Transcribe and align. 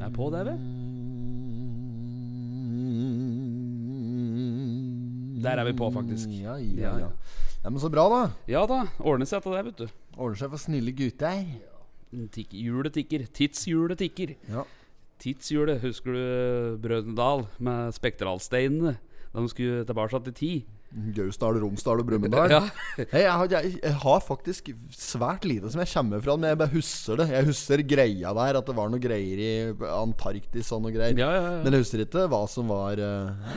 Det 0.00 0.06
er 0.06 0.12
på, 0.16 0.30
det, 0.32 0.38
vel? 0.48 0.60
Der 5.44 5.60
er 5.60 5.66
vi 5.68 5.74
på, 5.76 5.90
faktisk. 5.92 6.30
Ja, 6.32 6.54
Ja, 6.56 6.94
ja, 6.96 6.98
ja. 7.04 7.68
Men 7.68 7.76
så 7.82 7.90
bra, 7.92 8.06
da. 8.08 8.20
Ja 8.48 8.62
da. 8.64 8.86
Ordner 9.04 9.28
seg 9.28 9.42
etter 9.42 9.58
det, 9.58 9.64
vet 9.66 9.82
du. 9.82 9.98
Ordner 10.16 10.40
seg 10.40 10.54
for 10.54 10.62
snille 10.62 10.94
gutter. 10.96 11.42
Tikk, 12.32 12.54
hjulet 12.56 12.96
tikker. 12.96 13.26
Tidshjulet 13.36 14.00
tikker. 14.00 14.32
Ja. 14.48 14.64
Tidshjulet, 15.20 15.82
husker 15.84 16.16
du 16.16 16.80
Brødrene 16.80 17.16
Dal 17.18 17.44
med 17.60 17.92
spektralsteinene? 17.92 18.94
Da 19.34 19.44
de 19.44 19.52
skulle 19.52 19.84
tilbake 19.84 20.22
til 20.30 20.38
tid. 20.40 20.79
Gausdal, 20.90 21.60
Romsdal 21.62 22.00
og 22.02 22.08
Brumunddal. 22.08 22.50
Ja. 22.50 22.60
hey, 23.12 23.22
jeg, 23.22 23.50
jeg, 23.52 23.74
jeg 23.78 23.94
har 24.02 24.22
faktisk 24.26 24.70
svært 24.96 25.44
lite 25.46 25.70
som 25.70 25.82
jeg 25.84 25.90
kommer 25.92 26.22
fra, 26.24 26.34
men 26.34 26.50
jeg 26.50 26.58
bare 26.58 26.72
husker 26.72 27.20
det. 27.20 27.28
Jeg 27.30 27.46
husker 27.46 27.84
greia 27.86 28.32
der, 28.34 28.58
at 28.58 28.66
det 28.66 28.74
var 28.74 28.90
noe 28.90 29.02
greier 29.02 29.42
i 29.44 29.50
Antarktis 29.86 30.72
og 30.74 30.82
noe 30.84 30.94
greier. 30.94 31.14
Ja, 31.14 31.30
ja, 31.36 31.44
ja. 31.46 31.62
Men 31.62 31.78
jeg 31.78 31.84
husker 31.84 32.02
ikke 32.02 32.26
hva 32.32 32.42
som 32.50 32.72
var 32.74 32.98
uh... 32.98 33.54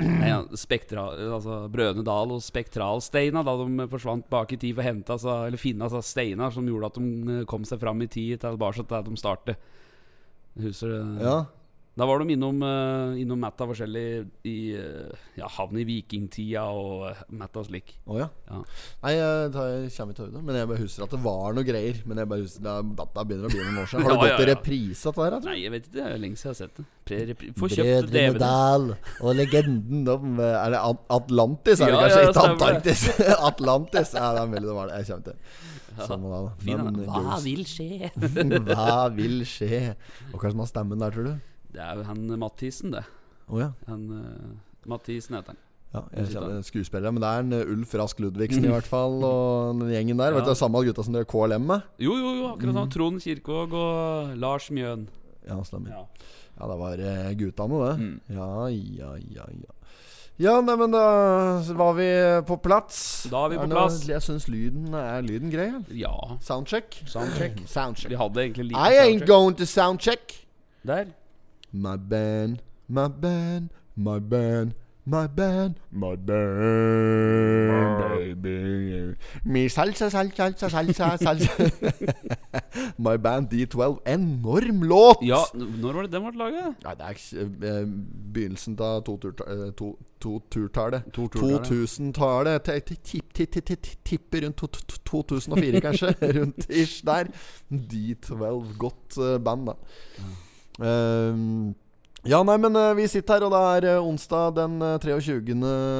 Nei, 0.00 0.30
ja, 0.32 0.40
spektra, 0.56 1.10
altså 1.36 1.62
Brødrene 1.72 2.06
Dal 2.06 2.34
og 2.36 2.42
spektralsteina 2.44 3.44
da 3.44 3.56
de 3.60 3.88
forsvant 3.92 4.30
bak 4.32 4.56
i 4.56 4.60
tid 4.60 4.74
for 4.74 4.84
å 4.84 4.88
hente 4.88 5.16
altså, 5.16 5.36
eller 5.50 5.60
finne 5.60 5.86
altså, 5.86 6.00
steiner 6.04 6.54
som 6.54 6.68
gjorde 6.68 6.92
at 6.94 7.00
de 7.00 7.36
eh, 7.40 7.46
kom 7.50 7.68
seg 7.68 7.80
fram 7.82 8.00
i 8.00 8.08
tid 8.10 8.40
tilbake 8.40 8.80
til 8.80 8.88
der 8.90 9.04
de 9.06 9.20
startet. 9.20 9.72
Husker 10.60 10.96
du? 10.96 11.24
Ja. 11.24 11.38
Da 12.00 12.06
var 12.08 12.22
de 12.22 12.32
innom, 12.32 12.62
uh, 12.64 13.12
innom 13.20 13.40
Matta 13.44 13.66
forskjellig 13.68 14.04
i 14.48 14.54
uh, 14.72 15.10
ja, 15.36 15.48
havn 15.58 15.76
i 15.82 15.84
vikingtida 15.84 16.62
og 16.72 17.02
uh, 17.10 17.18
Matta 17.36 17.60
slik. 17.66 17.92
Å 18.08 18.16
ja. 18.22 18.28
Ja. 18.48 18.60
Nei, 19.02 19.12
jeg, 19.18 19.50
tar, 19.52 19.68
jeg 19.74 19.90
kommer 19.98 20.14
ikke 20.16 20.22
til 20.22 20.30
det. 20.32 20.44
Men 20.48 20.56
jeg 20.56 20.70
bare 20.70 20.80
husker 20.86 21.04
at 21.04 21.12
det 21.12 21.20
var 21.26 21.56
noe 21.58 21.66
greier. 21.68 21.98
Men 22.08 22.22
jeg 22.22 22.30
bare 22.30 22.46
husker 22.46 22.64
det, 22.64 22.72
er- 22.72 23.26
begynner 23.28 23.50
å 23.50 23.52
bli 23.52 23.60
noen 23.66 23.82
år 23.82 23.90
siden. 23.90 24.06
Har 24.06 24.16
du 24.16 24.16
Ja, 24.16 24.30
gått 24.30 24.44
i 24.46 24.48
reprise 24.48 25.10
av 25.10 25.18
det 25.18 25.26
her? 25.26 25.34
jeg 25.36 25.42
tror? 25.44 25.50
Nei, 25.50 25.58
jeg 25.60 25.74
vet 25.74 25.90
ikke. 25.90 25.96
Det 25.98 26.06
er 26.06 26.22
lenge 26.24 26.40
siden 26.40 26.48
jeg 26.48 26.54
har 26.54 26.60
sett 26.62 26.80
det. 26.80 26.86
Få 27.60 27.70
kjøpt 27.74 27.84
Brødrene 27.84 28.32
DVD. 28.32 28.40
Dal 28.40 28.86
og 29.26 29.34
legenden 29.34 30.08
om 30.14 30.40
eh, 30.40 30.56
Er 30.60 30.74
det 30.76 30.80
Atlantis? 31.18 31.82
Er 31.84 31.92
det 31.92 32.00
kanskje? 32.00 32.22
ikke. 32.30 32.46
Antarktis. 32.46 33.04
Atlantis. 33.50 34.14
Ja, 34.16 34.30
det 34.38 34.46
er 34.46 34.50
mulig 34.54 34.64
det. 34.70 34.88
Jeg 34.96 35.10
kommer 35.10 35.28
til. 35.28 35.68
Sånn. 36.06 36.26
Hva 37.10 37.38
vil 37.44 37.64
skje? 37.68 38.10
Hva 38.70 38.98
vil 39.12 39.40
skje? 39.48 39.80
Og 40.30 40.38
hva 40.38 40.46
er 40.46 40.48
det 40.48 40.54
som 40.54 40.62
har 40.64 40.70
stemmen 40.70 41.02
der, 41.02 41.12
tror 41.16 41.28
du? 41.28 41.49
Det 41.72 41.80
er 41.80 41.96
jo 42.00 42.02
han 42.08 42.22
Mathisen, 42.38 42.90
det. 42.94 43.04
Oh, 43.48 43.58
ja. 43.60 43.70
Han 43.88 44.06
uh, 44.10 44.88
Mathisen 44.90 45.36
heter 45.36 45.54
han. 45.54 45.60
ja 45.94 46.02
jeg 46.16 46.28
kjenner 46.34 46.62
skuespillere. 46.66 47.12
Men 47.12 47.22
det 47.22 47.30
er 47.30 47.40
en 47.44 47.52
eh, 47.52 47.72
Ulf 47.74 47.94
Rask 47.98 48.20
Ludvigsen 48.22 48.64
i 48.64 48.70
hvert 48.74 48.86
fall, 48.90 49.18
og 49.26 49.80
den 49.80 49.90
gjengen 49.94 50.18
der. 50.22 50.32
Vet 50.36 50.44
du, 50.44 50.50
det 50.50 50.56
er 50.56 50.60
samme 50.62 50.82
gutta 50.86 51.02
som 51.06 51.14
dere 51.16 51.26
KLM 51.30 51.66
med? 51.66 51.82
Jo, 51.98 52.14
jo, 52.18 52.34
jo, 52.40 52.46
akkurat 52.54 52.74
Mm. 52.74 52.78
sånn. 52.82 52.92
Trond 52.94 53.22
Kirkvaag 53.24 53.74
og 53.74 54.36
Lars 54.38 54.70
Mjøen. 54.70 55.08
Ja, 55.48 55.58
stemmer. 55.66 55.90
Ja. 55.90 56.06
Ja, 56.60 56.66
det 56.68 56.78
var 56.78 56.96
gutta 57.00 57.66
guttene, 57.66 57.84
det. 57.86 57.92
Mm. 57.98 58.16
Ja, 58.36 58.48
ja, 58.68 59.12
ja, 59.40 59.46
ja. 59.64 59.76
Ja, 60.40 60.54
nei, 60.64 60.72
men 60.80 60.88
da 60.94 61.00
var 61.76 61.92
vi 61.98 62.06
på 62.48 62.56
plass. 62.64 63.26
Da 63.28 63.42
er 63.44 63.50
vi 63.52 63.56
på 63.60 63.66
det 63.68 63.74
plass. 63.76 63.98
noe- 64.06 64.12
Jeg 64.14 64.22
syns 64.24 64.46
lyden 64.48 64.94
er 64.96 65.20
lyden 65.26 65.50
grei. 65.52 65.66
Ja. 66.00 66.14
Soundcheck. 66.40 66.96
Soundcheck. 67.06 67.58
Soundcheck. 67.74 68.08
Vi 68.08 68.16
hadde 68.16 68.40
egentlig 68.46 68.70
lite 68.70 68.78
I 68.80 68.94
ain't 69.02 69.18
soundcheck. 69.20 69.28
going 69.28 69.56
to 69.58 69.66
soundcheck. 69.68 70.36
Der. 70.86 71.10
My 71.72 71.96
band, 71.96 72.62
my 72.88 73.08
band, 73.08 73.68
my 73.96 74.18
band, 74.18 74.74
my 75.06 75.26
band, 75.26 75.74
my 75.92 76.16
band, 76.16 76.38
baby. 78.16 79.14
Mi 79.44 79.68
salsa, 79.68 80.10
salsa, 80.10 80.50
salsa, 80.58 81.16
salsa, 81.18 81.52
my 82.98 83.16
band 83.16 83.48
D12. 83.52 83.98
Enorm 84.06 84.82
låt! 84.82 85.18
Ja, 85.22 85.44
når 85.54 85.92
var 85.94 86.02
det 86.02 86.12
den 86.12 86.26
ble 86.26 86.38
laget? 86.42 86.74
Nei, 86.84 86.94
det 86.98 87.06
er 87.06 87.14
eh, 87.70 87.86
begynnelsen 88.34 88.76
av 88.80 88.98
eh, 88.98 89.04
turtallet. 89.06 89.74
To 90.20 90.38
turtallet. 90.50 91.06
2000-tallet. 91.16 92.62
Te- 92.66 92.80
te- 92.80 92.98
tipp- 93.02 93.32
tipp- 93.34 93.54
tipp- 93.54 93.64
tipp- 93.70 94.04
Tipper 94.04 94.42
rundt 94.44 94.56
to- 94.56 94.66
to- 94.66 95.00
2004, 95.06 95.80
kanskje. 95.86 96.14
rundt 96.40 96.66
ish 96.68 97.00
der. 97.06 97.30
D12. 97.70 98.76
Godt 98.78 99.18
eh, 99.18 99.38
band, 99.40 99.66
da. 99.70 99.72
Ehm, 100.80 101.74
ja, 102.28 102.42
nei, 102.44 102.56
men 102.60 102.74
uh, 102.76 102.90
vi 102.98 103.06
sitter 103.08 103.38
her, 103.38 103.46
og 103.46 103.52
det 103.54 103.60
er 103.88 103.98
uh, 104.00 104.04
onsdag 104.10 104.50
den 104.58 104.74
eh, 104.84 104.98
23. 105.00 105.40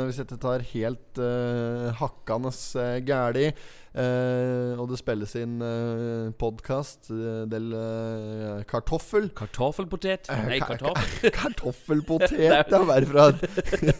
Hvis 0.04 0.18
dette 0.20 0.36
tar 0.42 0.60
helt 0.74 1.20
uh, 1.20 1.86
hakkende 1.96 2.52
uh, 2.52 2.98
gæli. 3.08 3.46
eh, 3.90 4.76
og 4.78 4.84
det 4.92 4.98
spilles 5.00 5.32
inn 5.40 5.56
uh, 5.64 6.28
podkast 6.38 7.08
del 7.50 7.72
eh, 7.74 8.60
kartoffel. 8.68 9.30
Kartoffelpotet? 9.34 10.28
Nei, 10.44 10.60
kartoffel. 10.62 11.32
Kartoffelpotet. 11.40 12.36
ja, 12.44 12.60
bare 12.68 12.86
bare 12.86 13.08
fra 13.10 13.26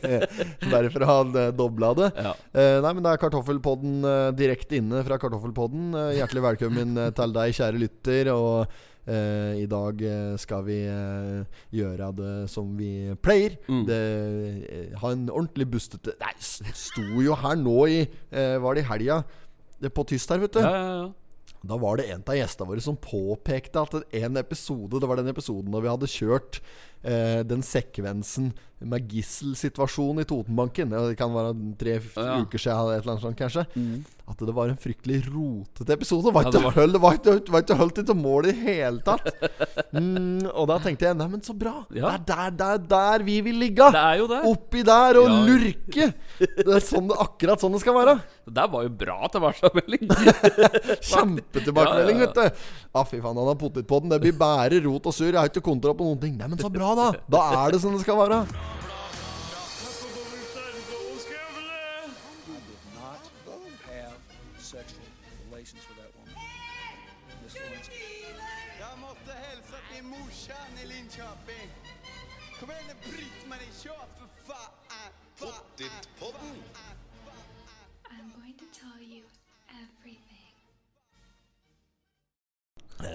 Bare 0.75 0.93
fra 0.95 1.09
han 1.11 1.35
eh, 1.41 1.51
dobla 1.57 1.95
det. 1.99 2.11
Ja. 2.21 2.35
Eh, 2.53 2.77
nei, 2.85 2.93
men 2.95 3.03
det 3.07 3.15
er 3.17 3.23
Kartoffelpodden 3.25 3.97
eh, 4.05 4.29
direkte 4.39 4.79
inne 4.79 5.03
fra 5.09 5.19
Kartoffelpodden. 5.25 5.91
Eh, 6.05 6.13
hjertelig 6.21 6.45
velkommen 6.51 6.95
eh, 7.01 7.11
til 7.17 7.35
deg, 7.41 7.57
kjære 7.59 7.83
lytter. 7.87 8.31
Og 8.37 8.79
eh, 9.11 9.61
i 9.63 9.67
dag 9.71 10.03
eh, 10.07 10.35
skal 10.41 10.65
vi 10.67 10.79
eh, 10.89 11.61
gjøre 11.75 12.11
det 12.19 12.35
som 12.53 12.73
vi 12.79 13.11
pleier. 13.23 13.57
Mm. 13.69 13.85
Det, 13.89 14.01
ha 15.03 15.13
en 15.15 15.29
ordentlig 15.29 15.69
bustete 15.75 16.15
Nei, 16.21 16.35
sto 16.41 17.05
jo 17.25 17.37
her 17.39 17.59
nå 17.59 17.79
i 17.91 18.03
Var 18.31 18.77
det 18.77 18.85
i 18.85 18.89
helga? 18.89 19.23
På 19.95 20.05
tyst 20.09 20.31
her, 20.31 20.43
vet 20.43 20.55
du. 20.55 20.61
Ja, 20.63 20.71
ja, 20.71 20.93
ja. 21.01 21.09
Da 21.61 21.77
var 21.77 21.99
det 21.99 22.07
en 22.09 22.23
av 22.25 22.37
gjestene 22.39 22.71
våre 22.71 22.83
som 22.85 22.97
påpekte 22.97 23.83
at 23.83 24.15
en 24.23 24.41
episode 24.41 25.01
Det 25.01 25.09
var 25.09 25.21
den 25.21 25.33
episoden 25.33 25.73
da 25.75 25.83
vi 25.83 25.91
hadde 25.93 26.09
kjørt 26.09 26.61
eh, 27.05 27.43
den 27.43 27.63
sekvensen 27.63 28.53
med 28.81 29.11
gisselsituasjonen 29.13 30.23
i 30.23 30.25
Totenbanken. 30.25 30.89
Det 30.89 31.17
kan 31.19 31.35
være 31.35 31.53
tre 31.77 31.99
Ja. 32.17 32.39
uker 32.41 32.59
siden, 32.59 32.79
eller 32.81 32.97
et 32.97 33.03
eller 33.05 33.13
annet 33.13 33.23
sånt, 33.27 33.37
kanskje. 33.37 33.67
Mm. 33.77 34.05
At 34.31 34.39
det 34.39 34.55
var 34.55 34.69
en 34.71 34.79
fryktelig 34.81 35.19
rotete 35.35 35.93
episode. 35.93 36.33
Var 36.33 36.43
Ja, 36.45 36.49
ikke 36.49 36.53
det 36.57 36.63
var- 36.65 36.73
Holdt, 36.79 37.01
var 37.03 37.51
var 37.53 37.61
ikke 37.63 37.77
holdt 37.77 38.07
til 38.07 38.15
mål 38.17 38.47
i 38.47 38.53
hele 38.53 39.03
tatt. 39.05 39.29
Mm, 39.93 40.47
og 40.55 40.69
da 40.69 40.77
tenkte 40.79 41.03
jeg 41.09 41.17
Neimen, 41.19 41.41
så 41.43 41.53
bra. 41.53 41.85
Ja. 41.91 42.13
Det 42.17 42.31
er 42.31 42.51
der, 42.51 42.51
der, 42.57 42.77
der 43.19 43.25
vi 43.27 43.41
vil 43.43 43.57
ligge. 43.59 43.89
Det 43.91 43.99
er 43.99 44.19
jo 44.21 44.29
det. 44.31 44.39
Oppi 44.47 44.83
der 44.87 45.19
og 45.19 45.27
Ja. 45.29 45.41
lurke. 45.49 46.15
Det 46.39 46.69
er 46.77 46.81
sånn, 46.81 47.09
det- 47.11 47.19
akkurat 47.19 47.59
sånn 47.61 47.73
det 47.73 47.81
skal 47.83 47.95
være. 47.95 48.15
Det 48.47 48.55
der 48.55 48.69
var 48.69 48.83
jo 48.85 48.89
bra 48.89 49.27
tilbakemelding. 49.29 50.07
Kjempetilbakemelding, 51.11 52.19
Ja, 52.21 52.23
ja, 52.23 52.27
ja. 52.27 52.27
vet 52.27 52.35
du. 52.35 52.90
Ah, 52.93 53.05
fy 53.07 53.21
faen, 53.23 53.37
han 53.39 53.47
har 53.47 53.55
potetpodden. 53.55 54.11
Det 54.11 54.19
blir 54.25 54.35
bare 54.35 54.81
rot 54.83 55.05
og 55.07 55.15
surr. 55.15 55.31
Jeg 55.31 55.39
har 55.39 55.51
ikke 55.53 55.63
kontroll 55.63 55.95
på 55.95 56.09
noen 56.09 56.19
ting. 56.19 56.35
Nei, 56.41 56.49
men 56.51 56.59
så 56.59 56.71
bra, 56.73 56.91
da. 56.99 57.11
Da 57.31 57.43
er 57.61 57.77
det 57.77 57.83
som 57.85 57.95
det 57.95 58.03
skal 58.03 58.19
være. 58.19 58.41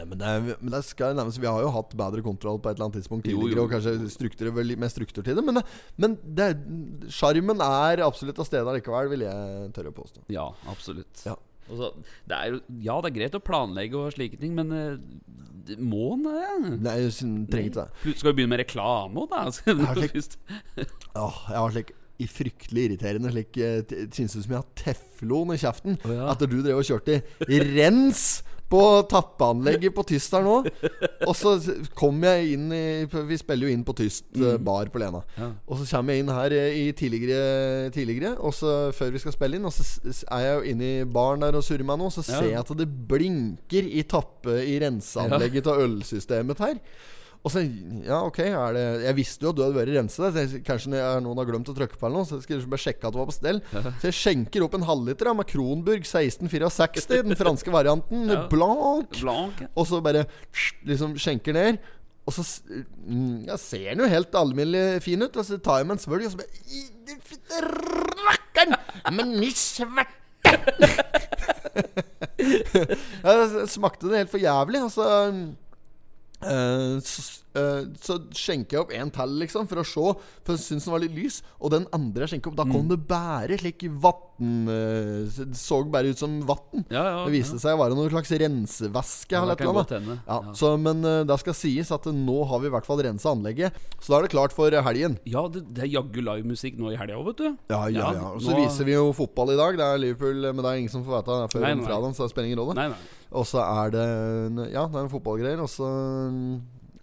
Men 0.09 0.21
det, 0.21 0.29
er, 0.29 0.59
men 0.61 0.73
det 0.75 0.81
skal 0.88 1.16
nevnes 1.17 1.39
Vi 1.41 1.49
har 1.49 1.63
jo 1.63 1.71
hatt 1.73 1.95
bedre 1.97 2.23
kontroll 2.25 2.59
på 2.61 2.69
et 2.69 2.77
eller 2.77 2.89
annet 2.89 2.99
tidspunkt 3.01 3.25
tidligere. 3.27 3.57
jo. 3.57 3.66
Og 3.66 3.73
kanskje 3.73 4.11
struktur, 4.13 4.51
vel 4.55 4.75
mer 4.81 4.93
struktur 4.93 5.25
til 5.25 5.38
det. 5.38 5.45
Men, 5.45 5.61
men 6.01 6.16
sjarmen 7.11 7.63
er 7.66 8.05
absolutt 8.05 8.39
av 8.41 8.47
stedet 8.49 8.77
likevel, 8.79 9.11
vil 9.13 9.25
jeg 9.27 9.73
tørre 9.75 9.94
å 9.94 9.97
påstå. 9.99 10.25
Ja, 10.33 10.47
absolutt. 10.71 11.25
Ja. 11.27 11.35
Så, 11.65 11.91
det 12.29 12.38
er 12.38 12.59
ja, 12.85 12.99
det 13.01 13.09
er 13.09 13.15
greit 13.15 13.38
å 13.38 13.41
planlegge 13.41 13.97
og 13.97 14.13
slike 14.13 14.38
ting, 14.41 14.53
men 14.57 14.69
det- 15.65 15.79
må 15.81 16.13
en 16.13 16.25
det? 16.27 16.80
Nei, 16.85 16.95
jeg 17.01 17.13
trenger 17.50 17.69
ikke 17.71 17.81
det. 17.81 18.15
Skal 18.19 18.30
vi 18.30 18.35
begynne 18.38 18.53
med 18.53 18.62
reklame 18.62 19.24
òg, 19.24 19.31
da? 19.31 19.45
har 19.89 19.97
slik-. 19.97 20.35
Åh, 21.25 21.39
jeg 21.50 21.57
har 21.63 21.74
slik 21.74 21.95
i 22.21 22.27
fryktelig 22.31 22.83
irriterende 22.88 23.31
slik 23.33 23.57
eh, 23.59 23.81
Synes 24.13 24.38
ut 24.38 24.45
som 24.45 24.53
jeg 24.53 24.62
har 24.62 24.68
teflon 24.80 25.51
i 25.51 25.57
kjeften. 25.59 25.97
oh, 26.06 26.13
ja. 26.13 26.27
etter 26.31 26.47
du 26.51 26.62
drev 26.62 26.80
og 26.80 26.88
kjørte 26.88 27.18
i 27.50 27.59
rens 27.74 28.21
på 28.69 28.81
tappeanlegget 29.12 29.94
på 29.95 30.03
Tyst 30.09 30.33
her 30.33 30.45
nå. 30.45 30.57
Og 31.27 31.35
så 31.38 31.56
kommer 31.94 32.15
kom 32.15 32.23
jeg 32.23 32.53
inn 32.56 32.69
i 32.73 32.83
Vi 33.27 33.38
spiller 33.39 33.67
jo 33.67 33.73
inn 33.73 33.83
på 33.85 33.95
Tyst 33.97 34.27
eh, 34.39 34.57
bar 34.62 34.89
på 34.94 35.01
Lena. 35.01 35.21
Ja. 35.38 35.50
Og 35.67 35.79
så 35.79 35.88
kommer 35.89 36.15
jeg 36.15 36.23
inn 36.23 36.31
her 36.33 36.56
eh, 36.56 36.77
i 36.79 36.85
tidligere, 36.97 37.89
tidligere 37.95 38.35
Og 38.39 38.56
så 38.56 38.75
før 38.95 39.13
vi 39.15 39.21
skal 39.23 39.35
spille 39.35 39.59
inn, 39.59 39.67
og 39.67 39.73
så 39.75 39.85
er 40.35 40.45
jeg 40.45 40.56
jo 40.56 40.69
inne 40.71 40.91
i 41.01 41.09
baren 41.17 41.44
der 41.45 41.57
og 41.57 41.65
surrer 41.65 41.88
meg 41.88 42.00
nå, 42.01 42.09
så 42.13 42.23
ser 42.25 42.50
jeg 42.51 42.62
at 42.62 42.73
det 42.77 42.88
blinker 43.09 43.89
i 43.89 44.06
tappe 44.07 44.62
I 44.63 44.79
renseanlegget 44.83 45.69
av 45.71 45.83
ølsystemet 45.85 46.63
her. 46.63 46.79
Og 47.45 47.51
så, 47.53 47.62
ja 48.01 48.24
ok 48.25 48.39
det, 48.74 48.83
Jeg 49.03 49.15
visste 49.19 49.45
jo 49.45 49.51
at 49.51 49.57
du 49.57 49.62
hadde 49.62 49.77
vært 49.77 49.94
jeg- 49.94 50.63
Kanskje 50.65 50.97
noen 51.21 51.38
har 51.38 51.45
glemt 51.45 51.69
å 51.69 51.75
trykke 51.77 51.94
på 52.00 52.07
eller 52.07 52.18
noe. 52.24 52.25
Så 52.25 52.39
jeg 52.39 52.45
skulle 52.47 52.71
bare 52.74 52.81
sjekke 52.81 53.06
at 53.06 53.13
det 53.13 53.21
var 53.21 53.30
på 53.30 53.36
stell. 53.38 53.59
Så 54.01 54.09
jeg 54.09 54.18
skjenker 54.18 54.65
opp 54.65 54.74
en 54.74 54.88
halvliter 54.88 55.30
av 55.30 55.36
med 55.38 55.45
Kronburg 55.51 56.01
1664, 56.01 57.21
den 57.24 57.38
franske 57.38 57.69
varianten. 57.74 58.25
Ja. 58.33 58.47
Blanc. 58.50 59.13
Blanc. 59.21 59.53
Og 59.75 59.86
så 59.86 60.01
bare 60.01 60.25
liksom 60.86 61.13
skjenker 61.21 61.53
ned. 61.53 61.77
Og 62.25 62.33
så 62.33 62.42
mm, 63.06 63.45
ja, 63.45 63.53
ser 63.62 63.94
den 63.94 64.01
jo 64.01 64.09
helt 64.09 64.33
alminnelig 64.33 65.03
fin 65.06 65.21
ut. 65.21 65.38
Og 65.38 65.45
så 65.45 65.62
tar 65.62 65.77
jeg 65.83 65.88
meg 65.92 66.00
en 66.00 66.01
svølg, 66.01 66.25
og 66.25 66.33
så 66.33 66.42
bare 66.42 66.50
«I, 66.74 66.89
du 67.06 67.13
rakkeren! 68.25 68.74
Men 69.13 69.38
i 69.45 69.53
sverte! 69.53 70.09
ja, 73.25 73.33
smakte 73.69 74.09
det 74.09 74.24
helt 74.24 74.33
for 74.33 74.42
jævlig. 74.42 74.81
Altså 74.88 75.03
eh, 76.43 76.99
så, 77.05 77.21
uh, 77.55 77.83
så 78.01 78.17
skjenker 78.35 78.75
jeg 78.77 78.83
opp 78.83 78.91
en 78.93 79.11
til, 79.15 79.35
liksom, 79.41 79.67
for 79.71 79.79
å 79.81 79.85
se. 79.87 80.07
For 80.45 80.55
jeg 80.57 80.63
syntes 80.65 80.85
den 80.89 80.93
var 80.95 81.03
litt 81.05 81.15
lys. 81.15 81.37
Og 81.61 81.71
den 81.71 81.85
andre 81.95 82.25
jeg 82.25 82.35
skjenker 82.35 82.51
opp, 82.51 82.57
da 82.59 82.65
kom 82.69 82.89
det 82.91 82.99
bare 83.07 83.57
slik 83.61 83.85
vann 84.03 84.67
uh, 84.67 85.29
Det 85.31 85.55
så 85.55 85.79
bare 85.89 86.11
ut 86.11 86.19
som 86.19 86.35
vann. 86.47 86.83
Ja, 86.91 87.03
ja, 87.07 87.21
Det 87.25 87.33
viste 87.37 87.59
seg 87.61 87.77
å 87.77 87.81
være 87.85 87.95
noen 87.97 88.11
slags 88.11 88.33
rensevæske. 88.35 89.31
Ja, 89.37 89.43
eller 89.45 89.55
et 89.55 89.61
eller 89.63 89.79
annet. 89.85 90.25
Ja, 90.27 90.39
Ja. 90.45 90.53
Så, 90.57 90.73
men 90.79 91.03
eh, 91.07 91.23
det 91.27 91.37
skal 91.41 91.55
sies 91.57 91.89
at 91.95 92.05
eh, 92.09 92.15
nå 92.15 92.41
har 92.49 92.59
vi 92.61 92.67
i 92.67 92.73
hvert 92.73 92.85
fall 92.87 92.99
rensa 93.05 93.31
anlegget. 93.31 93.73
Så 94.01 94.11
da 94.11 94.19
er 94.19 94.27
det 94.27 94.33
klart 94.35 94.53
for 94.55 94.67
eh, 94.75 94.83
helgen. 94.85 95.17
Ja, 95.29 95.45
det, 95.51 95.63
det 95.75 95.85
er 95.87 95.93
jaggu 95.95 96.19
livemusikk 96.21 96.75
nå 96.81 96.91
i 96.91 96.99
helga 96.99 97.17
òg, 97.19 97.29
vet 97.31 97.43
du. 97.43 97.47
Ja, 97.71 97.81
ja, 97.87 97.99
Ja, 98.05 98.09
ja. 98.19 98.29
Og 98.35 98.43
så 98.43 98.51
nå- 98.51 98.59
viser 98.65 98.85
vi 98.87 98.97
jo 98.97 99.07
fotball 99.15 99.53
i 99.55 99.59
dag. 99.59 99.77
Det 99.79 99.85
er 99.87 100.01
Liverpool, 100.03 100.41
men 100.51 100.61
det 100.61 100.71
er 100.73 100.81
ingen 100.83 100.91
som 100.93 101.05
får 101.07 101.21
vite 101.21 101.37
det 101.41 101.53
før 101.55 101.65
fredagen, 101.85 102.17
så 102.17 102.25
det 102.27 102.33
spiller 102.35 102.51
ingen 102.51 102.61
rolle. 102.63 102.75
Nei, 102.77 102.89
nei. 102.91 102.99
Og 103.35 103.45
så 103.49 103.59
er 103.65 103.91
det 103.95 104.05
Ja, 104.71 104.85
det 104.87 104.95
er 104.95 105.03
en 105.05 105.11
fotballgreier, 105.11 105.59
og 105.61 105.69
så 105.69 105.89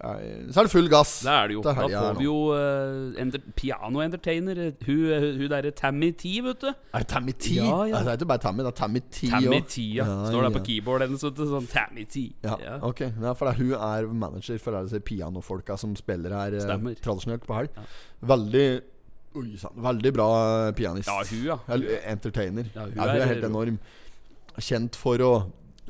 Så 0.02 0.58
er 0.58 0.66
det 0.66 0.70
full 0.72 0.88
gass. 0.90 1.10
Det 1.22 1.30
er 1.30 1.46
det 1.50 1.54
jo. 1.54 1.60
Da 1.62 1.72
får 1.76 2.16
vi 2.18 2.24
jo 2.26 2.36
uh, 2.50 3.12
enter, 3.22 3.38
piano-entertainer. 3.54 4.58
Hun, 4.82 5.02
hun, 5.12 5.26
hun 5.38 5.50
derre 5.52 5.70
Tammy 5.78 6.08
T, 6.18 6.32
vet 6.42 6.58
du. 6.64 6.66
Er 6.72 7.04
det 7.04 7.08
Tammy 7.12 7.30
T? 7.38 7.52
Ja, 7.60 7.76
ja. 7.86 8.00
Det 8.02 8.10
er 8.10 8.18
ikke 8.18 8.26
bare 8.32 8.42
Tammy, 8.42 8.64
det 8.66 8.72
er 8.72 8.78
Tammy 8.80 9.02
T 9.04 9.28
Tammy. 9.30 9.60
T, 9.70 9.84
ja. 10.00 10.08
Står 10.26 10.42
der 10.48 10.56
på 10.56 10.64
keyboardet 10.66 11.06
hennes, 11.06 11.22
vet 11.28 11.38
du. 11.38 11.44
Sånn 11.52 11.68
Tammy 11.70 12.04
T. 12.10 12.24
Ja, 12.42 12.56
Ja. 12.64 12.74
ok 12.82 13.04
ja, 13.06 13.32
For 13.38 13.46
er- 13.52 13.60
hun 13.60 13.72
er 13.78 14.10
manager 14.24 14.58
for 14.58 14.80
disse 14.82 14.98
pianofolka 15.06 15.78
som 15.78 15.94
spiller 15.94 16.34
her 16.34 16.58
eh, 16.58 16.66
Stemmer. 16.66 16.98
tradisjonelt 16.98 17.46
på 17.46 17.54
helg. 17.60 17.70
Ja. 17.78 17.86
Veldig 18.34 18.66
Oi 19.38 19.56
sann. 19.56 19.78
Veldig 19.80 20.10
bra 20.12 20.26
eh, 20.66 20.72
pianist. 20.76 21.08
Ja, 21.08 21.22
hun, 21.22 21.46
ja. 21.46 22.00
Entertainer. 22.10 22.66
Ja, 22.74 22.82
Ja, 22.82 22.90
hun 22.90 22.98
hun, 22.98 23.08
er, 23.08 23.20
er- 23.22 23.26
helt 23.36 23.44
enorm. 23.48 23.78
Kjent 24.58 24.96
for 24.98 25.16
å 25.24 25.30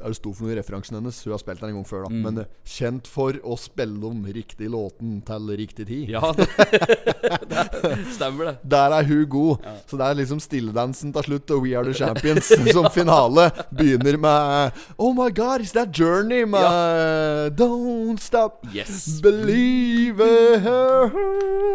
ja, 0.02 0.08
Det 0.10 0.18
sto 0.18 0.32
for 0.34 0.46
noe 0.46 0.54
i 0.54 0.58
referansen 0.58 0.98
hennes. 0.98 1.20
Hun 1.24 1.34
har 1.34 1.42
spilt 1.42 1.62
den 1.62 1.72
en 1.72 1.78
gang 1.80 1.88
før, 1.88 2.06
da. 2.06 2.12
Mm. 2.12 2.22
Men 2.26 2.42
eh, 2.42 2.50
kjent 2.66 3.08
for 3.10 3.38
å 3.42 3.56
spille 3.60 4.02
om 4.08 4.24
riktig 4.34 4.70
låten 4.72 5.20
til 5.26 5.52
riktig 5.58 5.86
tid. 5.88 6.10
Ja, 6.12 6.32
det 7.52 7.96
stemmer 8.16 8.50
det. 8.50 8.54
Der 8.74 8.96
er 8.98 9.08
hun 9.08 9.24
god. 9.30 9.68
Så 9.86 10.00
det 10.00 10.08
er 10.08 10.18
liksom 10.22 10.42
stilledansen 10.42 11.14
til 11.14 11.28
slutt 11.28 11.54
og 11.54 11.64
We 11.66 11.76
Are 11.78 11.86
The 11.86 11.96
Champions 11.96 12.50
som 12.76 12.90
finale. 12.94 13.48
Begynner 13.70 14.18
med 14.20 14.82
Oh 14.98 15.14
my 15.16 15.30
God, 15.30 15.62
is 15.62 15.72
that 15.76 15.94
Journey? 15.94 16.44
Med 16.44 17.58
Don't 17.58 18.20
Stop 18.22 18.66
Yes. 18.74 19.20
Believe 19.22 20.18
her 20.62 21.71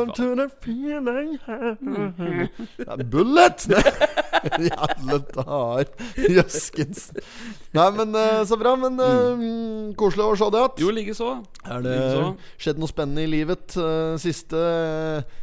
On 0.00 0.12
to 0.16 0.28
the 0.38 0.46
feeling 0.64 1.36
ja, 2.80 2.96
Bullet! 3.12 3.66
Jævla 4.70 5.18
tar 5.34 5.90
Jøskens. 6.16 7.10
Nei, 7.76 7.88
men 7.96 8.14
eh, 8.16 8.42
så 8.48 8.56
bra. 8.60 8.72
Men 8.80 8.96
mm. 8.96 9.94
koselig 10.00 10.24
å 10.24 10.36
se 10.38 10.48
det 10.54 10.62
igjen. 10.62 10.76
Jo, 10.80 10.92
likeså. 10.96 11.30
Er 11.66 11.84
det 11.84 11.96
like 11.98 12.52
skjedd 12.60 12.80
noe 12.80 12.90
spennende 12.90 13.26
i 13.26 13.30
livet 13.30 13.76
eh, 13.80 14.14
siste 14.22 14.62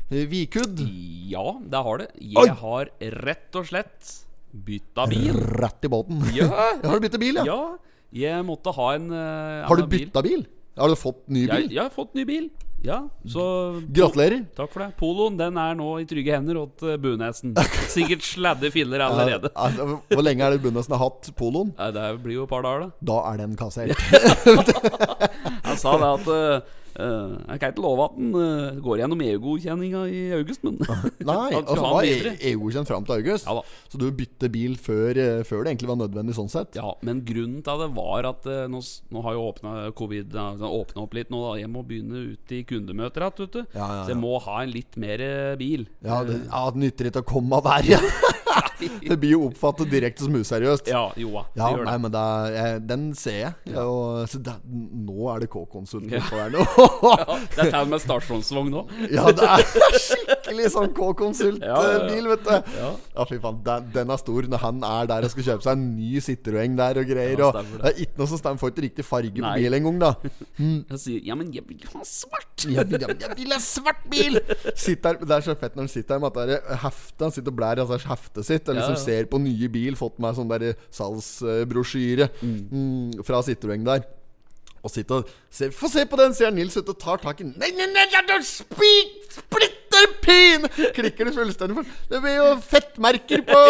Vikudd? 0.09 0.81
Ja, 1.29 1.45
det 1.61 1.83
har 1.89 2.01
det. 2.01 2.09
Oi! 2.17 2.31
Jeg 2.47 2.57
har 2.63 2.93
rett 3.27 3.59
og 3.59 3.69
slett 3.69 4.15
bytta 4.65 5.07
bil. 5.11 5.37
Rett 5.61 5.85
i 5.85 5.91
båten. 5.91 6.23
Ja, 6.37 6.47
Har 6.83 6.97
du 6.97 7.05
byttet 7.05 7.21
bil, 7.21 7.41
ja? 7.41 7.45
ja. 7.47 7.61
Jeg 8.17 8.45
måtte 8.47 8.71
ha 8.71 8.93
en 8.95 9.09
uh, 9.11 9.65
Har 9.67 9.77
du 9.77 9.87
bytta 9.91 10.23
bil. 10.23 10.45
bil? 10.45 10.47
Har 10.77 10.93
du 10.93 10.95
fått 10.95 11.25
ny 11.27 11.43
Jeg, 11.43 11.67
bil? 11.67 11.73
jeg 11.75 11.83
har 11.83 11.93
fått 11.93 12.15
ny 12.15 12.23
bil. 12.27 12.49
Ja, 12.85 12.99
så 13.25 13.43
Gratulerer. 13.89 14.43
Takk 14.55 14.71
for 14.73 14.83
det. 14.83 14.91
Poloen 14.99 15.37
den 15.39 15.57
er 15.59 15.77
nå 15.77 15.89
i 16.01 16.05
trygge 16.09 16.35
hender 16.35 16.59
hos 16.61 16.85
uh, 16.85 16.93
Bunesen. 17.01 17.55
Sikkert 17.95 18.25
sladde 18.25 18.71
filler 18.73 19.03
allerede. 19.07 19.51
Ja, 19.51 19.67
altså, 19.67 19.99
hvor 20.13 20.25
lenge 20.25 20.45
er 20.45 20.55
det 20.55 20.63
Bunesen 20.65 20.93
har 20.93 21.03
hatt 21.07 21.31
poloen? 21.39 21.73
Ja, 21.77 21.89
det 21.95 22.07
blir 22.23 22.39
jo 22.39 22.47
et 22.47 22.53
par 22.53 22.65
dager, 22.65 22.87
da. 22.87 23.11
Da 23.11 23.19
er 23.31 23.41
den 23.43 23.57
kassert. 23.59 23.97
Han 25.67 25.79
sa 25.81 25.97
det 25.97 26.11
at 26.13 26.75
uh, 26.99 27.35
Jeg 27.47 27.61
kan 27.61 27.73
ikke 27.73 27.83
love 27.85 28.05
at 28.07 28.15
den 28.17 28.31
uh, 28.35 28.79
går 28.83 29.01
gjennom 29.01 29.21
EU-godkjenninga 29.25 30.01
i 30.11 30.21
august, 30.37 30.63
men 30.65 30.77
Nei, 30.79 31.49
altså 31.57 31.77
han 31.79 31.95
var. 31.95 32.07
EU-godkjent 32.51 32.89
fram 32.89 33.07
til 33.07 33.17
august. 33.19 33.47
Ja. 33.47 33.63
Så 33.91 34.01
du 34.01 34.07
bytter 34.11 34.51
bil 34.53 34.77
før, 34.81 35.17
eh, 35.21 35.41
før 35.47 35.63
det 35.63 35.73
egentlig 35.73 35.91
var 35.91 35.99
nødvendig, 36.01 36.35
sånn 36.37 36.51
sett? 36.51 36.77
Ja, 36.77 36.93
men 37.05 37.23
grunnen 37.27 37.61
til 37.65 37.83
det 37.83 37.89
var 37.97 38.29
at 38.31 38.47
uh, 38.49 38.65
nå, 38.71 38.81
nå 39.13 39.25
har 39.25 39.37
jo 39.37 39.45
åpna 39.51 39.75
covid 39.97 40.35
altså, 40.35 40.71
åpnet 40.81 41.03
opp 41.03 41.17
litt 41.17 41.33
nå. 41.33 41.43
da 41.47 41.55
Jeg 41.61 41.71
må 41.73 41.83
begynne 41.87 42.23
ut 42.33 42.55
i 42.55 42.63
kundemøter 42.67 43.25
igjen, 43.27 43.37
vet 43.45 43.57
du. 43.59 43.61
Ja, 43.77 43.87
ja, 43.87 44.01
Så 44.05 44.13
jeg 44.15 44.21
må 44.21 44.37
ha 44.47 44.61
en 44.63 44.73
litt 44.73 44.97
mer 44.99 45.23
bil. 45.59 45.87
Ja, 46.05 46.23
det, 46.27 46.41
ja, 46.47 46.65
det 46.73 46.83
nytter 46.85 47.11
ikke 47.11 47.25
å 47.25 47.31
komme 47.37 47.61
der, 47.65 47.93
ja. 47.97 48.01
Det 48.77 49.15
blir 49.17 49.31
jo 49.33 49.39
oppfattet 49.47 49.89
direkte 49.89 50.25
som 50.25 50.35
useriøst. 50.37 50.89
Ja, 50.91 51.07
jo 51.17 51.31
da. 51.33 51.43
Ja, 51.57 51.67
det 51.67 51.79
gjør 51.79 51.87
nei, 51.87 51.95
men 52.03 52.13
det 52.13 52.21
er, 52.21 52.51
jeg, 52.57 52.81
den 52.89 53.05
ser 53.17 53.37
jeg. 53.39 53.53
Ja. 53.73 53.85
Og, 53.89 54.27
så 54.29 54.41
det, 54.43 54.53
nå 54.67 55.29
er 55.33 55.43
det 55.43 55.49
K-konsulten 55.53 56.13
Ja. 56.13 56.21
på 56.29 56.37
her 56.37 56.53
nå. 56.53 56.65
Ja, 57.07 57.37
det 57.57 57.67
er 57.67 57.79
og 57.81 57.91
med 57.91 58.01
stasjonsvogn 58.03 58.71
nå. 58.73 58.83
ja, 59.13 59.25
det 59.35 59.47
er 59.47 59.63
skikkelig 60.01 60.71
sånn 60.73 60.91
K-konsultbil, 60.97 61.67
ja, 61.67 61.81
ja. 61.97 62.23
vet 62.31 62.45
du. 62.47 62.73
Ja. 62.77 63.25
Fy 63.27 63.39
faen, 63.43 63.59
den, 63.65 63.89
den 63.95 64.13
er 64.13 64.21
stor 64.21 64.47
når 64.51 64.63
han 64.63 64.81
er 64.87 65.09
der 65.11 65.27
og 65.27 65.33
skal 65.33 65.47
kjøpe 65.49 65.67
seg 65.67 65.77
en 65.77 65.85
ny 65.97 66.21
Citroën 66.23 66.77
der 66.79 67.01
og 67.01 67.09
greier. 67.11 67.43
Og 67.47 67.59
det. 67.59 67.81
er 67.89 68.01
ikke 68.05 68.21
noe 68.21 68.31
som 68.31 68.41
stemmer, 68.41 68.61
for 68.61 68.73
ikke 68.73 68.85
riktig 68.87 69.07
farge 69.07 69.33
på 69.35 69.45
Nei. 69.45 69.55
bil 69.61 69.79
engang, 69.79 70.01
da. 70.03 70.13
Han 70.91 71.01
sier 71.01 71.23
ja, 71.27 71.37
men 71.37 71.51
jeg 71.55 71.65
vil 71.67 71.83
ha 71.93 72.03
svart. 72.07 72.65
Jeg 72.65 72.87
vil, 72.89 73.07
jeg 73.07 73.33
vil 73.37 73.53
ha 73.53 73.61
svart 73.61 74.05
bil! 74.11 74.39
Sitter, 74.77 75.19
det 75.21 75.35
er 75.35 75.45
så 75.45 75.55
fett 75.59 75.75
når 75.77 75.85
han 75.85 75.91
sitter 75.91 76.15
her 76.15 76.21
med 76.23 76.31
at 76.31 76.49
det 76.49 76.55
er 76.57 76.79
heftet 76.81 77.25
Han 77.27 77.33
sitter 77.35 77.53
og 77.53 77.57
blær 77.59 77.77
i 77.77 77.83
altså, 77.83 77.99
heftet 78.09 78.47
sitt 78.47 78.71
og 78.71 78.77
liksom 78.79 78.97
ser 79.01 79.29
på 79.29 79.41
nye 79.43 79.69
bil. 79.71 79.97
Fått 79.99 80.17
med 80.23 80.37
sånn 80.37 80.49
der 80.51 80.71
salgsbrosjyre 80.93 82.29
mm, 82.41 83.25
fra 83.27 83.43
Citroën 83.45 83.85
der. 83.87 84.05
Og 84.85 84.93
sitte 84.93 85.19
og 85.19 85.31
se, 85.49 85.69
Få 85.73 85.89
se 85.91 86.05
på 86.09 86.19
den, 86.19 86.35
sier 86.37 86.53
Nils 86.53 86.77
ute 86.77 86.93
og 86.93 86.99
tar 87.01 87.21
tak 87.23 87.41
i 87.41 87.47
Nei, 87.49 87.71
nei, 87.75 87.87
nei, 87.93 88.05
nei 88.29 88.39
spik, 88.45 89.15
splitter 89.37 90.15
pin! 90.23 90.67
Klikker 90.95 91.29
det 91.29 91.35
fullstendig 91.35 91.79
for. 91.79 91.93
Det 92.11 92.21
blir 92.23 92.35
jo 92.37 92.47
fettmerker 92.61 93.45
på 93.47 93.61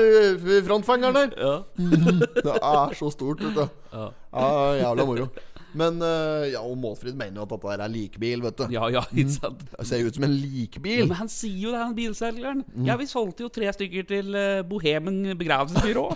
øh, 0.00 0.62
frontfangeren 0.66 1.18
der. 1.18 1.34
Ja. 1.38 1.56
Det 2.46 2.56
er 2.56 2.96
så 2.98 3.10
stort, 3.14 3.44
vet 3.44 3.54
du. 3.58 3.68
Ja. 3.92 4.08
Ja, 4.34 4.48
jævla 4.82 5.06
moro. 5.06 5.28
Men 5.76 6.00
øh, 6.02 6.46
ja, 6.52 6.60
og 6.64 6.78
Målfrid 6.80 7.12
mener 7.18 7.36
jo 7.36 7.44
at 7.44 7.50
dette 7.52 7.68
der 7.76 7.82
er 7.84 7.92
likbil, 7.92 8.42
vet 8.46 8.58
du. 8.58 8.64
Ja, 8.72 8.86
ja, 8.88 9.02
ikke 9.12 9.34
sant. 9.34 9.60
Det 9.74 9.86
ser 9.86 10.00
jo 10.00 10.08
ut 10.08 10.16
som 10.16 10.24
en 10.24 10.32
Ja, 10.32 10.46
likbil. 10.56 11.02
men 11.10 11.18
han 11.18 11.28
sier 11.28 11.58
jo 11.66 11.74
det, 11.74 11.82
han 11.82 11.94
bilselgeren. 11.98 12.62
Mm. 12.72 12.86
Ja, 12.88 12.96
vi 12.96 13.06
solgte 13.10 13.44
jo 13.44 13.50
tre 13.52 13.68
stykker 13.76 14.06
til 14.08 14.32
uh, 14.32 14.62
Bohemen 14.68 15.36
begravelsesbyrå. 15.36 16.06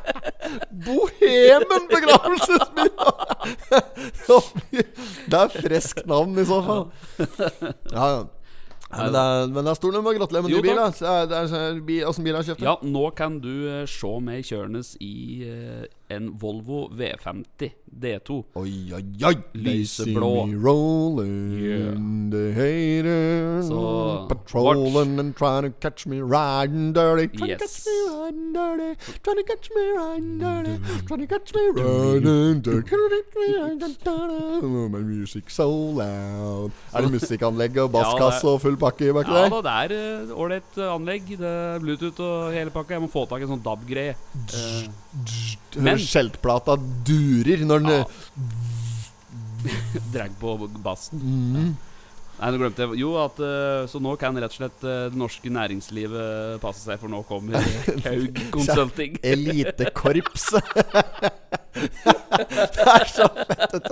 Bohemen 0.86 1.86
begravelsesbyrå! 1.92 3.09
det 5.30 5.40
er 5.40 5.54
friskt 5.54 6.04
navn, 6.10 6.36
i 6.38 6.44
så 6.48 6.60
fall. 6.66 6.84
Ja, 7.92 8.04
ja. 8.16 8.20
Men, 8.90 9.12
det 9.14 9.20
er, 9.22 9.46
men 9.46 9.62
det 9.62 9.70
er 9.70 9.78
stor 9.78 9.92
nummer. 9.94 10.14
Gratulerer 10.18 10.42
med 10.42 10.50
ny 10.50 10.62
bil. 11.86 12.02
Åssen 12.10 12.26
bil 12.26 12.34
har 12.34 12.42
du 12.42 12.50
kjøpt? 12.50 12.64
Ja, 12.66 12.74
nå 12.82 13.04
kan 13.14 13.38
du 13.42 13.52
eh, 13.70 13.84
se 13.90 14.10
meg 14.24 14.48
kjørende 14.48 14.82
i 14.98 15.14
eh, 15.46 15.84
en 16.10 16.30
Volvo 16.40 16.88
V50 16.90 17.70
D2. 18.00 18.36
Oi, 18.56 18.72
oi, 18.94 19.04
oi! 19.24 19.34
Lyseblå. 19.54 19.64
They 19.64 19.84
see 19.84 20.14
me 20.54 20.56
rolling, 20.62 21.52
Yeah. 21.60 21.94
the 22.30 22.44
haters 22.58 23.68
Så, 23.68 24.26
patrolling 24.28 25.18
and 25.20 25.34
trying 25.36 25.62
to 25.64 25.70
catch 25.80 26.06
me 26.06 26.20
riding 26.20 26.92
dirty. 26.92 27.28
Trying 27.28 27.38
to 27.38 27.46
Yes. 27.46 27.60
catch 27.60 27.86
me 27.86 27.96
riding 28.10 28.52
dirty. 28.52 28.90
Trying 29.22 29.36
to 29.40 29.44
catch 29.52 29.70
me 29.74 29.82
riding 29.98 30.38
dirty. 30.38 30.74
Trying 31.06 31.20
to 31.20 31.26
catch 31.26 31.54
me 31.54 31.62
riding 31.76 32.62
dirty. 32.62 32.96
My 34.90 35.02
music 35.02 35.50
so 35.50 35.68
loud. 35.70 36.70
Er 36.94 37.02
det 37.02 37.10
musikkanlegg 37.12 37.76
og 37.84 37.90
basskasse 37.96 38.46
og 38.48 38.60
full 38.62 38.76
pakke 38.76 39.12
baki 39.14 39.30
Ja 39.30 39.44
der? 39.48 39.60
da, 39.62 39.84
det 39.86 39.94
er 39.94 40.24
eh, 40.26 40.34
ålreit 40.34 40.78
eh, 40.78 40.90
anlegg. 40.94 41.28
Det 41.38 41.46
er 41.46 41.78
Bluetooth 41.82 42.20
og 42.20 42.52
hele 42.54 42.70
pakka. 42.74 42.94
Jeg 42.96 43.02
må 43.04 43.10
få 43.12 43.26
tak 43.30 43.40
i 43.40 43.46
en 43.46 43.52
sånn 43.54 43.62
DAB-greie. 43.64 44.14
Eh, 44.14 44.88
men- 46.00 46.10
Skjeltplata 46.14 46.76
durer 47.06 47.62
når 47.68 47.84
den 47.86 47.94
Ja. 48.00 48.04
drag 50.14 50.32
på 50.40 50.56
bassen. 50.80 51.20
Mm. 51.20 51.70
Nei, 52.40 52.48
nå 52.54 52.56
glemte 52.62 52.86
jeg 52.86 52.96
Jo, 53.02 53.10
at 53.20 53.36
eh, 53.44 53.82
Så 53.90 54.00
nå 54.00 54.14
kan 54.20 54.32
rett 54.40 54.54
og 54.54 54.56
slett 54.56 54.84
eh, 54.88 55.02
det 55.12 55.18
norske 55.20 55.50
næringslivet 55.52 56.56
passe 56.62 56.80
seg, 56.86 56.96
for 57.02 57.12
nå 57.12 57.20
kommer 57.28 57.60
Kaug 58.06 58.40
Consulting. 58.54 59.18
Elitekorpset. 59.20 60.64
det 61.70 62.86
er 62.86 63.06
så 63.12 63.26
fett, 63.36 63.90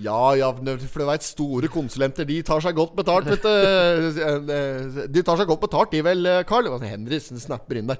Ja, 0.00 0.20
ja, 0.38 0.52
for 0.54 1.02
du 1.02 1.06
veit, 1.10 1.26
store 1.26 1.68
konsulenter, 1.72 2.24
de 2.28 2.38
tar 2.46 2.62
seg 2.64 2.78
godt 2.78 2.94
betalt, 3.02 3.26
vet 3.34 3.44
du. 3.44 5.06
De 5.10 5.26
tar 5.26 5.42
seg 5.42 5.50
godt 5.50 5.66
betalt, 5.66 5.90
de 5.92 6.04
vel, 6.06 6.30
Carl? 6.48 6.70
Henriksen 6.86 7.42
snapper 7.42 7.82
inn 7.82 7.90
der. 7.90 7.98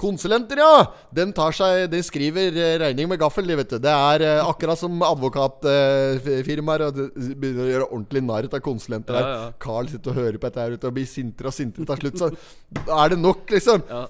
Konsulenter, 0.00 0.60
ja! 0.62 0.86
Den 1.14 1.32
tar 1.36 1.52
seg 1.52 1.84
De 1.92 2.00
skriver 2.06 2.54
eh, 2.56 2.76
regning 2.80 3.08
med 3.10 3.20
gaffel, 3.20 3.44
de, 3.50 3.56
vet 3.60 3.74
du. 3.74 3.78
Det 3.84 3.92
er 3.92 4.24
eh, 4.24 4.40
akkurat 4.48 4.80
som 4.80 4.96
advokatfirmaer. 5.04 6.84
og 6.86 6.96
det 6.96 7.08
begynner 7.36 7.66
å 7.66 7.70
gjøre 7.70 7.88
ordentlig 7.90 8.22
narr 8.26 8.48
av 8.50 8.62
konsulenter 8.64 9.16
Ja, 9.18 9.20
her. 9.20 9.34
ja. 9.36 9.52
Carl 9.60 9.90
sitter 9.92 10.14
og 10.14 10.20
hører 10.22 10.38
på 10.40 10.48
dette 10.48 10.64
her 10.64 10.76
ute 10.78 10.88
og 10.90 10.96
blir 10.96 11.08
sintere 11.10 11.52
og 11.52 11.56
sintere 11.56 11.86
til 11.90 12.10
slutt. 12.10 12.18
Så 12.24 12.96
er 12.96 13.12
det 13.14 13.20
nok, 13.20 13.44
liksom. 13.52 13.84
Ja. 13.90 14.02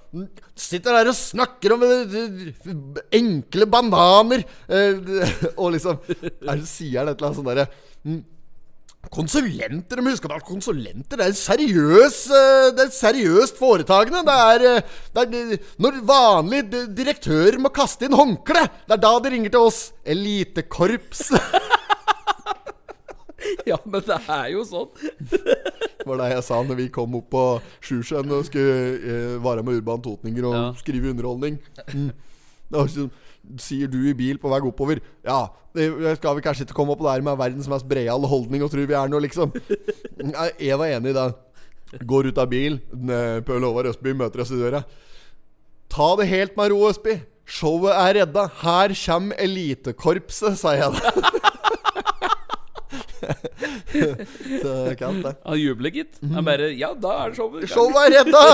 Sitter 0.60 0.98
der 1.00 1.10
og 1.12 1.16
snakker 1.18 1.74
om 1.76 1.86
eh, 1.86 2.18
eh, 2.22 3.04
enkle 3.20 3.66
bananer. 3.72 4.44
eh, 4.68 5.24
og 5.60 5.72
liksom 5.76 5.98
er, 6.10 6.62
Sier 6.70 7.00
han 7.02 7.10
et 7.12 7.16
eller 7.18 7.30
annet 7.30 7.40
sånn 7.40 7.50
derre 7.50 7.66
Konsulenter, 9.10 9.96
de 9.96 10.04
husker 10.12 10.30
at 10.36 10.44
konsulenter 10.44 11.16
Det 11.18 11.24
er 11.30 11.32
seriøs 11.38 12.18
eh, 12.36 12.66
Det 12.76 12.84
er 12.84 12.90
seriøst 12.94 13.56
foretagende. 13.58 14.20
Det 14.28 14.34
er, 14.36 14.66
eh, 14.76 14.98
det 15.16 15.24
er 15.24 15.58
Når 15.80 15.96
vanlige 16.06 16.66
di- 16.70 16.86
direktører 17.00 17.56
må 17.58 17.72
kaste 17.74 18.04
inn 18.06 18.14
håndkle, 18.14 18.66
det 18.86 18.94
er 18.98 19.00
da 19.02 19.14
de 19.24 19.32
ringer 19.32 19.50
til 19.56 19.66
oss. 19.70 19.80
Elitekorps. 20.04 21.30
Ja, 23.66 23.76
men 23.88 24.02
det 24.04 24.16
er 24.28 24.48
jo 24.52 24.62
sånn. 24.68 24.90
var 26.06 26.18
det 26.20 26.26
jeg 26.34 26.42
sa 26.44 26.58
når 26.64 26.76
vi 26.76 26.86
kom 26.92 27.14
opp 27.16 27.30
på 27.32 27.42
Sjusjøen 27.84 28.30
og 28.36 28.44
skulle 28.46 28.74
eh, 29.00 29.36
være 29.42 29.64
med 29.64 29.78
Urban 29.80 30.02
Totninger 30.04 30.44
og 30.48 30.54
Ja. 30.56 30.64
skrive 30.78 31.10
underholdning. 31.14 31.56
Mm. 31.94 32.10
ikke 32.70 32.84
så 32.94 33.06
sier 33.58 33.90
du 33.90 33.98
i 34.08 34.14
bil 34.14 34.38
på 34.38 34.50
vei 34.52 34.60
oppover 34.68 35.00
Ja, 35.26 35.48
det 35.74 35.88
skal 36.18 36.36
vi 36.38 36.44
kanskje 36.44 36.66
ikke 36.66 36.76
komme 36.76 36.94
opp 36.94 37.02
der 37.04 37.22
med 37.26 37.38
verdens 37.40 37.68
mest 37.70 37.88
breiale 37.90 38.26
holdning 38.30 38.62
og 38.62 38.70
tror 38.72 38.86
vi 38.90 38.96
er 38.98 39.10
noe, 39.10 39.22
liksom. 39.24 39.52
Jeg 40.60 40.78
var 40.78 40.86
enig 40.90 41.12
i 41.12 41.16
det. 41.16 41.28
Går 42.06 42.30
ut 42.30 42.38
av 42.38 42.50
bil. 42.50 42.78
Pøl 43.46 43.66
Håvard 43.66 43.90
Østby 43.90 44.14
møter 44.14 44.42
oss 44.44 44.52
i 44.54 44.58
døra. 44.60 44.84
Ta 45.90 46.12
det 46.20 46.28
helt 46.30 46.56
med 46.58 46.70
ro, 46.70 46.84
Østby. 46.90 47.16
Showet 47.50 47.96
er 47.98 48.20
redda. 48.20 48.46
Her 48.60 48.94
kommer 48.94 49.38
elitekorpset, 49.42 50.58
sa 50.60 50.76
jeg 50.78 50.94
da. 50.94 51.14
Så 53.90 54.94
kaldt, 54.98 55.24
det. 55.24 55.34
Han 55.44 55.58
jubler, 55.58 55.90
gitt. 55.90 56.20
Han 56.34 56.46
bare 56.46 56.70
Ja, 56.78 56.92
da 56.94 57.16
er 57.24 57.34
showet 57.36 57.64
i. 57.66 57.70
Showet 57.70 57.98
er 58.06 58.14
redda! 58.20 58.44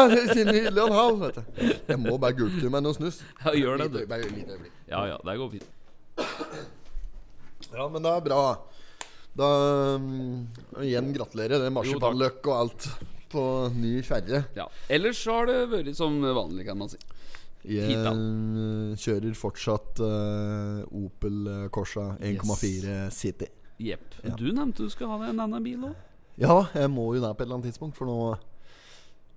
Nydelig 0.48 0.82
og 0.82 0.88
en 0.88 0.96
halv. 0.96 1.20
Vet 1.26 1.36
du. 1.36 1.68
Jeg 1.92 2.00
må 2.02 2.16
bare 2.22 2.36
gulpe 2.38 2.72
meg 2.72 2.84
noe 2.86 2.96
snus. 2.96 3.20
Ja, 3.44 3.52
gjør 3.56 3.84
det, 3.84 3.90
du. 3.94 4.00
Bare, 4.10 4.32
bare. 4.32 4.72
Ja, 4.87 5.02
ja, 5.11 5.19
det 5.25 5.37
går 5.40 5.50
fint. 5.50 5.69
Ja, 7.73 7.88
men 7.90 8.05
det 8.05 8.12
er 8.12 8.25
bra. 8.25 8.40
Da 9.37 9.49
um, 9.99 10.47
Igjen 10.81 11.12
gratulerer. 11.16 11.59
Det 11.59 11.69
er 11.69 11.75
marsipanløk 11.75 12.47
og 12.47 12.57
alt 12.57 12.88
på 13.33 13.43
ny 13.75 13.99
kjerre. 14.07 14.45
Ja. 14.57 14.69
Ellers 14.93 15.21
så 15.21 15.40
har 15.40 15.50
det 15.50 15.59
vært 15.73 15.93
som 15.99 16.21
vanlig, 16.23 16.69
kan 16.69 16.78
man 16.78 16.93
si. 16.93 17.00
Jeg 17.66 17.99
kjører 19.02 19.35
fortsatt 19.35 19.99
uh, 19.99 20.85
Opel 20.95 21.69
Corsa 21.75 22.12
1,4 22.23 23.09
City. 23.11 23.50
Jepp. 23.83 24.14
Ja. 24.23 24.37
Du 24.38 24.47
nevnte 24.55 24.87
du 24.87 24.93
skulle 24.93 25.11
ha 25.12 25.25
deg 25.25 25.35
en 25.35 25.43
annen 25.49 25.64
bil 25.64 25.88
òg. 25.90 25.97
Ja, 26.40 26.61
jeg 26.76 26.93
må 26.93 27.09
jo 27.16 27.23
det 27.25 27.33
på 27.33 27.43
et 27.43 27.49
eller 27.49 27.59
annet 27.59 27.73
tidspunkt, 27.73 27.97
for 27.99 28.09
nå 28.09 28.37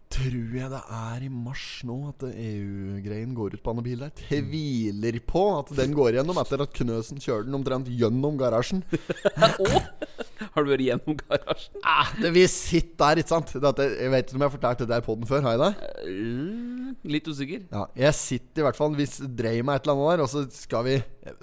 tror 0.10 0.56
jeg 0.58 0.70
det 0.72 0.80
er 0.98 1.24
i 1.26 1.30
mars 1.30 1.64
nå 1.86 1.96
at 2.10 2.24
EU-greien 2.30 3.34
går 3.38 3.56
ut 3.56 3.62
på 3.64 3.74
andre 3.74 3.84
bil 3.86 4.00
der. 4.02 4.14
Tviler 4.18 5.20
på 5.30 5.44
at 5.60 5.70
den 5.78 5.94
går 5.98 6.18
gjennom 6.18 6.40
etter 6.42 6.64
at 6.66 6.74
Knøsen 6.74 7.22
kjører 7.22 7.46
den 7.46 7.58
omtrent 7.60 7.92
gjennom 7.94 8.40
garasjen. 8.40 8.82
Har 10.54 10.66
du 10.66 10.72
vært 10.72 10.86
gjennom 10.88 11.18
garasjen? 11.20 11.82
Ah, 11.86 12.10
det 12.18 12.32
Vi 12.34 12.46
sitter 12.50 12.98
der, 13.04 13.22
ikke 13.22 13.34
sant? 13.36 13.54
Dette, 13.62 13.86
jeg, 14.00 14.14
vet 14.16 14.26
ikke 14.26 14.40
om 14.40 14.46
jeg 14.46 14.50
har 14.50 14.56
fortalt 14.56 14.82
det 14.82 14.88
der 14.90 15.04
på 15.06 15.16
den 15.20 15.30
før. 15.30 15.44
Har 15.46 15.56
jeg 15.56 15.62
det? 15.66 15.92
Eh, 16.10 17.12
Litt 17.14 17.30
usikker. 17.30 17.68
Ja, 17.70 17.84
jeg 18.08 18.18
sitter 18.18 18.64
i 18.64 18.66
hvert 18.66 18.80
fall 18.80 18.96
Hvis 18.98 19.20
dreier 19.22 19.64
meg 19.68 19.78
et 19.78 19.86
eller 19.86 20.00
annet 20.00 20.18
der, 20.18 20.24
og 20.26 20.32
så 20.32 20.42
skal 20.52 20.88
vi 20.88 20.96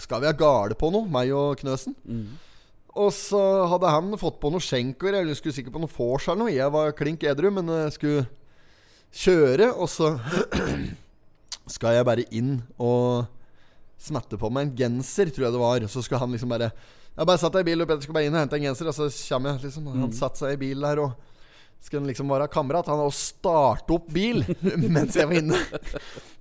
Skal 0.03 0.21
vi 0.25 0.29
ha 0.29 0.35
gale 0.37 0.75
på 0.79 0.91
noe, 0.93 1.07
meg 1.07 1.31
og 1.37 1.55
Knøsen. 1.63 1.95
Og 2.97 3.13
så 3.15 3.41
hadde 3.71 3.93
han 3.93 4.17
fått 4.19 4.41
på 4.43 4.51
noe 4.51 4.65
skjenker, 4.65 5.13
eller 5.21 5.37
skulle 5.39 5.55
sikkert 5.55 5.77
på 5.77 5.83
noe 5.85 5.93
vors 5.93 6.27
eller 6.27 6.43
noe. 6.43 6.53
Jeg 6.55 6.73
var 6.73 6.95
klink 6.97 7.25
edru, 7.29 7.51
men 7.53 7.69
jeg 7.85 7.95
skulle 7.99 8.27
kjøre, 9.17 9.71
og 9.75 9.89
så 9.91 10.13
skal 11.75 11.97
jeg 11.97 12.07
bare 12.07 12.27
inn 12.37 12.59
og 12.79 13.27
smette 14.07 14.39
på 14.39 14.51
meg 14.53 14.69
en 14.69 14.77
genser, 14.79 15.33
tror 15.33 15.49
jeg 15.49 15.57
det 15.57 15.63
var. 15.63 15.87
Så 15.91 16.05
skal 16.05 16.23
han 16.23 16.35
liksom 16.37 16.53
bare 16.53 16.71
Jeg 17.17 17.25
bare 17.25 17.41
satt 17.41 17.55
deg 17.57 17.65
i 17.65 17.71
bil, 17.71 17.81
og 17.81 17.89
Petter 17.89 18.05
skal 18.05 18.19
bare 18.19 18.29
inn 18.29 18.37
og 18.37 18.43
hente 18.45 18.59
en 18.59 18.67
genser, 18.69 18.91
og 18.91 18.97
så 18.97 19.09
kommer 19.31 19.55
jeg 19.55 19.71
liksom 19.71 19.89
Han 19.89 20.13
satte 20.15 20.43
seg 20.43 20.53
i 20.53 20.61
bilen 20.67 20.85
der 20.85 21.01
og 21.07 21.33
skal 21.87 22.01
han 22.01 22.09
liksom 22.09 22.31
være 22.33 22.49
kamerat. 22.51 22.89
Han 22.91 22.99
har 22.99 23.13
starte 23.15 23.95
opp 23.95 24.09
bil 24.11 24.41
mens 24.97 25.15
jeg 25.15 25.29
var 25.29 25.39
inne. 25.39 25.59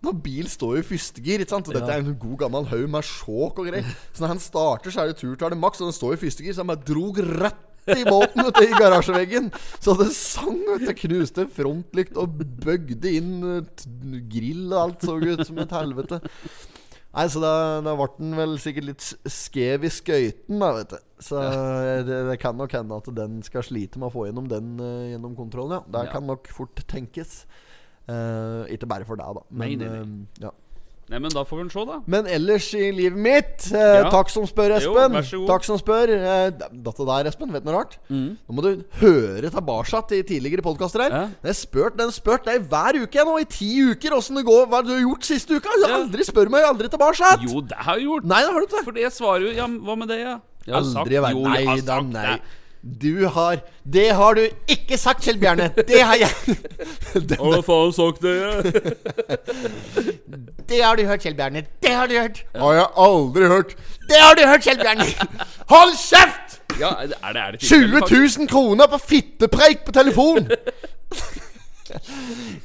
Når 0.01 0.17
bil 0.23 0.47
står 0.49 0.77
jo 0.77 0.81
i 0.81 0.87
førstegir, 0.87 1.43
ikke 1.43 1.53
sant? 1.53 1.69
Og 1.69 1.75
dette 1.75 1.91
er 1.91 2.01
en 2.01 2.17
god 2.17 2.39
gammel 2.45 2.65
haug 2.71 2.87
med 2.89 3.05
sjåk 3.05 3.61
og 3.61 3.69
greier. 3.69 3.85
Så 4.11 4.23
når 4.23 4.33
han 4.33 4.41
starter, 4.41 4.93
så 4.93 5.03
er 5.03 5.11
det 5.11 5.19
turtallet 5.19 5.59
maks, 5.59 5.83
og 5.83 5.91
den 5.91 5.97
står 5.97 6.15
i 6.15 6.21
førstegir, 6.23 6.55
så 6.55 6.63
han 6.63 6.71
bare 6.71 6.87
drog 6.87 7.21
rett 7.43 7.63
i 7.93 8.05
båten 8.07 8.41
vet 8.47 8.57
du, 8.57 8.63
i 8.65 8.77
garasjeveggen. 8.79 9.51
Så 9.83 9.93
det 9.99 10.09
sang, 10.17 10.57
vet 10.71 10.87
du. 10.87 10.93
Knuste 11.05 11.45
frontlykt 11.53 12.17
og 12.21 12.39
bøgde 12.63 13.11
inn 13.19 13.33
eh, 13.59 13.83
grill 14.31 14.71
og 14.71 14.79
alt. 14.81 15.05
Så 15.05 15.19
ut 15.21 15.43
som 15.45 15.59
et 15.61 15.75
helvete. 15.75 16.21
Nei, 17.15 17.27
så 17.31 17.39
da, 17.39 17.51
da 17.85 17.93
ble 17.95 18.07
den 18.17 18.33
vel 18.35 18.57
sikkert 18.59 18.89
litt 18.89 19.05
skjev 19.31 19.85
i 19.87 19.91
skøyten, 19.93 20.57
da, 20.59 20.71
vet 20.75 20.95
du. 20.97 20.97
Så 21.23 21.39
eh, 21.39 22.01
det, 22.03 22.17
det 22.27 22.39
kan 22.41 22.57
nok 22.59 22.73
hende 22.75 22.97
at 22.99 23.07
den 23.15 23.37
skal 23.45 23.63
slite 23.63 24.01
med 24.01 24.09
å 24.09 24.15
få 24.17 24.25
gjennom 24.27 24.49
den 24.51 24.73
uh, 24.81 25.05
gjennom 25.13 25.37
kontrollen, 25.37 25.77
ja. 25.77 25.85
Det 25.95 26.01
Ja. 26.09 26.11
kan 26.17 26.27
nok 26.27 26.49
fort 26.51 26.81
tenkes. 26.91 27.45
Uh, 28.09 28.67
ikke 28.69 28.89
bare 28.91 29.07
for 29.07 29.17
deg, 29.17 29.31
da. 29.39 29.45
Men, 29.49 29.63
Nei, 29.63 29.77
nei, 29.79 29.87
nei. 29.93 30.03
Uh, 30.03 30.43
ja. 30.49 30.51
Nei, 31.07 31.19
men 31.21 31.29
da 31.29 31.43
får 31.45 31.59
vi 31.61 31.69
se, 31.69 31.81
da. 31.85 31.99
men 32.09 32.25
ellers 32.25 32.67
i 32.73 32.87
livet 32.91 33.19
mitt 33.21 33.67
eh, 33.71 33.99
Ja. 34.01 34.09
Takk 34.09 34.29
som 34.33 34.47
spør, 34.49 34.71
Jo, 34.81 34.95
Espen. 34.95 35.13
god. 35.21 35.47
takk 35.51 35.63
som 35.67 35.77
spør. 35.77 36.09
Eh, 36.09 36.49
dette 36.73 37.05
der, 37.05 37.29
Espen, 37.29 37.51
vet 37.53 37.61
du 37.63 37.69
noe 37.69 37.75
rart? 37.77 37.97
Mm. 38.09 38.31
Nå 38.49 38.55
må 38.57 38.63
du 38.65 38.83
høre 39.03 39.51
tilbake 39.53 40.01
til 40.09 40.23
tidligere 40.25 40.65
podkaster 40.65 41.03
her. 41.05 41.13
Ja. 41.13 41.27
Har 41.45 41.53
spurt 41.53 41.95
den 42.01 42.09
spurt 42.11 42.45
deg 42.49 42.65
hver 42.71 42.97
uke 43.03 43.19
jeg 43.21 43.25
nå, 43.29 43.37
i 43.39 43.45
ti 43.45 43.69
uker, 43.91 44.17
åssen 44.17 44.35
det 44.41 44.45
går. 44.49 44.65
Hva 44.65 44.81
har 44.81 44.87
du 44.89 44.95
gjort 44.97 45.23
siste 45.29 45.53
uka? 45.59 45.69
Du 45.77 45.85
har 45.85 45.93
Ja. 45.93 46.01
aldri 46.07 46.25
spør 46.25 46.49
meg 46.49 46.63
aldri 46.65 46.89
tilbake. 46.89 47.31
Jo, 47.45 47.61
det 47.61 47.77
har 47.77 47.97
jeg 48.01 48.07
gjort. 48.09 48.25
Nei, 48.25 48.41
det 48.41 48.49
har 48.51 48.59
du 48.59 48.65
ikke. 48.65 48.83
For 48.89 48.93
jeg 49.05 49.11
svarer 49.13 49.41
jo 49.45 49.53
Ja, 49.61 49.67
hva 49.67 49.95
med 49.97 50.07
det, 50.09 50.19
ja? 50.25 50.39
Jeg 50.65 50.73
har 50.73 50.83
sagt- 50.83 51.05
Aldri 51.05 51.21
vært 51.21 51.35
Jo, 51.37 51.43
har 51.45 51.53
Nei 51.53 51.65
da, 51.81 51.85
sagt 52.01 52.09
nei. 52.09 52.25
det. 52.25 52.41
Du 52.85 53.25
har 53.25 53.57
Det 53.83 54.11
har 54.13 54.33
du 54.37 54.43
ikke 54.69 54.97
sagt, 54.97 55.23
Kjell 55.25 55.39
Bjarne. 55.41 55.71
Det 55.87 56.01
har 56.05 56.15
jeg 56.21 56.29
Har 57.39 57.55
du 57.55 57.61
faen 57.65 57.93
sagt 57.93 58.21
det? 58.21 58.35
ja? 58.37 58.61
Det 60.69 60.81
har 60.83 60.95
du 60.95 61.05
hørt, 61.05 61.21
Kjell 61.21 61.35
Bjarne. 61.37 61.63
Det 61.81 61.91
har 61.93 62.07
du 62.07 62.13
hørt. 62.13 62.43
Har 62.55 62.73
jeg 62.73 62.85
aldri 62.97 63.47
hørt. 63.49 63.75
Det 64.09 64.17
har 64.21 64.33
du 64.37 64.41
hørt, 64.45 64.63
Kjell 64.65 64.77
Bjarne. 64.81 65.05
Hold 65.69 65.93
kjeft! 65.97 66.59
Ja, 66.79 66.89
er 67.01 67.07
det, 67.07 67.15
er 67.41 67.51
det 67.51 67.59
20 67.61 67.99
000 68.09 68.47
kroner 68.49 68.87
på 68.91 68.97
fittepreik 68.97 69.85
på 69.85 69.91
telefon! 69.95 70.49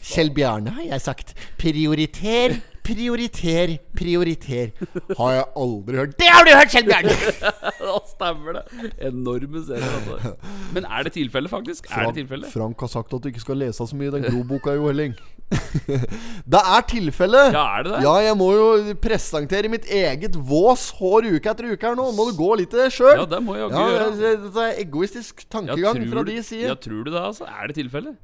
Kjell 0.02 0.30
Bjarne 0.34 0.70
har 0.76 0.82
jeg 0.94 1.00
sagt. 1.04 1.34
Prioriter, 1.60 2.56
prioriter, 2.86 3.72
prioriter. 3.96 4.70
Har 5.18 5.32
jeg 5.36 5.44
aldri 5.64 5.96
hørt. 6.00 6.14
Det 6.20 6.28
har 6.30 6.46
du 6.46 6.52
hørt, 6.54 6.72
Kjell 6.72 6.88
Bjørn! 6.88 7.10
Da 7.90 7.96
stemmer 8.06 8.58
det. 8.58 8.62
Enorme 9.08 9.62
serier. 9.66 9.94
Altså. 9.98 10.34
Men 10.76 10.84
er 10.86 11.06
det 11.08 11.12
tilfelle, 11.16 11.48
faktisk? 11.50 11.88
Er 11.90 12.10
det 12.10 12.20
tilfelle? 12.20 12.46
Frank 12.52 12.80
har 12.84 12.90
sagt 12.92 13.14
at 13.16 13.22
du 13.24 13.28
ikke 13.32 13.42
skal 13.42 13.58
lese 13.62 13.86
så 13.88 13.96
mye 13.96 14.10
i 14.12 14.14
den 14.18 14.26
groboka, 14.28 14.74
Jo 14.76 14.86
Helling. 14.90 15.14
det 16.52 16.60
er 16.60 16.84
tilfelle. 16.86 17.40
Ja, 17.50 17.64
er 17.80 17.86
det 17.86 17.92
det? 17.96 18.02
Ja, 18.04 18.12
jeg 18.28 18.36
må 18.38 18.50
jo 18.54 18.66
presentere 19.02 19.70
mitt 19.72 19.88
eget 19.90 20.36
vås 20.46 20.90
hår 21.00 21.26
uke 21.32 21.50
etter 21.50 21.72
uke 21.72 21.88
her 21.90 21.96
nå. 21.98 22.10
Må 22.14 22.28
du 22.30 22.36
gå 22.38 22.52
litt 22.60 22.76
i 22.76 22.82
det 22.84 22.90
sjøl. 22.94 23.16
Ja, 23.24 23.26
det 23.32 23.40
må 23.42 23.56
jeg 23.58 23.66
Ja, 23.72 23.86
gjøre. 23.90 24.10
det, 24.20 24.32
det 24.54 24.66
er 24.68 24.82
egoistisk 24.84 25.42
Ja, 25.42 25.50
tankegang 25.58 25.98
tror 26.04 26.12
fra 26.14 26.26
de 26.30 26.36
sider. 26.46 26.68
Ja, 26.70 26.76
tror 26.78 27.02
du 27.08 27.10
det, 27.10 27.22
altså? 27.32 27.48
Er 27.50 27.72
det 27.72 27.80
tilfelle? 27.80 28.14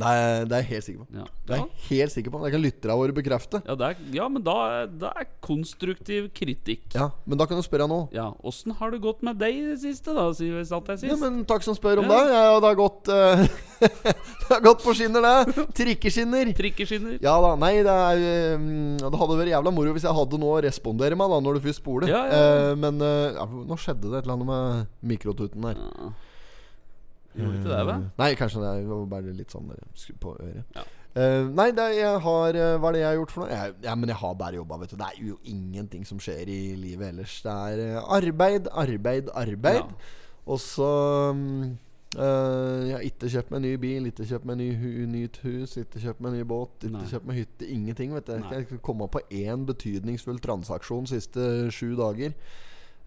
Det 0.00 0.10
er, 0.16 0.44
det 0.48 0.56
er 0.56 0.62
jeg 0.64 0.68
helt 0.70 0.86
sikker 0.86 1.00
på. 1.04 1.18
Ja. 1.20 1.24
Det 1.50 1.54
er 1.56 1.60
jeg 1.60 1.86
helt 1.90 2.12
sikker 2.14 2.32
på 2.32 2.40
Det 2.44 2.50
kan 2.54 2.62
lytterne 2.64 2.96
våre 3.00 3.14
bekrefte. 3.16 3.60
Ja, 3.66 3.74
det 3.76 3.88
er, 3.90 3.98
ja 4.16 4.28
men 4.32 4.44
da, 4.46 4.54
er- 4.80 5.08
er 5.10 5.26
konstruktiv 5.44 6.30
kritikk. 6.36 6.86
Ja, 6.96 7.10
Men 7.26 7.40
da 7.40 7.46
kan 7.50 7.58
du 7.60 7.64
spørre 7.66 7.88
nå. 7.90 7.98
Ja, 8.14 8.30
Åssen 8.46 8.72
har 8.78 8.94
det 8.94 9.00
gått 9.04 9.20
med 9.26 9.38
deg 9.42 9.58
i 9.58 9.64
det 9.72 9.78
siste, 9.82 10.14
da? 10.16 10.28
Siden 10.36 10.56
vi 10.60 10.64
satt 10.68 10.88
sist? 10.94 11.08
Ja, 11.10 11.18
men 11.20 11.42
Takk 11.48 11.66
som 11.66 11.76
spør 11.76 12.00
om 12.04 12.08
Ja. 12.08 12.20
det. 12.24 12.38
Ja, 12.38 12.60
det 12.62 12.70
har 12.70 12.78
gått 12.80 13.10
uh, 13.12 13.44
Det 14.50 14.54
har 14.54 14.64
gått 14.64 14.82
på 14.84 14.94
skinner, 14.96 15.20
det. 15.26 15.66
Trikkeskinner. 15.76 16.52
Trikkeskinner? 16.56 17.18
Ja 17.22 17.36
da, 17.42 17.52
nei, 17.60 17.74
det 17.86 17.92
er 17.92 18.56
um, 18.56 18.96
Det 19.00 19.20
hadde 19.20 19.38
vært 19.42 19.52
jævla 19.52 19.74
moro 19.74 19.92
hvis 19.96 20.06
jeg 20.08 20.16
hadde 20.16 20.40
noe 20.40 20.58
å 20.58 20.64
respondere 20.64 21.18
med 21.18 21.30
da 21.34 21.38
når 21.44 21.58
du 21.58 21.66
først 21.68 21.82
spoler. 21.82 22.08
Ja, 22.10 22.24
ja. 22.30 22.40
Eh, 22.40 22.72
men 22.80 23.00
uh, 23.04 23.36
ja, 23.36 23.46
nå 23.46 23.78
skjedde 23.80 24.08
det 24.10 24.20
et 24.20 24.26
eller 24.26 24.36
annet 24.38 24.50
med 24.50 25.12
mikrotuten 25.14 25.68
her. 25.70 25.78
Ja. 25.80 26.10
Gjorde 27.34 27.58
ikke 27.58 27.70
det, 27.70 27.82
vel? 27.86 28.06
Eh, 28.06 28.16
Nei, 28.18 28.30
kanskje 28.38 28.62
det 28.64 28.72
var 28.88 29.04
bare 29.10 29.34
litt 29.36 29.54
sånn 29.54 29.70
på 30.22 30.34
øret. 30.38 30.64
Ja. 30.76 30.86
Uh, 31.10 31.48
nei, 31.50 31.72
det, 31.74 31.84
jeg 31.96 32.18
har 32.22 32.54
uh, 32.54 32.76
Hva 32.78 32.90
er 32.92 32.94
det 32.94 33.00
jeg 33.00 33.08
har 33.08 33.16
gjort 33.16 33.32
for 33.34 33.42
noe? 33.42 33.50
Jeg, 33.50 33.72
ja, 33.82 33.94
men 33.98 34.12
jeg 34.12 34.18
har 34.20 34.34
bare 34.38 34.58
jobba, 34.60 34.76
vet 34.78 34.92
du. 34.92 34.96
Det 35.00 35.08
er 35.08 35.22
jo 35.26 35.38
ingenting 35.50 36.04
som 36.06 36.20
skjer 36.22 36.50
i 36.50 36.58
livet 36.78 37.08
ellers. 37.08 37.40
Det 37.42 37.54
er 37.74 37.82
uh, 37.98 38.12
arbeid, 38.14 38.70
arbeid, 38.70 39.30
arbeid. 39.34 39.80
Ja. 39.80 40.18
Og 40.50 40.60
så 40.62 40.90
um, 41.34 41.78
jeg 42.14 42.94
har 42.94 43.02
ikke 43.06 43.28
kjøpt 43.30 43.52
meg 43.54 43.60
ny 43.62 43.74
bil, 43.78 44.06
ikke 44.10 44.24
kjøpt 44.26 44.46
meg 44.50 44.56
ny 44.58 44.70
hu 44.78 44.88
nytt 45.10 45.36
hus, 45.44 45.76
ikke 45.78 46.00
kjøpt 46.02 46.24
meg 46.24 46.32
ny 46.34 46.40
båt, 46.42 46.72
ikke 46.82 46.96
Nei. 46.96 47.10
kjøpt 47.10 47.28
meg 47.28 47.38
hytte. 47.38 47.68
Ingenting. 47.70 48.14
vet 48.14 48.26
du. 48.26 48.32
Jeg 48.50 48.66
kan 48.70 48.82
komme 48.82 49.06
på 49.10 49.22
én 49.30 49.66
betydningsfull 49.66 50.40
transaksjon 50.42 51.06
de 51.06 51.14
siste 51.14 51.46
sju 51.74 51.94
dager. 51.98 52.34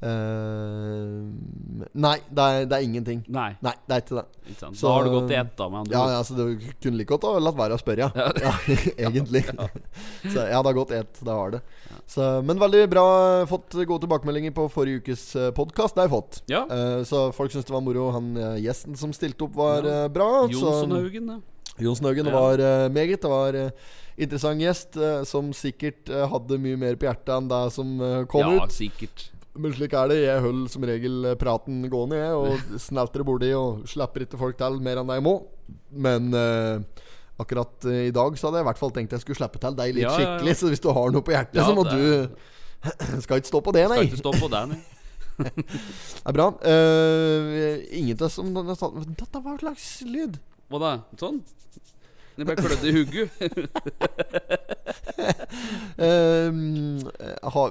Eh, 0.03 1.87
nei, 1.93 2.15
det 2.29 2.43
er, 2.43 2.65
det 2.69 2.77
er 2.77 2.85
ingenting. 2.85 3.21
Nei. 3.31 3.51
Nei, 3.63 3.73
det 3.87 3.95
er 3.95 4.03
ikke 4.03 4.17
det. 4.19 4.25
Ikke? 4.53 4.69
Så- 4.75 4.87
da 4.87 4.93
har 4.97 5.03
du 5.07 5.11
gått 5.13 5.31
i 5.31 5.37
ett, 5.39 5.53
da. 5.57 5.83
Ja, 5.91 6.03
ja, 6.17 6.19
så 6.23 6.35
Du 6.35 6.43
kunne 6.81 6.97
like 6.99 7.09
godt 7.13 7.23
ha 7.27 7.39
latt 7.39 7.55
være 7.57 7.77
å 7.77 7.81
spørre, 7.81 8.09
ja. 8.09 8.27
ja 8.43 8.53
egentlig. 9.07 9.43
Så 10.33 10.43
ja, 10.49 10.59
det 10.59 10.67
har 10.69 10.77
gått 10.77 10.91
ett. 10.91 11.19
Det 11.23 11.31
har 11.31 11.55
det. 11.55 11.61
Så, 12.07 12.27
men 12.43 12.59
veldig 12.59 12.83
bra. 12.91 13.05
Fått 13.49 13.71
gode 13.85 14.03
tilbakemeldinger 14.05 14.51
på 14.55 14.67
forrige 14.71 15.03
ukes 15.03 15.25
podkast. 15.55 15.95
Det 15.95 16.03
har 16.03 16.09
jeg 16.11 16.15
fått. 16.17 16.41
Ja. 16.51 16.65
Eh, 16.67 17.01
så 17.07 17.25
folk 17.35 17.51
syns 17.53 17.65
det 17.69 17.73
var 17.75 17.83
moro. 17.85 18.09
Han 18.15 18.33
eh, 18.37 18.59
gjesten 18.65 18.97
som 18.99 19.13
stilte 19.15 19.47
opp, 19.47 19.55
var 19.55 19.83
Ja. 19.87 20.03
eh, 20.03 20.07
bra. 20.13 20.29
Jonsson 20.51 20.89
Jonsenhaugen, 20.89 21.27
ja. 21.37 21.39
Jonsen-Haugen 21.81 22.27
Ja. 22.29 22.33
var 22.39 22.59
eh, 22.61 22.89
meget. 22.93 23.21
Det 23.23 23.29
var 23.31 23.55
uh, 23.57 23.69
interessant 24.17 24.61
gjest 24.61 24.97
eh, 25.01 25.23
som 25.25 25.47
sikkert 25.57 26.09
eh, 26.13 26.27
hadde 26.29 26.59
mye 26.61 26.77
mer 26.77 26.95
på 27.01 27.07
hjertet 27.07 27.31
enn 27.33 27.47
det 27.49 27.61
som 27.73 27.95
kom 27.97 28.27
kom 28.29 28.59
ja, 28.59 28.65
ut. 28.67 28.75
sikkert. 28.75 29.31
Men 29.53 29.73
slik 29.75 29.93
er 29.93 30.09
det. 30.09 30.17
Jeg 30.23 30.41
holder 30.41 30.69
som 30.73 30.85
regel 30.89 31.25
eh, 31.29 31.35
praten 31.37 31.83
gående, 31.91 32.17
jeg, 32.17 32.37
og 32.37 32.79
snelter 32.87 33.25
borti 33.27 33.51
og 33.57 33.83
slipper 33.89 34.25
ikke 34.25 34.39
folk 34.41 34.57
til 34.57 34.79
mer 34.81 35.01
enn 35.03 35.11
de 35.11 35.19
må. 35.21 35.35
Men 35.93 36.31
uh, 36.33 37.05
akkurat 37.41 37.85
uh, 37.85 37.99
i 38.07 38.13
dag 38.15 38.39
så 38.39 38.49
hadde 38.49 38.59
jeg 38.61 38.65
i 38.65 38.69
hvert 38.71 38.81
fall 38.81 38.93
tenkt 38.95 39.13
jeg 39.15 39.23
skulle 39.23 39.37
slippe 39.37 39.61
til 39.61 39.77
deg 39.77 39.93
litt 39.95 40.07
Ja, 40.07 40.09
ja, 40.09 40.17
ja. 40.17 40.25
skikkelig. 40.33 40.57
Så 40.59 40.73
hvis 40.73 40.83
du 40.83 40.89
har 40.97 41.13
noe 41.13 41.25
på 41.25 41.35
hjertet, 41.35 41.61
Ja, 41.61 41.67
så 41.69 41.77
må 41.77 41.85
det- 41.85 42.01
du 42.01 42.51
Skal 43.23 43.39
ikke 43.39 43.47
stå 43.53 43.61
på 43.63 43.71
det, 43.77 43.85
nei. 43.87 44.01
Skal 44.01 44.09
ikke 44.09 44.23
stå 44.25 44.33
på 44.41 44.49
det, 44.51 44.63
nei. 44.73 44.81
Det 45.43 46.27
er 46.29 46.35
bra. 46.35 46.49
Uh, 46.61 47.77
ingen 47.93 48.17
av 48.19 48.27
oss 48.27 48.35
som 48.37 48.49
Dette 48.53 49.39
var 49.41 49.55
et 49.55 49.63
slags 49.65 49.87
lyd. 50.05 50.35
Hva 50.69 50.81
da? 50.81 50.91
Sånn? 51.21 51.39
Det 52.37 52.47
ble 52.47 52.55
klødd 52.57 52.85
i 52.89 52.93
hugget. 52.97 53.29
Ehm, 56.03 56.97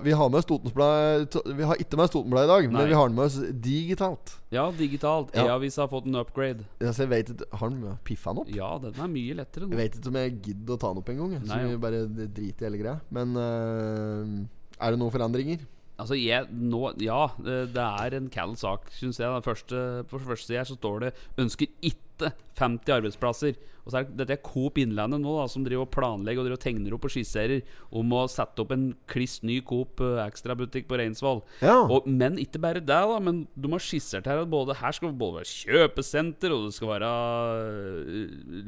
vi 0.05 0.13
har 0.15 0.29
med 0.31 0.39
oss 0.39 0.47
Totensblad 0.47 1.35
Vi 1.57 1.67
har 1.67 1.81
ikke 1.83 1.99
med 1.99 2.07
oss 2.07 2.13
Totenblad 2.15 2.47
i 2.47 2.51
dag, 2.51 2.69
Nei. 2.69 2.77
men 2.77 2.89
vi 2.89 2.97
har 2.97 3.11
den 3.11 3.19
med 3.19 3.27
oss 3.27 3.39
digitalt. 3.65 4.37
Ja, 4.55 4.69
digitalt. 4.77 5.35
E-avisa 5.37 5.85
har 5.85 5.91
fått 5.91 6.07
en 6.09 6.21
upgrade. 6.21 6.65
Altså, 6.81 7.05
jeg 7.05 7.13
vet 7.13 7.35
ikke 7.35 7.51
Har 7.59 7.75
den 7.75 7.99
piffa 8.07 8.33
den 8.33 8.45
opp? 8.45 8.55
Ja, 8.55 8.71
den 8.83 8.97
er 8.97 9.13
mye 9.13 9.37
lettere 9.43 9.69
Jeg 9.69 9.81
vet 9.81 9.99
ikke 9.99 10.13
om 10.13 10.21
jeg 10.23 10.35
gidder 10.47 10.77
å 10.77 10.81
ta 10.81 10.93
den 10.93 11.03
opp 11.03 11.13
engang. 11.13 11.37
Så 11.43 11.53
Nei, 11.53 11.61
vi 11.73 11.83
bare 11.83 12.03
driter 12.23 12.67
i 12.67 12.69
hele 12.71 12.83
greia. 12.83 12.97
Men 13.15 13.37
uh, 13.37 14.43
er 14.79 14.95
det 14.95 15.03
noen 15.03 15.15
forandringer? 15.15 15.67
Altså, 16.01 16.17
jeg, 16.19 16.49
nå, 16.51 16.81
ja, 17.05 17.27
det 17.39 17.59
det 17.77 17.83
er 17.85 18.17
en 18.17 18.31
kald 18.33 18.57
sak, 18.59 18.89
syns 18.97 19.21
jeg. 19.21 19.29
Den 19.29 19.45
første, 19.45 19.83
på 20.11 20.23
første 20.23 20.49
side 20.49 20.63
her 20.63 20.71
så 20.71 20.79
står 20.79 21.05
det 21.05 21.13
'ønsker 21.39 21.69
ikke 21.83 22.12
50 22.21 22.93
arbeidsplasser'. 22.99 23.57
Og 23.83 23.91
så 23.91 23.99
er 23.99 24.11
Dette 24.15 24.37
er 24.37 24.43
Coop 24.45 24.79
Innlandet 24.79 25.23
nå, 25.23 25.33
da, 25.41 25.49
som 25.51 25.65
driver 25.67 25.87
og 25.87 25.93
planlegger 25.95 26.43
og 26.43 26.47
driver 26.47 26.59
og 26.61 26.63
tegner 26.63 26.95
opp 26.95 27.07
og 27.09 27.13
skisserer 27.13 27.65
om 27.99 28.15
å 28.15 28.25
sette 28.31 28.63
opp 28.63 28.75
en 28.75 28.93
kliss 29.11 29.41
ny 29.47 29.59
Coop 29.67 30.03
eh, 30.05 30.21
ekstrabutikk 30.23 30.87
på 30.91 31.01
Reinsvoll. 31.01 31.43
Ja. 31.65 31.81
Og, 31.83 32.07
men 32.07 32.39
ikke 32.41 32.63
bare 32.63 32.83
det, 32.83 32.87
da. 32.87 33.19
Men 33.23 33.43
de 33.55 33.73
har 33.75 33.83
skissert 33.83 34.29
her 34.31 34.45
at 34.45 34.53
både, 34.53 34.77
her 34.79 34.95
skal 34.95 35.11
det 35.11 35.19
både 35.19 35.41
være 35.41 35.51
kjøpesenter, 35.51 36.55
og 36.55 36.69
det 36.69 36.77
skal 36.77 36.93
være 36.93 37.11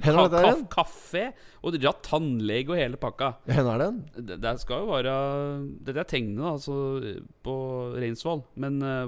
det 0.02 0.16
der 0.34 0.48
igjen? 0.48 0.64
kafé, 0.72 1.24
og 1.62 1.78
ja, 1.78 1.94
tannlege 2.04 2.74
og 2.74 2.80
hele 2.80 2.98
pakka. 3.00 3.36
Hvor 3.46 3.70
er 3.76 3.84
den? 3.84 4.02
Det, 4.18 4.40
det 4.42 4.56
skal 4.62 4.82
jo 4.82 4.90
være 4.90 5.14
Dette 5.84 6.02
er 6.02 6.10
tegnet 6.10 6.42
altså 6.56 6.74
på 7.44 7.54
Reinsvoll. 7.94 8.42
Men 8.58 8.82
uh, 8.82 9.06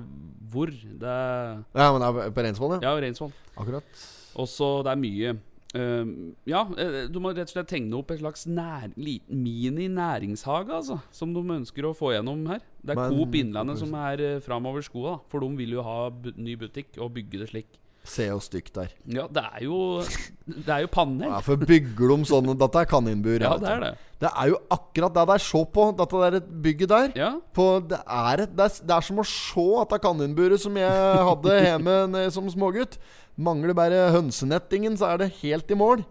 hvor? 0.52 0.70
Det 0.70 1.10
er 1.10 1.58
Ja, 1.74 1.90
men 1.90 2.02
det 2.02 2.28
er 2.28 2.36
på 2.36 2.46
Reinsvoll, 2.46 2.78
ja. 2.78 2.92
Ja, 2.92 2.94
Reinsvoll. 3.02 3.34
Akkurat. 3.56 4.06
Og 4.36 4.48
så 4.50 4.70
det 4.84 4.92
er 4.92 5.00
mye. 5.00 5.36
Ehm, 5.76 6.34
ja, 6.48 6.62
eh, 6.78 7.06
du 7.10 7.18
må 7.20 7.32
rett 7.34 7.50
og 7.50 7.54
slett 7.56 7.68
tegne 7.68 7.96
opp 7.98 8.12
et 8.14 8.20
slags 8.20 8.46
nær, 8.48 8.92
mini-næringshage, 8.96 10.70
altså. 10.72 11.00
Som 11.12 11.34
de 11.34 11.42
ønsker 11.42 11.88
å 11.88 11.94
få 11.96 12.14
gjennom 12.14 12.46
her. 12.48 12.60
Det 12.82 12.94
er 12.94 13.00
Men- 13.00 13.16
Coop 13.16 13.34
Innlandet 13.34 13.78
som 13.78 13.92
er 13.94 14.36
uh, 14.36 14.40
framover 14.40 14.82
skoa. 14.82 15.20
For 15.28 15.40
de 15.40 15.48
vil 15.56 15.70
jo 15.76 15.82
ha 15.82 16.10
ny 16.36 16.56
butikk 16.56 16.98
og 16.98 17.12
bygge 17.14 17.38
det 17.42 17.50
slik. 17.50 17.66
Se 18.06 18.28
og 18.30 18.40
stygt 18.40 18.72
der. 18.76 18.92
Ja, 19.10 19.26
det 19.26 19.42
er 19.42 19.64
jo 19.64 20.00
Det 20.46 20.68
er 20.68 20.84
jo 20.84 20.86
panel. 20.86 21.26
Ja, 21.26 21.40
For 21.40 21.56
bygger 21.56 22.12
de 22.14 22.28
sånn 22.30 22.52
Dette 22.56 22.78
er 22.78 22.86
kaninbur. 22.86 23.40
Ja, 23.42 23.56
det 23.58 23.68
er 23.68 23.80
det. 23.82 23.98
Det 24.22 24.30
er 24.30 24.48
jo 24.52 24.60
akkurat 24.70 25.12
det 25.12 25.26
der. 25.28 25.42
Se 25.42 25.64
på 25.74 25.96
dette 25.98 26.22
der 26.22 26.40
bygget 26.40 26.88
der. 26.88 27.12
Ja. 27.18 27.32
På, 27.52 27.80
det, 27.82 27.98
er 28.06 28.44
et, 28.46 28.54
det, 28.56 28.64
er, 28.70 28.86
det 28.86 28.94
er 28.96 29.00
som 29.00 29.18
å 29.18 29.26
se 29.26 29.66
dette 29.82 29.98
kaninburet 30.06 30.62
som 30.62 30.78
jeg 30.78 31.26
hadde 31.30 31.58
hjemme 31.66 32.30
som 32.36 32.48
smågutt. 32.48 32.96
Mangler 33.36 33.74
bare 33.76 34.06
hønsenettingen, 34.14 34.96
så 34.96 35.10
er 35.12 35.18
det 35.24 35.32
helt 35.42 35.70
i 35.70 35.76
mål. 35.76 36.04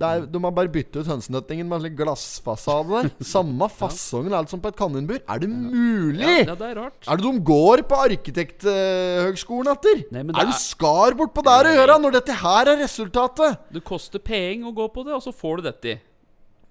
Det 0.00 0.08
er, 0.08 0.22
de 0.32 0.40
har 0.40 0.52
bare 0.56 0.70
byttet 0.72 1.02
ut 1.02 1.08
hønsenettingen 1.10 1.66
med 1.68 1.76
en 1.76 1.82
slik 1.84 1.96
glassfasade 1.98 2.88
der. 3.02 3.08
Samme 3.34 3.66
fasongen 3.68 4.32
alt 4.32 4.48
som 4.48 4.62
på 4.62 4.70
et 4.72 4.78
kaninbur. 4.78 5.18
Er 5.28 5.42
det 5.42 5.50
mulig?! 5.50 6.46
Ja, 6.46 6.54
det 6.56 6.70
er 6.70 6.78
rart. 6.78 7.02
Er 7.04 7.20
det 7.20 7.26
de 7.26 7.42
går 7.50 7.82
på 7.90 7.98
arkitekthøgskolen 8.06 9.72
etter? 9.74 10.00
Nei, 10.14 10.22
men 10.22 10.32
det 10.32 10.40
er 10.40 10.48
du 10.48 10.54
er- 10.54 10.62
skar 10.62 11.16
bort 11.18 11.34
på 11.36 11.44
der 11.44 11.68
å 11.68 11.74
gjøre 11.76 11.98
når 12.00 12.16
dette 12.16 12.38
her 12.40 12.70
er 12.72 12.80
resultatet? 12.80 13.58
Det 13.76 13.84
koster 13.84 14.22
penger 14.24 14.70
å 14.70 14.76
gå 14.80 14.88
på 14.94 15.04
det, 15.04 15.12
og 15.18 15.22
så 15.26 15.34
får 15.36 15.60
du 15.60 15.68
dette. 15.68 15.98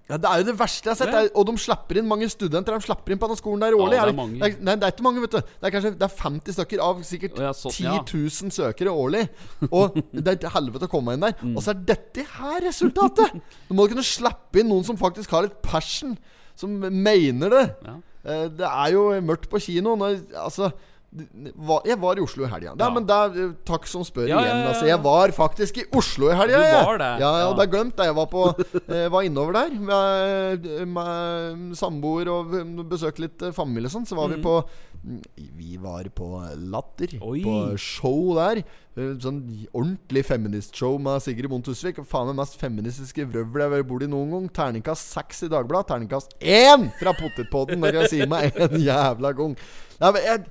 Ja, 0.10 0.18
Det 0.18 0.26
er 0.26 0.38
jo 0.42 0.46
det 0.48 0.56
verste 0.58 0.90
jeg 0.90 0.96
har 0.96 0.98
sett. 0.98 1.12
Det 1.14 1.20
er- 1.30 1.38
Og 1.38 1.46
de 1.46 1.54
slipper 1.62 1.98
inn 2.00 2.08
mange 2.10 2.26
studenter 2.30 2.74
De 2.74 2.82
slipper 2.82 3.12
inn 3.14 3.20
på 3.22 3.28
denne 3.30 3.38
skolen 3.38 3.60
der 3.62 3.74
årlig. 3.78 3.94
Ja, 4.00 4.06
det 4.06 4.14
er 4.14 4.18
mange. 4.18 4.40
det 4.40 4.48
er, 4.50 4.64
nei, 4.64 4.76
det 4.76 4.84
er 4.88 4.92
ikke 4.96 5.04
mange, 5.06 5.22
vet 5.22 5.32
du. 5.32 5.38
Det 5.40 5.64
er 5.70 5.74
kanskje 5.76 5.92
det 6.00 6.08
er 6.08 6.16
50 6.24 6.54
stykker 6.58 6.80
av 6.82 7.04
sikkert 7.06 7.38
ja, 7.38 7.52
så- 7.54 7.72
10 7.72 7.84
ja. 7.84 8.02
000 8.02 8.52
søkere 8.52 8.90
årlig. 8.90 9.30
Og 9.72 9.94
det 10.14 10.44
er 10.44 10.50
helvete 10.50 10.88
å 10.88 10.90
komme 10.90 11.14
inn 11.14 11.22
der. 11.22 11.34
Mm. 11.44 11.56
Og 11.56 11.62
så 11.64 11.70
er 11.76 11.84
dette 11.86 12.26
her 12.26 12.60
resultatet! 12.66 13.40
Du 13.70 13.74
må 13.76 13.88
kunne 13.88 14.04
slippe 14.04 14.60
inn 14.60 14.68
noen 14.70 14.84
som 14.84 14.98
faktisk 14.98 15.30
har 15.30 15.44
litt 15.44 15.62
passion. 15.62 16.18
Som 16.56 16.80
mener 16.80 17.50
det. 17.50 17.76
Ja. 17.86 17.96
Eh, 18.26 18.48
Det 18.50 18.66
er 18.68 18.92
jo 18.92 19.04
mørkt 19.22 19.48
på 19.50 19.62
kino. 19.62 19.96
Når, 19.96 20.26
altså 20.36 20.72
jeg 21.10 21.98
var 21.98 22.20
i 22.20 22.22
Oslo 22.22 22.46
i 22.46 22.50
helga. 22.52 22.76
Ja. 22.78 22.90
Men 22.94 23.06
det 23.10 23.16
er, 23.18 23.54
takk 23.66 23.88
som 23.90 24.04
spør 24.06 24.28
Ja, 24.30 24.42
igjen. 24.44 24.60
Altså, 24.70 24.86
jeg 24.86 25.02
var 25.02 25.32
faktisk 25.34 25.80
i 25.82 25.86
Oslo 25.98 26.30
i 26.30 26.36
helga. 26.38 26.60
Du 26.60 26.76
var 26.86 27.00
det, 27.02 27.08
Ja, 27.24 27.32
ja. 27.40 27.48
hadde 27.48 27.58
bare 27.58 27.72
glemt. 27.74 28.04
Jeg 28.06 28.16
var, 28.16 28.28
på, 28.30 28.44
jeg 28.94 29.14
var 29.16 29.26
innover 29.26 29.58
der 29.58 29.74
med, 29.80 30.68
med 30.94 31.74
samboer 31.80 32.30
og 32.34 32.54
besøkte 32.92 33.26
litt 33.26 33.42
eh, 33.42 33.56
familie 33.56 33.90
og 33.90 33.96
sånn. 33.98 34.06
Så 34.10 34.20
var 34.20 34.30
vi 34.30 34.38
på 34.44 34.54
mm, 34.62 35.24
Vi 35.58 35.80
var 35.82 36.12
på 36.14 36.30
Latter. 36.70 37.16
Mm. 37.18 37.26
Oi. 37.32 37.42
På 37.48 37.58
show 37.82 38.36
der. 38.38 38.62
Eh, 38.94 39.16
Sånn 39.24 39.42
ordentlig 39.74 40.26
feministshow 40.28 41.00
med 41.02 41.26
Sigrid 41.26 41.50
Bonde 41.50 41.72
Tusvik. 41.72 42.04
Faen 42.06 42.30
meg 42.30 42.38
mest 42.44 42.60
feministiske 42.62 43.26
vrøvl 43.34 43.66
jeg 43.66 43.76
har 43.80 43.88
bodd 43.90 44.06
i 44.06 44.12
noen 44.14 44.36
gang. 44.38 44.48
Terningkast 44.62 45.10
seks 45.18 45.42
i 45.48 45.52
Dagbladet. 45.56 45.90
Terningkast 45.90 46.38
én 46.44 46.90
fra 47.02 47.18
Potetpodden, 47.18 47.82
når 47.82 48.04
jeg 48.04 48.14
sier 48.14 48.30
meg 48.30 48.54
en 48.62 48.78
jævla 48.78 49.34
gang. 49.42 49.58
Nei, 50.00 50.14
men 50.16 50.26
jeg, 50.30 50.46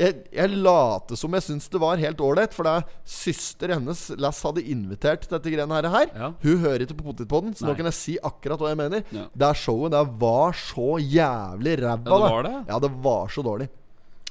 jeg, 0.00 0.20
jeg 0.34 0.50
late 0.64 1.16
som 1.20 1.34
jeg 1.36 1.44
syns 1.44 1.68
det 1.72 1.80
var 1.82 2.00
helt 2.00 2.20
ålreit, 2.24 2.54
for 2.56 2.66
er 2.70 2.86
søster 3.04 3.74
hennes 3.76 4.06
Les 4.20 4.40
hadde 4.46 4.64
invitert 4.72 5.26
til 5.26 5.34
dette 5.36 5.52
greiene 5.52 5.92
her. 5.92 6.08
Ja. 6.16 6.30
Hun 6.42 6.62
hører 6.64 6.86
ikke 6.86 6.96
på 6.98 7.06
Potetpodden, 7.10 7.52
så 7.58 7.66
Nei. 7.66 7.72
nå 7.72 7.76
kan 7.80 7.90
jeg 7.90 7.98
si 7.98 8.14
akkurat 8.24 8.62
hva 8.64 8.72
jeg 8.72 8.80
mener. 8.80 9.04
Ja. 9.14 9.26
Det 9.44 9.50
showet 9.60 9.92
der 9.94 10.08
var 10.22 10.56
så 10.56 10.96
jævlig 11.04 11.76
ræva. 11.82 12.22
Ja, 12.24 12.40
det? 12.48 12.54
Ja, 12.72 12.80
det 12.86 12.92
var 13.04 13.28
så 13.34 13.44
dårlig. 13.46 13.68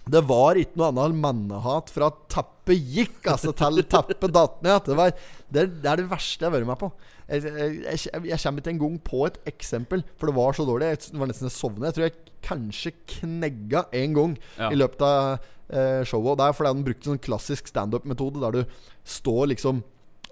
Det 0.09 0.23
var 0.25 0.57
ikke 0.57 0.79
noe 0.79 0.87
annet 0.89 1.11
enn 1.11 1.19
mannehat 1.21 1.91
fra 1.93 2.07
teppet 2.33 2.79
gikk, 2.95 3.19
altså, 3.29 3.51
til 3.53 3.83
teppet 3.93 4.33
datt 4.33 4.57
ned. 4.65 4.87
Det, 4.87 4.95
var, 4.97 5.13
det, 5.53 5.67
det 5.83 5.91
er 5.91 6.01
det 6.01 6.07
verste 6.09 6.41
jeg 6.41 6.49
har 6.49 6.55
vært 6.57 6.69
med 6.71 6.79
på. 6.81 6.89
Jeg, 7.29 7.43
jeg, 7.45 7.75
jeg, 7.85 8.23
jeg 8.31 8.41
kommer 8.41 8.63
ikke 8.63 8.71
engang 8.73 8.95
på 9.05 9.19
et 9.27 9.37
eksempel, 9.51 10.01
for 10.17 10.31
det 10.31 10.35
var 10.39 10.57
så 10.57 10.65
dårlig. 10.65 10.89
Jeg, 10.95 11.13
var 11.21 11.29
nesten 11.29 11.45
jeg 11.45 11.53
sovnet. 11.59 11.91
Jeg 11.91 11.97
tror 11.99 12.07
jeg 12.07 12.17
kanskje 12.49 12.95
knegga 13.19 13.85
en 14.01 14.13
gang 14.17 14.35
Ja. 14.57 14.71
i 14.73 14.79
løpet 14.79 15.03
av 15.05 15.45
eh, 15.69 16.01
showet. 16.07 16.33
Og 16.33 16.37
det 16.39 16.49
er 16.49 16.57
fordi 16.57 16.73
han 16.73 16.83
brukte 16.87 17.11
sånn 17.11 17.23
klassisk 17.23 17.71
standup-metode 17.71 18.43
der 18.43 18.59
du 18.59 18.83
står 19.07 19.49
liksom 19.53 19.81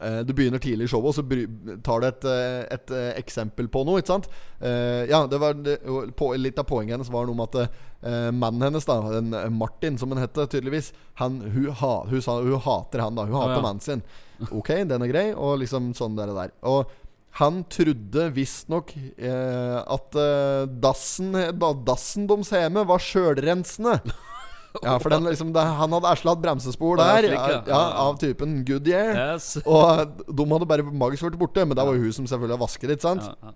eh, 0.02 0.19
du 0.28 0.34
begynner 0.38 0.62
tidlig 0.63 0.88
i 0.88 0.91
showet, 0.91 1.10
og 1.10 1.17
så 1.17 1.80
tar 1.86 2.04
du 2.04 2.10
et, 2.10 2.28
et, 2.28 2.76
et, 2.78 2.93
eh, 2.97 3.10
eksempel 3.21 3.69
på 3.73 3.84
noe. 3.88 4.02
Ikke 4.02 4.15
sant? 4.15 4.30
Eh, 4.60 5.08
ja, 5.12 5.23
det 5.30 5.41
var 5.41 5.58
det, 5.58 5.80
på, 6.19 6.32
Litt 6.38 6.62
av 6.62 6.69
poenget 6.69 6.97
hennes 6.97 7.12
var 7.13 7.28
noe 7.30 7.38
med 7.38 7.50
at 7.50 7.80
eh, 8.04 8.30
mannen 8.36 8.69
hennes, 8.69 8.88
da 8.88 9.00
eh, 9.17 9.50
Martin, 9.54 10.00
som 10.02 10.13
han 10.13 10.23
het 10.26 10.38
tydeligvis 10.38 10.93
han, 11.21 11.41
hun, 11.41 11.73
ha, 11.82 11.95
hun 12.10 12.23
sa 12.23 12.39
hun 12.41 12.62
hater 12.67 13.06
han, 13.06 13.17
da. 13.17 13.28
Hun 13.30 13.41
hater 13.41 13.60
ja. 13.60 13.65
mannen 13.65 13.84
sin. 13.84 14.06
Ok, 14.54 14.69
den 14.86 15.02
er 15.02 15.10
grei, 15.10 15.28
og 15.34 15.60
liksom 15.63 15.93
sånn 15.97 16.17
der. 16.17 16.34
der. 16.38 16.54
Og 16.69 16.91
han 17.38 17.62
trodde 17.69 18.32
visstnok 18.34 18.95
eh, 18.97 19.78
at 19.78 20.17
eh, 20.17 20.63
dassen, 20.82 21.36
da, 21.54 21.69
dassen 21.86 22.26
deres 22.30 22.50
hjemme 22.54 22.86
var 22.89 23.04
sjølrensende. 23.04 24.00
Ja, 24.84 24.98
for 25.02 25.13
den, 25.13 25.24
liksom, 25.30 25.52
det, 25.56 25.63
han 25.80 25.94
hadde 25.98 26.10
erslatt 26.12 26.42
bremsespor 26.44 27.00
der, 27.00 27.28
slik, 27.28 27.38
ja, 27.38 27.62
ja. 27.70 27.82
av 28.04 28.18
typen 28.22 28.60
Goodyear. 28.68 29.13
Yes. 29.34 29.58
Og 29.66 30.18
de 30.28 30.48
hadde 30.54 30.70
bare 30.70 30.86
magisk 30.92 31.28
vært 31.28 31.40
borte, 31.42 31.66
men 31.66 31.78
det 31.78 31.86
var 31.88 31.98
jo 31.98 32.06
hun 32.08 32.16
som 32.20 32.28
selvfølgelig 32.30 32.62
vasket 32.66 32.90
litt, 32.94 33.02
ikke 33.02 33.10
sant? 33.16 33.54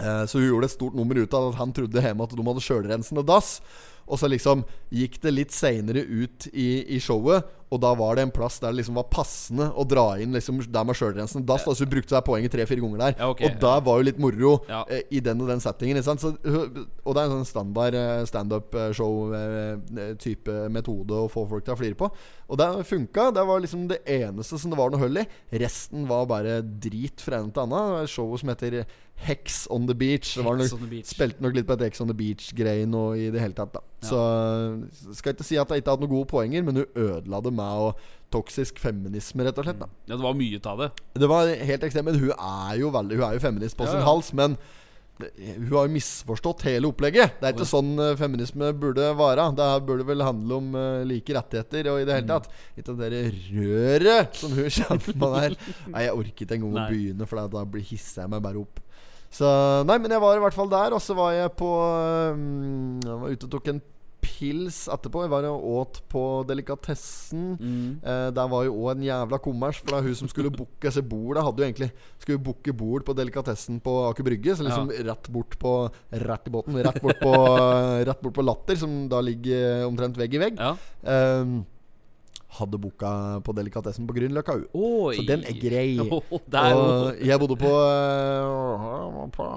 Eh, 0.00 0.24
Så 0.26 0.40
hun 0.40 0.48
gjorde 0.48 0.70
et 0.70 0.74
stort 0.74 0.94
nummer 0.98 1.18
ut 1.20 1.34
av 1.36 1.50
at 1.52 1.58
han 1.60 1.72
trodde 1.76 2.02
hjemme 2.02 2.24
at 2.26 2.34
de 2.34 2.46
hadde 2.48 2.64
sjølrensende 2.64 3.26
dass. 3.28 3.60
Og 4.06 4.20
så 4.20 4.28
liksom 4.28 4.64
gikk 4.94 5.20
det 5.24 5.32
litt 5.34 5.52
seinere 5.54 6.04
ut 6.04 6.48
i, 6.52 6.84
i 6.96 7.00
showet, 7.00 7.44
Og 7.74 7.80
da 7.82 7.90
var 7.98 8.14
det 8.14 8.22
en 8.22 8.30
plass 8.30 8.60
der 8.62 8.70
det 8.70 8.78
liksom 8.82 8.98
var 9.00 9.08
passende 9.10 9.64
å 9.74 9.82
dra 9.88 10.04
inn 10.22 10.36
liksom 10.36 10.60
der 10.70 10.84
med 10.86 10.94
sjølrensen. 10.94 11.42
Da, 11.48 11.56
så 11.58 11.72
du 11.74 11.88
brukte 11.90 12.14
deg 12.14 12.22
poenget 12.26 12.52
tre-fire 12.54 12.84
ganger 12.84 13.00
der. 13.00 13.16
Ja, 13.18 13.30
okay, 13.32 13.48
og 13.48 13.56
da 13.64 13.72
var 13.82 13.98
jo 13.98 14.06
litt 14.06 14.20
moro 14.22 14.52
Ja. 14.68 14.84
eh, 14.86 15.02
i 15.10 15.18
den 15.24 15.40
og 15.42 15.48
den 15.50 15.64
settingen. 15.64 15.98
Ikke? 15.98 16.14
Så, 16.20 16.30
og 16.38 17.16
det 17.16 17.18
er 17.18 17.24
en 17.26 17.34
sånn 17.40 17.48
standard 17.48 17.96
eh, 17.98 18.22
standup-show-type 19.34 20.54
metode 20.70 21.14
å 21.24 21.28
få 21.32 21.46
folk 21.50 21.64
til 21.66 21.74
å 21.74 21.78
flire 21.80 21.96
på. 21.98 22.06
Og 22.48 22.56
det 22.60 22.68
funka. 22.86 23.30
Det 23.34 23.44
var 23.48 23.60
liksom 23.64 23.88
det 23.90 23.98
eneste 24.06 24.58
som 24.60 24.70
det 24.70 24.78
var 24.78 24.90
noe 24.92 25.00
hull 25.02 25.18
i. 25.22 25.26
Resten 25.64 26.06
var 26.10 26.26
bare 26.30 26.60
drit 26.62 27.20
fra 27.24 27.36
en 27.42 27.50
til 27.50 27.62
annen. 27.64 27.74
Det 27.74 27.96
var 27.96 28.04
et 28.04 28.10
som 28.44 28.48
heter 28.52 28.72
Hex 29.24 29.66
on 29.70 29.86
the 29.86 29.94
Beach. 29.94 30.34
Det 30.36 30.42
var 30.44 30.56
Hex 30.58 30.72
nok. 30.74 30.80
Spilte 31.06 31.42
nok 31.44 31.54
litt 31.56 31.66
på 31.68 31.74
et 31.76 31.84
Hex 31.88 32.00
on 32.04 32.10
the 32.10 32.16
Beach-greie 32.18 32.86
nå 32.90 33.02
i 33.18 33.30
det 33.34 33.40
hele 33.42 33.54
tatt. 33.56 33.72
Da. 33.76 33.80
Så 34.04 34.20
skal 35.16 35.34
ikke 35.34 35.46
si 35.46 35.58
at 35.60 35.72
jeg 35.72 35.82
ikke 35.82 35.94
hadde 35.94 36.06
noen 36.06 36.14
gode 36.16 36.30
poenger, 36.30 36.66
men 36.66 36.82
hun 36.82 37.02
ødela 37.06 37.42
det 37.44 37.52
med 37.54 37.82
å 37.88 37.90
toksisk 38.34 38.80
feminisme, 38.82 39.44
rett 39.46 39.58
og 39.60 39.66
slett. 39.68 39.82
Da. 39.82 39.90
Ja, 40.08 40.16
det 40.16 40.24
var 40.24 40.38
mye 40.38 40.62
av 40.70 40.80
det. 40.82 40.88
Det 41.22 41.28
var 41.30 41.50
helt 41.70 41.84
ekstremt. 41.86 42.10
Men 42.10 42.22
hun 42.22 42.32
er 42.34 42.80
jo 42.80 42.94
veldig 42.94 43.20
Hun 43.20 43.28
er 43.28 43.36
jo 43.36 43.44
feminist 43.44 43.78
på 43.78 43.86
Ja, 43.86 43.94
sin 43.94 44.02
ja. 44.02 44.08
hals, 44.08 44.32
men 44.34 44.56
hun 45.14 45.70
har 45.70 45.86
jo 45.86 45.94
misforstått 45.94 46.64
hele 46.66 46.88
opplegget. 46.90 47.36
Det 47.38 47.46
er 47.46 47.54
ikke 47.54 47.68
sånn 47.68 47.92
eh, 48.02 48.16
feminisme 48.18 48.72
burde 48.74 49.12
være. 49.14 49.44
Det 49.54 49.68
burde 49.86 50.06
vel 50.08 50.24
handle 50.26 50.58
om 50.58 50.72
eh, 50.78 51.04
like 51.06 51.36
rettigheter 51.36 51.90
og 51.92 52.00
i 52.02 52.08
det 52.08 52.16
hele 52.18 52.30
tatt. 52.32 52.48
Ikke 52.74 52.96
det 52.98 53.22
røret 53.52 54.40
som 54.40 54.56
hun 54.56 54.66
kjenner 54.78 55.20
på 55.22 55.30
der. 55.36 55.54
Nei, 55.92 56.02
jeg 56.08 56.16
orker 56.18 56.48
ikke 56.48 56.58
engang 56.58 56.74
å 56.74 56.88
begynne, 56.90 57.30
for 57.30 57.54
da 57.54 57.62
hisser 57.78 58.24
jeg 58.24 58.34
meg 58.34 58.42
bare 58.42 58.64
opp. 58.64 58.82
Så 59.34 59.46
Nei, 59.86 59.98
men 60.02 60.12
jeg 60.14 60.22
var 60.22 60.38
i 60.38 60.42
hvert 60.42 60.54
fall 60.54 60.70
der, 60.70 60.94
og 60.94 61.02
så 61.02 61.14
var 61.18 61.32
jeg 61.34 61.50
på 61.58 61.68
um, 62.34 63.00
Jeg 63.02 63.16
var 63.18 63.32
ute 63.34 63.48
og 63.48 63.54
tok 63.54 63.70
en 63.72 63.80
pils 64.24 64.84
etterpå. 64.92 65.24
Jeg 65.24 65.32
var 65.32 65.46
og 65.50 65.66
åt 65.78 66.00
på 66.10 66.22
Delikatessen. 66.48 67.44
Mm. 67.60 67.90
Eh, 68.00 68.28
der 68.34 68.50
var 68.50 68.64
jo 68.66 68.74
òg 68.80 68.94
en 68.94 69.04
jævla 69.06 69.40
kommers. 69.44 69.80
For 69.82 69.98
er 69.98 70.06
hun 70.08 70.16
som 70.18 70.30
skulle 70.32 70.52
booke 70.54 70.92
seg 70.94 71.06
bord. 71.10 71.36
Da 71.38 71.44
hadde 71.46 71.62
jo 71.62 71.68
egentlig 71.68 71.90
Skulle 72.24 72.40
booke 72.40 72.72
bord 72.72 73.04
på 73.04 73.16
Delikatessen 73.16 73.82
på 73.84 73.98
Aker 74.08 74.26
Brygge. 74.26 74.56
Så 74.56 74.66
liksom 74.66 74.90
rett 74.90 75.30
bort 75.32 75.58
på 75.60 75.74
Rett 76.24 76.48
i 76.48 76.54
båten. 76.54 76.80
Rett 76.84 77.02
bort 77.04 77.20
på, 77.20 77.34
rett 78.08 78.24
bort 78.24 78.36
på 78.36 78.44
Latter, 78.44 78.80
som 78.80 79.04
da 79.12 79.20
ligger 79.24 79.84
omtrent 79.88 80.18
vegg 80.18 80.34
i 80.34 80.42
vegg. 80.46 80.60
Ja. 80.60 80.74
Eh, 81.04 81.54
hadde 82.58 82.78
booka 82.80 83.10
på 83.44 83.54
Delikatessen 83.56 84.06
på 84.08 84.14
Grünerløkka, 84.16 84.56
Så 85.16 85.26
den 85.26 85.44
er 85.48 85.58
grei. 85.58 85.98
Og 86.04 87.20
jeg 87.24 87.40
bodde 87.40 87.58
på, 87.58 87.72
eh, 87.72 89.18
på 89.34 89.48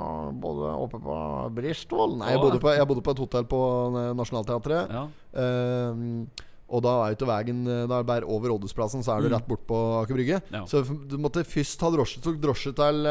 Både 0.41 0.73
oppe 0.73 0.99
på 1.01 1.15
Bristol 1.55 2.17
Nei, 2.17 2.33
jeg 2.33 2.41
bodde 2.41 2.59
på, 2.63 2.73
jeg 2.73 2.89
bodde 2.89 3.05
på 3.05 3.15
et 3.15 3.23
hotell 3.23 3.47
på 3.49 3.61
eh, 3.93 4.11
Nationaltheatret. 4.17 4.93
ja. 4.93 5.07
Ehm, 5.37 6.27
og 6.67 6.81
da 6.83 6.93
er 7.05 7.13
til 7.15 7.29
veien 7.29 7.61
Da 7.63 7.99
er 8.01 8.07
bare 8.07 8.27
over 8.27 8.51
Rådhusplassen, 8.51 9.03
så 9.05 9.13
er 9.13 9.23
du 9.23 9.29
rett 9.31 9.45
bort 9.47 9.61
på 9.69 9.77
Aker 10.01 10.17
Brygge. 10.17 10.41
Ja. 10.51 10.65
Så 10.67 10.81
du 10.83 11.15
måtte 11.21 11.45
først 11.47 11.79
ta 11.79 11.91
drosje 11.93 12.19
Tok 12.23 12.41
drosje 12.43 12.73
til, 12.75 13.07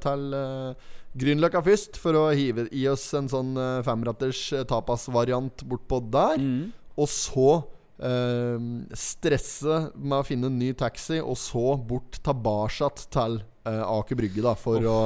til 0.00 0.22
uh, 0.32 0.94
Grünerløkka 1.12 1.60
først, 1.66 1.98
for 2.00 2.16
å 2.16 2.22
hive 2.32 2.64
i 2.72 2.86
oss 2.88 3.04
en 3.18 3.28
sånn 3.28 3.52
uh, 3.60 3.82
femretters 3.84 4.40
tapasvariant 4.70 5.66
bortpå 5.68 6.00
der. 6.14 6.40
Mm. 6.40 6.72
Og 6.96 7.10
så 7.12 7.50
stresse 8.98 9.76
med 9.94 10.18
å 10.18 10.26
finne 10.26 10.50
en 10.50 10.58
ny 10.58 10.72
taxi, 10.74 11.20
og 11.22 11.36
så 11.38 11.76
bort 11.78 12.18
tilbake 12.24 12.88
til 13.14 13.38
eh, 13.68 13.82
Aker 13.84 14.18
Brygge, 14.18 14.42
da, 14.42 14.56
for 14.58 14.82
å 14.90 14.98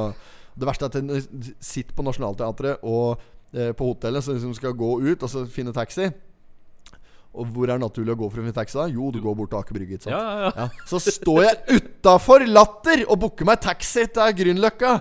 Det 0.59 0.67
verste 0.67 0.87
er 0.87 0.89
at 0.89 0.97
en 0.99 1.53
sitter 1.63 1.93
på 1.95 2.03
Nationaltheatret 2.03 2.81
og 2.83 3.21
eh, 3.53 3.71
på 3.71 3.93
hotellet, 3.93 4.23
så 4.25 4.33
liksom 4.33 4.55
skal 4.57 4.75
gå 4.75 4.89
ut 5.05 5.23
og 5.23 5.29
så 5.29 5.45
finne 5.47 5.71
taxi. 5.71 6.09
Og 7.29 7.45
hvor 7.53 7.69
er 7.69 7.77
det 7.77 7.83
naturlig 7.83 8.15
å 8.15 8.17
gå 8.17 8.27
for 8.31 8.41
å 8.41 8.43
finne 8.43 8.55
taxi? 8.57 8.79
Jo, 8.89 9.11
du 9.13 9.19
går 9.21 9.35
bort 9.37 9.51
til 9.51 9.59
Aker 9.59 9.77
Brygge. 9.77 9.99
Ja, 10.09 10.17
ja, 10.17 10.47
ja. 10.47 10.51
Ja, 10.63 10.85
så 10.89 10.97
står 11.03 11.43
jeg 11.45 11.77
utafor 11.77 12.41
Latter 12.49 13.03
og 13.05 13.19
booker 13.21 13.45
meg 13.45 13.61
taxi 13.61 14.07
til 14.09 14.33
Grünerløkka. 14.39 14.95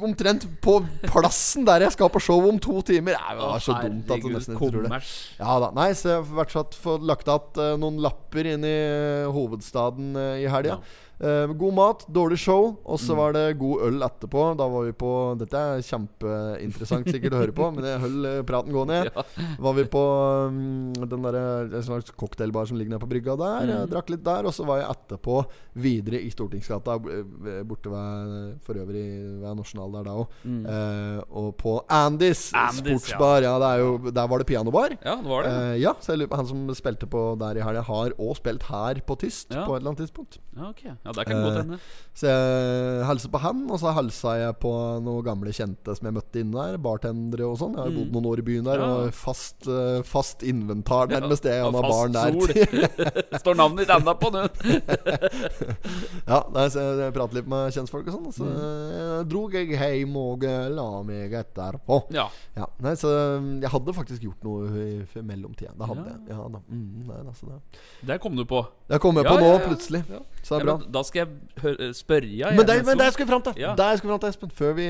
Omtrent 0.00 0.46
på 0.64 0.78
plassen 1.04 1.66
der 1.68 1.84
jeg 1.84 1.92
skal 1.98 2.08
på 2.14 2.22
show 2.24 2.48
om 2.48 2.56
to 2.64 2.78
timer. 2.88 3.18
Nei, 3.20 3.36
det 3.36 3.50
var 3.50 3.60
så 3.66 3.76
dumt 3.76 4.14
at 4.16 4.24
du 4.24 4.30
nesten 4.32 4.56
ikke 4.56 4.70
tror 4.72 4.88
det. 4.88 5.00
Ja 5.36 5.58
da. 5.60 5.70
Nei, 5.76 5.90
så 6.00 6.14
jeg 6.14 6.24
har 6.32 6.68
fått 6.80 7.04
lagt 7.12 7.28
igjen 7.28 7.84
noen 7.84 8.00
lapper 8.02 8.48
inn 8.54 8.64
i 8.64 8.76
eh, 8.80 9.28
hovedstaden 9.36 10.14
eh, 10.16 10.46
i 10.46 10.48
helga. 10.48 10.80
Eh, 11.24 11.52
god 11.56 11.74
mat, 11.74 12.04
dårlig 12.12 12.38
show, 12.38 12.76
og 12.84 12.98
Mm. 12.98 13.02
så 13.06 13.16
var 13.16 13.32
det 13.32 13.58
god 13.58 13.80
øl 13.86 14.02
etterpå. 14.04 14.42
Da 14.58 14.66
var 14.68 14.84
vi 14.84 14.92
på 14.92 15.10
Dette 15.40 15.56
er 15.56 15.80
kjempeinteressant 15.82 17.06
sikkert 17.08 17.32
å 17.36 17.40
høre 17.40 17.54
på, 17.56 17.68
men 17.74 17.84
jeg 17.88 18.00
holdt 18.02 18.26
eh, 18.30 18.42
praten 18.48 18.72
gående. 18.74 19.00
Ja. 19.14 19.22
Var 19.58 19.74
vi 19.76 19.84
på 19.90 20.02
um, 20.48 20.92
den 20.94 21.22
der, 21.24 21.36
en 21.76 21.82
slags 21.84 22.10
cocktailbar 22.18 22.66
som 22.68 22.76
ligger 22.78 22.94
nede 22.94 23.02
på 23.02 23.08
brygga 23.10 23.36
der. 23.38 23.66
Mm. 23.70 23.90
Drakk 23.92 24.10
litt 24.12 24.24
der, 24.26 24.44
og 24.48 24.52
så 24.56 24.64
var 24.66 24.80
jeg 24.82 24.90
etterpå 24.94 25.36
videre 25.76 26.20
i 26.22 26.30
Stortingsgata, 26.32 26.96
eh, 26.98 27.62
borte 27.66 27.90
ved 27.92 28.58
For 28.64 28.74
øvrig 28.80 29.04
ved 29.42 29.56
Nasjonal 29.58 29.92
der 29.98 30.04
da 30.08 30.14
òg. 30.22 30.38
Eh, 30.44 31.20
og 31.30 31.56
på 31.60 31.76
Andys, 31.88 32.44
Mm. 32.54 32.60
Andys, 32.68 32.80
sportsbar. 33.06 33.42
Ja, 33.42 33.54
er 33.72 33.78
jo, 33.82 33.98
der 34.10 34.26
var 34.28 34.38
det 34.42 34.46
pianobar. 34.48 34.94
Ja, 35.04 35.16
det 35.16 35.30
var 35.30 35.42
det. 35.46 35.52
Uh, 35.54 35.74
ja, 35.80 35.94
så 36.00 36.12
jeg 36.12 36.18
lurer 36.22 36.32
på 36.34 36.36
Han 36.42 36.46
som 36.46 36.66
spilte 36.74 37.06
på 37.10 37.22
der 37.40 37.58
i 37.60 37.64
helga, 37.64 37.82
har 37.86 38.10
òg 38.18 38.36
spilt 38.38 38.62
her 38.68 39.00
på 39.06 39.16
Tyst 39.18 39.50
Ja. 39.54 39.64
på 39.66 39.74
et 39.76 39.80
eller 39.82 39.94
annet 39.94 40.02
tidspunkt. 40.04 40.38
Ja, 40.56 40.68
ok. 40.70 40.84
Ja, 40.84 41.13
det 41.16 41.24
kan 41.28 41.42
godt 41.44 41.54
Eh, 41.54 41.62
hende. 41.64 41.78
Så 42.14 42.28
jeg 42.30 43.06
hilser 43.08 43.30
på 43.32 43.40
han, 43.42 43.62
og 43.74 43.78
så 43.82 43.90
hilsa 43.96 44.32
jeg 44.38 44.54
på 44.62 44.70
noen 45.02 45.24
gamle 45.26 45.50
kjente 45.50 45.96
som 45.98 46.06
jeg 46.06 46.14
møtte 46.14 46.38
inne 46.44 46.54
der. 46.68 46.76
Bartendere 46.78 47.48
og 47.48 47.56
sånn. 47.58 47.74
Jeg 47.74 47.82
har 47.82 47.90
mm. 47.90 47.96
bodd 47.98 48.12
noen 48.14 48.28
år 48.30 48.38
i 48.38 48.46
byen 48.46 48.64
der, 48.68 48.78
Mm. 48.78 48.84
Ja. 48.84 48.98
og 49.08 49.14
fast, 49.18 49.66
eh, 49.66 50.02
fast 50.06 50.42
inventar 50.46 51.08
nærmest 51.10 51.42
det. 51.42 51.56
Han 51.62 51.74
har 51.74 51.88
fast 51.90 52.14
der. 52.14 53.38
Står 53.42 53.58
navnet 53.58 53.82
ditt 53.82 53.90
enda 53.96 54.14
på 54.14 54.30
nå. 54.34 54.44
ja, 56.32 56.38
nei, 56.54 56.66
så 56.72 56.84
jeg 57.02 57.14
prater 57.16 57.38
litt 57.40 57.50
med 57.50 57.74
kjentfolk 57.74 58.08
og 58.10 58.14
sånn. 58.16 58.30
Så 58.36 58.44
Mm. 58.44 58.60
eh, 58.60 59.24
drog 59.30 59.54
jeg 59.58 59.72
hjem 59.74 60.16
og 60.20 60.42
la 60.74 60.88
meg 61.02 61.32
etterpå. 61.32 62.00
Ja. 62.14 62.28
Ja, 62.56 62.66
nei, 62.78 62.94
så 62.94 63.10
um, 63.38 63.60
jeg 63.60 63.70
hadde 63.74 63.94
faktisk 63.96 64.22
gjort 64.22 64.44
noe 64.46 64.68
i, 64.84 65.22
mellomtida. 65.22 65.72
Det 65.76 65.86
hadde 65.90 66.04
Ja. 66.06 66.14
jeg. 66.14 66.20
Ja, 66.30 66.48
da. 66.48 66.62
Mm, 66.70 67.06
nei, 67.08 67.18
altså, 67.26 67.40
så 67.40 67.46
det. 67.50 67.82
Der 68.06 68.18
kom 68.18 68.36
du 68.36 68.44
på. 68.44 68.62
Det 68.88 69.00
kom 69.02 69.16
jeg 69.16 69.26
på 69.26 69.38
nå, 69.40 69.50
plutselig. 69.66 70.04
Ja. 70.10 70.20
Så 70.44 70.58
det 70.58 70.60
Ja, 70.60 70.60
er 70.60 70.66
bra. 70.68 70.76
men 70.84 70.92
da 70.92 71.02
skal 71.08 71.18
jeg 71.24 71.62
hø 71.64 71.92
spørre 71.96 72.28
ja, 72.36 72.50
Men 72.52 72.66
det, 72.68 72.74
jeg, 72.76 72.84
men 72.84 72.98
det 73.00 73.12
skal 73.14 73.24
vi 73.26 73.30
fram 73.32 73.42
til. 73.46 73.54
Ja. 73.62 73.70
Det 73.78 73.86
jeg 73.94 73.98
skulle 74.02 74.12
fram 74.12 74.20
til, 74.20 74.28
Espen. 74.34 74.50
Før 74.58 74.72
vi 74.76 74.88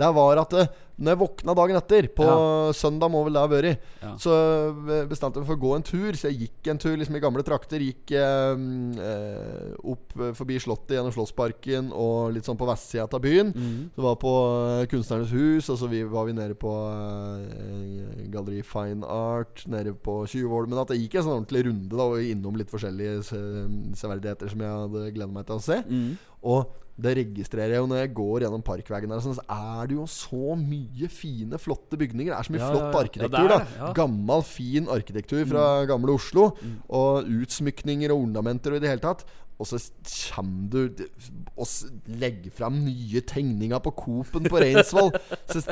Det 0.00 0.08
var 0.16 0.40
at 0.40 0.52
eh, 0.62 0.66
Når 0.96 1.12
jeg 1.12 1.18
våkna 1.20 1.52
dagen 1.58 1.76
etter, 1.76 2.06
på 2.16 2.24
søndag 2.72 3.10
må 3.12 3.20
vel 3.26 3.34
det 3.36 3.40
ha 3.42 3.48
vært, 3.52 3.82
Ja. 4.00 4.14
så 4.16 4.32
eh, 4.88 5.02
bestemte 5.10 5.36
jeg 5.36 5.44
meg 5.44 5.50
for 5.50 5.58
å 5.58 5.60
gå 5.66 5.72
en 5.76 5.84
tur. 5.84 6.16
Så 6.16 6.30
jeg 6.30 6.38
gikk 6.46 6.70
en 6.72 6.78
tur 6.80 6.96
liksom 6.96 7.16
i 7.18 7.20
gamle 7.20 7.42
trakter. 7.44 7.82
Gikk 7.84 8.14
eh, 8.16 8.62
eh, 9.04 9.74
opp 9.92 10.14
eh, 10.16 10.32
forbi 10.38 10.56
Slottet, 10.62 10.94
gjennom 10.96 11.12
Slottsparken 11.12 11.90
og 11.92 12.32
litt 12.32 12.48
sånn 12.48 12.56
på 12.56 12.68
vestsida 12.70 13.04
av 13.12 13.20
byen. 13.20 13.52
Mm. 13.52 13.90
Så 13.92 14.06
var 14.06 14.16
på 14.22 14.32
eh, 14.80 14.86
Kunstnernes 14.88 15.34
hus, 15.36 15.68
og 15.68 15.76
så 15.82 15.90
vi, 15.92 16.00
var 16.08 16.24
vi 16.30 16.36
nede 16.38 16.56
på 16.56 16.72
eh, 16.72 18.24
Galleri 18.32 18.62
Fine 18.64 19.04
Art, 19.04 19.66
nede 19.68 19.92
på 20.00 20.22
Tjuvholmen. 20.30 20.80
At 20.80 20.94
jeg 20.94 21.04
gikk 21.06 21.18
en 21.20 21.26
sånn 21.28 21.36
ordentlig 21.42 21.66
runde 21.68 21.92
da 22.00 22.08
og 22.08 22.24
innom 22.24 22.56
litt 22.56 22.72
forskjellige 22.72 23.20
se- 23.28 23.44
severdigheter 24.00 24.48
som 24.52 24.64
jeg 24.64 24.80
hadde 24.80 25.06
gleda 25.16 25.32
meg 25.32 25.46
til 25.48 25.60
å 25.60 25.64
se. 25.68 25.80
Mm. 25.86 26.10
Og 26.46 26.72
det 26.96 27.12
registrerer 27.18 27.74
jeg 27.74 27.82
jo 27.82 27.88
når 27.90 27.98
jeg 28.00 28.12
går 28.16 28.44
gjennom 28.46 28.62
parkveien 28.64 29.10
her, 29.12 29.20
sånn, 29.20 29.36
så 29.36 29.44
er 29.52 29.88
det 29.90 29.98
jo 29.98 30.06
så 30.08 30.54
mye 30.56 31.08
fine, 31.12 31.58
flotte 31.60 31.98
bygninger. 32.00 32.32
Det 32.32 32.38
er 32.38 32.48
så 32.48 32.54
mye 32.54 32.62
Ja, 32.62 32.70
flott 32.72 33.00
arkitektur. 33.02 33.50
ja. 33.50 33.58
Er 33.58 33.66
da. 33.66 33.88
Mm. 33.90 33.96
Gammel, 33.98 34.44
fin 34.48 34.88
arkitektur 34.88 35.42
fra 35.50 35.64
gamle 35.90 36.14
Oslo. 36.16 36.46
Og 36.88 37.28
utsmykninger 37.42 38.14
og 38.14 38.24
ornamenter 38.24 38.72
og 38.72 38.80
i 38.80 38.86
det 38.86 38.94
hele 38.94 39.04
tatt. 39.04 39.26
Og 39.56 39.68
så 39.68 39.78
kommer 40.34 40.68
du 40.72 41.04
og 41.56 41.68
legger 42.20 42.52
fram 42.52 42.80
nye 42.84 43.22
tegninger 43.24 43.80
på 43.84 43.92
Coop-en 43.96 44.48
på 44.52 44.60
Reinsvoll. 44.60 45.12
Så 45.52 45.62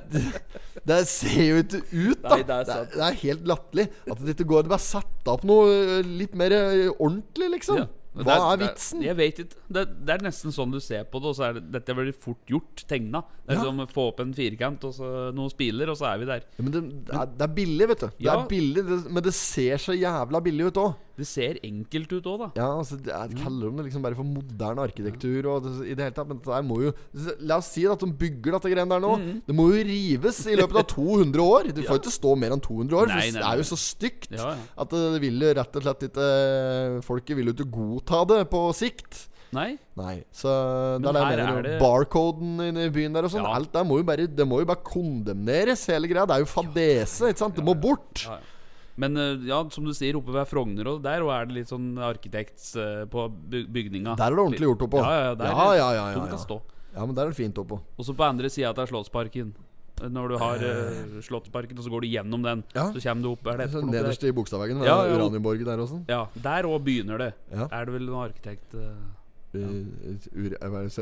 det, 0.89 1.03
ser 1.09 1.43
jo 1.45 1.59
ikke 1.61 1.83
ut, 1.93 2.23
da. 2.23 2.37
Nei, 2.37 2.41
det 2.49 2.55
er 2.55 2.65
det, 2.69 2.79
er, 2.79 2.87
det 2.95 3.05
er 3.09 3.21
helt 3.25 3.45
latterlig. 3.49 3.89
At 4.09 4.23
det 4.25 4.37
ikke 4.37 4.49
går 4.55 4.65
Det 4.65 4.73
bare 4.73 4.89
setter 4.93 5.35
opp 5.35 5.45
noe 5.49 6.01
litt 6.05 6.37
mer 6.37 6.57
ordentlig, 6.95 7.51
liksom. 7.59 7.85
Ja. 7.85 7.91
Hva 8.15 8.25
det 8.25 8.35
er 8.39 8.57
det 8.61 8.67
vitsen? 8.69 9.01
jeg 9.03 9.17
vet 9.19 9.39
ikke. 9.43 9.57
Det, 9.75 9.83
det 10.07 10.13
er 10.15 10.23
nesten 10.23 10.53
sånn 10.55 10.71
du 10.71 10.79
ser 10.81 11.03
på 11.11 11.19
det, 11.21 11.33
og 11.33 11.35
så 11.35 11.49
er 11.49 11.57
det, 11.59 11.65
dette 11.75 11.97
veldig 11.99 12.15
fort 12.15 12.47
gjort 12.47 12.85
tegna. 12.87 13.25
Det 13.45 13.57
er 13.57 13.59
Ja. 13.59 13.65
som 13.67 13.81
å 13.83 13.87
få 13.91 14.09
opp 14.13 14.21
en 14.23 14.33
firkant 14.37 14.85
og 14.87 14.95
så 14.95 15.33
noen 15.35 15.51
spiler, 15.51 15.91
og 15.91 15.97
så 15.99 16.13
er 16.13 16.19
vi 16.23 16.25
der. 16.31 16.45
Ja, 16.59 16.63
men 16.63 16.73
det, 16.77 16.83
det, 17.09 17.15
er, 17.19 17.27
det 17.27 17.49
er 17.49 17.55
billig, 17.57 17.89
vet 17.91 18.01
du. 18.01 18.07
Det 18.07 18.25
Ja. 18.29 18.37
er 18.41 18.47
billig, 18.49 18.85
det, 18.87 19.01
Men 19.11 19.23
det 19.27 19.35
ser 19.35 19.77
så 19.83 19.93
jævla 19.99 20.41
billig 20.47 20.67
ut 20.71 20.75
òg. 20.85 20.95
Det 21.17 21.27
ser 21.31 21.59
enkelt 21.63 22.11
ut 22.17 22.25
òg, 22.27 22.39
da. 22.41 22.49
Ja, 22.59 22.69
altså, 22.81 22.97
det 22.99 23.13
er, 23.15 23.29
kaller 23.39 23.71
de 23.71 23.77
det 23.79 23.85
liksom 23.87 24.03
bare 24.03 24.17
for 24.19 24.27
moderne 24.27 24.83
arkitektur 24.83 25.47
og 25.53 25.63
det, 25.63 25.75
i 25.87 25.95
det 25.95 26.09
hele 26.09 26.15
tatt. 26.17 26.27
Men 26.27 26.41
det 26.43 26.63
må 26.67 26.79
jo 26.83 26.93
La 27.47 27.59
oss 27.63 27.69
si 27.71 27.85
at 27.87 28.01
de 28.03 28.09
bygger 28.11 28.57
dette 28.57 28.73
greiene 28.73 28.91
der 28.91 29.03
nå. 29.05 29.13
Mm. 29.23 29.37
Det 29.47 29.55
må 29.55 29.69
jo 29.71 29.85
rives 29.87 30.41
i 30.51 30.57
løpet 30.59 30.81
av 30.83 30.89
200 30.97 31.45
år. 31.45 31.71
Du 31.77 31.83
får 31.87 32.01
ikke 32.03 32.15
stå 32.17 32.35
mer 32.37 32.57
enn 32.57 32.65
200 32.65 32.99
år, 32.99 33.13
for 33.13 33.15
Nei, 33.15 33.29
nei, 33.31 33.39
det 33.39 33.47
er 33.53 33.63
jo 33.63 33.69
så 33.71 33.79
stygt 33.79 34.33
Ja, 34.35 34.49
ja. 34.57 34.67
at 34.83 34.91
det 34.91 35.21
vil 35.23 35.39
jo 35.47 35.53
rett 35.61 35.79
og 35.79 35.87
slett 35.87 36.03
ikke 36.09 36.27
Folket 37.07 37.39
vil 37.39 37.53
jo 37.53 37.55
ikke 37.59 37.71
godta 37.79 38.25
det 38.35 38.41
på 38.51 38.65
sikt. 38.75 39.29
Nei? 39.55 39.77
Nei, 39.95 40.17
så 40.35 40.51
det 40.99 41.07
er 41.07 41.15
det 41.15 41.21
jeg 41.23 41.37
mener. 41.39 41.59
er 41.59 41.63
det- 41.63 41.77
Barcoden 41.79 42.57
inne 42.65 42.89
i 42.89 42.91
byen 42.91 43.15
der 43.15 43.29
og 43.29 43.31
sånn. 43.31 43.45
Ja. 43.47 43.55
Alt 43.55 43.71
der 43.77 43.85
må 43.87 43.99
jo 44.01 44.07
bare 44.09 44.27
Det 44.27 44.47
må 44.51 44.59
jo 44.59 44.67
bare 44.67 44.83
kondemneres, 44.83 45.87
hele 45.87 46.09
greia. 46.11 46.27
Det 46.27 46.35
er 46.35 46.43
jo 46.43 46.51
fadese, 46.51 47.29
ikke 47.31 47.39
sant? 47.45 47.55
Det 47.55 47.63
må 47.65 47.77
bort. 47.79 48.25
Ja, 48.27 48.33
ja. 48.41 48.51
Men 49.01 49.19
eh, 49.19 49.47
ja, 49.49 49.59
som 49.75 49.87
du 49.87 49.93
sier, 49.97 50.17
oppe 50.19 50.35
ved 50.35 50.47
Frogner 50.51 50.89
og 50.93 51.03
der 51.05 51.25
og 51.25 51.33
er 51.35 51.49
det 51.51 51.59
litt 51.59 51.71
sånn 51.73 51.95
arkitekts 51.99 52.75
eh, 52.79 53.03
på 53.11 53.27
bygninga. 53.51 54.15
Der 54.21 54.31
er 54.31 54.37
det 54.39 54.45
ordentlig 54.47 54.71
gjort 54.71 54.87
oppå. 54.87 55.03
Ja, 55.03 55.13
ja, 55.15 55.25
ja, 55.31 55.37
der, 55.41 55.51
ja, 55.51 55.55
ja, 55.59 55.89
ja, 55.99 56.05
ja, 56.15 56.27
ja. 56.31 56.59
ja, 56.95 57.07
men 57.07 57.17
der 57.17 57.27
er 57.27 57.35
det 57.35 57.39
fint 57.41 57.59
oppå. 57.65 57.81
Og 57.99 58.07
så 58.07 58.15
på 58.15 58.27
andre 58.27 58.51
sida 58.53 58.71
av 58.75 58.91
Slottsparken. 58.91 59.55
Når 59.95 60.33
du 60.33 60.37
har 60.43 60.59
uh, 60.59 61.19
Slottsparken, 61.23 61.79
og 61.79 61.87
så 61.87 61.91
går 61.93 62.03
du 62.03 62.09
gjennom 62.11 62.43
den, 62.43 62.65
Ja. 62.75 62.89
så 62.91 62.99
kommer 62.99 63.23
du 63.23 63.29
opp 63.31 63.47
Er 63.47 63.61
det 63.63 63.69
sånn? 63.71 63.93
Nederst 63.93 64.25
i 64.27 64.33
Bogstadveggen, 64.35 64.83
Ja, 64.83 64.97
ja, 65.07 65.15
Uranienborg 65.15 65.63
der 65.65 65.83
også. 65.85 66.01
Ja, 66.11 66.25
der 66.35 66.67
òg 66.67 66.83
begynner 66.83 67.23
det. 67.23 67.29
Ja. 67.53 67.69
Er 67.71 67.87
det 67.87 67.95
vel 67.95 68.09
noen 68.11 68.25
arkitekt 68.27 68.75
eh, 68.75 68.91
Uh, 68.91 69.24
ur, 69.59 70.57
hva 70.61 70.83
er 70.85 70.89
det 70.89 70.93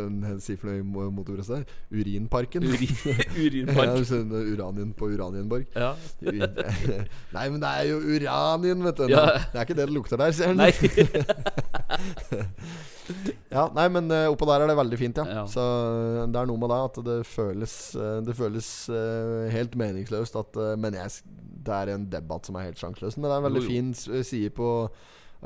sier 0.45 0.59
for 0.61 0.71
noe 0.73 0.81
i 0.81 1.13
mot 1.13 1.29
der? 1.29 1.65
Urinparken? 1.93 2.65
Uri- 2.69 2.89
ja, 3.13 3.17
Urinpark? 3.37 4.03
sånn 4.09 4.33
uranien 4.33 4.93
på 4.97 5.11
Uranienborg. 5.13 5.69
Ja. 5.77 5.93
Nei, 7.37 7.47
men 7.53 7.61
det 7.63 7.71
er 7.71 7.89
jo 7.93 8.01
uranien, 8.01 8.85
vet 8.89 9.03
du. 9.05 9.09
Ja. 9.13 9.27
Det 9.53 9.59
er 9.61 9.67
ikke 9.69 9.79
det 9.79 9.83
det 9.83 9.95
lukter 9.97 10.21
der, 10.21 10.33
ser 10.37 10.55
Nei. 10.57 10.71
Ja, 13.53 13.67
nei, 13.75 13.85
men 13.93 14.07
eh, 14.15 14.29
oppå 14.31 14.47
der 14.49 14.63
er 14.65 14.71
det 14.71 14.77
veldig 14.79 14.97
fint, 15.01 15.19
ja. 15.19 15.41
Ja. 15.41 15.45
Så 15.51 15.61
eh, 15.61 16.21
det 16.33 16.39
er 16.39 16.47
noe 16.49 16.61
med 16.63 16.71
det 16.73 16.79
at 16.87 17.01
det 17.05 17.17
føles 17.29 17.75
eh, 17.99 18.21
Det 18.25 18.37
føles 18.39 18.69
eh, 18.95 19.49
helt 19.53 19.75
meningsløst 19.77 20.39
at 20.41 20.57
eh, 20.63 20.71
Men 20.81 20.97
jeg, 20.97 21.11
det 21.67 21.75
er 21.77 21.93
en 21.97 22.07
debatt 22.13 22.49
som 22.49 22.57
er 22.57 22.71
helt 22.71 22.81
sjanseløs. 22.81 23.19
Men 23.19 23.27
det 23.29 23.35
er 23.35 23.43
en 23.43 23.49
veldig 23.51 23.65
Jo, 23.65 23.67
jo. 23.67 23.75
fin 23.75 24.23
side 24.31 24.53
på, 24.57 24.71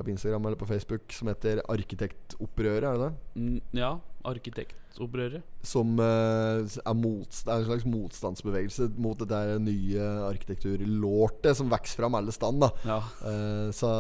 på 0.05 0.13
Instagram 0.13 0.49
eller 0.49 0.61
på 0.61 0.69
Facebook 0.69 1.13
som 1.15 1.29
heter 1.29 1.63
Arkitektopprøret, 1.73 2.85
er 2.85 2.93
det 2.93 3.01
det? 3.01 3.41
Mm, 3.41 3.61
ja. 3.81 3.95
Arkitektopprøret. 4.27 5.45
Som 5.67 5.97
uh, 5.99 6.63
er, 6.63 6.97
motst 6.99 7.49
er 7.49 7.61
en 7.61 7.67
slags 7.69 7.87
motstandsbevegelse 7.89 8.89
mot 9.03 9.19
det 9.19 9.29
der 9.31 9.59
nye 9.63 10.07
arkitekturlortet 10.29 11.57
som 11.59 11.71
vokser 11.73 12.01
fram 12.03 12.17
alle 12.19 12.35
stand. 12.35 12.63
da 12.65 12.71
Ja. 12.87 12.99
Uh, 13.23 13.71
Så 13.75 13.91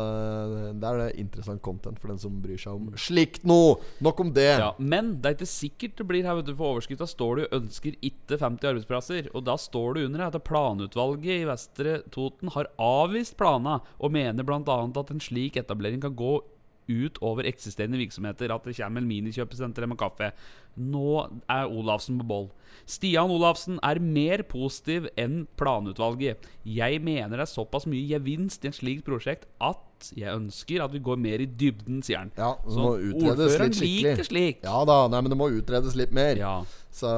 det 0.76 0.86
er 0.88 1.02
det 1.02 1.20
interessant 1.20 1.62
content 1.62 1.98
for 2.00 2.12
den 2.12 2.20
som 2.22 2.40
bryr 2.42 2.58
seg 2.60 2.74
om 2.74 2.90
slikt 2.96 3.44
noe. 3.46 3.76
Nok 4.04 4.20
om 4.20 4.32
det. 4.32 4.58
ja. 4.58 4.72
Men 4.78 5.16
det 5.20 5.30
er 5.30 5.38
ikke 5.38 5.50
sikkert 5.50 5.96
det 6.00 6.08
blir 6.08 6.26
her, 6.26 6.38
vet 6.40 6.50
du. 6.50 6.54
For 6.56 6.76
overskrifta 6.76 7.06
står 7.06 7.36
det 7.36 7.50
'ønsker 7.52 7.96
ikke 8.00 8.38
50 8.38 8.70
arbeidsplasser'. 8.72 9.30
Og 9.34 9.44
da 9.44 9.56
står 9.56 9.94
det 9.94 10.04
under 10.06 10.26
at 10.26 10.42
planutvalget 10.44 11.42
i 11.42 11.48
Vestre 11.48 12.02
Toten 12.10 12.48
har 12.54 12.70
avvist 12.78 13.36
plana, 13.36 13.80
og 13.98 14.12
mener 14.12 14.44
bl.a. 14.44 14.60
at 14.60 15.10
en 15.10 15.20
slik 15.20 15.56
etablering 15.56 16.00
kan 16.00 16.14
gå 16.16 16.40
ut 16.88 17.18
over 17.20 17.46
eksisterende 17.48 17.98
virksomheter. 17.98 18.54
At 18.54 18.64
det 18.64 18.76
kommer 18.76 19.00
en 19.00 19.08
minikjøpesenter 19.08 19.86
med 19.86 19.96
kaffe. 20.00 20.32
Nå 20.76 21.24
er 21.48 21.66
Olafsen 21.72 22.18
på 22.20 22.26
boll. 22.28 22.48
Stian 22.86 23.30
Olafsen 23.32 23.78
er 23.82 23.98
mer 24.04 24.42
positiv 24.46 25.06
enn 25.18 25.46
planutvalget. 25.58 26.44
Jeg 26.68 27.00
mener 27.02 27.38
det 27.40 27.46
er 27.46 27.50
såpass 27.50 27.86
mye 27.88 28.04
gevinst 28.10 28.64
i 28.64 28.68
en 28.70 28.76
slikt 28.76 29.06
prosjekt 29.08 29.46
at 29.64 29.82
jeg 30.12 30.28
ønsker 30.28 30.82
at 30.84 30.92
vi 30.92 31.00
går 31.00 31.16
mer 31.16 31.40
i 31.40 31.46
dybden, 31.48 32.02
sier 32.04 32.18
han. 32.20 32.30
Ja, 32.36 32.50
det 32.60 32.74
Så 32.74 32.82
må 32.84 32.90
utredes 33.00 33.54
litt 33.56 33.78
skikkelig. 33.78 34.02
liker 34.04 34.26
slik. 34.28 34.58
Ja 34.66 34.82
da, 34.84 34.96
nei, 35.08 35.22
men 35.24 35.32
det 35.32 35.38
må 35.40 35.48
utredes 35.56 35.96
litt 35.96 36.12
mer. 36.14 36.36
Ja. 36.36 36.58
Så 36.92 37.08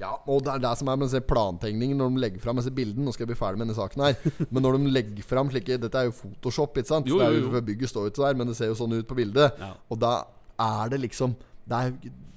Ja, 0.00 0.10
og 0.26 0.42
det 0.44 0.56
er 0.56 0.64
det 0.64 0.72
som 0.80 0.90
er 0.90 0.98
med 0.98 1.06
disse 1.08 1.22
plantegninger 1.30 1.96
når 1.98 2.10
de 2.14 2.22
legger 2.24 2.42
fram 2.42 2.58
disse 2.60 2.72
bildene. 2.74 3.06
Nå 3.06 3.14
skal 3.14 3.24
jeg 3.26 3.32
bli 3.32 3.38
ferdig 3.38 3.60
med 3.62 3.68
denne 3.68 3.78
saken 3.78 4.02
her. 4.02 4.18
Men 4.52 4.66
når 4.66 4.78
de 4.80 4.92
legger 4.98 5.26
fram 5.26 5.50
slike 5.52 5.78
Dette 5.82 6.02
er 6.02 6.10
jo 6.10 6.16
Photoshop, 6.18 6.74
ikke 6.82 6.90
sant? 6.90 7.06
Jo, 7.10 7.20
Det 7.22 7.28
er 7.28 7.38
jo, 7.38 7.46
jo. 7.54 7.62
Bygget 7.70 7.92
står 7.94 8.08
jo 8.08 8.12
ikke 8.14 8.26
der, 8.26 8.38
men 8.40 8.50
det 8.50 8.56
ser 8.58 8.70
jo 8.72 8.76
sånn 8.78 8.98
ut 8.98 9.06
på 9.08 9.16
bildet. 9.18 9.58
Ja. 9.62 9.70
Og 9.90 9.98
da 10.02 10.12
er 10.60 10.90
det 10.92 11.00
liksom 11.06 11.36
Det 11.70 11.76
er, 11.78 11.94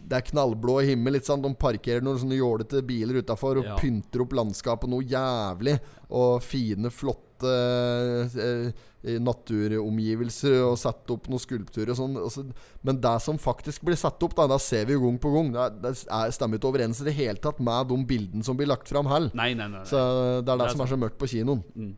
det 0.10 0.18
er 0.20 0.26
knallblå 0.28 0.80
himmel. 0.88 1.18
Ikke 1.20 1.32
sant? 1.32 1.46
De 1.46 1.52
parkerer 1.60 2.04
noen 2.04 2.20
sånne 2.22 2.40
jålete 2.40 2.82
biler 2.86 3.22
utafor 3.24 3.62
og 3.62 3.68
Ja. 3.70 3.76
pynter 3.80 4.24
opp 4.26 4.34
landskapet 4.36 4.90
noe 4.92 5.04
jævlig. 5.04 5.80
Og 6.12 6.42
fine, 6.44 6.92
flotte 6.94 7.50
eh, 7.50 8.72
eh, 9.04 9.18
naturomgivelser 9.20 10.62
og 10.64 10.78
satt 10.80 11.10
opp 11.12 11.28
noen 11.32 11.42
skulpturer 11.42 11.92
og 11.92 11.98
sånn. 11.98 12.18
og 12.18 12.54
Men 12.84 13.02
det 13.02 13.16
som 13.22 13.40
faktisk 13.42 13.84
blir 13.84 14.00
satt 14.00 14.22
opp, 14.24 14.36
da, 14.36 14.48
da 14.48 14.60
ser 14.62 14.86
vi 14.86 14.94
jo 14.94 15.04
gang 15.08 15.20
på 15.20 15.34
gang. 15.34 15.52
Det, 15.82 15.92
er, 15.92 16.00
er, 16.20 16.32
stemmer 16.36 16.60
ikke 16.60 16.72
overens 16.72 17.02
i 17.02 17.10
det 17.10 17.18
hele 17.18 17.40
tatt 17.44 17.60
med 17.60 17.90
de 17.92 18.00
bildene 18.06 18.44
som 18.44 18.58
blir 18.60 18.68
lagt 18.68 18.88
fram 18.92 19.10
her. 19.12 19.30
Nei, 19.34 19.54
nei, 19.54 19.68
nei. 19.68 19.82
nei. 19.82 19.90
Så 19.90 19.98
det 19.98 20.48
er 20.48 20.58
det, 20.58 20.58
Det 20.58 20.70
er 20.70 20.76
som 20.78 20.86
er 20.86 20.94
så 20.94 21.00
mørkt 21.00 21.20
på 21.20 21.32
kinoen. 21.32 21.64
Mm. 21.76 21.94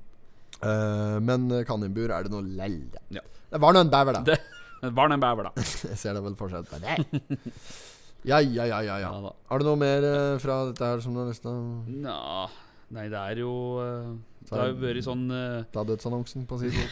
Uh, 0.64 1.20
men 1.22 1.50
kaninbur 1.68 2.10
er 2.16 2.26
det 2.26 2.32
noe 2.32 2.46
lell. 2.46 2.80
Ja. 3.14 3.22
Det 3.52 3.62
var 3.62 3.76
nå 3.76 3.84
en 3.86 3.92
bever, 3.92 4.18
da. 4.18 4.38
Det 4.82 4.92
var 4.94 5.10
nå 5.10 5.18
en 5.18 5.24
bever, 5.24 5.50
da. 5.50 5.66
Jeg 5.92 5.98
ser 6.00 6.16
det 6.18 6.24
vel 6.26 6.36
fortsatt 6.40 6.70
på 6.70 6.80
det. 6.84 6.96
Ja, 8.26 8.40
ja, 8.42 8.66
ja, 8.66 8.82
ja, 8.82 9.00
ja. 9.00 9.10
Ja. 9.14 9.34
Har 9.50 9.62
du 9.62 9.68
noe 9.68 9.80
mer 9.80 10.06
uh, 10.06 10.38
fra 10.42 10.64
dette 10.72 10.94
her 10.94 11.04
som 11.04 11.14
du 11.14 11.22
har 11.22 11.30
lyst 11.30 11.46
til 11.46 11.60
Nja 12.02 12.48
Nei, 12.94 13.08
det 13.10 13.18
er 13.18 13.40
jo 13.42 13.52
uh, 13.82 14.12
Det 14.46 14.54
har 14.54 14.68
jo 14.70 14.76
vært 14.78 15.06
sånn 15.06 15.24
uh, 15.34 15.64
ta 15.74 15.82
dødsannonsen 15.88 16.44
på 16.50 16.60
side? 16.62 16.84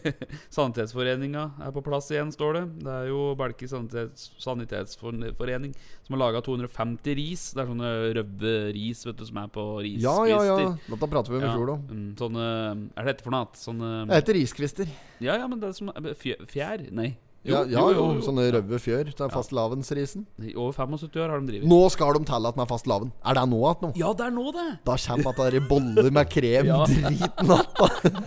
Sanitetsforeninga 0.56 1.42
er 1.66 1.72
på 1.74 1.82
plass 1.82 2.10
igjen, 2.14 2.30
står 2.34 2.54
det. 2.56 2.62
Det 2.84 2.92
er 2.94 3.08
jo 3.10 3.24
Balke 3.38 3.66
sanitets, 3.70 4.28
sanitetsforening 4.42 5.74
som 6.06 6.14
har 6.14 6.22
laga 6.22 6.42
250 6.46 7.18
ris. 7.18 7.48
Det 7.56 7.64
er 7.64 7.70
sånne 7.72 7.90
røde 8.18 8.54
ris 8.76 9.02
vet 9.08 9.18
du, 9.18 9.26
som 9.26 9.42
er 9.42 9.50
på 9.54 9.64
riskvister. 9.82 10.30
Ja, 10.30 10.44
ja, 10.46 10.60
ja. 10.62 10.70
Dette 10.86 11.10
prater 11.16 11.34
vi 11.34 11.40
om 11.40 11.48
i 11.48 11.50
fjor, 11.50 11.72
da. 11.72 11.98
mm, 11.98 12.12
sånne 12.22 12.46
Er 12.94 13.02
det 13.02 13.08
dette 13.10 13.26
for 13.26 13.34
noe 13.34 13.42
annet? 13.42 13.64
Sånne 13.66 13.90
Det 14.06 14.22
heter 14.22 14.38
riskvister. 14.38 14.94
Ja, 15.18 15.34
ja, 15.34 15.50
men 15.50 15.58
det 15.58 15.72
er 15.72 15.76
som 15.82 15.90
fjær, 16.22 16.46
fjær? 16.54 16.86
Nei. 17.40 17.54
Ja, 17.54 17.60
ja, 17.64 17.82
jo, 17.96 18.02
sånne 18.20 18.42
røde 18.52 18.76
fjør. 18.76 19.06
til 19.16 19.24
ja. 19.24 19.28
fastelavnsrisen. 19.32 20.26
I 20.44 20.50
over 20.60 20.74
75 20.76 21.14
år 21.22 21.30
har 21.32 21.40
de 21.40 21.48
drevet. 21.48 21.68
Nå 21.70 21.78
skal 21.88 22.18
de 22.18 22.26
telle 22.28 22.50
at 22.50 22.56
den 22.58 22.62
er 22.66 22.68
fastelavn. 22.68 23.12
Er 23.24 23.38
det 23.38 23.44
nå 23.48 23.60
at 23.64 23.80
nå? 23.80 23.88
Ja, 23.96 24.10
det 24.12 24.26
er 24.26 24.34
nå, 24.34 24.44
det! 24.52 24.64
Da 24.84 24.96
kommer 25.00 25.30
at 25.30 25.38
det 25.40 25.60
er 25.62 25.68
boller 25.70 26.10
med 26.12 26.28
krem 26.28 26.68
Ja. 26.70 26.82
driten 26.84 27.54
att. 27.56 27.80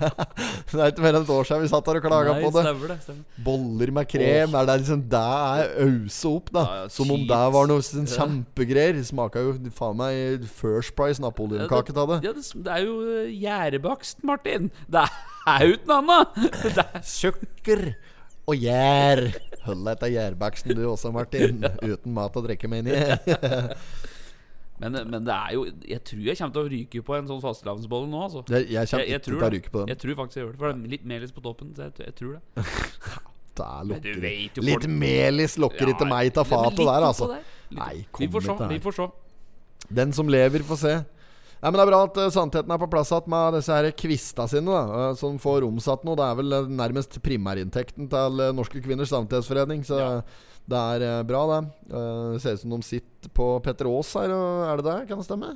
Det 0.73 0.82
er 0.82 0.89
ikke 0.89 1.04
mer 1.06 1.13
enn 1.19 1.21
et 1.28 1.30
år 1.30 1.45
siden 1.45 1.62
vi 1.62 1.69
satt 1.69 1.89
her 1.91 1.99
og 1.99 2.06
klaga 2.08 2.34
på 2.41 2.49
det. 2.56 2.63
Stemmer 2.65 2.89
det. 2.89 2.95
Stemmer. 3.04 3.43
Boller 3.45 3.91
med 3.93 4.10
krem. 4.10 4.56
Er 4.58 4.65
det 4.71 4.78
liksom 4.82 5.04
Det 5.13 5.21
er 5.21 5.76
ause 5.86 6.32
opp, 6.32 6.49
da. 6.56 6.63
Ja, 6.63 6.80
ja, 6.82 6.88
Som 6.95 7.12
om 7.13 7.28
det 7.30 7.41
var 7.54 7.69
noe 7.69 7.86
sånn 7.86 8.10
kjempegreier. 8.10 8.97
Smaka 9.06 9.43
jo 9.45 9.54
faen 9.78 9.99
meg 10.02 10.47
First 10.49 10.95
Price 10.97 11.21
Napoleon-kake 11.21 11.93
av 11.93 12.15
det. 12.15 12.19
Ja, 12.26 12.34
det, 12.34 12.47
det 12.65 12.73
er 12.80 12.88
jo 12.88 12.97
eh, 13.06 13.30
gjærebakst, 13.43 14.26
Martin. 14.26 14.71
Det 14.89 15.06
er 15.06 15.69
uten 15.76 15.93
annet! 15.99 16.41
Det 16.73 16.82
er, 16.82 17.06
Sukker 17.06 17.86
og 18.49 18.60
gjær. 18.60 19.21
Hold 19.63 19.86
deg 19.88 19.99
til 20.01 20.15
gjærbaksten 20.17 20.75
du 20.75 20.84
også, 20.89 21.12
Martin. 21.15 21.63
Uten 21.91 22.15
mat 22.15 22.36
å 22.36 22.43
drikke, 22.43 22.69
mener 22.71 22.97
jeg. 22.97 23.38
men, 24.82 24.97
men 25.08 25.19
det 25.23 25.36
er 25.36 25.53
jo 25.56 25.63
Jeg 25.88 26.01
tror 26.10 26.23
jeg 26.25 26.39
kommer 26.39 26.56
til 26.58 26.63
å 26.63 26.71
ryke 26.73 27.03
på 27.08 27.15
en 27.15 27.29
sånn 27.29 27.43
fastelavnsbolle 27.43 28.10
nå, 28.12 28.23
altså. 28.27 28.43
Jeg, 28.51 28.67
jeg 28.73 28.91
kommer 28.91 29.06
Jeg, 29.06 29.13
jeg 29.13 29.21
ikke 29.21 29.29
til 29.29 29.38
å 29.38 29.51
ryke 29.58 29.75
på 29.75 29.84
den. 29.84 29.93
Jeg 29.93 30.01
tror 30.03 30.19
faktisk 30.23 30.39
jeg 30.39 30.45
gjør 30.45 30.56
det. 30.56 30.63
For 30.63 30.71
det 30.71 30.75
er 30.75 30.95
litt 30.97 31.08
melis 31.13 31.36
på 31.36 31.45
toppen. 31.45 31.71
Så 31.77 31.88
jeg, 31.88 32.15
tror 32.19 32.36
det. 32.39 32.65
Vet 33.53 34.58
Litt 34.65 34.88
melis 34.89 35.60
lokker 35.62 35.91
ikke 35.91 36.08
meg 36.10 36.32
til 36.34 36.41
Ja, 36.41 36.47
fatet 36.49 36.79
der, 36.82 37.03
altså. 37.06 37.27
Nei, 37.73 38.08
kom 38.10 38.23
Vi 38.23 38.29
får 38.34 38.47
se. 38.47 38.56
Vi 38.71 38.79
får 38.82 38.95
se. 38.97 39.06
Den 39.93 40.13
som 40.15 40.29
lever, 40.32 40.63
får 40.65 40.79
se. 40.82 40.93
Nei, 41.63 41.71
men 41.71 41.80
Det 41.80 41.84
er 41.86 41.91
bra 41.93 41.99
at 42.04 42.17
eh, 42.19 42.32
sannheten 42.36 42.71
er 42.76 42.80
på 42.82 42.89
plass 42.91 43.12
igjen 43.13 43.30
med 43.32 43.54
disse 43.56 43.71
her 43.78 43.86
kvista 43.95 44.45
sine, 44.52 44.67
da, 44.67 44.82
eh, 44.99 45.13
som 45.15 45.38
får 45.39 45.63
omsatt 45.63 46.02
noe. 46.04 46.17
Det 46.19 46.26
er 46.26 46.39
vel 46.41 46.56
eh, 46.58 46.65
nærmest 46.76 47.15
primærinntekten 47.23 48.10
til 48.12 48.41
Norske 48.58 48.82
Kvinners 48.84 49.13
Samtighetsforening. 49.13 49.86
Så 49.88 49.99
Ja. 50.02 50.10
det 50.67 50.82
er 51.08 51.23
bra, 51.23 51.43
det. 51.54 51.62
Det 51.88 52.41
ser 52.43 52.58
ut 52.58 52.63
som 52.65 52.76
de 52.76 52.82
sitter 52.84 53.32
på 53.32 53.47
Petter 53.63 53.88
Aas 53.88 54.12
her, 54.19 54.30
er 54.36 54.76
det 54.82 54.86
det? 54.89 54.97
Kan 55.08 55.23
det 55.23 55.26
stemme? 55.30 55.54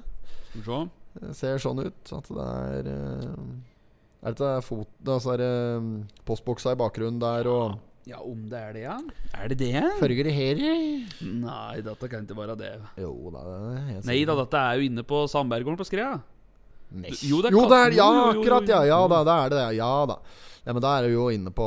Skal 0.54 0.62
vi 0.62 0.65
se. 0.70 0.80
Det 1.20 1.36
ser 1.36 1.58
sånn 1.60 1.84
ut. 1.84 2.13
At 2.15 2.28
det 2.32 2.48
er 2.48 2.93
Er 4.24 4.34
det 4.34 4.39
ikke 4.39 4.63
fot... 4.65 4.88
Altså 5.06 5.36
det 5.38 5.52
postboksa 6.26 6.72
i 6.72 6.80
bakgrunnen 6.80 7.20
der, 7.20 7.48
og 7.52 7.78
Ja, 8.08 8.22
om 8.24 8.46
det 8.48 8.60
er 8.60 8.74
det, 8.76 8.82
ja? 8.86 8.96
Er 9.36 9.52
det 9.52 9.58
det? 9.60 9.84
Følger 10.00 10.28
det 10.30 10.34
her? 10.36 10.60
Nei, 11.28 11.82
dette 11.84 12.08
kan 12.08 12.24
ikke 12.24 12.38
være 12.38 12.56
det. 12.60 12.74
Jo, 13.04 13.12
det 13.34 13.41
er 13.43 13.82
helt 13.89 14.08
Nei 14.08 14.22
da, 14.30 14.36
dette 14.39 14.62
er 14.63 14.80
jo 14.80 14.88
inne 14.88 15.04
på 15.08 15.26
Sandberggården 15.28 15.80
på 15.82 15.88
Skrea. 15.89 16.13
Jo, 17.28 17.41
det 17.43 17.50
er 17.50 17.58
jo, 17.58 17.65
det 17.67 17.80
er, 17.82 17.96
ja, 17.98 18.08
akkurat. 18.30 18.70
Ja, 18.72 18.80
ja 18.88 19.00
da, 19.12 19.20
det 19.28 19.36
er 19.36 19.56
det. 19.56 19.63
Ja 19.76 19.91
da. 20.08 20.22
Ja, 20.67 20.73
men 20.75 20.84
da 20.84 20.89
er 20.99 21.06
du 21.08 21.13
jo 21.13 21.30
inne 21.32 21.47
på 21.56 21.65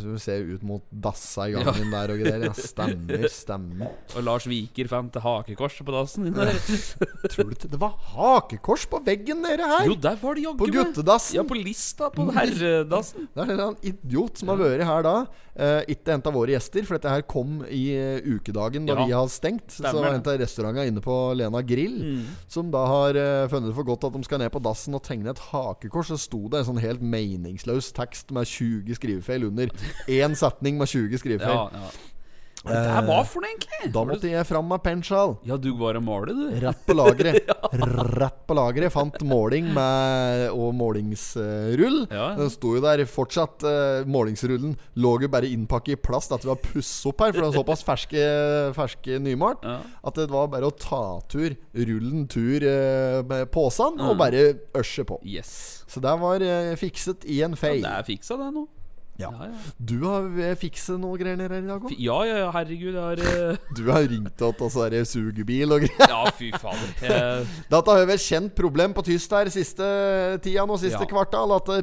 Du 0.00 0.14
ser 0.22 0.40
ut 0.48 0.62
mot 0.64 0.80
dassa 0.88 1.44
i 1.50 1.52
gangen 1.52 1.90
der 1.92 2.12
og 2.14 2.22
greier. 2.22 2.46
Ja, 2.48 2.52
stemmer, 2.56 3.26
stemmer. 3.28 3.90
Og 4.16 4.24
Lars 4.24 4.46
Viker 4.48 4.88
fant 4.88 5.18
hakekors 5.20 5.76
på 5.84 5.92
dassen 5.92 6.24
din 6.30 6.38
der. 6.38 6.54
Tror 7.28 7.50
du 7.50 7.52
ikke 7.58 7.68
det 7.74 7.80
var 7.82 7.92
hakekors 8.14 8.86
på 8.88 9.02
veggen 9.04 9.42
nede 9.44 9.68
her? 9.68 9.84
Jo, 9.90 9.98
der 10.00 10.16
var 10.22 10.38
det 10.38 10.46
jaggu 10.46 10.62
På 10.64 10.70
guttedassen. 10.72 11.36
Ja, 11.36 11.44
på 11.44 11.58
lista 11.60 12.08
på 12.14 12.24
herredassen. 12.32 13.28
Det 13.36 13.44
er 13.44 13.60
en 13.68 13.76
idiot 13.86 14.40
som 14.40 14.48
har 14.54 14.58
vært 14.64 14.86
her 14.88 15.04
da. 15.06 15.14
Uh, 15.58 15.82
ikke 15.90 16.12
en 16.14 16.22
av 16.22 16.34
våre 16.38 16.52
gjester, 16.54 16.84
for 16.86 16.94
dette 16.94 17.10
her 17.10 17.24
kom 17.26 17.56
i 17.66 17.82
uh, 17.98 18.22
ukedagen 18.38 18.84
da 18.86 18.94
Ja. 18.94 19.06
vi 19.08 19.14
har 19.16 19.28
stengt. 19.32 19.66
så 19.74 19.82
Stemmer 19.82 20.04
var 20.04 20.12
det. 20.14 20.20
det 20.22 20.30
en 20.30 20.32
av 20.36 20.42
restaurantene 20.44 20.86
inne 20.92 21.02
på 21.02 21.16
Lena 21.36 21.62
Grill 21.66 21.96
Mm. 21.98 22.20
som 22.46 22.68
da 22.70 22.84
har 22.86 23.16
uh, 23.18 23.48
funnet 23.50 23.72
det 23.72 23.74
for 23.74 23.84
godt 23.88 24.04
at 24.06 24.14
de 24.14 24.22
skal 24.24 24.38
ned 24.38 24.52
på 24.54 24.62
dassen 24.62 24.94
og 24.94 25.02
tegne 25.02 25.32
et 25.34 25.42
hakekors. 25.50 26.12
Så 26.14 26.18
sto 26.22 26.44
det 26.48 26.60
en 26.62 26.68
sånn 26.70 26.80
helt 26.82 27.02
meningsløs 27.02 27.90
tekst 27.96 28.30
med 28.38 28.46
20 28.46 28.98
skrivefeil 28.98 29.48
under. 29.50 29.74
Én 30.08 30.38
setning 30.38 30.78
med 30.80 30.94
20 30.94 31.18
skrivefeil. 31.18 31.58
Ja, 31.58 31.68
ja. 31.74 31.90
Hva 32.64 32.74
det 32.74 33.02
var 33.06 33.24
for 33.28 33.44
noe, 33.44 33.50
egentlig? 33.52 33.90
Da 33.94 34.02
måtte 34.08 34.30
jeg 34.30 34.46
fram 34.48 34.66
med 34.68 34.82
pensjal. 34.82 35.36
Ja, 35.46 35.56
du 35.60 35.68
var 35.78 35.96
og 35.98 36.02
malte, 36.06 36.34
du. 36.34 36.48
Rett 36.64 36.80
på 36.88 36.96
lageret. 36.96 37.50
Rett 38.18 38.40
på 38.48 38.56
lageret. 38.58 38.92
Fant 38.92 39.14
måling 39.26 39.68
med, 39.76 40.48
og 40.50 40.72
målingsrull. 40.78 42.00
Ja. 42.10 42.30
Den 42.38 42.50
sto 42.52 42.74
jo 42.76 42.82
der 42.84 43.04
fortsatt. 43.08 43.62
eh, 43.68 44.06
målingsrullen 44.08 44.74
lå 44.98 45.12
jo 45.22 45.30
bare 45.32 45.48
innpakket 45.50 45.96
i 45.96 46.00
plast 46.08 46.32
etter 46.34 46.48
vi 46.48 46.54
har 46.54 46.62
pusset 46.62 47.08
opp 47.12 47.22
her, 47.24 47.32
for 47.32 47.42
den 47.44 47.50
er 47.52 47.58
såpass 47.60 47.84
ferske, 47.86 48.24
ferske 48.76 49.18
nymalt. 49.22 49.62
Ja. 49.66 49.78
At 50.08 50.18
det 50.18 50.28
var 50.32 50.50
bare 50.52 50.68
å 50.68 50.74
ta 50.74 51.02
tur 51.30 51.54
rullen 51.74 52.26
tur 52.30 52.64
eh, 52.66 53.20
med 53.28 53.50
posen 53.54 54.00
og 54.02 54.16
bare 54.20 54.48
ørse 54.78 55.04
på. 55.08 55.20
Yes. 55.26 55.84
Så 55.88 56.02
det 56.04 56.16
var 56.20 56.42
eh, 56.44 56.74
fikset 56.80 57.24
i 57.28 57.40
en 57.46 57.56
fei. 57.58 57.78
Det 57.84 57.94
er 58.00 58.06
fiksa, 58.06 58.36
det 58.40 58.50
nå. 58.54 58.66
Ja. 59.18 59.32
Ja, 59.34 59.48
ja. 59.50 59.72
Du 59.82 59.96
har 60.04 60.26
eh, 60.38 60.52
fikset 60.58 61.00
noe 61.02 61.18
greier 61.18 61.38
nede 61.38 61.50
her 61.56 61.64
i 61.64 61.66
dag 61.66 61.86
òg? 61.88 61.94
Ja, 61.98 62.18
ja, 62.28 62.50
herregud, 62.54 62.94
jeg 62.94 63.02
har 63.02 63.22
uh... 63.50 63.56
Du 63.78 63.88
har 63.90 64.04
ringt 64.06 64.44
oss 64.46 64.62
og 64.62 64.70
så 64.70 64.84
er 64.86 64.94
det 64.94 65.00
sugebil 65.10 65.74
og 65.74 65.82
greier. 65.82 66.12
Ja, 66.12 66.20
fy 66.38 66.52
fader. 66.54 66.92
Jeg, 67.02 67.48
Dette 67.72 67.96
har 67.96 68.06
vært 68.12 68.22
kjent 68.22 68.54
problem 68.58 68.94
på 68.94 69.02
tyst 69.08 69.34
her 69.34 69.50
siste 69.50 69.88
tida 70.44 70.66
nå, 70.68 70.78
siste 70.78 71.02
Ja. 71.02 71.10
kvartal. 71.10 71.56
At 71.56 71.72
eh, 71.74 71.82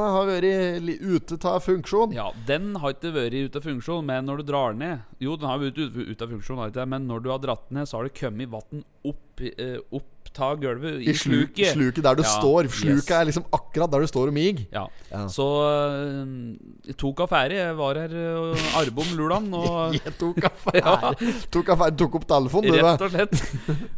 har 0.00 0.30
vært 0.30 0.88
ute 1.04 1.38
av 1.52 1.60
funksjon. 1.66 2.16
ja, 2.16 2.30
den 2.48 2.72
har 2.80 2.96
ikke 2.96 3.12
vært 3.12 3.36
ute 3.50 3.60
av 3.60 3.68
funksjon, 3.68 4.08
men 4.08 4.24
når 4.24 4.40
du 4.40 4.48
drar 4.54 4.72
ned 4.78 5.04
Jo, 5.20 5.36
den 5.36 5.48
har 5.50 5.60
vært 5.60 5.78
ute 5.78 6.08
ut 6.08 6.24
av 6.24 6.32
funksjon, 6.32 6.64
men 6.88 7.06
når 7.10 7.24
du 7.24 7.30
har 7.34 7.44
dratt 7.44 7.70
ned, 7.74 7.88
så 7.88 7.98
har 8.00 8.08
det 8.08 8.16
kommet 8.16 8.48
vann 8.48 8.84
opp, 9.04 9.40
eh, 9.40 9.78
opp 9.92 10.10
ta 10.34 10.48
gulvet 10.58 10.98
i, 10.98 11.10
I 11.10 11.14
sluk, 11.14 11.52
sluket. 11.54 11.72
sluket 11.76 12.02
der 12.02 12.16
du 12.18 12.22
Ja, 12.24 12.30
står. 12.40 12.66
Sluket 12.72 13.06
yes. 13.06 13.10
er 13.14 13.26
liksom 13.28 13.44
akkurat 13.54 13.90
der 13.92 14.02
du 14.02 14.08
står 14.10 14.30
og 14.32 14.34
mig. 14.34 14.64
Ja. 14.72 14.86
Ja. 15.12 15.26
Så 15.30 15.44
øh, 15.62 16.56
jeg 16.88 16.96
tok 16.98 17.20
affære. 17.26 17.54
Jeg 17.60 17.76
var 17.78 18.00
her 18.00 18.14
øh, 18.18 18.64
arbom 18.80 19.12
lulaen, 19.14 19.46
og 19.54 19.94
Jeg 20.00 20.14
tok 20.18 20.40
affære. 20.48 21.14
tok, 21.54 21.70
affære 21.76 21.96
tok 22.00 22.16
opp 22.18 22.26
telefonen. 22.32 22.74
du, 22.74 22.80
Rett 22.82 23.04
og 23.06 23.14
slett. 23.14 23.44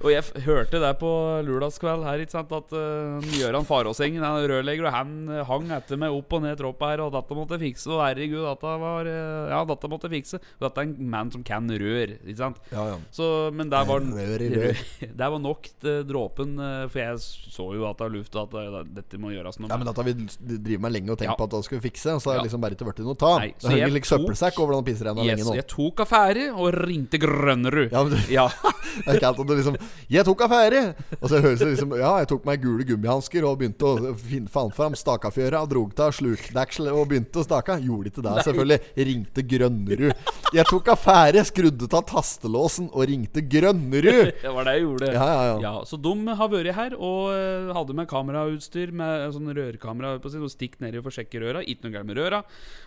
Og 0.05 0.11
jeg 0.13 0.45
hørte 0.45 0.83
det 0.83 0.93
på 1.01 1.13
lørdagskveld 1.47 2.05
her, 2.05 2.25
ikke 2.27 2.37
sant, 2.37 2.53
at 2.53 2.77
uh, 2.77 3.31
Gøran 3.39 3.65
Faråsengen, 3.69 4.21
han 4.27 4.43
er 4.43 4.53
rørlegger, 4.53 4.91
og 4.91 4.95
han 4.99 5.15
eh, 5.33 5.43
hang 5.49 5.73
etter 5.79 6.01
meg 6.01 6.13
opp 6.15 6.37
og 6.37 6.45
ned 6.45 6.61
troppa 6.61 6.93
her, 6.93 7.05
og 7.07 7.15
dette 7.17 7.39
måtte 7.39 7.61
fikse. 7.63 7.89
Og 7.95 8.03
herregud, 8.05 8.43
dette 8.45 8.77
var 8.85 9.09
eh, 9.09 9.55
Ja, 9.55 9.63
dette 9.73 9.91
måtte 9.91 10.13
fikse. 10.13 10.43
Og 10.59 10.69
dette 10.69 10.85
er 10.85 10.91
en 10.91 11.11
mann 11.17 11.33
som 11.33 11.47
kan 11.47 11.65
rør, 11.71 12.13
ikke 12.19 12.39
sant. 12.43 12.61
Ja, 12.75 12.91
ja. 12.93 13.01
Så, 13.15 13.31
men 13.57 13.73
der 13.73 13.89
var 13.89 14.05
Rør 14.05 14.45
i 14.45 14.53
rør. 14.53 14.85
Der 15.21 15.29
var 15.33 15.39
nok 15.43 15.67
eh, 15.85 16.03
dråpen, 16.09 16.55
eh, 16.61 16.87
for 16.93 16.99
jeg 17.03 17.19
så 17.21 17.67
jo 17.77 17.87
at 17.89 17.99
det 17.99 18.07
var 18.07 18.13
luft, 18.15 18.37
og 18.37 18.55
at 18.55 18.59
eh, 18.63 18.89
dette 18.97 19.19
må 19.21 19.33
gjøres 19.35 19.59
noe 19.61 19.69
Ja, 19.71 19.77
men 19.81 19.87
dette 19.89 20.03
har 20.03 20.09
vi 20.09 20.15
drevet 20.17 20.81
med 20.87 20.93
lenge 20.97 21.11
og 21.15 21.19
tenkt 21.21 21.33
Ja. 21.33 21.37
på 21.39 21.45
at 21.49 21.51
det 21.57 21.63
skal 21.67 21.79
vi 21.81 21.89
fikse. 21.91 22.15
Og 22.17 22.23
så 22.23 22.31
har 22.33 22.39
Ja. 22.41 22.45
liksom 22.47 22.61
bare 22.65 22.77
ikke 22.77 22.87
blitt 22.89 23.03
noe 23.05 23.15
ta. 23.19 23.33
Nei, 23.39 23.49
Det 23.53 23.61
så 23.63 23.69
henger 23.73 23.85
jeg 23.87 23.93
litt 23.97 24.09
søppelsekk 24.11 24.61
over 24.65 24.77
den 24.79 24.85
pissrenna 24.89 25.25
Yes, 25.25 25.37
lenge 25.39 25.49
nå. 25.51 25.55
jeg 25.61 25.67
tok 25.69 26.05
affære 26.07 26.47
og 26.57 26.75
ringte 26.87 27.19
Grønnerud. 27.23 27.91
Ja, 27.93 28.03
men 28.05 28.13
du- 28.17 28.33
Ja. 28.33 28.49
Det 28.97 29.09
er 29.13 29.17
ikke 29.19 29.29
alt 29.29 29.41
at 29.41 29.47
du 29.47 29.55
liksom 29.55 29.77
'Jeg 30.09 30.25
tok 30.25 30.41
affære!' 30.41 30.95
Og 31.21 31.29
så 31.29 31.41
høres 31.43 31.59
det 31.59 31.69
liksom 31.77 31.91
Ja, 31.99 32.17
jeg 32.19 32.29
tok 32.29 32.47
meg 32.47 32.63
gule 32.63 32.85
gummihansker 32.85 33.45
og 33.45 33.59
begynte 33.61 33.85
å 33.85 34.15
finne, 34.17 34.49
faen 34.49 34.73
fram 34.73 34.93
stakafjøra 34.95 35.61
og 35.63 35.69
drog 35.69 35.93
av 36.01 36.13
slukdeksel 36.17 36.89
og 36.89 37.09
begynte 37.11 37.37
å 37.41 37.45
stake. 37.45 37.77
Gjorde 37.85 38.09
ikke 38.11 38.23
det, 38.25 38.45
selvfølgelig. 38.47 38.81
Ringte 38.97 39.43
Grønnerud. 39.47 40.15
Jeg 40.55 40.65
tok 40.67 40.85
affære, 40.95 41.45
skrudde 41.45 41.93
av 41.93 42.07
tastelåsen 42.09 42.89
og 42.93 43.07
ringte 43.07 43.43
Grønnerud. 43.47 44.33
Det 44.43 44.53
var 44.55 44.65
det 44.65 44.75
jeg 44.79 44.86
gjorde. 44.87 45.09
Ja, 45.13 45.27
ja, 45.29 45.43
ja. 45.51 45.57
Ja, 45.65 45.73
så 45.89 45.99
de 46.01 46.13
har 46.39 46.51
vært 46.53 46.73
her 46.77 46.97
og 46.97 47.31
eh, 47.35 47.71
hadde 47.77 47.97
med 47.99 48.09
kamerautstyr 48.11 48.93
med 48.97 49.27
sånn 49.35 49.53
rørkamera 49.57 50.17
på 50.23 50.33
sin, 50.33 50.45
og 50.47 50.53
stikk 50.53 50.79
nedi 50.83 51.03
for 51.03 51.13
å 51.13 51.17
sjekke 51.19 51.43
røra. 51.43 51.63
Ikke 51.67 51.87
noe 51.87 51.97
galt 51.99 52.09
med 52.09 52.21
røra. 52.21 52.43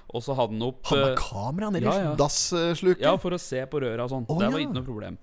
Og 0.10 0.26
så 0.26 0.36
hadde 0.38 0.56
han 0.58 0.68
opp 0.70 0.90
Han 0.92 1.02
med 1.04 1.12
eh, 1.12 1.22
kamera 1.22 1.72
nedi 1.76 1.88
ja, 1.90 2.16
dasssluket. 2.20 3.06
Ja, 3.06 3.16
for 3.22 3.36
å 3.38 3.42
se 3.42 3.62
på 3.70 3.84
røra 3.86 4.08
og 4.08 4.14
sånn. 4.16 4.28
Oh, 4.30 4.42
det 4.42 4.52
var 4.54 4.66
ikke 4.66 4.78
noe 4.80 4.88
problem. 4.88 5.20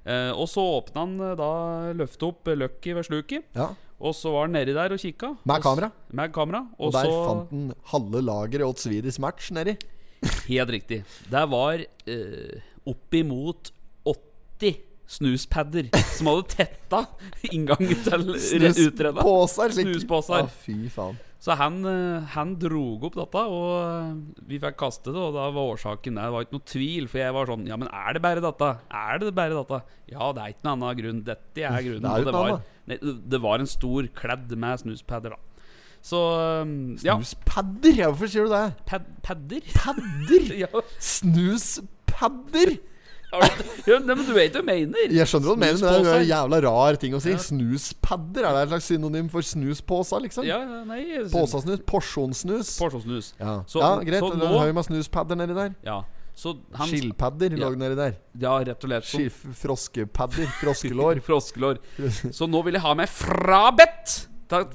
Eh, 0.00 0.30
og 0.32 0.46
så 0.48 0.64
åpna 0.78 1.04
han 1.04 1.16
da 1.36 1.52
løftet 1.98 2.26
opp 2.30 2.50
løkket 2.56 2.96
ved 2.96 3.08
sluket. 3.10 3.48
Ja, 3.58 3.70
Og 4.00 4.14
så 4.16 4.32
var 4.32 4.46
han 4.48 4.54
nedi 4.56 4.72
der 4.72 4.94
og 4.94 5.02
kikka. 5.02 5.34
Med 5.44 5.60
Og 5.60 5.66
kamera. 5.66 5.90
Med 6.16 6.32
kamera. 6.32 6.62
Og 6.78 6.88
Og, 6.88 6.94
der 6.96 7.10
så 7.10 7.24
fant 7.26 7.50
han 7.52 7.66
halve 7.92 8.22
lageret 8.24 8.64
åt 8.64 8.80
Swedish 8.80 9.20
Match 9.20 9.50
nedi. 9.52 9.76
Helt 10.48 10.72
riktig. 10.72 11.02
Det 11.32 11.44
var 11.52 11.80
eh, 11.80 12.60
oppimot 12.88 13.72
80 14.08 14.80
snuspadder 15.10 15.88
som 16.14 16.28
hadde 16.30 16.44
tetta 16.54 17.00
inngangen 17.50 17.98
til 18.06 18.28
re- 18.62 18.76
utredet. 18.86 19.24
Snuspåser. 19.74 20.44
Ah, 20.46 20.54
fy 20.62 20.76
faen. 20.92 21.18
Så 21.40 21.54
han, 21.56 21.78
eh, 21.88 22.26
han 22.34 22.50
drog 22.60 23.06
opp 23.08 23.14
dette, 23.16 23.42
og 23.48 23.70
eh, 23.80 24.40
vi 24.50 24.58
fikk 24.60 24.76
kaste 24.82 25.08
det. 25.08 25.16
Og 25.24 25.32
da 25.32 25.46
var 25.56 25.70
årsaken. 25.72 26.18
Det 26.20 26.26
var 26.34 26.44
ikke 26.44 26.58
noe 26.58 26.66
tvil, 26.68 27.06
for 27.08 27.22
jeg 27.22 27.32
var 27.32 27.48
sånn 27.48 27.62
Ja, 27.70 27.78
men 27.80 27.88
er 27.88 28.12
det 28.18 28.20
bare 28.26 28.42
dette? 28.44 28.68
Er 28.92 29.22
det 29.22 29.30
bare 29.38 29.56
dette? 29.56 29.78
Ja, 30.12 30.28
det 30.36 30.42
er 30.44 30.52
ikke 30.52 30.66
noen 30.68 30.74
annen 30.84 30.98
grunn. 31.00 31.22
Dette 31.30 31.64
er 31.64 31.86
grunnen. 31.86 32.04
Det 32.10 32.20
er 32.20 32.28
det 32.28 32.34
var, 32.36 32.60
nei, 32.90 32.98
det 33.32 33.40
var 33.46 33.62
en 33.64 33.70
stor 33.70 34.10
kledd 34.20 34.52
med 34.58 34.82
snuspadder, 34.84 35.32
da. 35.38 35.64
Så 36.04 36.20
eh, 36.44 36.76
ja. 37.08 37.16
Snuspadder? 37.16 37.96
Ja, 38.04 38.12
hvorfor 38.12 38.30
sier 38.36 38.46
du 38.50 38.52
det? 38.58 38.62
Pad 38.92 39.08
padder? 39.24 39.64
Padder? 39.80 40.52
ja. 40.66 40.84
Snuspadder? 41.00 42.76
Du- 43.30 43.92
ja, 43.92 43.98
men 44.02 44.24
du 44.26 44.32
vet 44.34 44.52
hva 44.52 44.60
jeg 44.60 44.66
mener. 44.66 45.12
Jeg 45.14 45.26
skjønner 45.30 45.46
hva 45.50 45.54
du 45.54 45.60
mener, 45.62 45.78
men 45.80 46.04
det 46.04 46.12
er 46.12 46.20
en 46.20 46.28
jævla 46.30 46.58
rar 46.66 46.96
ting 47.00 47.14
å 47.14 47.20
si. 47.22 47.30
Ja. 47.30 47.38
Snuspadder? 47.38 48.44
Er 48.48 48.52
det 48.56 48.62
et 48.64 48.72
slags 48.74 48.88
synonym 48.90 49.28
for 49.30 49.40
snuspåser, 49.46 50.24
liksom? 50.26 50.44
Ja, 50.48 50.58
ja, 50.64 50.80
nei 50.88 51.02
synes... 51.06 51.32
Påsasnus? 51.34 51.84
Porsjonssnus? 51.86 52.72
Porsjonssnus. 52.80 53.32
Ja. 53.38 53.60
Så- 53.70 53.80
ja, 53.84 53.92
greit. 54.02 54.20
så 54.24 54.34
nå- 54.34 54.50
haug 54.58 54.74
med 54.74 54.84
snuspadder 54.88 55.38
nedi 55.38 55.54
der. 55.54 55.74
Ja. 55.86 56.00
Han 56.74 56.88
Skilpadder 56.88 57.52
Ja. 57.52 57.68
lå 57.68 57.76
nedi 57.76 57.96
der. 57.98 58.14
Ja, 58.40 58.54
rett 58.64 58.82
og 58.84 58.88
slett. 58.90 59.30
Froskepadder. 59.60 60.46
Froskelår. 60.60 61.20
Froskelår. 61.28 61.78
Så 62.32 62.48
nå 62.48 62.62
vil 62.64 62.74
jeg 62.78 62.82
ha 62.82 62.94
meg 62.94 63.08
frabedt 63.12 64.26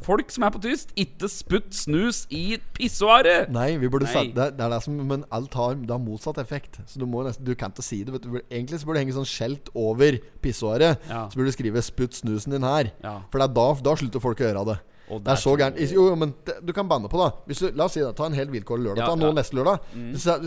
folk 0.06 0.32
som 0.32 0.44
er 0.48 0.54
på 0.56 0.62
tyst. 0.64 0.92
Ikke 1.00 1.28
sputt 1.32 1.76
snus 1.76 2.24
i 2.34 2.58
pissoaret! 2.78 3.50
Nei, 3.54 3.78
vi 3.82 3.90
burde 3.92 4.08
Nei. 4.08 4.28
det, 4.36 4.48
det 4.58 4.66
er 4.66 4.70
det 4.76 4.82
som 4.86 4.96
Men 5.08 5.26
alt 5.36 5.54
har, 5.54 5.76
det 5.76 5.92
har 5.92 6.00
motsatt 6.02 6.38
effekt. 6.42 6.80
Så 6.88 7.00
du 7.02 7.06
må 7.06 7.24
nesten 7.28 7.46
Du 7.46 7.54
kan 7.56 7.72
ikke 7.76 7.84
si 7.86 8.04
det. 8.04 8.14
Vet 8.16 8.24
du. 8.28 8.40
Egentlig 8.50 8.80
så 8.82 8.86
burde 8.88 9.00
det 9.02 9.06
henge 9.08 9.18
sånn 9.20 9.28
skjelt 9.30 9.70
over 9.76 10.20
pissoaret. 10.42 11.00
Ja. 11.10 11.28
Så 11.30 11.36
burde 11.40 11.52
du 11.52 11.58
skrive 11.58 11.82
'Sputt 11.84 12.14
snusen 12.22 12.52
din 12.56 12.62
her'. 12.64 12.92
Ja. 13.04 13.22
For 13.32 13.40
det 13.40 13.50
er 13.50 13.54
da, 13.54 13.68
da 13.90 13.96
slutter 13.96 14.20
folk 14.24 14.40
å 14.40 14.48
gjøre 14.50 14.66
det. 14.72 14.80
Og 15.08 15.20
Det 15.22 15.32
er 15.36 15.38
så 15.38 15.52
gærent. 15.54 15.78
Jo, 15.94 16.08
jo, 16.10 16.16
men 16.18 16.34
det, 16.48 16.56
du 16.66 16.72
kan 16.74 16.88
banne 16.90 17.06
på, 17.08 17.18
da. 17.22 17.30
Hvis 17.46 17.60
du, 17.62 17.68
la 17.78 17.86
oss 17.86 17.94
si 17.94 18.00
det. 18.02 18.16
Ta 18.18 18.26
en 18.26 18.34
helt 18.34 18.50
vilkårlig 18.50 18.88
lørdag. 18.88 19.04
Ja, 19.04 19.10
Ta 19.12 19.16
noen 19.20 19.28
ja. 19.28 19.36
Mm. 19.36 19.38
neste 19.38 19.54
lørdag. 19.54 19.80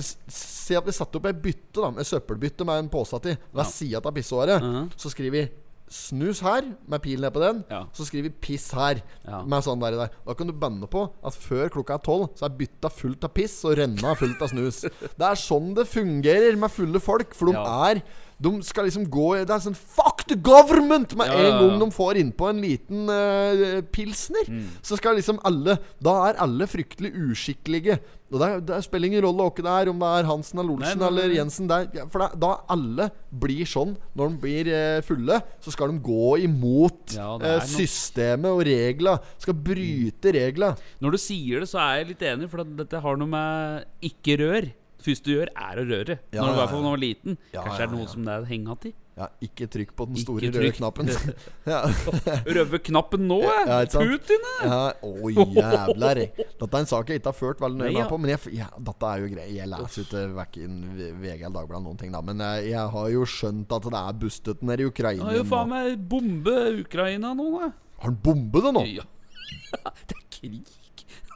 S- 0.00 0.16
si 0.34 0.74
at 0.74 0.84
vi 0.84 0.90
satte 0.96 1.14
opp 1.20 1.26
ei 1.30 1.32
bytte, 1.32 1.78
da. 1.78 1.92
En 1.94 2.04
søppelbytte 2.04 2.66
med 2.66 2.78
en 2.82 2.88
pose 2.90 3.20
til 3.22 3.36
hver 3.54 3.62
Ja. 3.62 3.70
side 3.70 4.02
av 4.04 4.12
pissoaret. 4.12 4.60
-huh. 4.60 4.90
Så 4.96 5.10
skriver 5.10 5.30
vi 5.30 5.48
snus 5.90 6.40
her, 6.44 6.62
med 6.88 7.02
pil 7.02 7.20
ned 7.20 7.32
på 7.32 7.40
den. 7.42 7.64
Ja. 7.70 7.84
Så 7.96 8.04
skriver 8.08 8.28
vi 8.28 8.34
piss 8.48 8.70
her, 8.76 9.02
Ja. 9.26 9.42
med 9.44 9.64
sånn 9.64 9.80
der, 9.80 9.96
der. 9.96 10.10
Da 10.26 10.34
kan 10.34 10.46
du 10.46 10.52
banne 10.52 10.86
på 10.86 11.06
at 11.24 11.32
før 11.34 11.68
klokka 11.70 11.94
er 11.98 12.04
tolv, 12.04 12.28
så 12.36 12.44
er 12.46 12.56
bytta 12.58 12.90
fullt 12.92 13.24
av 13.24 13.32
piss 13.34 13.64
og 13.64 13.76
renna 13.78 14.14
fullt 14.16 14.42
av 14.42 14.48
snus. 14.52 14.82
Det 15.18 15.26
er 15.26 15.34
sånn 15.40 15.74
det 15.74 15.86
fungerer 15.88 16.56
med 16.58 16.70
fulle 16.70 17.00
folk, 17.00 17.34
for 17.34 17.46
de 17.46 17.52
Ja. 17.58 17.90
er 17.92 18.02
de 18.40 18.50
skal 18.62 18.86
liksom 18.86 19.08
gå 19.10 19.32
Det 19.42 19.50
er 19.50 19.62
sånn 19.64 19.74
Fuck 19.74 20.20
the 20.30 20.36
government! 20.36 21.16
Med 21.18 21.26
Ja, 21.26 21.34
ja, 21.34 21.42
ja, 21.42 21.56
en 21.56 21.64
gang 21.72 21.80
de 21.82 21.88
får 21.96 22.20
innpå 22.20 22.50
en 22.52 22.60
liten 22.62 23.08
uh, 23.10 23.80
pilsner, 23.90 24.46
Mm. 24.48 24.68
så 24.82 24.96
skal 25.00 25.16
liksom 25.18 25.40
alle 25.48 25.74
Da 26.00 26.12
er 26.28 26.38
alle 26.44 26.68
fryktelig 26.70 27.10
uskikkelige. 27.32 27.98
Og 28.30 28.38
det, 28.42 28.48
det 28.68 28.78
spiller 28.84 29.08
ingen 29.08 29.22
rolle 29.24 29.46
hvem 29.50 29.64
det 29.64 29.72
er, 29.72 29.88
om 29.90 29.98
det 30.04 30.08
er 30.20 30.26
Hansen 30.28 30.58
eller 30.60 30.74
Olsen 30.76 30.98
Nei, 31.00 31.08
nei, 31.08 31.10
nei. 31.10 31.22
eller 31.24 31.34
Jensen. 31.38 31.68
Der, 31.70 32.08
for 32.12 32.20
det, 32.22 32.30
da 32.44 32.50
alle 32.68 33.06
blir 33.32 33.64
sånn 33.66 33.94
når 34.14 34.34
de 34.34 34.40
blir 34.42 34.68
uh, 34.70 35.00
fulle, 35.06 35.38
så 35.64 35.72
skal 35.74 35.90
de 35.94 36.02
gå 36.04 36.34
imot 36.44 37.14
noe- 37.16 37.60
systemet 37.66 38.50
og 38.52 38.62
regla. 38.68 39.16
Skal 39.40 39.56
bryte 39.56 40.34
regla. 40.36 40.74
Når 41.02 41.16
du 41.16 41.18
sier 41.24 41.64
det, 41.64 41.70
så 41.72 41.80
er 41.82 42.02
jeg 42.02 42.10
litt 42.12 42.26
enig, 42.28 42.50
for 42.52 42.62
dette 42.62 43.00
har 43.02 43.16
noe 43.18 43.32
med 43.32 43.88
ikke 44.12 44.36
rør. 44.44 44.68
Det 44.98 45.06
første 45.06 45.30
du 45.30 45.34
gjør, 45.36 45.50
er 45.54 45.78
å 45.78 45.84
røre. 45.86 46.14
Ja, 46.34 46.42
når 46.42 46.48
du 46.48 46.56
i 46.56 46.58
hvert 46.58 46.72
fall 46.72 46.82
ja. 46.82 46.88
var 46.90 47.02
liten. 47.02 47.38
Kanskje 47.52 47.84
er 47.84 47.90
det 47.92 47.98
noe 48.00 48.08
som 48.10 48.24
det 48.26 48.34
er 48.34 48.48
hengt 48.48 48.88
i. 48.88 48.94
Ja, 49.18 49.26
ikke 49.42 49.66
trykk 49.66 49.94
på 49.98 50.06
den 50.06 50.18
store 50.22 50.50
røde 50.54 50.70
knappen. 50.76 51.08
ja. 51.72 51.80
Røve 52.58 52.78
knappen 52.86 53.24
nå, 53.26 53.38
jeg! 53.42 53.64
Ja. 53.66 53.78
Putin, 53.90 54.44
jeg! 54.46 54.68
Ja, 54.70 54.78
Å, 55.02 55.30
jævler. 55.34 56.20
Dette 56.38 56.68
er 56.68 56.78
en 56.78 56.90
sak 56.90 57.10
jeg 57.10 57.18
ikke 57.22 57.32
har 57.32 57.38
ført 57.38 57.62
veldig 57.64 57.80
nøye 57.82 57.96
med 57.96 58.12
på. 58.12 58.20
Men 58.22 58.34
jeg, 58.36 58.54
ja, 58.60 58.68
dette 58.90 59.10
er 59.10 59.24
jo 59.24 59.32
greit. 59.32 59.50
Jeg 59.56 59.70
leser 59.72 60.06
ikke 60.06 60.24
verken 60.38 60.78
VG 60.94 61.34
eller 61.34 61.56
Dagbladet 61.58 61.84
noen 61.88 61.98
ting, 61.98 62.14
da. 62.14 62.22
Men 62.22 62.44
jeg, 62.46 62.70
jeg 62.70 62.94
har 62.94 63.10
jo 63.16 63.26
skjønt 63.34 63.74
at 63.74 63.90
det 63.90 64.02
er 64.04 64.22
bustet 64.22 64.66
nede 64.70 64.86
i 64.86 64.90
Ukraina. 64.92 65.26
Har 65.32 65.40
jo 65.40 65.46
faen 65.50 65.72
meg 65.74 66.08
bombe 66.14 66.58
Ukraina 66.84 67.34
nå, 67.38 67.50
da. 67.56 67.72
Har 67.98 68.12
han 68.12 68.20
bombe 68.22 68.62
det 68.68 68.74
nå? 68.78 68.86
Ja. 69.00 69.08
Det 70.06 70.14
er 70.14 70.26
krig. 70.30 70.77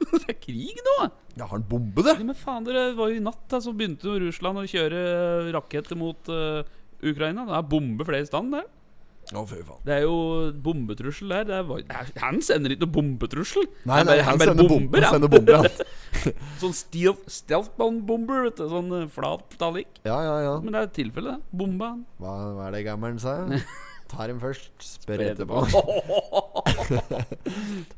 Det 0.22 0.34
er 0.34 0.38
krig 0.42 0.82
nå! 0.86 0.96
Ja, 1.38 1.46
har 1.46 1.54
han 1.56 1.64
bombe, 1.68 2.04
det? 2.04 2.16
Ja, 2.18 2.26
men 2.28 2.36
faen, 2.36 2.66
dere 2.68 2.90
var 2.98 3.08
jo 3.12 3.16
i 3.20 3.24
natt, 3.24 3.42
da, 3.48 3.60
så 3.64 3.72
begynte 3.76 4.08
jo 4.10 4.18
Russland 4.26 4.60
å 4.60 4.68
kjøre 4.68 5.02
raketter 5.54 5.96
mot 5.98 6.28
uh, 6.32 6.60
Ukraina. 7.02 7.46
Det 7.48 7.56
er 7.58 7.68
bombe 7.72 8.06
flere 8.08 8.28
steder 8.28 8.56
der. 8.60 8.70
Faen. 9.32 9.78
Det 9.86 9.92
er 9.94 10.02
jo 10.02 10.16
bombetrussel 10.64 11.30
der. 11.30 11.44
Det 11.48 11.54
er, 11.56 11.62
var- 11.64 11.84
han 12.20 12.40
sender 12.44 12.74
ikke 12.74 12.84
noe 12.84 12.94
bombetrussel. 12.96 13.68
Nei, 13.88 14.00
han 14.02 14.08
bare, 14.10 14.24
han 14.26 14.34
han 14.34 14.42
sender 14.42 14.68
bomber, 14.68 15.06
han 15.06 15.14
sender 15.14 15.30
bomber, 15.32 15.68
sånn 16.60 16.74
stealth, 16.76 17.38
vet 17.78 18.58
du. 18.58 18.66
Sånn 18.74 18.90
eh, 18.98 19.06
flat 19.14 19.46
metallic. 19.54 20.02
Ja, 20.04 20.18
ja, 20.26 20.34
ja. 20.48 20.52
Men 20.60 20.74
det 20.76 20.82
er 20.84 20.92
tilfellet. 20.98 21.46
Bomba. 21.54 21.94
Hva, 22.20 22.34
hva 22.58 22.66
er 22.68 22.76
det 22.76 22.84
gammelen 22.90 23.22
sa? 23.22 23.38
Tar 24.12 24.28
dem 24.28 24.40
først, 24.40 24.70
spør 24.84 25.22
etterpå. 25.24 25.62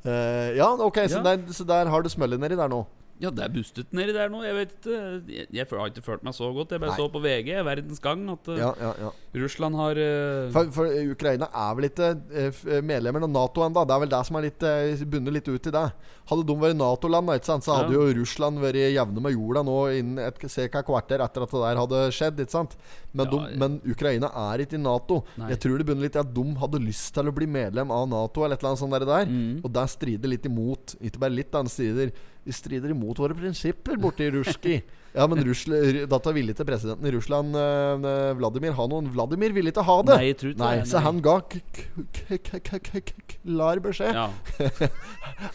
uh, 0.04 0.50
ja, 0.60 0.68
ok, 0.78 0.98
så, 1.08 1.18
Ja. 1.18 1.22
Der, 1.22 1.52
så 1.52 1.64
der 1.64 1.90
har 1.90 2.02
du 2.02 2.08
smøllet 2.08 2.40
nedi 2.40 2.56
der 2.56 2.68
nå. 2.70 2.84
Ja, 3.22 3.30
det 3.30 3.44
er 3.44 3.52
bustet 3.54 3.92
nedi 3.94 4.14
der 4.14 4.30
nå. 4.32 4.40
Jeg 4.42 4.56
vet 4.56 4.72
ikke. 4.74 4.96
Jeg, 5.30 5.46
jeg 5.54 5.66
har 5.70 5.90
ikke 5.90 6.02
følt 6.02 6.24
meg 6.26 6.34
så 6.34 6.48
godt. 6.54 6.72
Jeg 6.74 6.82
bare 6.82 6.94
Nei. 6.94 6.98
så 6.98 7.06
på 7.12 7.22
VG, 7.22 7.50
Verdens 7.66 8.02
Gang, 8.02 8.24
at 8.32 8.50
eh, 8.50 8.58
Ja, 8.58 8.72
ja, 8.80 8.90
ja. 9.04 9.10
Russland 9.44 9.78
har 9.78 10.00
uh... 10.00 10.50
For, 10.54 10.72
for 10.74 10.90
Ukraina 11.14 11.46
er 11.46 11.76
vel 11.78 11.88
ikke 11.88 12.10
eh, 12.34 12.64
medlemmer 12.82 13.26
av 13.26 13.30
Nato 13.30 13.62
ennå. 13.62 13.84
Det 13.86 13.94
er 13.94 14.02
vel 14.02 14.12
det 14.16 14.22
som 14.26 14.38
er 14.40 14.46
litt 14.48 14.66
eh, 14.66 15.04
bundet 15.06 15.38
litt 15.38 15.52
ut 15.52 15.70
i 15.70 15.74
det. 15.76 15.84
Hadde 16.24 16.46
de 16.48 16.56
vært 16.58 16.78
Nato-land, 16.80 17.32
så 17.44 17.78
hadde 17.78 17.94
jo 17.94 18.04
Russland 18.18 18.58
vært 18.62 18.80
jevne 18.80 19.22
med 19.22 19.34
jorda 19.36 19.62
nå 19.66 19.78
innen 20.00 20.20
et 20.24 20.38
ca. 20.40 20.82
kvarter 20.86 21.22
etter 21.22 21.44
at 21.44 21.54
det 21.54 21.64
der 21.64 21.80
hadde 21.84 22.04
skjedd. 22.16 22.40
ikke 22.42 22.56
sant? 22.56 22.76
Men, 23.14 23.30
de, 23.30 23.40
men 23.60 23.78
Ukraina 23.86 24.32
er 24.50 24.64
ikke 24.64 24.78
i 24.78 24.82
Nato. 24.82 25.20
Nei. 25.38 25.52
Jeg 25.52 25.62
tror 25.62 25.78
det 25.78 25.86
bunner 25.86 26.08
litt 26.08 26.18
i 26.18 26.22
at 26.24 26.34
de 26.34 26.46
hadde 26.62 26.82
lyst 26.82 27.12
til 27.14 27.30
å 27.30 27.34
bli 27.36 27.46
medlem 27.46 27.92
av 27.94 28.08
Nato, 28.10 28.42
eller 28.42 28.58
et 28.58 28.64
eller 28.64 28.74
annet 28.74 28.82
sånt 28.82 28.98
der. 28.98 29.30
Mm. 29.30 29.60
Og 29.62 29.74
det 29.74 29.84
strider 29.92 30.32
litt 30.32 30.46
imot 30.48 30.94
Ikke 31.04 31.20
bare 31.22 31.36
litt, 31.36 31.52
det 31.52 31.72
strider, 31.72 32.14
det 32.45 32.53
strider 32.55 32.90
imot 32.92 33.18
våre 33.22 33.34
prinsipper 33.36 33.97
borti 34.01 34.26
Ruski. 34.34 34.82
Ja, 35.14 35.26
men 35.30 35.38
Russland, 35.47 36.01
dette 36.11 36.32
ville 36.34 36.51
ikke 36.53 36.64
presidenten 36.66 37.07
i 37.07 37.12
Russland, 37.14 37.55
eh, 37.55 38.32
Vladimir, 38.34 38.72
ha 38.74 38.86
noen. 38.90 39.07
Vladimir 39.14 39.53
ville 39.55 39.70
ikke 39.70 39.84
ha 39.86 39.97
det. 40.03 40.16
Nei, 40.18 40.24
jeg 40.32 40.38
tror 40.40 40.51
ikke 40.55 40.64
Nei, 40.64 40.72
det, 40.80 40.88
så 40.90 40.99
nei. 40.99 41.05
han 41.07 41.20
ga 41.22 41.36
k- 41.40 41.62
k- 41.72 42.38
k- 42.42 42.61
k- 42.66 42.80
k- 42.82 43.05
k- 43.12 43.38
klar 43.45 43.78
beskjed. 43.84 44.11
Ja. 44.18 44.26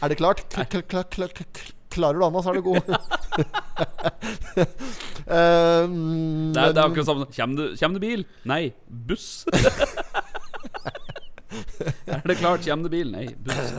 Er 0.01 0.07
det 0.13 0.17
klart? 0.21 0.45
K 0.49 0.63
k 0.63 0.81
k 0.87 1.03
k 1.11 1.27
k 1.35 1.73
klarer 1.89 2.21
du 2.21 2.25
Anna, 2.25 2.39
så 2.45 2.49
er 2.53 2.61
du 2.61 2.61
god. 2.69 2.85
um, 5.27 6.53
Det 6.53 6.61
er, 6.61 6.73
det 6.73 6.79
er 6.79 6.85
akkurat 6.85 7.07
samme. 7.09 7.25
Kjem 7.33 7.55
det, 7.59 7.67
kjem 7.81 7.93
det 7.97 8.01
bil? 8.03 8.23
Nei. 8.47 8.61
Buss? 8.87 9.43
er 12.07 12.21
det 12.29 12.37
klart? 12.39 12.61
Kjem 12.65 12.83
det 12.85 12.91
bil? 12.93 13.11
Nei. 13.11 13.27
Buss. 13.43 13.73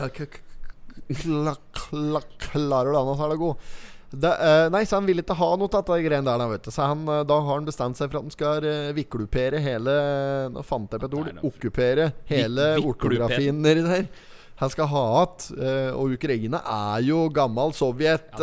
Kla, 1.10 1.54
kla, 1.76 2.20
Klarer 2.50 2.92
du 2.92 2.98
den, 2.98 3.16
så 3.16 3.26
er 3.26 3.34
du 3.34 3.40
god. 3.44 3.70
Det, 4.10 4.30
uh, 4.30 4.66
nei, 4.74 4.82
så 4.90 4.98
han 4.98 5.06
ville 5.06 5.22
ikke 5.22 5.36
ha 5.38 5.50
noe 5.58 5.70
av 5.70 5.84
de 5.86 5.98
greiene 6.02 6.26
der. 6.26 6.48
Vet 6.50 6.66
du. 6.66 6.72
Så 6.74 6.88
han, 6.90 7.04
eh, 7.06 7.22
da 7.30 7.36
har 7.38 7.60
han 7.60 7.68
bestemt 7.68 7.98
seg 7.98 8.10
for 8.10 8.18
at 8.18 8.26
han 8.26 8.34
skal 8.34 8.66
uh, 8.66 8.90
viklupere 8.96 9.60
hele 9.62 9.94
Nå 10.50 10.64
fant 10.66 10.90
jeg 10.90 11.02
på 11.02 11.10
et 11.10 11.16
ord. 11.20 11.30
Okkupere 11.46 12.10
hele 12.30 12.72
ortografien 12.82 13.62
nedi 13.62 13.86
der. 13.86 14.08
Han 14.60 14.72
skal 14.72 14.90
ha 14.90 15.04
igjen. 15.20 15.46
Uh, 15.62 16.00
og 16.00 16.16
Ukraina 16.18 16.60
er 16.66 17.06
jo 17.06 17.22
gammel 17.32 17.70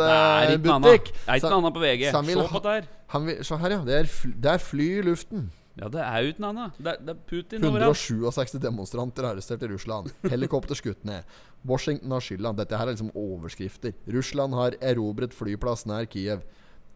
det 0.00 0.08
er 0.08 0.54
ikke 0.56 0.64
noe 0.64 0.80
annet. 0.80 1.12
Det 1.12 1.28
på 1.76 1.84
VG. 1.84 2.08
så 2.08 2.16
han 2.16 2.32
vil 2.32 2.40
Se 2.40 2.48
på 2.54 2.64
det 2.64 2.78
her. 2.78 2.90
Han 3.08 3.28
vil, 3.28 3.44
så 3.44 3.60
her, 3.60 3.76
ja. 3.76 3.84
Det 3.84 4.00
er, 4.00 4.10
fly, 4.12 4.34
det 4.36 4.52
er 4.52 4.64
fly 4.64 4.88
i 4.98 5.04
luften. 5.04 5.48
Ja, 5.78 5.88
det 5.94 6.02
er 6.02 6.28
uten 6.32 6.46
annet. 6.48 6.78
Det 6.78 6.90
er, 6.90 7.02
det 7.06 7.14
er 7.14 7.18
Putin 7.30 7.66
overalt. 7.68 8.02
167 8.10 8.58
demonstranter 8.62 9.28
arrestert 9.30 9.62
i 9.62 9.70
Russland. 9.70 10.10
Helikopter 10.26 10.78
skutt 10.78 11.04
ned. 11.06 11.26
Washington 11.68 12.14
har 12.14 12.24
skylda. 12.24 12.54
Dette 12.58 12.78
her 12.78 12.88
er 12.88 12.96
liksom 12.96 13.12
overskrifter. 13.14 13.94
Russland 14.14 14.56
har 14.58 14.78
erobret 14.82 15.36
flyplass 15.36 15.86
nær 15.88 16.08
Kiev. 16.10 16.42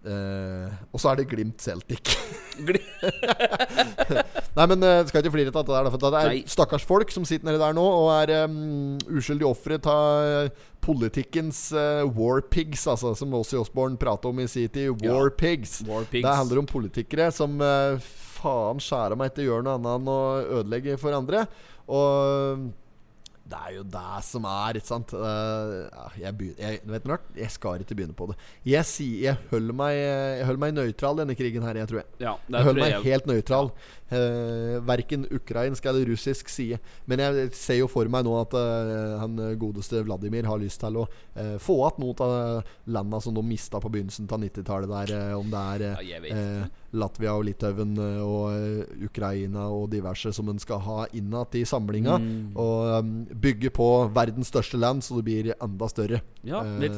Eh, 0.02 0.70
og 0.90 0.98
så 0.98 1.12
er 1.12 1.20
det 1.20 1.28
Glimt 1.30 1.62
Celtic. 1.62 2.10
Nei, 4.52 4.64
men 4.68 4.82
uh, 4.82 4.98
skal 5.06 5.22
ikke 5.22 5.32
flire 5.32 5.52
av 5.54 5.62
det 5.62 5.72
der. 5.76 5.90
For 5.94 6.02
det 6.02 6.10
er 6.10 6.32
Nei. 6.32 6.40
stakkars 6.50 6.84
folk 6.86 7.14
som 7.14 7.24
sitter 7.28 7.46
nedi 7.48 7.60
der 7.62 7.76
nå 7.76 7.84
og 7.86 8.10
er 8.16 8.48
um, 8.50 8.98
uskyldige 9.14 9.48
ofre 9.48 9.78
av 9.88 10.50
politikkens 10.82 11.68
uh, 11.70 12.02
war 12.18 12.42
pigs, 12.42 12.82
altså, 12.90 13.14
som 13.16 13.32
Åssi 13.38 13.56
Osborn 13.60 13.94
prater 14.00 14.34
om 14.34 14.42
i 14.42 14.48
sin 14.50 14.68
tid. 14.74 14.90
War 15.06 15.30
pigs. 15.30 15.78
War 15.86 16.02
pigs. 16.02 16.26
Det 16.26 16.34
handler 16.42 16.64
om 16.64 16.68
politikere 16.68 17.30
som 17.32 17.54
uh, 17.62 18.10
faen 18.42 18.82
skjære 18.82 19.16
meg 19.18 19.32
ikke 19.32 19.46
gjør 19.48 19.64
noe 19.66 19.78
annet 19.78 19.96
enn 20.00 20.12
å 20.12 20.20
ødelegge 20.60 20.98
for 21.00 21.16
andre. 21.16 21.46
Og 21.92 22.70
det 23.52 23.58
er 23.58 23.72
jo 23.74 23.82
det 23.92 24.20
som 24.24 24.44
er, 24.48 24.76
ikke 24.78 24.88
sant. 24.88 25.10
Eh, 25.12 25.72
jeg, 26.22 26.32
begynner, 26.38 26.62
jeg, 26.62 27.18
jeg 27.42 27.50
skal 27.52 27.82
ikke 27.82 27.96
begynne 27.98 28.14
på 28.16 28.28
det. 28.30 28.36
Jeg, 28.70 28.86
sier- 28.88 29.18
jeg 29.26 29.36
holder 29.50 29.76
meg, 29.76 29.96
jeg 29.98 30.46
holder 30.48 30.62
meg 30.62 30.76
nøytral 30.78 31.18
denne 31.20 31.36
krigen 31.36 31.66
her, 31.66 31.80
jeg 31.82 31.90
tror 31.90 32.00
jeg. 32.00 32.08
Ja, 32.22 32.36
Jeg 32.48 32.64
holder 32.68 32.80
meg 32.86 32.94
jeg. 32.94 33.02
helt 33.10 33.26
nøytral. 33.28 33.72
Uh, 34.12 34.78
verken 34.86 35.26
ukrainsk 35.30 35.86
eller 35.86 36.06
russisk 36.12 36.48
side. 36.52 36.78
Men 37.06 37.22
jeg 37.22 37.50
ser 37.56 37.80
jo 37.80 37.88
for 37.90 38.08
meg 38.12 38.26
nå 38.26 38.34
at 38.40 38.54
eh, 38.58 39.14
han 39.20 39.38
godeste 39.60 40.02
Vladimir 40.06 40.46
har 40.48 40.60
lyst 40.60 40.80
til 40.82 40.98
å 41.02 41.06
eh, 41.38 41.56
få 41.62 41.78
igjen 41.80 42.02
noen 42.02 42.22
av 42.26 42.72
landa 42.92 43.20
som 43.22 43.34
de 43.36 43.44
mista 43.46 43.80
på 43.82 43.90
begynnelsen 43.92 44.28
av 44.30 44.42
90-tallet 44.42 44.92
der. 44.92 45.14
eh, 45.18 45.34
om 45.38 45.50
det 45.52 45.64
er 45.76 45.86
Ja, 46.02 46.20
eh. 46.22 46.66
Latvia 46.92 47.32
og 47.38 47.46
Litauen 47.48 47.96
eh, 47.96 48.20
og 48.20 48.52
eh, 48.52 49.06
Ukraina 49.08 49.68
og 49.72 49.88
diverse 49.94 50.32
som 50.36 50.50
en 50.52 50.60
skal 50.62 50.82
ha 50.84 51.06
innad 51.16 51.54
i 51.56 51.64
samlinga. 51.68 52.18
Mm. 52.20 52.52
Og 52.60 52.92
um, 52.98 53.16
bygge 53.32 53.72
på 53.74 53.88
verdens 54.14 54.52
største 54.52 54.80
land, 54.80 55.04
så 55.04 55.18
det 55.18 55.26
blir 55.28 55.52
enda 55.56 55.88
større. 55.90 56.22
Ja, 56.44 56.62
litt. 56.82 56.96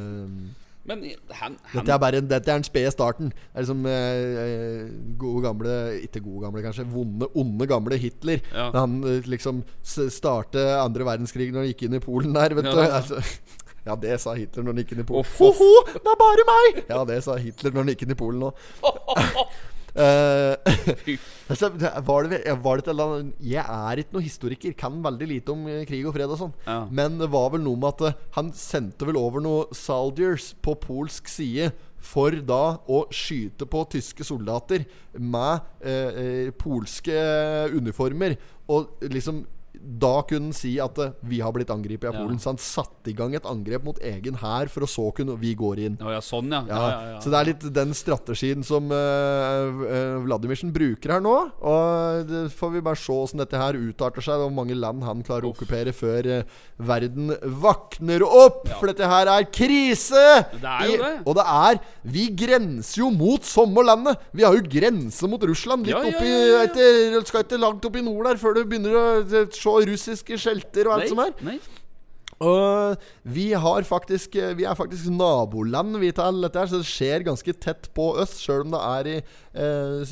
Men 0.84 1.00
han, 1.32 1.54
han 1.72 1.78
dette 1.80 1.92
er 1.94 2.00
bare 2.02 2.18
en, 2.20 2.26
dette 2.28 2.50
er 2.52 2.58
den 2.60 2.66
spede 2.66 2.90
starten. 2.92 3.30
Det 3.32 3.54
er 3.56 3.64
liksom 3.64 3.86
eh, 3.88 4.90
gode 5.20 5.42
gamle 5.46 5.76
Ikke 6.04 6.20
gode 6.20 6.44
gamle, 6.44 6.62
kanskje. 6.66 6.84
Vonde, 6.92 7.30
onde 7.40 7.66
gamle 7.70 7.96
Hitler. 8.00 8.42
Ja. 8.52 8.66
Da 8.74 8.84
han 8.84 8.98
eh, 9.08 9.24
liksom 9.24 9.62
startet 9.80 10.12
starte 10.18 10.64
andre 10.82 11.06
verdenskrig 11.08 11.50
når 11.52 11.64
han 11.64 11.70
gikk 11.72 11.86
inn 11.88 11.96
i 11.96 12.02
Polen 12.04 12.36
der, 12.36 12.56
vet 12.58 12.68
Ja. 12.68 12.74
du. 12.74 12.82
Altså, 13.00 13.20
ja, 13.84 13.94
det 14.00 14.14
sa 14.22 14.32
Hitler 14.32 14.64
når 14.64 14.72
han 14.72 14.78
gikk 14.80 14.92
inn 14.94 15.02
i 15.02 15.06
Polen. 15.08 15.26
Ho-ho, 15.38 15.70
det 15.92 16.08
er 16.08 16.20
bare 16.20 16.44
meg! 16.48 16.78
Ja, 16.88 17.02
det 17.08 17.18
sa 17.26 17.34
Hitler 17.36 17.74
når 17.74 17.82
han 17.84 17.90
gikk 17.92 18.04
inn 18.06 18.14
i 18.14 18.20
Polen 18.20 18.40
nå. 18.46 18.52
Eh, 19.94 20.56
altså, 21.50 21.70
var 22.02 22.26
det, 22.26 22.40
var 22.64 22.80
det 22.80 22.90
annet 22.90 23.36
Jeg 23.38 23.62
er 23.62 24.00
ikke 24.02 24.16
noen 24.16 24.26
historiker, 24.26 24.74
kan 24.78 24.96
veldig 25.04 25.28
lite 25.30 25.54
om 25.54 25.68
eh, 25.70 25.84
krig 25.86 26.02
og 26.08 26.16
fred 26.16 26.30
og 26.34 26.40
sånn. 26.40 26.54
Ja. 26.66 26.80
Men 26.90 27.20
det 27.20 27.30
var 27.30 27.52
vel 27.54 27.62
noe 27.62 27.78
med 27.78 27.94
at 27.94 28.16
uh, 28.16 28.22
han 28.34 28.50
sendte 28.58 29.06
vel 29.06 29.18
over 29.20 29.44
noen 29.44 29.74
soldiers 29.76 30.52
på 30.64 30.74
polsk 30.82 31.30
side 31.30 31.70
for 32.04 32.34
da 32.44 32.76
å 32.90 33.04
skyte 33.14 33.64
på 33.70 33.84
tyske 33.94 34.26
soldater 34.26 34.84
med 35.16 35.62
uh, 35.86 36.50
polske 36.58 37.14
uniformer. 37.72 38.36
Og 38.74 39.06
liksom 39.14 39.44
da 39.74 40.22
kunne 40.28 40.48
han 40.50 40.54
si 40.56 40.76
at 40.80 40.98
eh, 41.02 41.10
vi 41.28 41.40
har 41.44 41.52
blitt 41.52 41.70
angrepet 41.70 42.08
av 42.08 42.14
Ja. 42.14 42.20
Polen. 42.24 42.38
Så 42.40 42.52
han 42.52 42.58
satte 42.62 43.10
i 43.10 43.14
gang 43.16 43.34
et 43.34 43.44
angrep 43.46 43.84
mot 43.84 43.98
egen 44.00 44.34
hær, 44.40 44.68
for 44.72 44.86
å 44.86 44.88
så 44.88 45.08
kunne 45.14 45.34
vi 45.40 45.54
går 45.58 45.78
inn. 45.84 45.96
Å 46.00 46.12
ja, 46.14 46.20
sånn, 46.24 46.48
ja. 46.52 46.62
Ja, 46.68 46.74
Ja, 46.74 46.88
ja, 46.90 47.10
ja. 47.14 47.20
Så 47.20 47.30
det 47.32 47.40
er 47.40 47.48
litt 47.50 47.66
den 47.74 47.92
strategien 47.94 48.62
som 48.64 48.88
uh, 48.90 50.20
Vladimirsen 50.24 50.72
bruker 50.74 51.14
her 51.16 51.22
nå. 51.24 51.34
Og 51.64 52.24
det 52.28 52.42
får 52.54 52.72
vi 52.76 52.82
bare 52.86 53.00
se 53.00 53.12
åssen 53.14 53.42
dette 53.42 53.58
her 53.60 53.76
utarter 53.78 54.24
seg, 54.24 54.38
og 54.40 54.48
hvor 54.48 54.56
mange 54.62 54.76
land 54.78 55.04
han 55.06 55.22
klarer 55.26 55.48
å 55.48 55.52
okkupere 55.54 55.92
før 55.96 56.28
uh, 56.40 56.60
verden 56.78 57.34
vakner 57.62 58.24
opp! 58.26 58.68
Ja. 58.70 58.78
For 58.80 58.90
dette 58.92 59.08
her 59.10 59.30
er 59.34 59.48
krise! 59.54 60.24
Det 60.54 60.70
er 60.70 60.86
jo 60.88 60.94
I- 60.94 61.02
det. 61.04 61.12
Og 61.26 61.36
det 61.38 61.44
er 61.50 61.80
Vi 62.14 62.26
grenser 62.36 63.02
jo 63.04 63.10
mot 63.14 63.44
sommerlandet! 63.46 64.20
Vi 64.34 64.44
har 64.46 64.56
jo 64.56 64.64
grense 64.70 65.28
mot 65.30 65.42
Russland. 65.48 65.86
Litt 65.86 65.94
Ja, 65.94 66.02
ja, 66.04 66.14
oppi 66.16 66.30
ja, 66.30 66.44
ja. 66.54 66.62
etter- 66.68 67.24
Skal 67.28 67.44
ikke 67.46 67.60
langt 67.60 67.84
opp 67.88 67.96
i 67.96 68.02
nord 68.04 68.26
der 68.28 68.40
før 68.40 68.54
du 68.58 68.64
begynner 68.64 68.94
å 68.98 69.04
eh, 69.64 69.80
se 69.80 69.88
russiske 69.90 70.38
skjelter 70.40 70.90
og 70.90 70.98
alt 70.98 71.10
som 71.12 71.24
er. 71.24 71.34
Nei. 71.46 71.58
Og 72.44 73.04
vi 73.30 73.44
har 73.54 73.84
faktisk 73.86 74.34
Vi 74.58 74.64
er 74.66 74.74
faktisk 74.74 75.06
naboland 75.14 75.94
vi 76.02 76.10
til 76.12 76.40
dette 76.42 76.58
her, 76.58 76.66
så 76.66 76.80
det 76.82 76.88
skjer 76.88 77.22
ganske 77.28 77.54
tett 77.62 77.86
på 77.94 78.08
oss. 78.20 78.34
Sjøl 78.42 78.64
om 78.66 78.74
det 78.74 78.80
er 78.80 79.10
i 79.12 79.14
eh, 79.20 80.02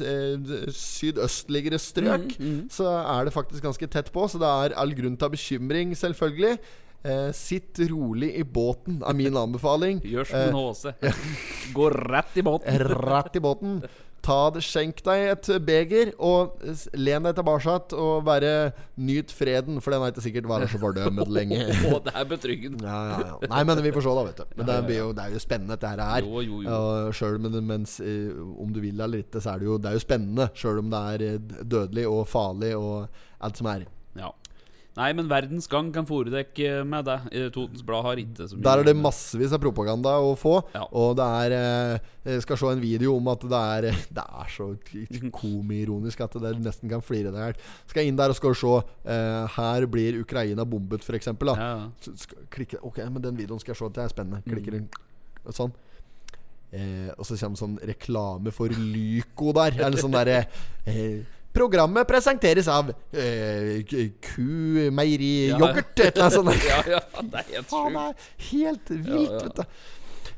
sydøstligere 0.71 0.71
strøk, 0.71 0.71
sydøstligere 0.79 1.81
strøk, 1.83 2.37
så 2.71 2.87
er 3.01 3.27
det 3.27 3.35
faktisk 3.35 3.67
ganske 3.67 3.91
tett 3.91 4.13
på. 4.15 4.29
Så 4.31 4.39
det 4.41 4.49
er 4.49 4.79
all 4.79 4.95
grunn 4.97 5.19
til 5.19 5.35
bekymring, 5.35 5.97
selvfølgelig. 5.99 6.55
Eh, 7.03 7.33
sitt 7.35 7.81
rolig 7.91 8.31
i 8.39 8.45
båten, 8.47 9.01
er 9.03 9.17
min 9.19 9.37
anbefaling. 9.45 9.99
Gjør 10.07 10.29
som 10.31 10.39
en 10.47 10.55
HC. 10.55 10.93
Gå 11.75 11.91
rett 11.91 12.39
i 12.39 12.45
båten. 12.47 12.87
Rett 13.11 13.37
i 13.37 13.43
båten. 13.43 13.81
Ta 14.23 14.39
det, 14.55 14.63
Skjenk 14.63 15.01
deg 15.03 15.25
et 15.33 15.49
beger, 15.67 16.13
og 16.23 16.61
len 16.95 17.25
deg 17.27 17.35
tilbake 17.39 17.75
og 17.99 18.25
bare 18.29 18.73
nyt 18.95 19.33
freden, 19.35 19.81
for 19.83 19.95
den 19.95 20.05
har 20.05 20.13
ikke 20.13 20.23
sikkert 20.23 20.47
vært 20.51 20.71
så 20.71 20.79
fordømt 20.83 21.27
lenge. 21.33 21.59
Oh, 21.93 21.99
det 22.05 22.13
er 22.15 22.27
betryggende. 22.29 22.87
Ja, 22.87 23.01
ja, 23.11 23.33
ja. 23.33 23.49
Nei, 23.51 23.63
men 23.67 23.81
vi 23.83 23.91
får 23.95 24.05
se, 24.07 24.13
da, 24.15 24.23
vet 24.29 24.39
du. 24.39 24.55
Men 24.61 24.69
det, 24.69 24.77
blir 24.87 25.01
jo, 25.01 25.09
det 25.17 25.25
er 25.25 25.35
jo 25.35 25.43
spennende, 25.43 25.75
dette 25.75 25.91
her. 25.91 26.03
er. 26.05 26.29
Jo, 26.29 26.61
jo, 26.63 27.11
Sjøl 27.17 27.41
om, 27.41 27.73
eh, 27.75 28.39
om 28.63 28.73
du 28.73 28.81
vil 28.85 29.01
eller 29.01 29.25
ikke, 29.25 29.43
så 29.43 29.57
er 29.57 29.63
det 29.63 29.69
jo, 29.71 29.81
det 29.83 29.91
er 29.91 29.99
jo 29.99 30.05
spennende. 30.05 30.49
Sjøl 30.55 30.79
om 30.85 30.93
det 30.93 31.03
er 31.17 31.27
eh, 31.33 31.65
dødelig 31.75 32.07
og 32.11 32.23
farlig 32.31 32.73
og 32.79 33.09
alt 33.43 33.59
som 33.59 33.71
er. 33.75 33.89
Ja. 34.19 34.31
Nei, 34.93 35.09
men 35.17 35.29
Verdens 35.31 35.69
Gang 35.73 35.89
kan 35.95 36.05
foredekke 36.05 36.83
med 36.85 37.07
det. 37.09 37.17
Eh, 37.33 37.47
Totens 37.55 37.85
Blad 37.87 38.05
har 38.05 38.21
ikke 38.21 38.45
så 38.51 38.59
mye 38.59 38.65
Der 38.67 38.83
er 38.83 38.89
det 38.91 38.95
massevis 38.99 39.55
av 39.57 39.63
propaganda 39.63 40.19
å 40.21 40.35
få. 40.37 40.59
Ja. 40.75 40.83
Og 41.01 41.15
det 41.17 41.29
er 41.45 41.55
eh, 41.57 42.11
Jeg 42.35 42.45
skal 42.45 42.61
se 42.61 42.73
en 42.75 42.83
video 42.83 43.15
om 43.17 43.31
at 43.33 43.47
det 43.49 43.63
er 43.77 43.87
Det 44.19 44.25
er 44.27 44.51
så 44.53 44.69
komiironisk 45.33 46.21
at 46.27 46.37
det 46.45 46.53
nesten 46.61 46.93
kan 46.93 47.05
flire 47.05 47.33
deg 47.33 47.41
i 47.41 47.47
hjel. 47.47 47.63
Skal 47.95 48.11
inn 48.11 48.21
der 48.21 48.35
og 48.35 48.37
skal 48.37 48.59
se 48.59 48.75
eh, 49.15 49.57
Her 49.57 49.89
blir 49.89 50.21
Ukraina 50.21 50.69
bombet, 50.69 51.07
f.eks. 51.09 51.33
Ja. 51.33 51.71
Klikker, 52.53 52.85
Ok, 52.85 53.01
men 53.09 53.25
den 53.25 53.41
videoen 53.41 53.63
skal 53.65 53.73
jeg 53.73 53.81
se. 53.81 53.93
Det 53.97 54.05
er 54.05 54.13
spennende. 54.13 54.45
Klikker 54.45 54.77
inn 54.77 54.91
sånn. 55.51 55.73
Eh, 56.73 57.11
og 57.19 57.27
så 57.29 57.37
kommer 57.37 57.61
sånn 57.61 57.79
reklame 57.85 58.53
for 58.55 58.73
Lyco 58.73 59.53
der. 59.57 59.77
Eller 59.81 60.01
sånn 60.01 60.15
derre 60.15 60.45
eh, 60.89 61.25
Programmet 61.53 62.09
presenteres 62.09 62.69
av 62.73 62.91
eh, 63.13 63.83
Kumeieriyoghurt, 63.85 64.13
ku, 64.25 64.91
meieri, 64.97 65.33
Ja. 65.51 65.59
yoghurt. 65.61 65.93
Et 66.01 66.07
eller 66.17 66.25
annet 66.25 66.39
sånt. 66.39 66.65
ja, 66.71 66.79
ja, 66.97 67.01
det 67.21 67.43
er 67.43 67.51
helt 67.51 67.67
sjukt. 67.67 67.75
Faen, 67.75 67.99
det 67.99 68.07
er 68.09 68.49
helt 68.51 68.95
vilt, 69.09 69.37
vet 69.43 69.61
du. 69.61 69.65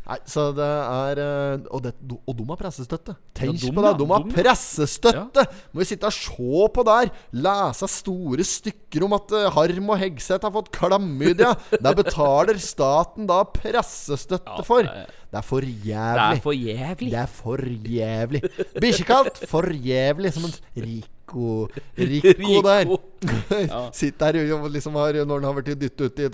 Nei, 0.04 0.18
så 0.28 0.42
det 0.52 0.64
er 0.68 1.18
eh, 1.22 1.62
Og, 1.72 1.80
det, 1.86 1.94
og 2.28 2.34
de 2.36 2.44
har 2.50 2.58
pressestøtte. 2.60 3.14
Tenk 3.32 3.54
Ja, 3.56 3.60
de, 3.62 3.70
på 3.72 3.80
det! 3.84 3.88
ja, 3.88 3.96
De 4.02 4.08
har 4.10 4.24
de. 4.26 4.34
pressestøtte! 4.36 5.44
Må 5.72 5.80
vi 5.80 5.86
sitte 5.88 6.10
og 6.10 6.12
se 6.12 6.66
på 6.76 6.84
der. 6.84 7.08
Lese 7.46 7.88
store 7.88 8.44
stykker 8.44 9.06
om 9.06 9.16
at 9.16 9.32
eh, 9.32 9.48
Harm 9.56 9.88
og 9.94 10.00
Hegseth 10.02 10.44
har 10.44 10.52
fått 10.52 10.68
klamydia. 10.76 11.54
Der 11.80 11.96
betaler 11.96 12.60
staten 12.60 13.26
da 13.30 13.40
pressestøtte 13.48 14.58
Ja, 14.58 14.66
for. 14.68 14.82
det 14.84 15.06
er- 15.08 15.20
for 15.42 15.64
jævlig 15.66 17.08
Det 17.10 17.18
er 17.18 17.26
for 17.26 17.58
jævlig. 17.64 18.42
Bikkjekaldt 18.78 19.40
for 19.50 19.66
jævlig. 19.72 20.30
Som 20.36 20.44
en 20.46 20.52
Rico 20.84 21.66
Rico 21.98 22.60
der. 22.68 22.92
Ja. 23.72 23.80
Sitter 23.96 24.36
her 24.36 24.52
og 24.60 24.68
liksom 24.70 24.94
har 25.00 25.16
Når 25.24 25.40
han 25.40 25.48
har 25.48 25.56
vært 25.62 25.72
dyttet 25.80 26.12
uti 26.12 26.28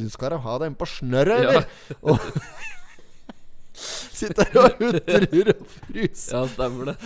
Du 0.00 0.08
skal 0.10 0.30
da 0.34 0.38
ha 0.42 0.58
deg 0.64 0.74
på 0.80 0.88
snørret, 0.88 1.44
Ja. 1.44 1.50
eller? 1.50 1.64
Og 2.02 2.18
Sitter 3.82 4.48
og 4.62 4.78
hutrer 4.80 5.26
og 5.56 5.66
fryser. 5.76 6.36
Ja, 6.36 6.42
stemmer 6.52 6.92
det. 6.92 6.96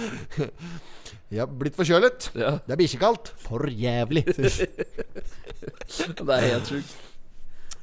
Jeg 1.33 1.43
har 1.43 1.51
blitt 1.51 1.75
forkjølet. 1.79 2.31
Ja, 2.39 2.59
Det 2.63 2.77
er 2.77 2.81
bikkjekaldt. 2.83 3.33
For 3.43 3.67
jævlig. 3.67 4.25
det 4.31 4.47
er 6.37 6.47
helt 6.47 6.71
sjukt. 6.71 6.97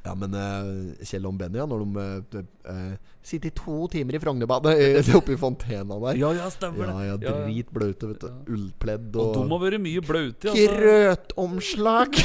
Ja, 0.04 0.12
men 0.20 0.34
uh, 0.36 0.92
Kjell 1.00 1.24
og 1.24 1.36
Benny, 1.40 1.56
ja, 1.56 1.64
når 1.64 1.80
de 1.80 1.86
uh, 1.96 2.42
uh, 2.68 3.12
sitter 3.24 3.48
i 3.48 3.54
to 3.56 3.86
timer 3.88 4.18
i 4.18 4.20
Frognerbadet 4.20 4.74
eh, 4.76 5.08
oppe 5.18 5.32
i 5.32 5.38
fontena 5.40 5.96
der 6.02 6.18
Ja, 6.20 6.32
ja, 6.36 6.50
stemmer 6.52 6.90
Ja, 6.90 6.98
ja, 7.08 7.14
det. 7.16 7.24
Ja, 7.24 7.32
ja. 7.38 7.46
dritblaute, 7.48 8.10
vet 8.10 8.20
du. 8.20 8.28
Ullpledd 8.52 9.16
Og 9.16 9.30
og, 9.30 9.38
de 9.38 9.44
har 9.54 9.62
vært 9.64 9.80
mye 9.86 10.04
blaute. 10.04 10.52
Altså. 10.52 10.68
Krøtomslag. 10.76 12.20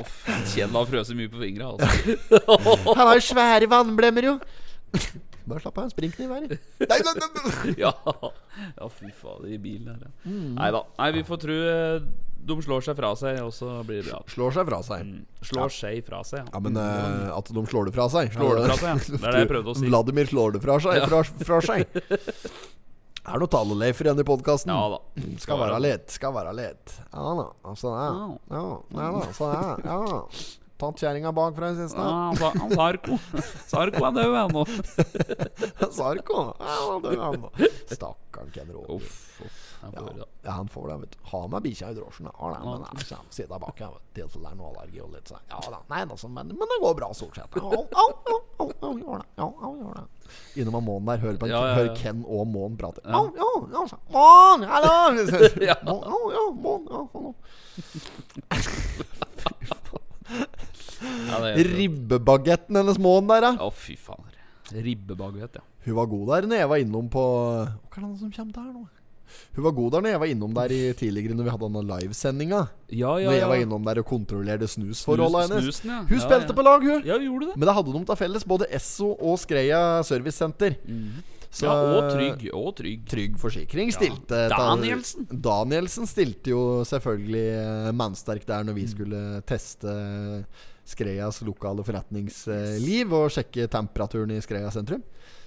Uff, 0.00 0.30
Kjell 0.54 0.72
har 0.78 0.88
frøst 0.88 1.14
mye 1.18 1.32
på 1.32 1.42
fingra. 1.42 1.74
Altså. 1.74 2.16
Han 2.96 3.04
har 3.04 3.18
jo 3.18 3.26
svære 3.28 3.68
vannblemmer, 3.72 4.32
jo. 4.32 4.38
Bare 5.42 5.58
slapp 5.58 5.78
av, 5.80 5.88
en 5.88 5.90
sprinkniv 5.90 6.30
i 6.30 6.40
Nei, 6.92 6.98
nei, 7.02 7.14
nei, 7.18 7.28
nei. 7.34 7.72
Ja. 7.80 7.90
ja, 8.76 8.90
fy 8.94 9.10
faen, 9.10 9.48
i 9.50 9.58
bilen 9.58 9.90
her. 9.90 10.04
Ja. 10.04 10.12
Mm. 10.28 10.52
Nei 10.58 10.68
da. 10.76 10.84
Nei, 11.00 11.08
vi 11.16 11.24
får 11.26 11.40
tro 11.42 11.56
eh, 11.72 12.04
de 12.42 12.56
slår 12.64 12.82
seg 12.82 12.98
fra 12.98 13.12
seg, 13.18 13.38
og 13.44 13.52
så 13.54 13.70
blir 13.86 14.02
det 14.02 14.10
bra. 14.10 14.20
Slår 14.30 14.54
seg 14.56 14.66
fra 14.66 14.80
seg. 14.86 15.06
Mm. 15.06 15.46
Slår 15.46 15.74
seg 15.74 16.00
fra 16.06 16.22
seg, 16.26 16.48
Ja, 16.50 16.62
men 16.64 16.78
uh, 16.78 17.30
at 17.36 17.50
de 17.54 17.64
slår 17.70 17.88
det 17.88 17.94
fra 17.94 18.08
seg. 18.10 18.32
Slår 18.34 18.58
det 18.58 18.64
fra 18.66 18.78
seg, 18.80 18.88
ja. 18.90 19.18
Det 19.18 19.20
er 19.20 19.36
det 19.36 19.42
jeg 19.44 19.50
prøvde 19.52 19.74
å 19.74 19.78
si. 19.78 19.90
Vladimir 19.90 20.30
slår 20.30 20.56
det 20.56 20.62
fra 20.64 20.78
seg. 20.82 21.04
Fra, 21.06 21.22
fra 21.46 21.60
seg. 21.68 22.00
Er 23.22 23.36
det 23.38 23.44
noe 23.44 23.50
taleleifer 23.54 24.08
igjen 24.08 24.18
i 24.18 24.24
podkasten? 24.26 24.72
Ja 24.74 24.96
da. 24.96 25.26
Skal 25.42 25.60
være 25.60 25.76
litt, 25.84 26.10
skal 26.10 26.34
være 26.34 26.54
litt. 26.58 26.96
Ja 27.12 27.34
da. 27.38 27.44
Altså, 27.70 27.92
ja. 27.94 28.08
Ja, 28.50 28.64
ja 28.98 29.10
da. 29.14 29.22
Så 29.36 29.50
ja. 29.52 29.76
ja. 29.86 30.22
Tatt 30.82 30.98
kjerringa 30.98 31.30
bakfra 31.30 31.68
i 31.70 31.76
siste. 31.78 32.02
Ja, 32.02 32.50
Sarko. 32.72 33.18
Sarko 33.70 34.08
er 34.08 34.16
død 34.16 34.38
ennå. 34.40 34.64
Sarko. 36.00 36.40
Ja, 36.58 36.78
han 36.88 37.06
er 37.06 37.20
han 37.22 37.36
ennå. 37.38 37.52
Stakkaren 37.92 38.50
Ken 38.56 38.72
Roger. 38.74 39.06
Får 39.82 40.14
det. 40.14 40.26
Ja, 40.46 40.50
han 40.60 40.68
får 40.70 40.88
det, 40.88 40.96
vet 41.02 41.10
du. 41.10 41.18
Ha 41.32 41.40
med 41.50 41.62
bikkja 41.64 41.88
i 41.90 41.94
drosjen. 41.96 42.28
Ja, 42.30 42.50
nei, 42.52 42.60
men 42.62 42.84
jeg 42.86 43.06
kommer 43.08 43.34
sitte 43.34 43.58
bak 43.64 43.80
her, 43.82 43.90
vet 43.96 44.04
du. 44.06 44.20
Tilfelle 44.20 44.44
det 44.46 44.52
er 44.52 44.58
noe 44.60 44.68
allergi 44.70 45.00
og 45.02 45.10
litt 45.16 45.28
sånn. 45.32 45.42
Ja 45.50 45.58
da. 45.74 45.80
Nei, 45.90 46.02
da, 46.06 46.16
men, 46.28 46.52
men 46.54 46.70
det 46.72 46.78
går 46.84 46.94
bra 47.00 47.08
stort 47.18 47.34
sett. 47.40 47.56
Ja, 47.58 47.70
ja, 47.72 47.82
ja, 47.90 48.06
ja, 48.30 48.66
ja, 48.68 48.92
gjør 49.02 49.18
det. 49.18 49.26
Ja, 49.42 49.48
ja, 49.48 49.72
gjør 49.82 49.94
det. 49.98 50.04
Innom 50.62 50.78
av 50.78 50.84
Månen 50.86 51.06
der. 51.10 51.18
Hører, 51.24 51.36
på 51.42 51.46
en, 51.48 51.52
Ja, 51.52 51.60
ja, 51.60 51.66
ja. 51.66 51.74
hører 51.80 51.96
Ken 51.98 52.22
og 52.24 52.46
Månen 52.52 52.78
prate. 52.78 53.02
Ja, 53.04 53.10
Ja. 53.10 53.26
ja, 53.42 53.50
ja. 53.74 53.86
så- 53.90 54.00
Månen, 54.14 54.68
hallo! 54.70 54.92
Ja. 55.66 55.76
Ja, 55.82 55.98
ja, 56.36 56.44
Månen, 56.54 56.86
ja, 56.92 57.02
hallo. 57.12 57.34
Ja, 61.28 61.40
helt- 61.42 61.76
Ribbebagetten 61.76 62.76
hennes 62.78 62.98
Månen 62.98 63.28
der, 63.28 63.42
ja. 63.48 63.52
Å, 63.66 63.70
fy 63.74 63.96
faen. 63.98 64.28
Ribbebagett, 64.72 65.58
ja. 65.58 65.64
Hun 65.84 65.96
var 65.98 66.06
god 66.06 66.28
der 66.30 66.46
når 66.46 66.56
jeg 66.62 66.68
var 66.70 66.78
innom 66.84 67.08
på 67.10 67.22
Hva 67.26 67.98
er 67.98 68.04
det 68.06 68.18
som 68.20 68.30
kommer 68.30 68.52
der 68.54 68.68
nå? 68.72 68.84
Hun 69.56 69.64
var 69.64 69.74
god 69.76 69.90
der 69.92 70.00
når 70.06 70.08
jeg 70.14 70.20
var 70.22 70.30
innom 70.32 70.54
der 70.56 70.72
i 70.72 70.80
tidligere 70.96 71.34
Når 71.36 71.44
vi 71.44 71.50
hadde 71.54 71.68
denne 71.68 71.82
livesendinga. 72.00 72.60
Ja, 72.88 73.12
ja, 73.20 73.26
Når 73.28 73.32
ja. 73.32 73.38
jeg 73.42 73.48
var 73.52 73.60
innom 73.66 73.84
der 73.84 74.00
og 74.02 74.06
kontrollerte 74.08 74.68
snusforholdet 74.68 75.44
hennes. 75.50 75.64
Snusen, 75.68 75.90
ja. 75.90 76.00
Hun 76.08 76.18
Ja, 76.18 76.24
spilte 76.26 76.52
ja. 76.52 76.56
på 76.58 76.62
lag, 76.66 76.80
hun. 76.88 77.04
Ja, 77.08 77.18
hun 77.18 77.28
gjorde 77.28 77.46
det. 77.52 77.56
Men 77.56 77.66
det 77.68 77.74
hadde 77.78 77.92
de 77.98 78.04
til 78.12 78.16
felles, 78.16 78.44
både 78.44 78.66
Esso 78.70 79.12
og 79.18 79.38
Skreia 79.38 79.82
Servicesenter. 80.02 80.76
Så- 81.52 81.66
Ja, 81.68 81.72
og 81.72 82.10
Trygg. 82.14 82.46
Og 82.56 82.70
Trygg. 82.76 83.02
Trygg 83.06 83.34
Forsikring 83.38 83.90
stilte 83.92 84.48
Danielsen. 84.48 85.26
Danielsen 85.28 86.06
stilte 86.08 86.48
jo 86.54 86.62
selvfølgelig 86.88 87.46
eh, 87.60 87.92
mannsterk 87.92 88.46
der 88.48 88.64
når 88.64 88.72
vi 88.78 88.86
skulle 88.88 89.42
teste 89.44 89.92
Skreias 90.88 91.42
lokale 91.46 91.84
forretningsliv 91.86 93.12
og 93.14 93.28
sjekke 93.30 93.68
temperaturen 93.70 94.32
i 94.34 94.40
Skreia 94.42 94.70
sentrum. 94.74 95.02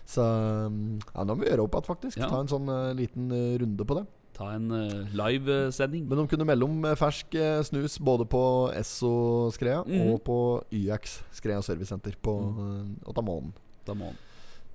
Så 0.06 0.22
mm, 0.70 1.00
ja, 1.16 1.24
da 1.26 1.34
må 1.34 1.42
vi 1.42 1.50
gjøre 1.50 1.66
opp 1.66 1.76
igjen, 1.78 1.88
faktisk. 1.90 2.20
Ja. 2.22 2.30
Ta 2.30 2.44
en 2.44 2.52
sånn 2.52 2.70
uh, 2.70 2.94
liten 2.98 3.32
uh, 3.34 3.56
runde 3.62 3.88
på 3.90 3.98
det. 3.98 4.06
Ta 4.36 4.52
en 4.54 4.68
uh, 4.70 5.08
livesending. 5.16 6.06
Men 6.10 6.22
de 6.22 6.28
kunne 6.34 6.48
melde 6.48 6.68
om 6.68 6.86
fersk 7.00 7.38
snus 7.70 7.98
både 8.04 8.28
på 8.30 8.44
Esso 8.76 9.14
Skrea 9.56 9.82
Mhm. 9.88 10.12
og 10.12 10.22
på 10.28 10.38
YX-skrea 10.76 11.62
Servicesenter 11.66 12.18
på 12.22 12.36
mm. 12.52 12.96
Otamånen. 13.10 13.54
Da 13.86 13.94
Ta 13.94 14.00
den. 14.00 14.16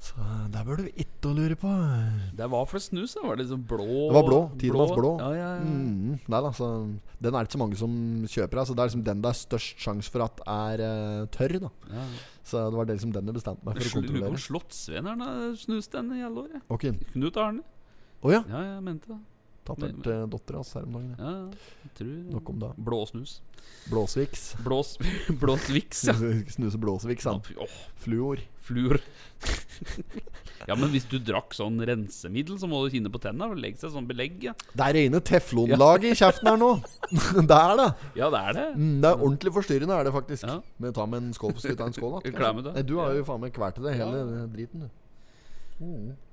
Så 0.01 0.17
eh, 0.17 0.45
der 0.53 0.65
bør 0.65 0.81
du 0.81 0.87
ikke 0.89 1.33
lure 1.37 1.57
på. 1.61 1.71
Det 2.37 2.47
var 2.51 2.65
for 2.69 2.81
snus, 2.81 3.13
det 3.15 3.23
var 3.25 3.37
det 3.37 3.45
liksom 3.45 3.65
blå 3.69 3.87
Det 3.87 4.15
var 4.17 4.25
blå. 4.25 4.39
Tidemanns 4.63 4.95
blå. 4.97 5.11
Ja, 5.21 5.31
ja, 5.37 5.49
ja. 5.59 5.65
Mm, 5.67 6.15
nei 6.33 6.41
da, 6.47 6.53
så 6.57 6.69
Den 7.21 7.35
er 7.35 7.45
det 7.45 7.51
ikke 7.51 7.59
så 7.59 7.61
mange 7.61 7.77
som 7.77 7.97
kjøper. 8.25 8.63
Altså, 8.63 8.77
det 8.77 8.81
er 8.81 8.91
liksom 8.91 9.05
den 9.11 9.21
det 9.21 9.33
er 9.33 9.41
størst 9.43 9.85
sjanse 9.85 10.15
for 10.15 10.25
at 10.25 10.41
er 10.49 10.85
uh, 10.87 11.27
tørr. 11.35 11.59
da 11.67 11.73
ja. 11.93 12.07
Så 12.51 12.65
det 12.73 12.81
var 12.81 12.89
det 12.89 12.97
liksom 12.97 13.13
den 13.13 13.29
jeg 13.29 13.37
bestemte 13.37 13.69
meg 13.69 13.77
for 13.77 13.91
å 13.91 13.95
kontrollere. 13.99 14.31
om 14.33 14.41
Slottsvenneren 14.47 15.27
har 15.27 15.43
snust 15.61 15.93
den 15.93 16.15
i 16.17 16.25
alle 16.25 16.47
år. 16.47 16.55
Ja. 16.57 16.63
Ok, 16.73 16.89
Knut 17.13 17.37
Arne. 17.37 17.67
Oh, 18.21 18.33
ja. 18.33 18.41
Ja, 18.49 18.65
jeg 18.75 18.83
mente 18.85 19.13
det. 19.13 19.21
Tatt 19.71 19.87
hørt 19.87 20.11
uh, 20.11 20.27
dattera 20.35 20.61
hans 20.61 20.75
her 20.77 20.87
om 20.89 20.99
dagen. 20.99 21.15
ja. 21.19 21.35
Jeg 21.85 21.95
tror 22.01 22.17
Nok 22.37 22.53
om 22.55 22.61
det. 22.65 22.71
Blåsnus. 22.91 23.41
Blåsviks. 23.91 24.55
Blås, 24.65 24.99
blåsviks, 25.41 26.05
ja. 26.09 26.15
Snuse 26.55 26.79
blåsviks, 26.79 27.25
han. 27.25 27.41
Ja, 27.55 27.65
oh. 27.65 27.79
Fluor. 28.01 28.41
fluor. 28.61 29.01
ja, 30.69 30.77
men 30.77 30.87
hvis 30.93 31.07
du 31.11 31.17
drakk 31.19 31.55
sånn 31.57 31.81
rensemiddel, 31.89 32.59
så 32.61 32.69
må 32.71 32.83
du 32.85 32.95
kinne 32.95 33.11
på 33.13 33.21
tenna 33.23 33.49
og 33.51 33.59
legge 33.61 33.81
seg 33.83 33.93
sånn 33.95 34.07
belegg. 34.09 34.39
Ja, 34.47 34.55
Det 34.73 34.87
er 34.87 34.97
rene 34.99 35.21
teflonlaget 35.25 36.15
i 36.15 36.21
kjeften 36.23 36.53
her 36.53 36.61
nå! 36.61 36.71
det 37.51 37.59
er 37.59 37.77
det. 37.81 37.89
ja 38.21 38.31
det 38.33 38.41
er 38.41 38.57
det. 38.61 38.67
Mm, 38.77 38.97
det 39.03 39.11
er 39.11 39.27
ordentlig 39.27 39.55
forstyrrende, 39.59 39.99
er 39.99 40.09
det 40.09 40.15
faktisk. 40.15 40.47
Ja. 40.47 40.61
Men 40.81 40.97
ta 40.97 41.09
med 41.11 41.25
en 41.25 41.37
skål 41.37 41.57
på 41.57 41.65
skuta, 41.67 41.91
en 41.91 41.97
skål. 41.97 42.19
Nei, 42.71 42.87
du 42.87 42.97
har 43.01 43.17
jo 43.19 43.27
faen 43.29 43.45
meg 43.45 43.55
kvalt 43.57 43.81
til 43.81 43.89
det 43.91 43.97
hele 43.99 44.47
driten, 44.55 44.87
du. 44.87 46.27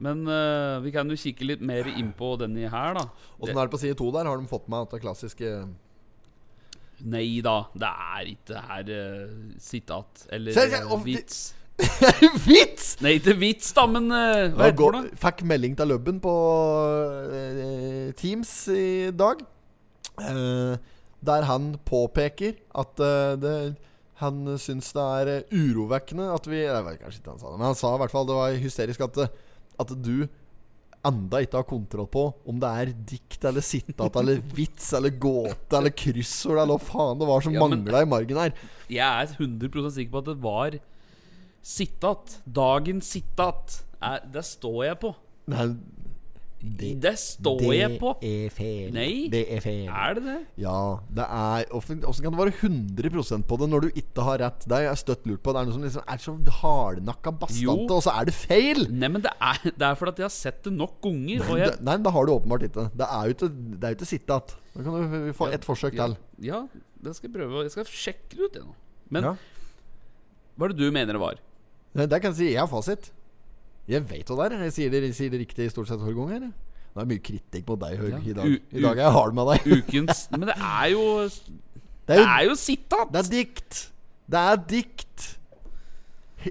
Men 0.00 0.24
uh, 0.28 0.80
vi 0.84 0.92
kan 0.94 1.08
jo 1.12 1.18
kikke 1.20 1.44
litt 1.44 1.62
mer 1.64 1.88
innpå 1.92 2.32
denne 2.40 2.70
her, 2.72 2.96
da. 2.96 3.06
Åssen 3.38 3.56
er 3.56 3.68
det 3.68 3.74
på 3.74 3.80
side 3.82 3.98
to 4.00 4.08
der? 4.14 4.28
Har 4.30 4.40
de 4.40 4.48
fått 4.48 4.68
med 4.72 4.86
at 4.86 4.94
det 4.96 5.02
klassiske 5.04 5.54
Nei 7.10 7.40
da, 7.40 7.62
det 7.72 7.88
er 7.88 8.28
ikke 8.34 8.60
her 8.68 8.90
uh, 8.92 9.54
sitat 9.60 10.26
eller 10.36 10.52
Se, 10.56 10.66
se, 10.72 10.80
om, 10.92 11.00
vits. 11.04 11.38
Vits! 12.44 12.90
Nei, 13.00 13.14
ikke 13.16 13.32
vits, 13.40 13.70
da, 13.72 13.86
men 13.88 14.10
uh, 14.12 14.50
hva 14.52 14.66
er 14.68 14.74
det 14.98 15.20
fikk 15.22 15.40
melding 15.48 15.78
til 15.78 15.88
Løbben 15.94 16.18
på 16.20 16.34
uh, 17.32 18.10
Teams 18.20 18.52
i 18.74 18.88
dag. 19.16 19.40
eh, 20.20 20.76
der 21.20 21.46
han 21.48 21.74
påpeker 21.84 22.56
at 22.80 23.00
eh, 23.04 23.36
det, 23.40 23.54
han 24.20 24.58
syns 24.60 24.92
det 24.96 25.04
er 25.20 25.30
eh, 25.34 25.52
urovekkende 25.52 26.30
at 26.32 26.48
vi 26.48 26.62
Jeg 26.62 26.84
vet 26.86 27.00
kanskje 27.02 27.20
ikke 27.20 27.34
han 27.34 27.40
sa 27.42 27.52
det, 27.52 27.58
men 27.58 27.68
han 27.68 27.78
sa 27.78 27.94
i 27.94 28.00
hvert 28.02 28.14
fall 28.14 28.28
det 28.28 28.38
var 28.38 28.60
hysterisk 28.62 29.04
at, 29.04 29.20
eh, 29.24 29.34
at 29.80 29.94
du 30.04 30.28
enda 31.06 31.40
ikke 31.40 31.56
har 31.56 31.64
kontroll 31.68 32.08
på 32.12 32.22
om 32.48 32.58
det 32.60 32.70
er 32.82 32.90
dikt 33.08 33.44
eller 33.48 33.64
sitat 33.64 34.16
eller 34.20 34.42
vits 34.58 34.90
eller 34.96 35.14
gåte 35.16 35.78
eller 35.78 35.94
kryssord 35.96 36.58
eller 36.58 36.74
hva 36.74 36.90
faen 36.90 37.20
det 37.22 37.28
var 37.30 37.46
som 37.46 37.56
Ja, 37.56 37.62
mangla 37.64 38.02
i 38.04 38.10
margen 38.10 38.40
her. 38.42 38.52
Jeg 38.92 39.08
er 39.08 39.32
100% 39.38 39.94
sikker 39.96 40.12
på 40.12 40.20
at 40.20 40.28
det 40.28 40.36
var 40.44 40.76
sitat. 41.64 42.36
Dagens 42.44 43.08
sitat. 43.16 43.80
Er, 44.00 44.20
det 44.32 44.44
står 44.48 44.84
jeg 44.86 45.00
på. 45.00 45.14
Nei, 45.52 45.66
Det 46.60 47.14
står 47.16 47.62
jeg 47.72 47.94
på. 48.00 48.10
Det 48.20 48.30
er 48.44 48.50
feil. 48.52 48.88
Nei. 48.92 49.28
Det 49.32 49.40
er 49.56 49.62
feil. 49.64 49.86
Er 49.88 50.14
det 50.18 50.24
det? 50.26 50.34
Ja, 50.60 50.98
det 51.08 51.24
er 51.24 51.70
Åssen 51.72 52.02
kan 52.04 52.34
det 52.34 52.40
være 52.40 52.52
100% 52.52 53.46
på 53.48 53.56
det 53.62 53.68
når 53.72 53.86
du 53.86 53.88
ikke 54.02 54.26
har 54.26 54.42
rett? 54.42 54.66
Det 54.68 54.76
er 54.76 54.84
jeg 54.90 55.00
støtt 55.00 55.24
lurt 55.30 55.40
på. 55.40 55.54
Det 55.56 55.62
er 55.62 55.70
noe 55.70 55.76
som 55.78 55.86
liksom 55.86 56.04
er 56.04 56.20
så 56.20 56.34
hardnakka 56.60 57.32
bastante, 57.40 57.96
og 57.96 58.02
så 58.04 58.12
er 58.20 58.28
det 58.28 58.34
feil! 58.36 58.82
Nei, 58.92 59.08
men 59.08 59.24
det 59.24 59.32
er, 59.40 59.62
det 59.72 59.86
er 59.88 59.96
fordi 59.96 60.12
at 60.12 60.20
jeg 60.20 60.28
har 60.28 60.34
sett 60.36 60.60
det 60.68 60.72
nok 60.76 60.98
ganger. 61.06 61.46
Nei, 61.48 61.56
jeg, 61.62 61.70
Det, 61.78 61.80
men 61.88 62.04
det 62.04 62.12
har 62.18 62.28
du 62.28 62.32
åpenbart 62.34 62.66
ikke. 62.68 62.84
Det 63.00 63.08
er 63.08 63.30
jo 63.30 63.36
ikke, 63.38 63.48
det 63.56 63.84
er 63.88 63.94
jo 63.94 63.98
ikke 64.00 64.10
sitat. 64.12 64.54
Da 64.74 64.84
kan 64.84 64.98
du 65.14 65.32
få 65.40 65.48
ett 65.56 65.64
forsøk 65.64 65.96
til. 65.96 66.16
ja, 66.44 66.60
det 67.00 67.16
skal 67.16 67.30
jeg 67.30 67.36
prøve. 67.38 67.62
Jeg 67.64 67.72
skal 67.78 67.88
sjekke 67.88 68.36
det 68.36 68.44
ut, 68.50 68.60
jeg 68.60 68.66
nå. 68.68 68.74
Men 69.10 69.24
Ja. 69.30 69.32
hva 70.60 70.68
er 70.68 70.74
det 70.74 70.76
du 70.84 70.90
mener 70.92 71.16
det 71.16 71.20
var? 71.24 71.40
Nei, 71.96 72.04
Der 72.06 72.18
kan 72.20 72.30
jeg 72.34 72.36
si 72.36 72.52
jeg 72.52 72.60
har 72.60 72.68
fasit. 72.68 73.10
Jeg 73.88 74.04
vet 74.10 74.26
hva 74.28 74.48
det 74.48 74.58
er. 74.58 74.64
Jeg 74.68 74.72
sier 74.72 74.90
det, 74.90 75.02
jeg 75.08 75.14
sier 75.14 75.30
det 75.30 75.40
riktig 75.46 75.70
stort 75.72 75.88
sett 75.88 75.98
hver 76.02 76.14
gang. 76.14 76.28
her. 76.30 76.40
Det 76.90 77.02
er 77.02 77.06
mye 77.06 77.22
kritikk 77.22 77.68
mot 77.68 77.78
deg, 77.80 77.98
Høg, 77.98 78.10
Ja. 78.10 78.18
i 78.18 78.32
dag. 78.34 78.46
I 78.72 78.80
dag 78.82 78.98
er 78.98 79.02
jeg 79.04 79.12
hard 79.12 79.34
med 79.34 79.46
deg. 79.46 79.66
Ukens 79.78 80.28
Men 80.30 80.40
det 80.50 80.56
er 80.58 80.86
jo 80.90 81.28
Det 81.28 81.38
Det 82.06 82.16
er 82.16 82.20
jo, 82.20 82.26
er 82.26 82.44
jo 82.48 82.54
sitat! 82.54 83.12
det 83.12 83.18
er 83.24 83.30
dikt. 83.30 83.90
Det 84.30 84.38
er 84.40 84.56
dikt. 84.56 85.36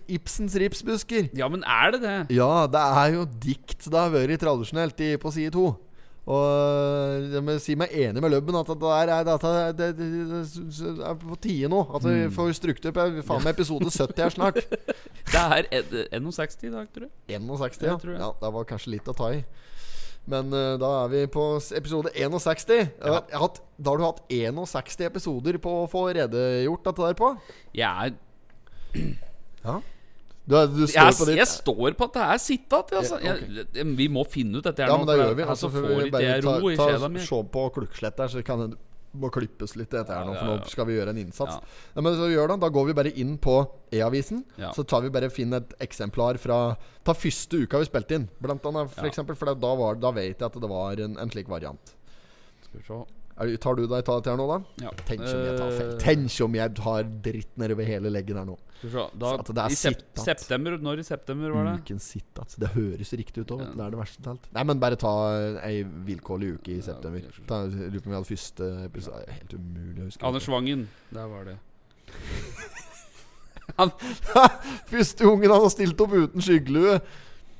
Ibsens 0.07 0.53
ripsbusker. 0.55 1.29
Ja, 1.35 1.47
men 1.49 1.63
er 1.65 1.91
det 1.91 2.01
det? 2.03 2.35
Ja, 2.37 2.67
det 2.67 2.79
er 2.79 3.13
jo 3.15 3.25
dikt 3.25 3.85
det 3.89 3.97
har 3.99 4.11
vært 4.13 4.39
tradisjonelt 4.39 4.99
i, 5.01 5.15
på 5.17 5.31
side 5.33 5.51
to. 5.51 5.75
Og 6.29 7.23
jeg 7.33 7.41
må 7.41 7.55
si 7.57 7.73
meg 7.79 7.89
enig 7.97 8.21
med 8.21 8.29
Løbben 8.35 8.57
at 8.59 8.67
det 8.69 8.89
er, 8.93 9.11
det, 9.25 9.35
det, 9.41 9.87
det, 9.97 10.41
det 10.45 10.91
er 11.09 11.15
på 11.23 11.37
tide 11.41 11.69
nå. 11.73 11.79
At 11.97 12.05
vi 12.05 12.27
får 12.35 12.51
struktur 12.59 12.93
på 12.93 13.05
faen 13.25 13.41
meg 13.47 13.55
episode 13.55 13.89
70 13.89 14.21
her 14.21 14.35
snart. 14.35 14.59
Det 15.33 15.41
er 15.41 15.67
en- 15.79 16.29
61 16.29 16.63
i 16.65 16.71
dag, 16.73 16.87
tror 16.93 17.07
jeg. 17.07 17.41
61, 17.41 17.81
Ja, 17.85 17.97
Jeg 18.01 18.13
jeg. 18.13 18.21
ja. 18.21 18.29
Det 18.41 18.53
var 18.55 18.69
kanskje 18.69 18.93
litt 18.95 19.09
å 19.09 19.13
ta 19.17 19.31
i. 19.33 19.41
Men 20.29 20.53
uh, 20.53 20.75
da 20.81 20.89
er 21.03 21.11
vi 21.15 21.23
på 21.33 21.43
episode 21.77 22.11
61. 22.13 22.73
Ja. 23.01 23.13
har, 23.15 23.39
hatt, 23.43 23.61
da 23.77 23.93
har 23.95 24.01
du 24.01 24.05
hatt 24.05 24.21
61 24.29 25.05
episoder 25.09 25.57
på 25.61 25.73
å 25.83 25.87
få 25.89 26.07
redegjort 26.17 26.85
dette 26.91 27.09
der 27.09 27.17
på? 27.17 27.31
Jeg 27.77 28.13
er 29.65 29.81
Du, 30.49 30.55
du 30.73 30.83
står 30.89 30.97
jeg, 31.11 31.15
på 31.19 31.25
ditt 31.29 31.37
jeg 31.43 31.47
står 31.51 31.93
på 31.99 32.05
at 32.09 32.15
det 32.17 32.25
er 32.33 32.39
sitat. 32.41 32.91
Altså. 32.99 33.19
Ja, 33.21 33.35
jeg, 33.37 33.87
vi 33.99 34.07
må 34.09 34.23
finne 34.25 34.57
ut 34.57 34.65
dette 34.65 34.81
her 34.81 34.89
Ja, 34.89 34.97
nå. 34.97 35.03
men 35.05 35.09
da 35.11 35.17
gjør 35.19 35.35
vi. 35.37 35.43
altså, 35.45 35.67
Altså, 35.69 35.73
får 35.77 36.03
vi 36.03 36.11
bare 36.15 36.37
ta, 36.41 36.53
ro 36.63 36.69
i 36.73 36.77
ta, 36.79 36.87
sjela 36.89 37.09
mi. 37.13 37.25
Se 37.27 37.41
på 37.53 37.65
klukkslett 37.75 38.17
der, 38.17 38.31
så 38.33 38.41
kan 38.47 38.63
det 38.65 38.77
må 39.19 39.25
klippes 39.33 39.71
litt 39.73 39.89
dette 39.89 40.13
her 40.13 40.21
nå, 40.27 40.35
for 40.37 40.45
nå 40.45 40.55
skal 40.69 40.85
vi 40.85 40.93
gjøre 40.99 41.09
en 41.15 41.17
innsats. 41.17 41.55
Ja. 41.57 42.01
Men 42.05 42.13
så 42.17 42.27
gjør 42.29 42.51
det, 42.51 42.57
Da 42.61 42.67
går 42.69 42.85
vi 42.91 42.93
bare 42.93 43.11
inn 43.17 43.31
på 43.41 43.55
E-avisen. 43.97 44.43
Ja. 44.61 44.69
Så 44.77 44.83
tar 44.85 45.01
vi 45.01 45.09
bare 45.09 45.29
finn 45.33 45.53
et 45.57 45.71
eksemplar 45.81 46.37
fra 46.37 46.59
Ta 47.05 47.13
første 47.17 47.63
uka 47.65 47.79
vi 47.81 47.87
spilte 47.89 48.19
inn, 48.19 48.27
blant 48.41 48.65
annet. 48.69 48.91
For 48.93 49.05
Ja. 49.05 49.09
eksempel, 49.09 49.35
for 49.37 49.49
da, 49.53 49.71
var, 49.81 49.95
da 49.97 50.11
vet 50.13 50.37
jeg 50.37 50.45
at 50.45 50.53
det 50.61 50.69
var 50.69 50.93
en, 51.01 51.17
en 51.17 51.29
slik 51.33 51.47
variant. 51.49 51.95
Skal 52.67 52.79
vi 52.81 52.85
se. 52.85 52.99
Er, 53.39 53.55
tar 53.57 53.75
du 53.79 53.85
deg 53.87 54.05
ta 54.05 54.19
dette 54.19 54.29
her 54.29 54.37
nå, 54.37 54.45
da? 54.49 54.59
Ja. 54.85 54.91
Tenk 55.07 55.21
om 55.25 55.45
jeg 55.45 55.57
tar 55.57 55.71
feil. 55.71 55.89
Eh, 55.93 55.97
Tenk 56.05 56.39
om 56.45 56.55
jeg 56.59 56.77
har 56.85 57.03
dritt 57.29 57.53
nedover 57.57 57.85
hele 57.89 58.09
leggen 58.13 58.37
her 58.37 58.45
nå. 58.45 58.57
Da, 58.79 59.33
Så 59.43 59.51
det 59.51 59.59
er 59.59 59.73
I 59.73 59.75
sep 59.75 60.03
september 60.23 60.77
Når 60.79 61.01
i 61.01 61.03
september 61.03 61.51
var 61.51 61.65
det? 61.67 61.73
Uken 61.83 61.99
sitt, 61.99 62.29
altså. 62.39 62.61
Det 62.63 62.69
høres 62.77 63.11
riktig 63.19 63.43
ut 63.43 63.51
òg. 63.57 63.63
Det 63.75 63.83
er 63.83 63.91
det 63.91 63.99
verste 63.99 64.23
talt 64.23 64.45
alt. 64.45 64.53
Nei, 64.55 64.63
men 64.71 64.79
bare 64.79 64.99
ta 64.99 65.13
ei 65.67 65.81
vilkårlig 65.83 66.53
uke 66.59 66.77
i 66.77 66.81
september. 66.85 67.25
lurer 67.27 67.99
på 67.99 68.07
om 68.07 68.13
vi 68.13 68.17
hadde 68.17 68.29
første 68.31 68.69
episode 68.85 69.25
Helt 69.35 69.57
umulig 69.57 70.05
å 70.05 70.07
huske. 70.07 70.25
Anders 70.31 70.47
Vangen. 70.47 70.87
Der 71.11 71.27
var 71.27 71.49
det. 71.51 71.57
Første 74.91 75.27
ungen 75.27 75.51
han 75.51 75.63
har 75.63 75.73
stilt 75.73 76.01
opp 76.01 76.15
uten 76.15 76.43
skyggelue. 76.43 76.99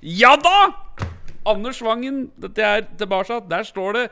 Ja 0.02 0.36
da! 0.40 0.72
Anders 1.50 1.82
Vangen. 1.84 2.28
Dette 2.40 2.66
er 2.66 2.88
tilbake. 3.00 3.42
Der 3.50 3.68
står 3.68 3.96
det 3.98 4.08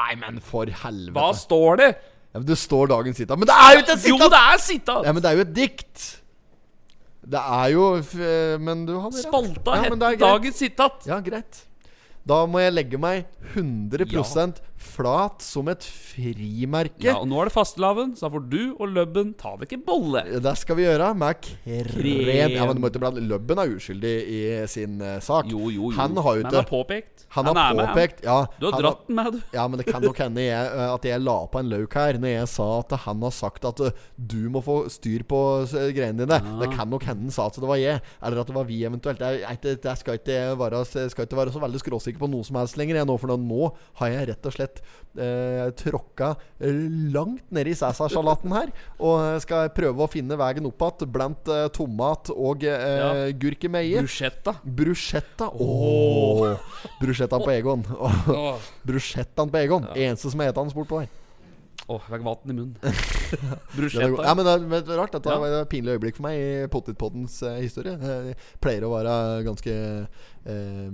Nei, 0.00 0.14
men 0.16 0.38
for 0.40 0.70
helvete. 0.70 1.18
Hva 1.18 1.32
står 1.36 1.80
det? 1.80 1.88
Ja, 2.32 2.38
men 2.38 2.46
det 2.46 2.56
står 2.58 2.86
dagens 2.92 3.16
sitat. 3.18 3.38
Men 3.38 3.48
det 3.50 3.54
er 3.58 3.72
jo 3.74 3.80
ikke 3.82 3.94
et 3.98 4.04
Jo, 4.08 4.16
det 4.30 4.38
er 4.38 4.58
sitat! 4.62 5.04
Ja, 5.06 5.12
men 5.12 5.22
det 5.22 5.30
er 5.30 5.34
jo 5.40 5.40
et 5.48 5.54
dikt. 5.56 6.04
Det 7.30 7.40
er 7.40 7.66
jo 7.74 7.86
f- 8.00 8.58
Men 8.62 8.84
du 8.86 8.94
hadde 9.00 9.16
rett. 9.18 9.26
Spalta 9.26 9.74
Ja, 9.76 9.88
greit. 9.90 10.18
dagens 10.22 10.56
sitat. 10.62 11.06
Ja, 11.10 11.18
greit. 11.20 11.64
Da 12.26 12.44
må 12.46 12.60
jeg 12.62 12.72
legge 12.76 12.98
meg 13.02 13.26
100 13.56 14.06
flat 14.80 15.42
som 15.44 15.68
et 15.70 15.84
frimerke. 15.84 17.04
Ja, 17.04 17.18
og 17.20 17.28
nå 17.28 17.38
er 17.42 17.50
det 17.50 17.54
fastelavn, 17.54 18.14
så 18.16 18.26
da 18.26 18.32
får 18.34 18.44
du 18.50 18.60
og 18.72 18.88
Løbben 18.94 19.34
ta 19.38 19.52
vekk 19.60 19.74
en 19.76 19.82
bolle. 19.86 20.22
Det 20.40 20.54
skal 20.58 20.78
vi 20.78 20.86
gjøre 20.86 21.10
med 21.20 21.40
krem. 21.44 21.90
Krem. 21.90 22.54
Ja, 22.56 22.66
men 22.68 22.78
du 22.78 22.82
må 22.82 22.90
ikke 22.90 23.02
blande 23.02 23.24
Løbben 23.24 23.60
er 23.60 23.74
uskyldig 23.76 24.14
i 24.24 24.40
sin 24.72 24.98
eh, 25.04 25.18
sak. 25.24 25.50
Jo, 25.52 25.68
jo, 25.68 25.90
jo. 25.90 25.96
Han 25.98 26.16
har 26.16 26.40
jo 26.40 26.44
Men 26.46 26.50
han 26.50 26.58
har 26.62 26.68
påpekt. 26.70 27.26
Han 27.36 27.50
har 27.50 27.60
han. 27.60 27.78
påpekt 27.78 28.24
ja, 28.24 28.38
Du 28.58 28.66
har 28.70 28.80
dratt 28.80 29.04
den 29.06 29.18
med, 29.20 29.36
du. 29.36 29.40
Ja, 29.54 29.66
men 29.68 29.82
det 29.82 29.86
kan 29.90 30.02
nok 30.02 30.18
hende 30.18 30.42
jeg, 30.46 30.72
eh, 30.72 30.86
at 30.94 31.06
jeg 31.06 31.22
la 31.22 31.36
på 31.52 31.60
en 31.60 31.70
løk 31.70 31.94
her 32.00 32.18
Når 32.18 32.32
jeg 32.32 32.48
sa 32.50 32.68
at 32.80 32.96
han 33.04 33.22
har 33.26 33.34
sagt 33.36 33.68
at 33.68 33.84
eh, 33.84 34.00
du 34.16 34.48
må 34.52 34.64
få 34.64 34.80
styr 34.92 35.26
på 35.28 35.40
greiene 35.94 36.24
dine. 36.24 36.40
Det 36.62 36.70
kan 36.74 36.90
nok 36.90 37.04
hende 37.06 37.28
han 37.28 37.34
sa 37.34 37.50
at 37.50 37.58
det 37.60 37.68
var 37.68 37.76
jeg, 37.76 38.00
eller 38.24 38.40
at 38.40 38.48
det 38.48 38.56
var 38.56 38.64
vi 38.64 38.80
eventuelt. 38.88 39.20
Jeg, 39.20 39.42
jeg, 39.44 39.78
jeg 39.84 40.00
skal, 40.00 40.16
ikke 40.16 40.38
være, 40.56 40.82
skal 40.88 41.26
ikke 41.26 41.38
være 41.38 41.52
så 41.52 41.60
veldig 41.62 41.82
skråsikker 41.82 42.22
på 42.22 42.30
noe 42.32 42.46
som 42.46 42.56
helst 42.56 42.78
lenger, 42.80 42.96
jeg 43.02 43.08
nå, 43.10 43.16
for 43.20 43.36
nå 43.36 43.66
har 44.00 44.12
jeg 44.14 44.30
rett 44.30 44.48
og 44.48 44.54
slett 44.56 44.69
eh, 45.18 45.70
tråkka 45.74 46.34
langt 46.60 47.42
nedi 47.50 47.74
Cæsar-salaten 47.74 48.52
her. 48.54 48.70
Og 49.02 49.40
skal 49.44 49.70
prøve 49.76 50.04
å 50.06 50.10
finne 50.10 50.38
veien 50.40 50.66
opp 50.68 50.84
igjen 50.86 51.12
blant 51.12 51.48
eh, 51.50 51.66
tomat 51.74 52.30
og 52.34 52.64
eh, 52.64 52.98
Ja. 53.00 53.10
gurkemeie. 53.32 54.00
Bruschetta. 54.04 54.56
Bruschetta. 54.64 55.50
Oh. 55.54 56.56
Bruschettaen 57.00 57.42
på 57.46 57.54
Egon. 57.56 57.86
Oh. 58.30 58.60
Bruschettaen 58.86 59.50
på 59.50 59.58
Egon. 59.64 59.86
Eneste 59.96 60.30
som 60.30 60.40
heter 60.40 60.60
hans 60.62 60.74
bortpå 60.76 61.02
der. 61.02 61.16
Åh, 61.88 62.00
jeg 62.06 62.12
fikk 62.12 62.24
vann 62.26 62.50
i 62.52 62.54
munnen. 62.54 62.74
Bruschetta. 63.76 64.22
ja, 64.26 64.34
men 64.36 64.44
det 64.46 64.52
er, 64.52 64.60
men 64.66 64.82
det 64.84 64.92
er 64.94 64.98
rart. 65.00 65.14
Dette 65.16 65.30
Ja. 65.32 65.38
var 65.42 65.54
et 65.62 65.68
pinlig 65.72 65.96
øyeblikk 65.96 66.16
for 66.18 66.26
meg 66.28 66.38
i 66.38 66.66
Pottitpoddens 66.70 67.40
eh, 67.48 67.56
historie. 67.64 67.96
Jeg 67.98 68.36
pleier 68.62 68.84
å 68.86 68.90
være 68.92 69.14
ganske 69.46 69.74
eh, 69.74 70.90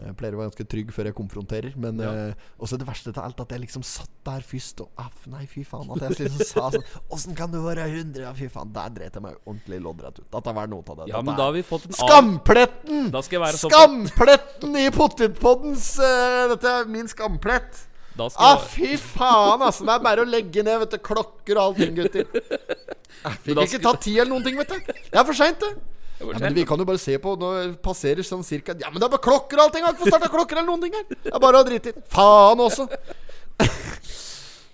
Jeg 0.00 0.14
pleier 0.18 0.34
å 0.34 0.40
være 0.40 0.48
ganske 0.50 0.66
trygg 0.72 0.90
før 0.96 1.10
jeg 1.10 1.16
konfronterer. 1.18 1.76
Men 1.78 2.00
Ja. 2.02 2.10
eh, 2.30 2.34
også 2.58 2.78
det 2.80 2.88
verste 2.88 3.12
til 3.14 3.22
alt, 3.22 3.38
at 3.44 3.54
jeg 3.54 3.60
liksom 3.66 3.84
satt 3.86 4.10
der 4.26 4.40
først 4.42 4.80
og 4.82 4.90
aff, 4.98 5.26
Nei, 5.30 5.44
fy 5.46 5.62
faen. 5.62 5.90
At 5.94 6.02
jeg 6.08 6.18
liksom 6.30 6.46
sa 6.54 6.70
sånn 6.74 6.88
Åssen 7.14 7.36
kan 7.38 7.52
du 7.54 7.60
være 7.62 7.86
100? 7.86 8.24
Ja, 8.26 8.32
fy 8.34 8.48
faen. 8.50 8.72
Der 8.74 8.90
dreit 8.96 9.14
jeg 9.14 9.22
meg 9.22 9.36
ordentlig 9.44 9.80
loddrett 9.84 10.18
ut. 10.18 10.26
Dette 10.34 10.56
var 10.56 10.66
noe 10.72 10.82
av 10.86 11.02
det. 11.04 11.10
Ja, 11.12 11.22
men 11.22 11.36
da 11.38 11.46
har 11.50 11.54
vi 11.54 11.62
fått 11.62 11.86
en 11.86 11.94
av... 11.94 12.00
Skampletten! 12.08 13.12
Skampletten 13.60 14.74
i 14.82 14.88
Pottitpoddens 14.94 15.92
uh, 16.02 16.48
Dette 16.54 16.74
er 16.80 16.90
min 16.90 17.06
skamplett. 17.10 17.86
Da 18.20 18.26
skal 18.32 18.50
Ah, 18.52 18.64
fy 18.74 18.94
faen, 19.00 19.62
altså. 19.64 19.86
Det 19.88 19.94
er 19.96 20.02
bare 20.04 20.24
å 20.26 20.28
legge 20.28 20.64
ned 20.66 20.82
vet 20.84 20.96
du, 20.96 20.98
klokker 21.10 21.56
og 21.56 21.70
allting, 21.70 21.94
gutter. 21.96 22.26
Jeg 22.30 23.38
fikk 23.46 23.62
ikke 23.64 23.80
ta 23.86 23.94
tid 24.00 24.18
eller 24.20 24.34
noen 24.34 24.44
ting, 24.46 24.58
vet 24.60 24.74
du. 24.74 24.92
Det 25.08 25.16
er 25.20 25.24
for 25.28 25.36
seint, 25.38 25.60
det. 25.64 25.72
Ja, 26.20 26.28
men 26.36 26.52
Vi 26.58 26.66
kan 26.68 26.76
jo 26.76 26.84
bare 26.84 27.00
se 27.00 27.14
på 27.16 27.32
Nå 27.40 27.48
passerer 27.80 28.20
sånn 28.28 28.42
cirka 28.44 28.74
Ja, 28.76 28.90
men 28.92 29.00
det 29.00 29.06
er 29.06 29.12
bare 29.14 29.22
klokker 29.24 29.56
og 29.56 29.62
allting! 29.64 29.80
Jeg 29.80 29.86
har 29.86 29.94
ikke 29.94 30.02
fått 30.02 30.12
starta 30.12 30.28
klokker 30.28 30.58
eller 30.60 30.68
noen 30.68 30.82
ting 30.84 30.92
her. 30.98 31.06
Det 31.08 31.32
er 31.32 31.40
bare 31.40 31.62
å 31.62 31.64
drite 31.64 31.94
i. 31.94 32.02
Faen 32.12 32.60
også. 32.60 32.84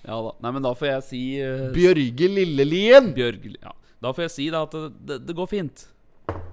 Ja 0.06 0.16
da. 0.22 0.32
Nei, 0.42 0.50
men 0.56 0.62
da 0.66 0.72
får 0.78 0.88
jeg 0.90 1.04
si 1.06 1.20
uh, 1.42 1.68
Bjørge 1.74 2.28
Lillelien. 2.34 3.12
Bjørge, 3.16 3.54
Ja. 3.62 3.72
Da 4.02 4.10
får 4.14 4.26
jeg 4.26 4.32
si 4.34 4.48
da 4.52 4.64
at 4.66 4.74
det, 4.74 4.90
det, 5.08 5.16
det 5.30 5.34
går 5.38 5.48
fint. 5.50 5.86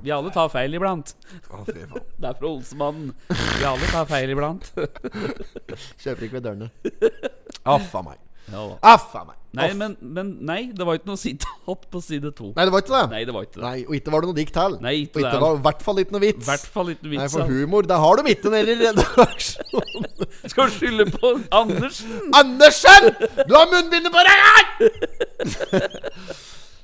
Vi 0.04 0.12
alle 0.12 0.32
tar 0.36 0.50
feil 0.52 0.74
iblant. 0.76 1.14
Å, 1.50 1.62
fy 1.68 1.78
faen. 1.88 2.04
Det 2.22 2.28
er 2.30 2.36
fra 2.40 2.50
Olsemannen. 2.50 3.14
Vi 3.32 3.64
alle 3.70 3.88
tar 3.94 4.06
feil 4.10 4.34
iblant. 4.36 4.68
Kjøper 6.04 6.28
ikke 6.28 6.38
ved 6.40 6.44
dørene. 6.50 6.70
Aff 7.76 7.94
a 7.96 8.02
meg. 8.04 8.20
Ja 8.52 8.60
da. 8.68 8.76
Aff 8.94 9.14
a 9.16 9.22
meg. 9.30 9.38
Nei, 9.54 9.68
Aff. 9.70 9.76
men, 9.78 9.94
men 10.02 10.30
nei, 10.50 10.58
det 10.76 10.84
var 10.84 10.98
ikke 10.98 11.08
noe 11.12 11.20
sitat 11.22 11.84
på 11.94 12.00
side 12.04 12.32
to. 12.36 12.50
Nei, 12.58 12.64
det 12.68 12.74
var 12.74 12.82
ikke 12.84 12.92
det. 12.96 13.04
Nei, 13.14 13.20
det 13.30 13.36
var 13.36 13.46
ikke 13.46 13.60
det. 13.60 13.64
Nei, 13.64 13.84
Og 13.86 13.94
ikke 14.00 14.12
var 14.16 14.26
det 14.26 14.30
noe 14.32 14.38
dikt 14.40 14.54
til. 14.58 14.78
Nei, 14.84 14.94
ikke 15.06 15.14
og 15.14 15.22
ikke 15.22 15.34
det. 15.38 15.42
var 15.46 15.54
i 15.60 15.62
hvert 15.68 15.84
fall 15.86 16.02
ikke 16.04 16.16
noe 16.18 16.24
vits. 16.26 16.48
hvert 16.50 16.66
fall 16.74 16.90
ikke 16.96 17.06
Nei, 17.08 17.12
vits. 17.14 17.36
for 17.38 17.46
av. 17.46 17.54
humor, 17.54 17.88
det 17.94 18.00
har 18.04 18.20
de 18.20 18.34
ikke 18.34 18.54
nede 18.56 18.74
i 18.74 18.80
redaksjonen. 18.82 20.28
Skal 20.52 20.68
du 20.68 20.76
skylde 20.80 21.06
på 21.14 21.32
Andersen? 21.62 22.18
Andersen! 22.42 23.12
Du 23.48 23.54
har 23.56 23.70
munnbindet 23.72 24.12
på 24.18 24.26
deg! 24.28 24.44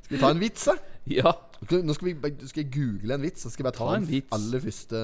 Skal 0.10 0.18
vi 0.18 0.22
ta 0.26 0.30
en 0.34 0.42
vits, 0.42 0.66
da? 0.66 0.74
Ja. 1.10 1.32
Nå 1.70 1.94
skal, 1.96 2.08
vi, 2.12 2.14
skal 2.46 2.62
jeg 2.64 2.70
google 2.74 3.14
en 3.16 3.24
vits. 3.24 3.42
Så 3.42 3.50
skal 3.50 3.64
jeg 3.64 3.68
bare 3.72 3.78
ta, 3.80 3.86
Ta 3.90 3.96
en 3.98 4.06
den 4.06 4.22
aller 4.36 4.60
første 4.62 4.98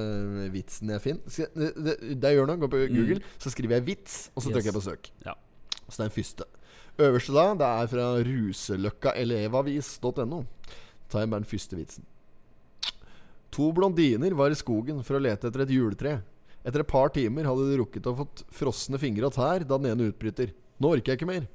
vitsen 0.53 0.89
jeg 0.93 1.01
finner. 1.01 1.29
Skal, 1.33 1.47
det, 1.57 1.69
det, 1.85 1.93
det 2.21 2.27
jeg 2.29 2.35
gjør 2.37 2.47
nå, 2.51 2.55
går 2.61 2.69
på 2.75 2.79
Google, 2.93 3.19
så 3.41 3.47
skriver 3.53 3.73
jeg 3.79 3.83
'vits', 3.87 4.17
og 4.35 4.39
så 4.43 4.47
Mm. 4.49 4.51
Yes. 4.51 4.55
trykker 4.55 4.69
jeg 4.69 4.77
på 4.77 4.85
'søk'. 4.85 5.05
Ja. 5.25 5.33
Så 5.89 5.95
det 5.97 6.03
er 6.05 6.09
den 6.09 6.17
første. 6.19 6.43
Øverste 7.05 7.31
da, 7.33 7.45
det 7.61 7.69
er 7.69 7.85
fra 7.91 8.05
ruseløkkaelevavis.no. 8.27 10.39
tar 11.09 11.19
jeg 11.21 11.29
bare 11.29 11.39
den 11.43 11.49
første 11.49 11.75
vitsen. 11.77 12.03
To 13.55 13.71
blondiner 13.71 14.33
var 14.35 14.49
i 14.51 14.55
skogen 14.57 15.03
for 15.03 15.15
å 15.17 15.21
lete 15.23 15.47
etter 15.47 15.61
et 15.63 15.69
juletre. 15.73 16.17
Etter 16.65 16.79
et 16.81 16.87
par 16.89 17.09
timer 17.13 17.45
hadde 17.47 17.67
de 17.69 17.77
rukket 17.79 18.07
å 18.09 18.15
fått 18.17 18.41
frosne 18.51 18.97
fingre 18.99 19.25
og 19.29 19.33
tær 19.37 19.59
da 19.63 19.77
den 19.77 19.91
ene 19.93 20.09
utbryter. 20.11 20.49
Nå 20.81 20.87
orker 20.95 21.11
jeg 21.13 21.19
ikke 21.21 21.29
mer. 21.29 21.45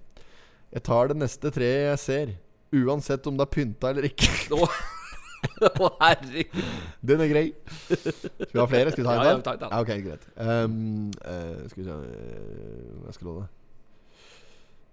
Jeg 0.72 0.82
tar 0.86 1.08
det 1.10 1.16
neste 1.18 1.50
treet 1.50 1.90
jeg 1.90 1.98
ser, 1.98 2.26
uansett 2.72 3.26
om 3.26 3.36
det 3.38 3.46
er 3.46 3.52
pynta 3.54 3.90
eller 3.90 4.06
ikke. 4.10 4.30
Å, 4.60 5.88
herregud. 6.02 6.64
Den 7.00 7.22
er 7.24 7.30
grei. 7.30 7.44
Skal 7.88 8.52
vi 8.52 8.60
ha 8.60 8.66
flere? 8.68 8.92
Skal 8.92 9.04
vi 9.04 9.08
ta 9.08 9.14
en 9.14 9.20
Ja, 9.20 9.30
ja, 9.30 9.36
vi 9.38 9.44
tar 9.46 9.56
en 9.56 9.62
til. 9.62 9.72
Ok, 9.78 9.90
greit. 10.04 10.26
Ehm, 10.36 11.10
eh, 11.24 11.62
skal 11.72 11.80
vi 11.80 11.86
se 11.88 11.96
eh, 11.96 12.92
Hva 13.06 13.14
skal 13.16 13.30
love. 13.30 13.46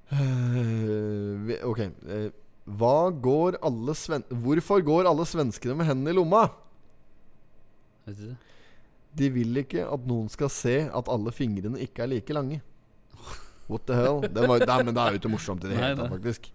Eh, 0.09 1.45
vi- 1.49 1.61
Ok. 1.67 1.79
eh, 2.07 2.29
hva 2.67 3.11
går 3.21 3.57
alle 3.63 3.93
sven 3.95 4.23
Hvorfor 4.29 4.81
går 4.83 5.05
alle 5.07 5.25
svenskene 5.25 5.75
med 5.75 5.85
hendene 5.87 6.09
i 6.11 6.13
lomma? 6.15 6.45
Vet 8.05 8.17
du 8.17 8.25
det? 8.29 8.37
De 9.17 9.29
vil 9.33 9.57
ikke 9.63 9.83
at 9.91 10.05
noen 10.07 10.29
skal 10.29 10.49
se 10.49 10.89
at 10.93 11.07
alle 11.09 11.31
fingrene 11.31 11.79
ikke 11.81 12.03
er 12.03 12.07
like 12.07 12.33
lange. 12.33 12.61
What 13.67 13.85
the 13.87 13.95
hell? 13.95 14.21
Den 14.21 14.47
var, 14.47 14.59
nei, 14.63 14.83
men 14.83 14.93
det 14.95 15.01
er 15.03 15.11
jo 15.15 15.19
ikke 15.19 15.31
morsomt 15.33 15.63
i 15.65 15.67
det 15.71 15.75
Nei, 15.75 15.87
hele 15.89 16.07
tatt, 16.07 16.11
nei. 16.11 16.51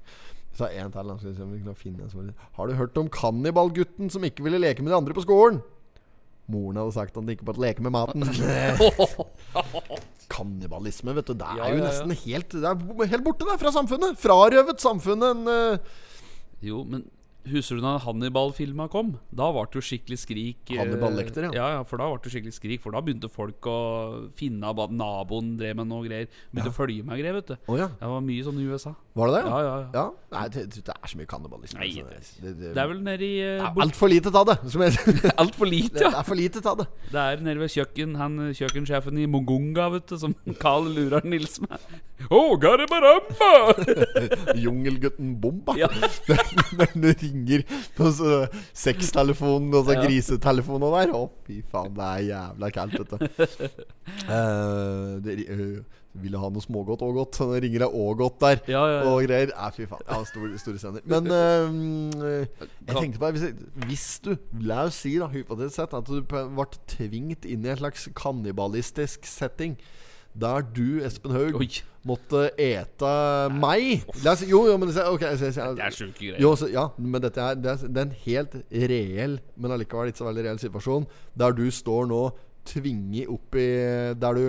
Faktisk. 0.53 0.59
sa 0.59 0.69
én 0.85 0.93
til. 0.93 1.13
Skal 1.19 1.31
vi 1.31 1.37
se 1.37 1.43
om 1.43 1.53
vi 1.53 1.63
kan 1.65 1.79
finne 1.79 2.03
en 2.03 2.11
som 2.11 2.33
Har 2.59 2.67
du 2.67 2.75
hørt 2.75 2.99
om 2.99 3.09
kannibalgutten 3.09 4.11
som 4.11 4.25
ikke 4.25 4.43
ville 4.45 4.59
leke 4.59 4.83
med 4.83 4.93
de 4.93 4.97
andre 4.97 5.15
på 5.15 5.25
skolen? 5.25 5.63
Moren 6.51 6.77
hadde 6.77 6.93
sagt 6.93 7.17
at 7.17 7.23
han 7.23 7.31
ikke 7.33 7.47
måtte 7.47 7.63
leke 7.63 7.83
med 7.83 7.95
maten. 7.95 8.23
Kannibalisme, 10.33 11.15
vet 11.15 11.29
du. 11.29 11.35
Det 11.39 11.49
er 11.49 11.77
jo 11.77 11.83
nesten 11.85 12.15
helt 12.25 12.55
Det 12.57 12.65
er 12.65 13.11
helt 13.13 13.25
borte 13.25 13.47
der 13.47 13.61
fra 13.61 13.73
samfunnet. 13.73 14.19
Frarøvet 14.21 14.81
samfunnet 14.83 15.37
en 15.37 15.47
uh... 15.49 15.93
Jo, 16.63 16.85
men 16.87 17.07
Husker 17.43 17.79
du 17.79 17.83
da 17.83 17.97
Hannibal-filma 17.99 18.85
kom? 18.93 19.17
Da 19.35 19.49
ble 19.51 19.65
det 19.67 19.81
jo 19.81 19.83
skikkelig 19.83 20.19
skrik. 20.23 20.61
eh, 20.71 20.79
Hannibal 20.79 21.17
Lecter, 21.19 21.49
ja. 21.49 21.51
ja. 21.57 21.69
Ja, 21.77 21.81
for 21.89 21.99
da 21.99 22.07
ble 22.07 22.21
det 22.23 22.31
skikkelig 22.31 22.55
skrik 22.55 22.83
For 22.85 22.95
da 22.95 23.01
begynte 23.03 23.27
folk 23.33 23.67
å 23.67 23.79
finne 24.39 24.63
av 24.71 24.79
at 24.85 24.93
naboen 24.95 25.57
drev 25.59 25.77
med 25.81 25.89
noe 25.91 26.07
greier. 26.07 26.29
Begynte 26.53 26.71
å 26.71 26.77
følge 26.77 27.03
med 27.09 27.19
greier, 27.19 27.35
vet 27.41 27.51
du. 27.51 27.57
Oh, 27.67 27.75
ja. 27.81 27.89
Det 27.99 28.11
var 28.13 28.23
mye 28.29 28.45
sånn 28.47 28.61
i 28.63 28.67
USA. 28.71 28.95
Var 29.19 29.29
det 29.33 29.35
det? 29.41 29.43
Ja, 29.51 29.59
ja, 29.67 29.75
ja. 29.83 29.89
Ja? 29.99 30.05
Nei, 30.37 30.45
det, 30.55 30.63
det 30.79 30.95
er 30.95 31.11
så 31.11 31.19
mye 31.19 31.31
kannibalisme. 31.35 31.81
Nei, 31.83 31.91
altså. 32.07 32.39
det- 32.45 32.55
det, 32.63 32.71
det, 32.73 32.83
er 32.85 32.89
vel 32.93 33.03
nede 33.05 33.27
i 33.27 33.35
uh, 33.43 33.67
er 33.67 33.83
altfor 33.89 34.09
lite 34.15 34.33
av 34.33 34.47
det. 34.49 34.57
Altfor 35.43 35.67
lite, 35.69 35.99
ja. 36.01 36.13
Det 36.15 36.19
er 36.23 36.29
for 36.31 36.39
lite 36.39 36.63
av 36.69 36.79
det. 36.81 36.87
Det 37.11 37.21
er 37.27 37.43
nede 37.43 37.61
ved 37.61 37.71
kjøkken 37.75 38.17
Han 38.23 38.39
kjøkkensjefen 38.57 39.19
i 39.19 39.27
Mongunga, 39.27 39.89
vet 39.97 40.07
du, 40.15 40.17
som 40.23 40.35
Carl 40.63 40.87
lurer 40.95 41.27
Nils 41.27 41.59
med. 41.65 41.83
Å, 42.31 42.41
garibaramba! 42.61 43.51
Jungelgutten 44.65 45.35
Bomba. 45.43 45.75
Ja. 45.79 45.89
Når 46.79 46.93
du 46.95 47.09
ringer 47.23 47.65
på 47.97 48.11
sextelefonen 48.77 49.73
og 49.75 49.87
så 49.89 49.97
Ja. 49.97 50.05
grisetelefonen 50.07 50.93
der. 50.99 51.15
Å, 51.17 51.25
fy 51.47 51.63
faen, 51.73 51.95
det 51.97 52.07
er 52.13 52.23
jævla 52.31 52.71
kaldt, 52.75 53.01
vet 53.01 53.11
du. 53.11 53.27
Eh, 54.29 55.13
det, 55.23 55.35
uh, 55.49 55.79
vil 56.23 56.35
du 56.35 56.39
ha 56.43 56.49
noe 56.53 56.61
smågodt 56.63 57.03
og 57.07 57.15
godt? 57.17 57.37
Så 57.39 57.47
ringer 57.63 57.85
jeg 57.87 57.95
og 57.95 58.17
godt 58.19 58.41
der. 58.43 58.59
Ja, 58.71 58.83
ja, 58.91 58.97
ja. 58.99 59.05
Og 59.09 59.23
greier. 59.25 59.53
Nei, 59.55 59.69
fy 59.77 59.87
faen. 59.89 60.03
Ja, 60.09 60.19
store, 60.29 60.59
store 60.61 60.81
scener. 60.83 61.05
Men 61.09 61.31
uh, 61.31 62.43
jeg 62.53 62.97
tenkte 62.99 63.23
på 63.23 63.31
hvis, 63.37 63.47
jeg- 63.49 63.87
hvis 63.89 64.07
du, 64.27 64.33
la 64.67 64.83
oss 64.89 64.99
si 65.07 65.15
da, 65.23 65.31
hypotetisk 65.33 65.79
sett, 65.79 65.95
at 65.97 66.11
du 66.11 66.19
ble 66.29 66.67
tvingt 66.91 67.47
inn 67.49 67.65
i 67.67 67.73
en 67.73 67.81
slags 67.81 68.09
kannibalistisk 68.19 69.27
setting. 69.31 69.79
Der 70.35 70.63
du, 70.65 71.01
Espen 71.05 71.33
Haug, 71.37 71.59
Oi. 71.61 71.67
måtte 72.09 72.47
ete 72.57 73.11
meg. 73.53 74.05
La 74.25 74.33
jo, 74.49 74.63
jo, 74.71 74.77
men 74.81 74.89
det, 74.89 75.03
okay, 75.05 75.35
jeg, 75.35 75.41
jeg, 75.51 75.57
jeg, 75.59 75.77
Det 75.77 75.85
er 75.85 75.97
sjuke 75.97 76.17
greier. 76.19 76.41
jo, 76.41 76.55
så, 76.57 76.71
ja, 76.73 76.87
men 76.99 77.21
dette 77.21 77.41
er, 77.45 77.55
det 77.61 77.71
er, 77.75 77.83
det 77.93 78.01
er 78.01 78.07
en 78.09 78.17
helt 78.25 78.57
reell, 78.93 79.35
men 79.61 79.75
allikevel 79.77 80.09
ikke 80.13 80.23
så 80.23 80.29
veldig 80.31 80.47
reell 80.49 80.63
situasjon, 80.63 81.05
der 81.37 81.53
du 81.59 81.67
står 81.71 82.09
nå 82.09 82.23
tvinget 82.65 83.27
opp 83.29 83.57
i 83.59 83.67
Der 84.23 84.37
du 84.39 84.45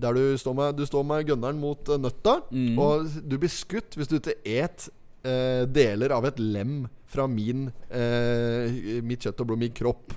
Der 0.00 0.12
du 0.16 0.36
står 0.38 0.54
med, 0.56 0.76
du 0.78 0.84
står 0.86 1.02
med 1.04 1.26
gunneren 1.28 1.58
mot 1.60 1.88
eh, 1.88 1.98
nøtta, 2.00 2.38
Mm. 2.52 2.78
og 2.78 3.06
du 3.28 3.36
blir 3.38 3.50
skutt 3.52 3.96
hvis 3.98 4.08
du 4.08 4.16
ikke 4.20 4.36
et 4.48 4.88
eh, 5.24 5.66
deler 5.68 6.12
av 6.16 6.24
et 6.30 6.38
lem 6.40 6.86
fra 7.10 7.26
min 7.28 7.66
eh, 7.90 9.00
mitt 9.02 9.26
kjøtt 9.26 9.40
og 9.42 9.50
blod, 9.50 9.58
min 9.60 9.72
kropp, 9.76 10.14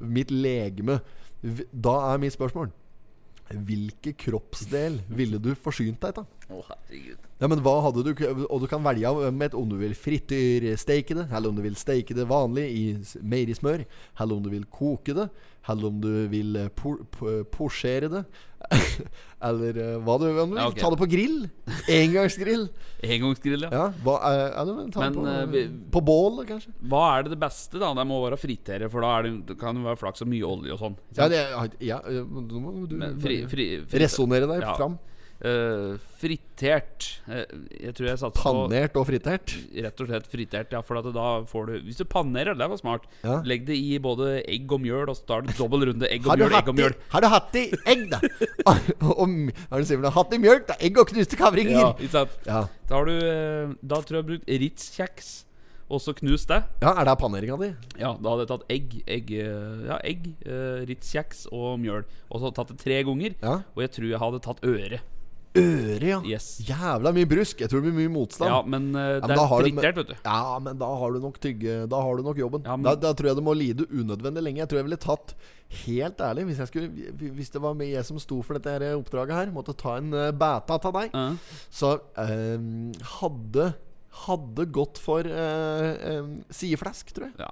mitt 0.00 0.30
legeme. 0.30 1.00
Da 1.72 1.96
er 2.12 2.18
mitt 2.22 2.34
spørsmål 2.36 2.70
Hvilken 3.50 4.16
kroppsdel 4.18 5.00
ville 5.08 5.38
du 5.42 5.52
forsynt 5.54 6.00
deg 6.02 6.22
av? 6.22 6.26
Å, 6.50 6.62
herregud. 6.70 7.25
Ja, 7.36 7.48
men 7.52 7.60
hva 7.60 7.74
hadde 7.84 8.00
du 8.00 8.12
Og 8.48 8.62
du 8.62 8.66
kan 8.70 8.80
velge 8.86 9.10
med 9.34 9.54
om 9.58 9.68
du 9.68 9.76
vil 9.76 9.92
frityrsteke 9.92 11.16
det, 11.18 11.26
eller 11.30 11.50
om 11.52 11.58
du 11.58 11.62
vil 11.66 11.76
steike 11.76 12.14
det 12.16 12.24
vanlig 12.30 12.64
i 12.72 12.84
meierismør, 13.20 13.82
eller 14.20 14.38
om 14.38 14.42
du 14.46 14.48
vil 14.54 14.64
koke 14.72 15.12
det, 15.16 15.26
eller 15.68 15.90
om 15.90 15.98
du 16.00 16.08
vil 16.32 16.56
eh, 16.56 16.68
por, 16.72 17.02
det, 17.12 18.22
eller 19.48 19.80
eh, 19.82 19.96
hva 20.06 20.14
du 20.22 20.24
om 20.30 20.52
du 20.52 20.54
vil. 20.54 20.60
Ja, 20.62 20.68
okay. 20.70 20.80
Ta 20.80 20.90
det 20.94 20.98
på 21.02 21.08
grill. 21.10 21.36
Engangsgrill. 21.92 22.64
Engangsgrill, 23.16 23.66
ja. 23.66 23.72
Ja, 23.74 23.86
hva, 24.06 24.14
eller, 24.62 24.86
ta 24.94 25.04
Men, 25.04 25.12
det 25.12 25.18
på, 25.20 25.26
eh, 25.34 25.46
vi- 25.52 25.90
på 25.92 26.02
bål, 26.06 26.38
kanskje. 26.48 26.72
Hva 26.88 27.02
er 27.18 27.26
det 27.26 27.34
det 27.34 27.40
beste, 27.42 27.82
da? 27.82 27.92
Det 27.98 28.06
må 28.08 28.22
være 28.24 28.40
fritere, 28.40 28.88
for 28.92 29.04
da 29.04 29.12
det, 29.26 29.34
det 29.50 29.58
kan 29.60 29.76
det 29.76 29.84
være 29.90 30.00
flaks 30.00 30.24
og 30.24 30.32
mye 30.32 30.46
olje 30.54 30.72
og 30.72 30.80
sånn. 30.80 30.96
Ja, 31.18 31.28
det, 31.28 31.42
ja, 31.84 32.00
ja, 32.00 32.24
nå 32.24 32.62
må 32.64 32.72
du 32.88 32.96
fri, 33.20 33.42
fri, 33.50 33.68
fri, 33.84 34.00
resonnere 34.06 34.48
deg 34.54 34.64
Ja. 34.64 34.72
fram. 34.80 34.96
Eh, 35.44 35.96
fritert. 36.20 37.06
Uh, 37.26 37.42
jeg 37.72 37.94
tror 37.96 38.08
jeg 38.08 38.20
satser 38.20 38.36
på 38.38 38.52
Pannert 38.54 38.96
og 38.98 39.06
fritert. 39.08 39.54
Rett 39.86 40.02
og 40.02 40.10
slett 40.10 40.28
fritert, 40.32 40.72
ja. 40.72 40.82
For 40.86 41.00
at 41.00 41.08
da 41.14 41.28
får 41.48 41.68
du 41.68 41.72
Hvis 41.86 42.00
du 42.00 42.04
pannerer, 42.08 42.56
det 42.56 42.68
var 42.70 42.80
smart. 42.80 43.06
Ja. 43.24 43.40
Legg 43.46 43.66
det 43.68 43.76
i 43.76 43.98
både 44.02 44.40
egg 44.42 44.72
og 44.72 44.82
mjøl, 44.84 45.08
og 45.10 45.18
så 45.18 45.26
tar 45.28 45.46
du 45.46 45.52
dobbel 45.58 45.88
runde 45.90 46.10
egg 46.10 46.26
og 46.26 46.38
mjøl, 46.38 46.58
egg 46.60 46.70
og 46.72 46.78
mjøl. 46.78 46.96
har 47.14 47.24
du 47.24 47.28
hatt 47.32 47.58
i 47.58 47.64
egg, 47.86 48.06
da? 48.12 48.22
og, 49.12 49.26
det 49.76 49.98
du? 50.02 50.12
Hatt 50.16 50.36
i 50.36 50.42
mjølk, 50.42 50.68
da? 50.70 50.78
Egg 50.80 51.02
og 51.02 51.10
knuste 51.10 51.40
kavringer? 51.40 51.80
Ja, 51.80 51.90
ikke 51.96 52.14
sant? 52.14 52.38
Ja. 52.46 52.62
Da 52.86 53.00
har 53.00 53.10
du 53.10 53.16
eh, 53.16 53.74
Da 53.82 53.98
tror 54.00 54.16
jeg 54.16 54.16
jeg 54.16 54.22
har 54.22 54.30
brukt 54.30 54.54
Ritz-kjeks. 54.62 55.34
Og 55.86 56.00
så 56.02 56.10
knust 56.18 56.50
det. 56.50 56.64
ja, 56.82 56.90
er 56.98 57.06
det 57.06 57.12
paneringa 57.20 57.56
di? 57.60 57.68
Ja, 58.00 58.16
da 58.18 58.32
hadde 58.32 58.42
jeg 58.42 58.48
tatt 58.50 58.72
egg, 58.74 58.94
egg 59.06 59.28
Ja, 59.30 59.98
egg, 60.02 60.24
uh, 60.42 60.82
Ritz-kjeks 60.88 61.44
og 61.54 61.76
mjøl. 61.78 62.02
Og 62.26 62.42
så 62.42 62.50
tatt 62.56 62.72
det 62.72 62.80
tre 62.82 62.96
ganger. 63.06 63.36
Ja. 63.38 63.60
Og 63.76 63.84
jeg 63.84 63.92
tror 63.94 64.08
jeg 64.10 64.22
hadde 64.24 64.42
tatt 64.42 64.64
øre. 64.66 64.98
Øre, 65.60 66.08
ja. 66.10 66.20
Yes. 66.26 66.46
Jævla 66.66 67.12
mye 67.16 67.28
brusk. 67.30 67.60
Jeg 67.64 67.70
tror 67.72 67.82
det 67.82 67.90
blir 67.90 67.98
mye 68.02 68.12
motstand. 68.12 68.50
Ja, 68.50 68.60
men 68.62 68.88
eh, 68.94 69.08
Ja, 69.16 69.20
men 69.20 69.32
det 69.32 69.38
er 69.38 69.52
frittert, 69.62 69.94
du- 69.94 70.02
vet 70.02 70.08
du. 70.12 70.16
Ja, 70.24 70.58
men 70.62 70.78
da 70.78 70.88
har 71.02 71.12
du 71.12 71.20
nok 71.20 71.38
tygge 71.40 71.76
Da 71.88 72.00
har 72.02 72.16
du 72.16 72.22
nok 72.22 72.36
jobben. 72.36 72.64
Ja, 72.64 72.76
men- 72.76 72.84
da, 72.84 72.94
da 72.94 73.12
tror 73.12 73.30
jeg 73.32 73.36
det 73.36 73.44
må 73.44 73.54
lide 73.56 73.86
unødvendig 73.90 74.42
lenge. 74.42 74.62
Jeg 74.64 74.68
tror 74.68 74.82
jeg 74.82 74.88
ville 74.90 75.02
tatt 75.02 75.34
Helt 75.66 76.20
ærlig, 76.22 76.44
hvis, 76.46 76.60
skulle, 76.68 76.88
hvis 77.34 77.50
det 77.50 77.60
var 77.60 77.74
meg 77.74 77.90
jeg 77.90 78.04
som 78.06 78.20
sto 78.22 78.38
for 78.46 78.54
dette 78.54 78.70
her 78.70 78.94
oppdraget 78.94 79.34
her, 79.34 79.48
måtte 79.50 79.74
ta 79.74 79.96
en 79.98 80.12
uh, 80.14 80.30
bæta 80.30 80.78
av 80.78 80.92
deg, 80.94 81.10
uh. 81.10 81.34
så 81.74 81.96
eh, 82.22 82.62
hadde 83.18 83.74
Hadde 84.26 84.64
gått 84.72 84.96
for 84.96 85.26
uh, 85.28 86.22
sideflesk, 86.48 87.10
tror 87.12 87.26
jeg. 87.28 87.34
Ja. 87.42 87.50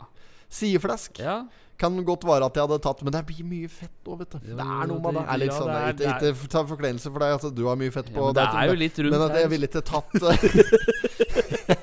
Sideflesk. 0.51 1.19
ja. 1.19 1.45
Kan 1.77 1.97
godt 2.07 2.23
være 2.23 2.47
at 2.47 2.55
jeg 2.55 2.63
hadde 2.69 2.77
tatt 2.79 3.01
Men 3.03 3.11
det 3.17 3.21
blir 3.27 3.43
mye 3.51 3.67
fett 3.69 4.07
òg, 4.07 4.21
vet 4.21 4.31
du. 4.31 4.39
Det 4.47 4.53
er 4.63 4.87
noe 4.87 5.01
med 5.03 5.15
det. 5.17 5.23
det- 5.25 5.33
Er 5.35 5.39
litt 5.43 5.53
sånn, 5.57 5.71
ikke, 5.75 5.97
det 5.99 6.07
er- 6.07 6.33
ikke 6.33 6.49
ta 6.49 6.63
forkleinelse 6.65 7.11
for 7.11 7.19
deg 7.19 7.35
at 7.35 7.55
du 7.57 7.67
har 7.67 7.75
mye 7.77 7.91
fett 7.91 8.09
Ja, 8.11 8.15
på 8.15 8.25
men 8.29 8.35
det 8.35 8.45
er 8.55 8.67
jo 8.69 8.77
litt 8.79 8.99
rundt 9.03 9.11
Men 9.11 9.23
at 9.23 9.35
jeg 9.41 9.51
ville 9.51 9.67
ikke 9.67 9.83
tatt 9.83 10.15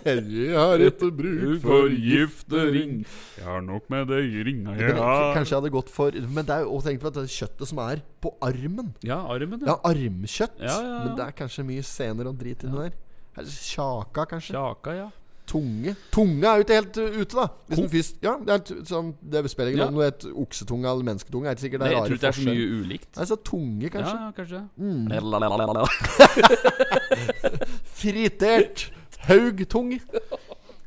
Jeg 0.06 0.56
har 0.56 0.80
ikke 0.86 1.10
bruk 1.12 1.62
for 1.64 1.90
giftering. 1.92 3.06
Jeg 3.38 3.46
har 3.46 3.62
nok 3.62 3.90
med 3.92 4.08
det 4.08 4.22
i 4.32 4.44
ringa 4.48 4.76
jeg 4.80 4.96
k- 4.96 5.34
Kanskje 5.36 5.52
jeg 5.52 5.60
hadde 5.62 5.74
gått 5.76 5.90
for 5.90 6.12
Men 6.12 6.46
det 6.46 6.56
er 6.56 6.64
jo 6.66 6.80
tenkt 6.82 7.02
på 7.04 7.08
at 7.12 7.14
det 7.20 7.28
kjøttet 7.36 7.68
som 7.68 7.80
er 7.84 8.02
på 8.24 8.34
armen 8.42 8.94
Ja, 9.04 9.20
armen, 9.28 9.60
Ja, 9.68 9.76
armkjøtt. 9.84 10.56
Ja, 10.60 10.68
ja, 10.72 10.82
ja. 10.82 11.00
Men 11.06 11.16
det 11.18 11.26
er 11.28 11.32
kanskje 11.36 11.66
mye 11.68 11.84
senere 11.84 12.28
og 12.32 12.38
drit 12.40 12.64
inni 12.64 12.78
der. 12.88 12.94
Eller 13.38 13.50
Kjaka, 13.52 14.26
kanskje. 14.26 14.56
Kjaka, 14.56 14.96
ja. 14.96 15.10
Tunge. 15.52 15.92
Tunge 16.16 16.46
er 16.48 16.54
jo 16.56 16.64
ikke 16.64 16.78
helt 16.80 16.96
uh, 17.02 17.08
ute, 17.20 17.36
da. 17.36 17.46
Hvis 17.68 17.80
den 17.82 17.90
først, 17.92 18.16
ja, 18.24 18.34
det, 18.48 18.52
er 18.56 18.60
sånn, 18.88 19.10
det 19.34 19.42
spiller 19.52 19.72
ingen 19.74 19.82
Ja. 19.82 19.88
rolle 19.90 19.98
om 19.98 20.04
det 20.06 20.08
er 20.30 20.38
oksetunge 20.46 20.86
eller 20.88 21.04
mennesketunge. 21.10 21.46
Er 21.50 21.52
ikke 21.58 21.66
sikkert 21.66 21.82
det 21.82 21.88
er 21.88 21.92
Nei, 21.92 21.98
jeg 21.98 22.08
tror 22.08 22.20
det 22.22 22.30
er 22.30 22.38
så 22.38 22.46
mye 22.48 22.66
ulikt. 22.80 23.12
Nei, 23.20 23.26
så 23.28 23.36
tunge, 23.52 23.84
Ja, 23.84 23.90
kanskje. 23.98 24.16
ja, 24.16 24.32
kanskje 24.40 24.60
Fritert 28.02 28.78
haugtung. 29.28 29.90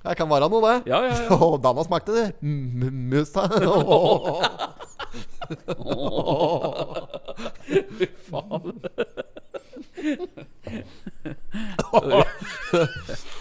Det 0.04 0.16
kan 0.18 0.28
være 0.28 0.48
noe, 0.52 0.60
det. 0.64 0.76
Ja, 0.90 0.98
ja, 1.06 1.12
ja. 1.16 1.28
Å, 1.32 1.56
Danna 1.64 1.80
smakte 1.86 2.12
det. 2.12 2.26
M- 2.44 3.08
Musta. 3.12 3.42
Fy 7.98 8.06
faen. 8.28 8.72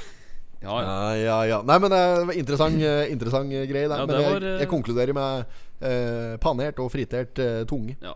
ja, 0.64 0.76
ja. 0.82 0.92
Ja, 0.92 1.16
ja, 1.24 1.38
ja. 1.52 1.62
Nei, 1.68 1.78
men 1.84 1.92
eh, 1.96 2.04
det 2.20 2.28
var 2.30 2.40
interessant, 2.40 2.82
eh, 2.92 3.12
interessant 3.14 3.54
eh, 3.54 3.66
greie 3.70 3.90
der. 3.92 4.06
Men 4.06 4.20
jeg, 4.20 4.36
var, 4.36 4.48
jeg 4.64 4.70
konkluderer 4.72 5.18
med 5.18 5.58
eh, 5.84 6.36
panert 6.44 6.80
og 6.84 6.92
fritert 6.94 7.44
eh, 7.44 7.64
tunge. 7.70 7.98
ja. 8.04 8.16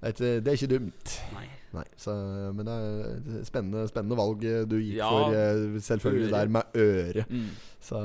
Det 0.00 0.08
er, 0.08 0.12
ikke, 0.14 0.28
det 0.40 0.48
er 0.48 0.54
ikke 0.56 0.68
dumt. 0.70 1.10
Nei. 1.36 1.46
Nei, 1.76 1.82
så, 2.00 2.12
men 2.56 2.64
det 2.66 2.72
er 2.72 3.42
spennende, 3.44 3.82
spennende 3.90 4.16
valg 4.16 4.40
du 4.66 4.78
gikk 4.80 5.02
for. 5.04 5.36
Selvfølgelig 5.84 6.30
der 6.32 6.48
med 6.56 6.78
øret. 6.80 7.28
Mm. 7.28 7.50
Så, 7.84 8.00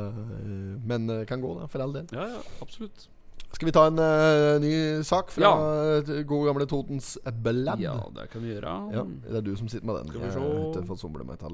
men 0.91 1.07
kan 1.25 1.41
gå, 1.41 1.53
da, 1.61 1.69
for 1.71 1.85
all 1.85 1.95
del. 1.95 2.11
Ja, 2.11 2.27
ja, 2.35 2.43
absolutt. 2.61 3.07
Skal 3.55 3.69
vi 3.69 3.71
ta 3.71 3.85
en 3.87 4.01
uh, 4.01 4.59
ny 4.59 4.73
sak 5.07 5.31
fra 5.31 5.47
Ja. 5.47 6.21
gode 6.27 6.49
gamle 6.49 6.67
Totens 6.67 7.13
Blad? 7.43 7.79
Ja, 7.79 7.95
det 8.17 8.27
kan 8.33 8.43
vi 8.43 8.51
gjøre. 8.51 8.73
Ja, 8.91 9.05
det 9.29 9.39
er 9.39 9.45
du 9.47 9.53
som 9.55 9.71
sitter 9.71 9.87
med 9.87 10.01
den. 10.01 10.11
Skal 10.11 10.19
vi 10.19 10.25
Jeg 10.25 10.33
se. 10.33 10.39
har 10.39 10.49
ikke 10.75 10.87
fått 10.91 11.05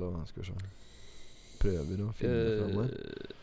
og 0.10 0.28
Skal 0.32 0.42
vi 0.42 0.48
se. 0.50 0.72
Prøver 1.62 2.02
å 2.06 2.10
finne 2.18 2.42
uh, 2.42 2.58
fram 2.60 2.82
der. 2.82 2.98
Eh, 2.98 3.38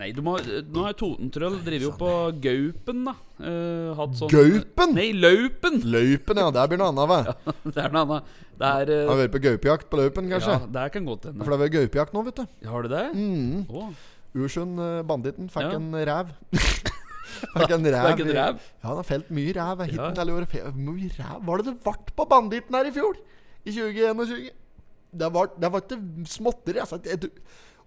Nei, 0.00 0.12
du 0.14 0.20
må, 0.22 0.36
nå 0.70 0.82
har 0.86 0.94
Totentrøll 0.94 1.56
drevet 1.66 1.82
jo 1.82 1.90
på 1.98 2.10
Gaupen, 2.44 3.00
da. 3.08 3.14
Uh, 3.42 3.88
hatt 3.98 4.12
sånn 4.20 4.30
Gaupen? 4.30 4.92
Nei, 4.94 5.08
Laupen! 5.18 5.80
Løypen, 5.90 6.38
ja. 6.38 6.46
Der 6.54 6.68
blir 6.70 6.78
noe 6.78 6.92
annet, 6.92 7.32
Ja, 7.50 7.54
Det 7.64 7.82
er 7.82 7.96
noe 7.96 8.04
annet. 8.04 8.30
Det 8.60 8.68
er 8.70 8.92
uh, 8.94 9.00
Har 9.10 9.18
vært 9.24 9.34
på 9.34 9.40
gaupejakt 9.48 9.88
på 9.90 9.98
Løypen, 9.98 10.30
kanskje? 10.30 10.54
Ja, 10.60 10.68
det 10.76 10.84
kan 10.94 11.08
godt 11.10 11.26
hende. 11.26 11.42
For 11.42 11.50
det 11.50 11.58
har 11.58 11.64
vært 11.64 11.74
gaupejakt 11.74 12.14
nå, 12.14 12.22
vet 12.28 12.38
du. 12.38 12.46
Har 12.70 12.86
du 12.86 12.92
det? 12.94 13.02
Mm. 13.18 13.64
Oh. 13.66 13.90
Ursund 14.38 14.78
banditten 15.10 15.50
fikk 15.50 15.66
Ja. 15.66 15.80
en 15.80 15.90
ræv. 16.06 16.30
fikk 17.56 17.74
en 17.74 17.90
ræv. 17.96 18.22
Ja, 18.30 18.46
han 18.86 19.00
har 19.00 19.08
felt 19.10 19.34
mye 19.34 19.56
ræv. 19.58 19.82
Ja. 19.90 20.10
Fe- 20.14 20.62
Hvor 20.70 20.80
mye 20.86 21.10
ræv 21.18 21.42
var 21.50 21.58
det 21.64 21.66
det 21.72 21.76
ble 21.82 22.14
på 22.14 22.28
banditten 22.30 22.78
her 22.78 22.86
i 22.86 22.94
fjor? 22.94 23.18
I 23.66 23.74
2021? 23.74 24.54
Det 25.12 25.32
var, 25.34 25.50
det 25.58 25.72
var 25.72 25.82
ikke 25.84 25.98
småtteri. 26.30 26.80
Altså. 26.82 27.00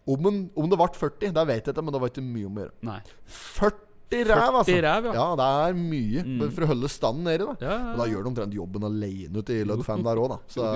Om, 0.03 0.27
en, 0.27 0.43
om 0.59 0.69
det 0.69 0.77
ble 0.79 0.91
40, 0.99 1.31
det 1.31 1.47
vet 1.47 1.63
jeg 1.63 1.73
ikke, 1.73 1.85
men 1.87 1.95
det 1.95 2.03
var 2.03 2.11
ikke 2.11 2.27
mye 2.27 2.49
om 2.49 2.57
å 2.59 2.63
gjøre. 2.65 2.73
Nei. 2.89 2.99
40 3.31 3.79
ræv, 4.27 4.57
altså! 4.59 4.67
40 4.67 4.81
ræv, 4.83 5.05
ja. 5.07 5.13
ja, 5.15 5.27
det 5.39 5.45
er 5.63 5.77
mye. 5.79 6.23
Mm. 6.27 6.41
For 6.53 6.65
å 6.65 6.67
holde 6.73 6.89
standen 6.91 7.29
nede, 7.29 7.47
da. 7.47 7.55
Ja, 7.63 7.77
ja, 7.79 7.93
da 8.01 8.07
gjør 8.11 8.25
de 8.25 8.31
omtrent 8.33 8.57
jobben 8.59 8.85
alene 8.89 9.41
ute 9.41 9.55
i 9.55 9.63
5 9.87 10.03
der 10.05 10.21
òg, 10.21 10.27
da. 10.35 10.37
Så, 10.57 10.67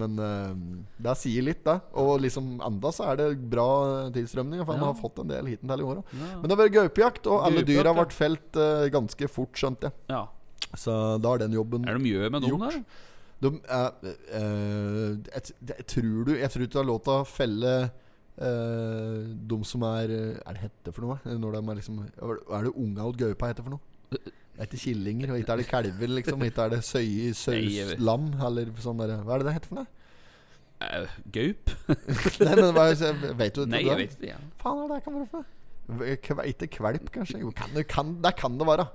men 0.00 0.16
uh, 0.18 0.56
det 1.06 1.14
sier 1.20 1.46
litt, 1.46 1.60
det. 1.68 1.76
Og 2.02 2.14
liksom 2.24 2.56
enda 2.66 2.94
så 2.96 3.10
er 3.12 3.20
det 3.20 3.28
bra 3.52 3.68
tilstrømning. 4.16 4.64
For 4.64 4.74
han 4.74 4.88
har 4.88 4.98
fått 4.98 5.20
en 5.22 5.30
del 5.30 5.52
hittil 5.52 5.76
i 5.76 5.88
år 5.92 6.00
òg. 6.02 6.16
Men 6.16 6.48
det 6.48 6.56
har 6.56 6.62
vært 6.64 6.76
gaupejakt, 6.80 7.30
og 7.30 7.46
alle 7.46 7.66
dyra 7.68 7.94
ble 8.00 8.08
felt 8.16 8.58
uh, 8.58 8.88
ganske 8.96 9.30
fort, 9.30 9.52
skjønte 9.60 9.90
jeg. 9.92 9.98
ja. 10.16 10.24
Så 10.78 10.92
da 11.18 11.32
er 11.34 11.40
den 11.42 11.54
jobben 11.56 11.82
gjort. 11.82 11.90
Er 11.90 11.96
det 11.98 12.04
mye 12.04 12.28
med 12.30 12.44
noen 12.44 12.52
Gjort. 12.52 12.74
der? 12.76 13.06
De, 13.40 13.50
uh, 13.56 14.10
uh, 14.36 15.16
jeg, 15.32 15.54
jeg 15.70 15.86
tror 15.88 16.26
du 16.28 16.34
Jeg 16.36 16.50
tror 16.52 16.66
du 16.66 16.78
har 16.78 16.88
lov 16.88 16.98
til 17.06 17.14
å 17.14 17.28
felle 17.28 17.70
uh, 17.88 19.22
de 19.52 19.58
som 19.64 19.86
er 19.88 20.12
Er 20.12 20.58
det 20.58 20.64
hette 20.66 20.92
for 20.92 21.06
noe? 21.06 21.16
Når 21.24 21.56
de 21.56 21.62
er 21.62 21.78
liksom 21.80 22.02
Er 22.04 22.66
det 22.68 22.74
unga 22.74 23.08
og 23.08 23.16
gaupa 23.20 23.48
heter 23.52 23.64
for 23.64 23.78
noe? 23.78 23.80
Det 24.10 24.66
er 24.66 24.68
ikke 24.68 24.82
killinger, 24.82 25.30
og 25.32 25.38
ikke 25.40 25.54
er 25.54 25.60
det 25.62 25.66
kalver, 25.70 26.10
liksom. 26.18 26.42
Ikke 26.44 26.64
er 26.66 26.72
det 26.74 26.80
søy, 26.84 27.06
Nei, 27.54 27.62
jeg 27.78 27.94
eller 27.96 28.74
sånn 28.84 29.00
der 29.00 29.14
Hva 29.24 29.38
er 29.38 29.40
det 29.40 29.48
det 29.48 29.54
heter 29.56 29.70
for 29.72 29.80
noe? 29.80 29.88
Uh, 30.80 31.14
gaup? 31.32 31.72
Nei, 32.44 32.52
men 32.58 32.70
hva, 32.76 32.86
er 32.92 33.24
vet 33.40 33.56
du 33.56 33.64
Nei, 33.68 33.82
jeg 33.86 33.98
vet 34.02 34.14
ikke. 34.18 34.30
Ja. 34.34 34.38
Faen 34.60 34.82
er 34.84 34.92
det 34.92 35.00
kan 35.06 35.16
være 35.16 35.30
for 35.32 35.40
noe? 35.40 35.56
Ikke 36.12 36.68
kvalp, 36.76 37.08
kanskje? 37.14 37.40
Jo, 37.42 37.50
kan, 37.56 37.72
det- 37.74 37.86
kan, 37.88 38.14
det 38.24 38.34
kan 38.36 38.56
det 38.60 38.68
være. 38.68 38.86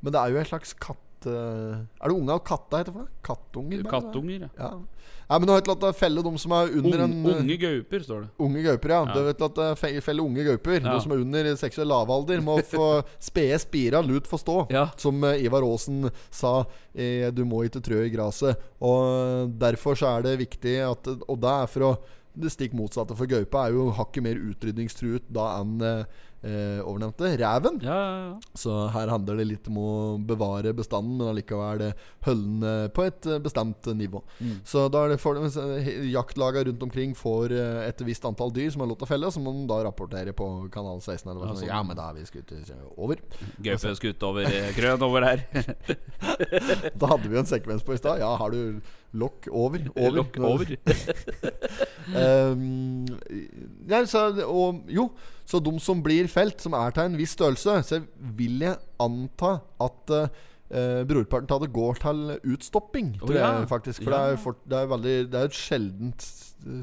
Men 0.00 0.14
det 0.14 0.20
er 0.22 0.32
jo 0.34 0.40
en 0.40 0.48
slags 0.48 0.72
katt... 0.80 1.02
eh, 1.26 1.80
Er 2.00 2.08
det 2.08 2.16
unga 2.16 2.34
og 2.38 2.44
katta 2.44 2.78
heter 2.80 2.92
for 2.94 3.04
noe? 3.04 3.12
Kattunger? 3.26 3.82
bare. 3.82 3.92
Kattunger, 4.00 4.40
ja. 4.46 4.48
Ja. 4.58 4.70
Nei, 5.30 5.38
men 5.38 5.46
du 5.46 5.52
har 5.52 5.60
et 5.60 5.68
eller 5.68 5.76
annet 5.86 5.96
felle 6.00 6.22
de 6.26 6.30
som 6.42 6.52
er 6.56 6.72
under 6.74 7.02
Ung, 7.04 7.12
en 7.12 7.26
eh, 7.30 7.36
unge 7.44 7.56
gauper, 7.62 8.00
står 8.02 8.22
det. 8.24 8.30
Unge 8.42 8.62
gauper, 8.66 8.90
ja. 8.90 9.00
Ja. 9.06 9.14
Du 9.14 9.20
vet 9.28 9.42
at 9.46 9.60
fe- 9.78 10.00
felle 10.02 10.22
unge 10.24 10.44
gauper, 10.48 10.80
Ja. 10.80 10.94
de 10.96 11.00
som 11.04 11.12
er 11.12 11.20
under 11.22 11.50
seksuell 11.56 11.86
lavalder, 11.88 12.40
må 12.42 12.56
få 12.66 12.86
spede 13.30 13.58
spira 13.62 14.00
lut 14.02 14.26
få 14.26 14.40
stå. 14.42 14.56
Ja. 14.74 14.88
Som 14.98 15.22
eh, 15.24 15.44
Ivar 15.46 15.62
Aasen 15.62 16.10
sa, 16.30 16.64
du 17.32 17.44
må 17.46 17.62
ikke 17.68 17.80
trø 17.80 18.02
i 18.06 18.10
gresset. 18.10 18.58
Og 18.82 19.52
derfor 19.60 19.94
så 19.94 20.16
er 20.18 20.22
det 20.26 20.38
viktig 20.40 20.78
at 20.82 21.06
Og 21.28 21.38
det 21.40 21.50
er 21.62 21.66
for 21.70 21.80
å 21.92 21.98
Det 22.40 22.50
stikk 22.50 22.72
motsatte, 22.78 23.14
for 23.18 23.26
gaupa 23.26 23.66
er 23.66 23.72
jo 23.74 23.88
hakket 23.90 24.22
mer 24.22 24.38
utrydningstruet 24.38 25.24
da 25.34 25.48
enn 25.60 25.80
eh, 26.42 26.80
overnevnte 26.84 27.34
reven. 27.40 27.80
Ja, 27.84 27.96
ja, 27.96 28.20
ja. 28.30 28.54
Så 28.54 28.76
her 28.94 29.12
handler 29.12 29.40
det 29.40 29.46
litt 29.48 29.68
om 29.70 29.78
å 29.80 29.90
bevare 30.26 30.72
bestanden, 30.76 31.18
men 31.18 31.32
allikevel 31.32 31.80
det 31.84 31.90
holde 32.26 32.60
den 32.60 32.92
på 32.96 33.06
et 33.08 33.26
eh, 33.26 33.40
bestemt 33.42 33.90
nivå. 33.96 34.22
Mm. 34.40 34.56
Så 34.64 34.86
da 34.92 35.04
er 35.04 35.14
det 35.14 35.20
for, 35.22 35.40
eh, 35.40 35.90
jaktlagene 36.12 36.70
rundt 36.70 36.86
omkring 36.88 37.14
får 37.18 37.54
eh, 37.56 37.88
et 37.88 38.04
visst 38.06 38.24
antall 38.28 38.52
dyr 38.54 38.70
som 38.72 38.84
er 38.84 38.90
lov 38.92 39.00
til 39.00 39.08
å 39.08 39.12
felle, 39.12 39.32
må 39.44 39.54
de 39.56 39.66
da 39.70 39.80
rapportere 39.86 40.34
på 40.36 40.48
Kanal 40.72 41.00
16. 41.00 41.30
Eller 41.30 41.40
hva 41.42 41.50
Ja, 41.50 41.58
sånn. 41.58 41.68
ja, 41.70 41.82
men 41.86 41.98
da 41.98 42.10
er 42.10 42.18
vi 42.20 42.26
skutt 42.28 42.54
over. 42.96 43.20
Gaupe 43.62 43.94
skutt 43.98 44.26
over 44.26 44.48
eh, 44.48 45.00
over 45.00 45.28
her. 45.28 45.46
Da 47.00 47.08
hadde 47.08 47.28
vi 47.28 47.36
jo 47.36 47.40
en 47.42 47.48
sekvens 47.48 47.84
på 47.84 47.94
i 47.94 48.00
stad. 48.00 48.20
Ja, 48.20 48.34
har 48.36 48.52
du 48.52 48.80
lokk 49.12 49.48
over? 49.50 49.86
Over. 49.96 50.16
Lokk 50.20 50.38
over. 50.38 50.70
um, 52.52 53.06
ja, 53.90 54.04
så, 54.06 54.28
og, 54.46 54.84
jo, 54.88 55.08
så 55.48 55.60
de 55.62 55.72
som 55.82 56.02
blir 56.02 56.28
felt, 56.30 56.60
som 56.62 56.76
er 56.78 56.94
til 56.94 57.10
en 57.10 57.18
viss 57.18 57.34
størrelse, 57.38 57.80
så 57.86 58.00
vil 58.38 58.62
jeg 58.66 58.78
anta 59.02 59.56
at 59.82 60.14
uh, 60.14 61.02
brorparten 61.08 61.56
av 61.56 61.64
det 61.64 61.72
går 61.74 62.02
til 62.04 62.22
utstopping. 62.54 63.16
tror 63.22 63.34
oh, 63.34 63.40
ja. 63.40 63.50
jeg 63.58 63.68
faktisk 63.72 64.04
For 64.04 64.14
Ja. 64.14 64.22
det, 64.22 64.32
er 64.32 64.44
for, 64.44 64.60
det 64.70 64.78
er 64.78 64.92
veldig 64.94 65.16
Det 65.32 65.40
er 65.40 65.50
et 65.50 65.58
sjeldent 65.58 66.28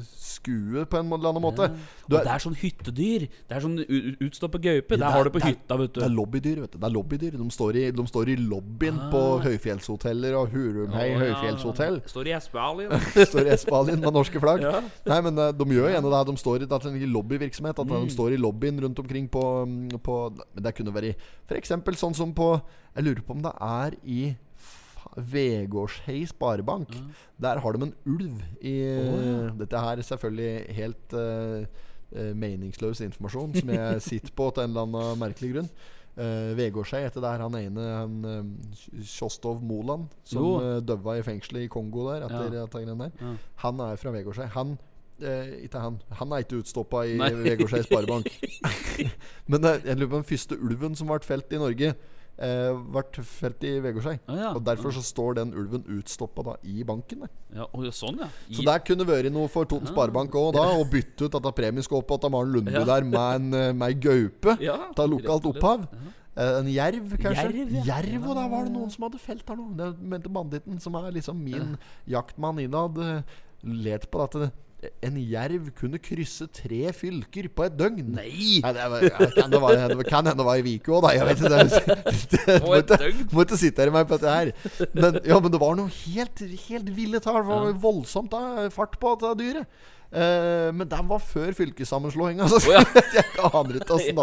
skue, 0.04 0.84
på 0.86 0.98
en 0.98 1.12
eller 1.12 1.28
annen 1.30 1.42
måte. 1.42 1.68
Du 2.08 2.16
Og 2.16 2.20
er- 2.20 2.24
det 2.24 2.32
er 2.34 2.42
sånn 2.44 2.56
hyttedyr. 2.56 3.20
Det 3.48 3.56
er 3.56 3.60
sånn 3.60 3.78
utstoppet 4.20 4.60
gaupe. 4.62 4.90
Ja, 4.94 4.96
Der 4.96 5.06
det 5.06 5.12
har 5.12 5.24
du 5.24 5.30
på 5.30 5.40
det 5.40 5.44
er- 5.44 5.54
hytta, 5.54 5.78
vet 5.78 5.92
du. 5.92 6.00
Det 6.00 6.08
er 6.10 6.14
lobbydyr, 6.14 6.60
vet 6.60 6.70
du. 6.72 6.78
Det 6.78 6.84
er 6.88 6.94
lobbydyr 6.94 7.30
De 7.38 7.50
står 7.50 7.76
i, 7.76 7.90
de 7.90 8.02
står 8.06 8.28
i 8.28 8.36
lobbyen 8.36 8.98
Ah. 8.98 9.10
på 9.10 9.22
høyfjellshoteller 9.42 10.34
og 10.40 10.50
Hurumhei 10.52 11.08
Å, 11.10 11.12
ja. 11.12 11.18
høyfjellshotell. 11.18 12.00
Står 12.06 12.26
i 12.26 12.32
Espalien. 12.36 12.90
står 13.32 13.46
i 13.46 13.50
Espalien 13.54 14.00
med 14.00 14.12
norske 14.12 14.40
flagg. 14.40 14.60
Ja. 14.62 14.80
Nei, 15.06 15.20
men 15.20 15.38
eh, 15.38 15.52
de 15.52 15.64
gjør 15.64 15.92
gjerne 15.94 16.10
det. 16.10 16.26
De 16.26 16.36
står 16.36 16.56
i 16.62 16.66
det 16.66 16.72
er 16.72 16.88
en 16.88 17.12
lobbyvirksomhet. 17.12 17.78
At 17.78 17.86
Mm. 17.86 18.06
de 18.06 18.14
står 18.14 18.32
i 18.32 18.36
lobbyen 18.36 18.80
rundt 18.80 18.98
omkring 18.98 19.28
på, 19.28 19.66
mm, 19.66 20.00
på 20.02 20.18
Men 20.54 20.62
det 20.62 20.74
kunne 20.74 20.92
vært 20.92 21.14
f.eks. 21.48 21.68
sånn 21.96 22.14
som 22.14 22.32
på 22.34 22.60
Jeg 22.96 23.04
lurer 23.04 23.22
på 23.22 23.30
om 23.30 23.42
det 23.42 23.52
er 23.60 23.92
i 24.04 24.36
Vegårshei 25.16 26.22
sparebank. 26.30 26.94
Der 27.40 27.60
har 27.62 27.76
de 27.76 27.88
en 27.88 27.94
ulv 28.06 28.40
i 28.60 28.74
Dette 29.58 29.82
her 29.84 29.98
er 30.00 30.06
selvfølgelig 30.06 30.74
helt 30.78 31.14
eh, 31.18 31.66
eh, 32.12 32.32
meningsløs 32.34 33.00
informasjon 33.06 33.54
som 33.60 33.70
jeg 33.74 34.02
sitter 34.10 34.34
på 34.36 34.50
til 34.54 34.64
en 34.66 34.74
eller 34.74 34.88
annen 34.88 35.22
merkelig 35.22 35.54
grunn. 35.54 35.70
Uh, 36.18 36.50
Vegårshei 36.58 37.04
heter 37.04 37.22
der 37.22 37.44
han 37.44 37.54
ene 37.54 37.82
han, 37.94 38.14
uh, 38.26 39.02
Kjostov 39.06 39.60
Moland, 39.62 40.08
som 40.26 40.42
Jo. 40.42 40.48
uh, 40.58 40.78
døva 40.82 41.14
i 41.14 41.22
fengselet 41.22 41.68
i 41.68 41.70
Kongo 41.70 42.08
der. 42.08 42.24
Etter 42.26 42.56
Ja. 42.58 42.66
der. 42.66 43.12
Ja. 43.20 43.34
Han 43.62 43.80
er 43.80 43.96
fra 43.96 44.10
Vegårshei. 44.10 44.48
Han 44.56 44.78
eh, 45.22 45.64
ikke 45.64 45.78
han. 45.82 46.00
Han 46.18 46.32
er 46.32 46.44
ikke 46.44 46.58
utstoppa 46.62 47.04
i. 47.06 47.16
Vegårshei 47.18 47.82
Sparebank. 47.86 48.28
Men 49.50 49.64
eh, 49.64 49.80
jeg 49.84 49.96
lurer 49.98 50.10
på 50.10 50.20
den 50.20 50.28
første 50.30 50.58
ulven 50.58 50.96
som 50.98 51.10
ble 51.10 51.20
felt 51.26 51.52
i 51.52 51.60
Norge, 51.60 51.94
eh, 52.38 52.72
ble 52.94 53.24
felt 53.26 53.64
i 53.66 53.72
Vegårshei. 53.84 54.16
Ah, 54.28 54.36
ja. 54.38 54.50
Og 54.54 54.62
derfor 54.66 54.94
så 54.94 55.02
står 55.04 55.38
den 55.40 55.54
ulven 55.58 55.84
utstoppa 55.98 56.44
da 56.46 56.54
i 56.62 56.84
banken. 56.86 57.26
Ja, 57.54 57.66
og 57.72 57.88
sånn, 57.96 58.20
ja. 58.22 58.28
Så 58.50 58.64
der 58.66 58.84
kunne 58.86 59.06
vært 59.08 59.30
noe 59.34 59.50
for 59.52 59.68
Toten 59.68 59.90
Sparebank 59.90 60.34
òg, 60.38 60.52
da. 60.56 60.66
Å 60.78 60.86
bytte 60.90 61.26
ut 61.28 61.34
dette 61.38 61.54
premieskåpet 61.58 62.22
til 62.24 62.34
Maren 62.34 62.54
Lundby 62.54 62.76
Ja. 62.78 62.84
der 62.84 63.04
med 63.04 63.20
en, 63.34 63.54
eh, 63.54 63.72
med 63.72 63.90
en 63.96 64.00
gaupe. 64.00 64.56
Ta 64.96 65.06
lokalt 65.06 65.50
opphav. 65.50 65.88
Eh, 66.38 66.58
en 66.60 66.68
jerv, 66.70 67.16
kanskje? 67.18 67.50
Jerv, 67.50 67.72
ja. 67.72 67.98
Jerv, 67.98 68.28
og 68.30 68.36
der 68.36 68.48
var 68.48 68.64
det 68.64 68.72
noen 68.72 68.90
som 68.90 69.08
hadde 69.08 69.18
felt 69.18 69.48
her 69.48 69.56
nå. 69.56 69.76
Det 69.76 69.98
mente 69.98 70.28
banditten, 70.30 70.80
som 70.80 70.94
er 70.94 71.10
liksom 71.10 71.42
min 71.42 71.76
jaktmann 72.06 72.58
innad, 72.62 72.94
lert 73.64 73.98
lært 73.98 74.10
på 74.10 74.22
dette. 74.22 74.52
En 75.02 75.16
jerv 75.18 75.72
kunne 75.74 75.98
krysse 75.98 76.46
tre 76.54 76.92
fylker 76.94 77.48
på 77.50 77.64
et 77.66 77.74
døgn. 77.74 78.12
Nei! 78.14 78.60
Nei, 78.62 78.70
det 78.76 78.84
var, 78.92 79.02
ja, 79.02 79.26
kan 79.34 79.50
det 79.50 80.04
kan 80.06 80.28
hende 80.28 80.38
det 80.38 80.46
var 80.46 80.60
i 80.60 80.62
Vike 80.62 80.92
òg, 80.94 81.02
da. 81.02 81.10
Jeg 81.16 81.26
vet 81.26 81.42
ikke. 81.42 81.50
Det, 81.58 82.18
det, 82.46 82.58
På 82.62 82.70
må 82.70 82.78
ikke- 82.78 83.26
må 83.34 83.42
ikke 83.42 83.58
sitere 83.58 83.94
meg 83.94 84.06
på 84.06 84.20
dette 84.20 84.34
her. 84.36 84.52
Men, 84.94 85.18
ja, 85.26 85.40
men 85.42 85.50
det 85.50 85.60
var 85.64 85.74
noe 85.80 85.90
helt, 85.90 86.44
helt 86.68 86.92
ville 86.94 87.18
tall. 87.24 87.40
Det 87.42 87.50
var 87.50 87.72
voldsomt 87.88 88.30
da, 88.30 88.68
fart 88.74 88.94
på 89.02 89.16
dette 89.18 89.34
dyret. 89.42 89.66
Uh, 90.08 90.70
men 90.72 90.86
den 90.88 91.10
var 91.10 91.20
før 91.20 91.50
fylkessammenslåinga. 91.58 92.46
Altså. 92.46 92.62
Oh, 92.70 92.78
ja. 92.78 92.84
jeg 93.18 93.26
aner 93.50 93.80
ikke 93.82 93.98
åssen 93.98 94.22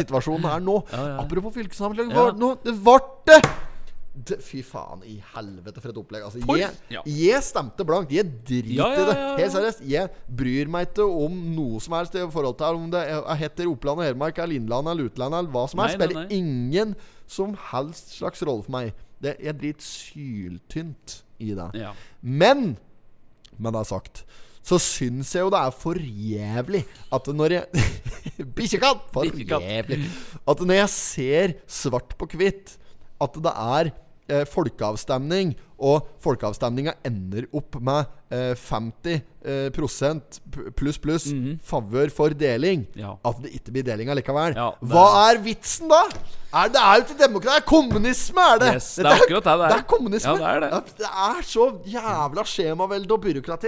situasjonen 0.00 0.48
er 0.50 0.64
nå. 0.64 0.80
Ja, 0.90 1.04
ja. 1.12 1.20
Apropos 1.22 1.54
fylkessammenslåing. 1.60 2.10
Var- 2.16 2.34
Nå, 2.40 2.54
det 2.64 2.74
ble 2.80 2.98
det! 3.28 3.38
Det! 4.14 4.36
Fy 4.46 4.60
faen 4.62 5.00
i 5.10 5.16
helvete 5.34 5.80
for 5.82 5.90
et 5.90 5.96
opplegg. 5.98 6.22
Altså, 6.26 6.38
jeg, 6.58 6.70
ja. 6.94 7.00
jeg 7.08 7.42
stemte 7.42 7.84
blankt. 7.86 8.12
Jeg 8.14 8.28
driter 8.46 8.76
Ja, 8.76 8.86
ja, 8.92 8.94
i 8.94 9.06
det. 9.08 9.14
ja, 9.18 9.24
ja. 9.32 9.36
Helt 9.40 9.54
seriøst. 9.56 9.82
Jeg 9.90 10.10
bryr 10.38 10.70
meg 10.70 10.86
ikke 10.92 11.06
om 11.26 11.34
noe 11.56 11.80
som 11.82 11.96
helst 11.98 12.14
i 12.14 12.22
forhold 12.30 12.56
til 12.60 12.78
om 12.78 12.86
det 12.94 13.02
er- 13.10 13.34
heter 13.42 13.66
Oppland 13.72 13.98
og 13.98 14.06
Hedmark 14.06 14.38
eller 14.38 14.54
Innlandet 14.60 14.92
eller 14.94 15.10
Utlandet 15.10 15.38
eller 15.42 15.50
hva 15.56 15.64
som 15.68 15.82
helst. 15.82 15.98
Nei, 15.98 16.06
nei, 16.06 16.12
Spiller 16.14 16.38
ingen 16.38 16.94
som 17.26 17.56
helst 17.72 18.14
slags 18.20 18.42
rolle 18.46 18.62
for 18.62 18.70
meg. 18.76 18.94
Det, 19.24 19.36
jeg 19.40 19.58
driter 19.58 19.82
syltynt 19.88 21.18
i 21.42 21.52
det. 21.56 21.68
Ja. 21.80 21.92
Men 22.22 22.76
med 23.58 23.72
det 23.76 23.84
sagt 23.90 24.24
så 24.64 24.78
syns 24.80 25.34
jeg 25.36 25.44
jo 25.44 25.50
det 25.52 25.58
er 25.60 25.74
for 25.76 25.98
jævlig 26.00 26.80
at 27.12 27.26
når 27.36 27.52
jeg 27.58 27.84
Bikkjekatt! 28.56 29.02
For 29.12 29.28
jævlig. 29.28 29.98
At 30.48 30.62
når 30.64 30.78
jeg 30.78 30.88
ser 30.94 31.52
svart 31.68 32.14
på 32.18 32.26
hvitt 32.32 32.78
at 33.22 33.36
det 33.44 33.52
er 33.52 33.90
folkeavstemning 34.28 35.54
og 35.78 36.06
folkeavstemninga 36.22 36.94
ender 37.06 37.48
opp 37.56 37.80
med 37.82 38.06
eh, 38.30 38.54
50 38.58 39.14
eh, 39.44 39.68
prosent 39.74 40.40
pluss, 40.76 40.98
pluss 40.98 41.26
-hmm. 41.26 41.58
favør 41.62 42.10
for 42.10 42.28
deling. 42.28 42.86
Ja. 42.96 43.16
at 43.24 43.42
det 43.42 43.50
ikke 43.54 43.72
blir 43.72 43.82
deling 43.82 44.10
allikevel. 44.10 44.54
Ja, 44.56 44.70
Hva 44.80 45.30
er 45.30 45.38
vitsen 45.42 45.88
da? 45.88 46.04
Er, 46.54 46.68
det 46.70 46.78
er 46.78 46.94
jo 46.94 47.02
ikke 47.02 47.22
demokrati, 47.22 47.50
det 47.50 47.62
er 47.62 47.66
kommunisme, 47.66 48.40
er 48.54 48.58
det! 48.58 48.74
Yes, 48.74 48.94
det 48.94 49.06
er 49.06 49.10
akkurat 49.10 49.44
det 49.44 49.52
det 49.58 49.64
er. 49.64 49.68
Det 49.68 49.78
er 49.78 49.86
kommunisme. 49.90 50.30
Ja, 50.30 50.36
det 50.38 50.46
er 50.54 50.60
det. 50.60 50.98
Det 50.98 51.08
er 51.10 51.42
så 51.42 51.64
jævla 51.86 52.44
skjemavelde 52.44 53.10
og 53.10 53.20
byråkrati. 53.20 53.66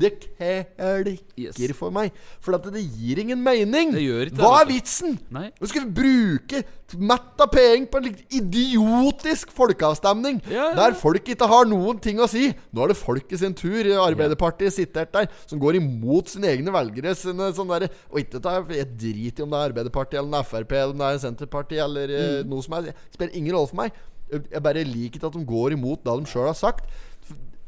Det 0.00 0.12
klikker 0.18 1.18
Yes. 1.38 1.76
for 1.76 1.90
meg. 1.90 2.10
For 2.40 2.52
det 2.58 2.82
gir 2.98 3.18
ingen 3.18 3.42
mening. 3.42 3.92
Det 3.94 4.02
gjør 4.02 4.26
ikke 4.26 4.42
Hva 4.42 4.62
er 4.62 4.66
vitsen? 4.66 5.18
Nei. 5.30 5.50
Nå 5.60 5.66
skal 5.66 5.84
vi 5.84 6.02
bruke 6.02 6.64
mett 6.98 7.40
av 7.40 7.50
penger 7.52 7.86
på 7.90 8.00
en 8.00 8.04
litt 8.08 8.34
idiotisk 8.34 9.52
folkeavstemning 9.54 10.40
der 10.44 10.94
folk 10.98 11.22
ikke 11.22 11.43
har 11.50 11.64
noen 11.70 11.98
ting 12.02 12.18
å 12.22 12.28
si. 12.30 12.48
Nå 12.74 12.84
er 12.84 12.92
det 12.92 12.96
folket 12.98 13.40
sin 13.40 13.54
tur. 13.56 13.86
Arbeiderpartiet 14.04 14.72
sitter 14.74 15.06
der 15.12 15.28
som 15.46 15.60
går 15.62 15.78
imot 15.80 16.28
sine 16.32 16.50
egne 16.52 16.72
velgere. 16.74 17.14
Sine, 17.18 17.50
sånn 17.56 17.70
der, 17.72 17.88
og 18.10 18.18
ikke 18.22 18.40
ta 18.44 18.56
Jeg 18.74 18.88
driter 18.96 19.42
i 19.42 19.46
om 19.46 19.50
det 19.54 19.60
er 19.60 19.68
Arbeiderpartiet 19.72 20.20
eller 20.20 20.38
er 20.40 20.48
Frp 20.48 20.72
eller 20.72 20.92
om 20.96 20.98
det 21.04 21.12
er 21.12 21.22
Senterpartiet 21.26 21.84
eller 21.84 22.08
eh, 22.10 22.42
Mm. 22.44 22.50
noe 22.50 22.62
som 22.62 22.74
er 22.78 22.82
Det 22.90 22.94
spiller 23.14 23.36
ingen 23.36 23.54
rolle 23.54 23.68
for 23.68 23.76
meg. 23.76 23.92
Jeg 24.34 24.62
bare 24.64 24.82
liker 24.88 25.18
ikke 25.20 25.26
at 25.28 25.36
de 25.36 25.44
går 25.44 25.72
imot 25.76 26.02
det 26.02 26.14
de 26.24 26.30
sjøl 26.30 26.46
har 26.48 26.56
sagt. 26.58 26.88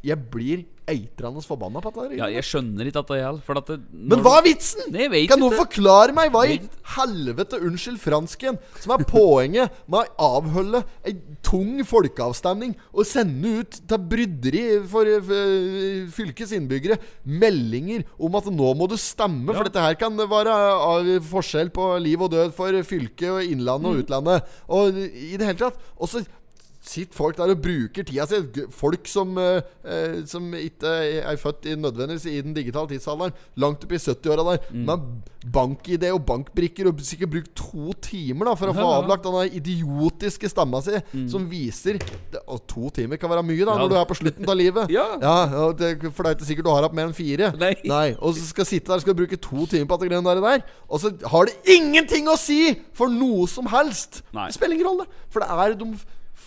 Jeg 0.06 0.22
blir 0.30 0.64
eitrende 0.86 1.42
forbanna 1.42 1.80
på 1.82 1.90
dette. 1.96 2.14
Ja, 2.14 2.28
jeg 2.30 2.44
skjønner 2.46 2.86
ikke 2.86 3.00
at 3.02 3.08
det 3.10 3.16
gjelder. 3.18 3.58
Det, 3.66 3.76
Men 4.12 4.20
hva 4.22 4.36
er 4.38 4.44
vitsen? 4.46 4.94
Kan 5.26 5.40
noen 5.42 5.56
forklare 5.58 6.14
meg 6.14 6.30
hva 6.30 6.44
i 6.46 6.60
helvete, 6.94 7.58
unnskyld 7.66 7.98
fransken, 7.98 8.60
som 8.78 8.94
er 8.94 9.02
poenget 9.10 9.74
med 9.90 10.06
å 10.14 10.30
avholde 10.38 10.84
ei 11.02 11.16
tung 11.42 11.80
folkeavstemning 11.86 12.76
og 12.92 13.02
sende 13.10 13.56
ut 13.64 13.80
til 13.90 13.98
bryderi 14.12 14.62
for, 14.86 15.10
eh, 15.10 16.06
fylkets 16.14 16.54
innbyggere 16.54 17.00
meldinger 17.26 18.06
om 18.22 18.38
at 18.38 18.46
nå 18.46 18.70
må 18.78 18.86
du 18.88 18.94
stemme, 19.00 19.50
for 19.58 19.66
dette 19.66 19.82
her 19.82 19.98
kan 19.98 20.14
være 20.16 20.54
av 20.54 21.10
forskjell 21.32 21.74
på 21.74 21.90
liv 22.00 22.22
og 22.22 22.30
død 22.30 22.54
for 22.54 22.70
fylket 22.86 23.30
og 23.34 23.42
innlandet 23.42 23.86
Mm. 23.86 23.90
og 23.90 24.02
utlandet. 24.06 24.42
Og 24.70 24.94
i 24.96 25.36
det 25.36 25.46
hele 25.46 25.58
tatt. 25.58 25.76
Og 25.98 26.08
så 26.08 26.24
sitter 26.86 27.16
folk 27.18 27.36
der 27.38 27.52
og 27.54 27.62
bruker 27.64 28.06
tida 28.06 28.26
si. 28.30 28.38
Folk 28.74 29.08
som, 29.10 29.36
eh, 29.42 29.60
eh, 29.84 30.18
som 30.30 30.46
ikke 30.54 30.92
er 31.22 31.36
født 31.40 31.66
i 31.70 31.76
nødvendigvis 31.78 32.26
i 32.30 32.40
den 32.44 32.54
digitale 32.56 32.88
tidsalderen. 32.92 33.34
Langt 33.62 33.84
opp 33.86 33.92
i 33.96 33.98
70-åra 34.02 34.44
der. 34.52 34.68
Mm. 34.72 34.84
Med 34.86 35.08
bank-ID 35.54 36.08
og 36.10 36.24
bankbrikker 36.26 36.88
og 36.90 37.00
sikkert 37.06 37.30
brukt 37.30 37.52
to 37.54 37.92
timer 38.02 38.48
da 38.48 38.54
for 38.58 38.72
å 38.72 38.74
få 38.74 38.82
Ja, 38.82 38.88
ja. 38.90 39.02
avlagt 39.02 39.26
denne 39.28 39.44
idiotiske 39.54 40.48
stemma 40.50 40.80
si, 40.82 40.98
som 41.30 41.44
viser 41.46 42.00
Og 42.50 42.64
to 42.66 42.88
timer 42.90 43.16
kan 43.22 43.30
være 43.30 43.44
mye 43.46 43.62
da 43.62 43.76
Ja, 43.76 43.78
når 43.78 43.92
du 43.92 43.94
er 44.00 44.08
på 44.10 44.16
slutten 44.18 44.48
av 44.50 44.58
livet. 44.58 44.90
Ja. 44.96 45.04
og 45.62 45.76
det, 45.78 45.92
For 46.10 46.24
det 46.26 46.32
er 46.32 46.38
ikke 46.38 46.48
sikkert 46.48 46.66
du 46.66 46.72
har 46.72 46.82
hatt 46.88 46.96
mer 46.98 47.06
enn 47.10 47.14
fire. 47.14 47.52
Nei. 47.60 47.74
Nei. 47.86 48.08
Og 48.18 48.34
så 48.34 48.46
skal 48.48 48.66
sitte 48.66 48.90
der 48.90 49.02
skal 49.04 49.14
du 49.14 49.22
bruke 49.22 49.38
to 49.38 49.66
timer 49.70 49.86
på 49.86 49.98
at 50.00 50.06
greiene 50.08 50.26
der, 50.26 50.42
der. 50.42 50.66
Og 50.90 51.00
så 51.02 51.12
har 51.30 51.46
det 51.46 51.56
ingenting 51.76 52.26
å 52.32 52.36
si 52.40 52.74
for 52.96 53.06
noe 53.12 53.46
som 53.50 53.70
helst! 53.70 54.22
Nei. 54.34 54.48
Det 54.50 54.58
spiller 54.58 54.78
ingen 54.78 54.90
rolle. 54.90 55.06
For 55.30 55.42
det 55.44 55.50
er 55.50 55.78
de 55.78 55.92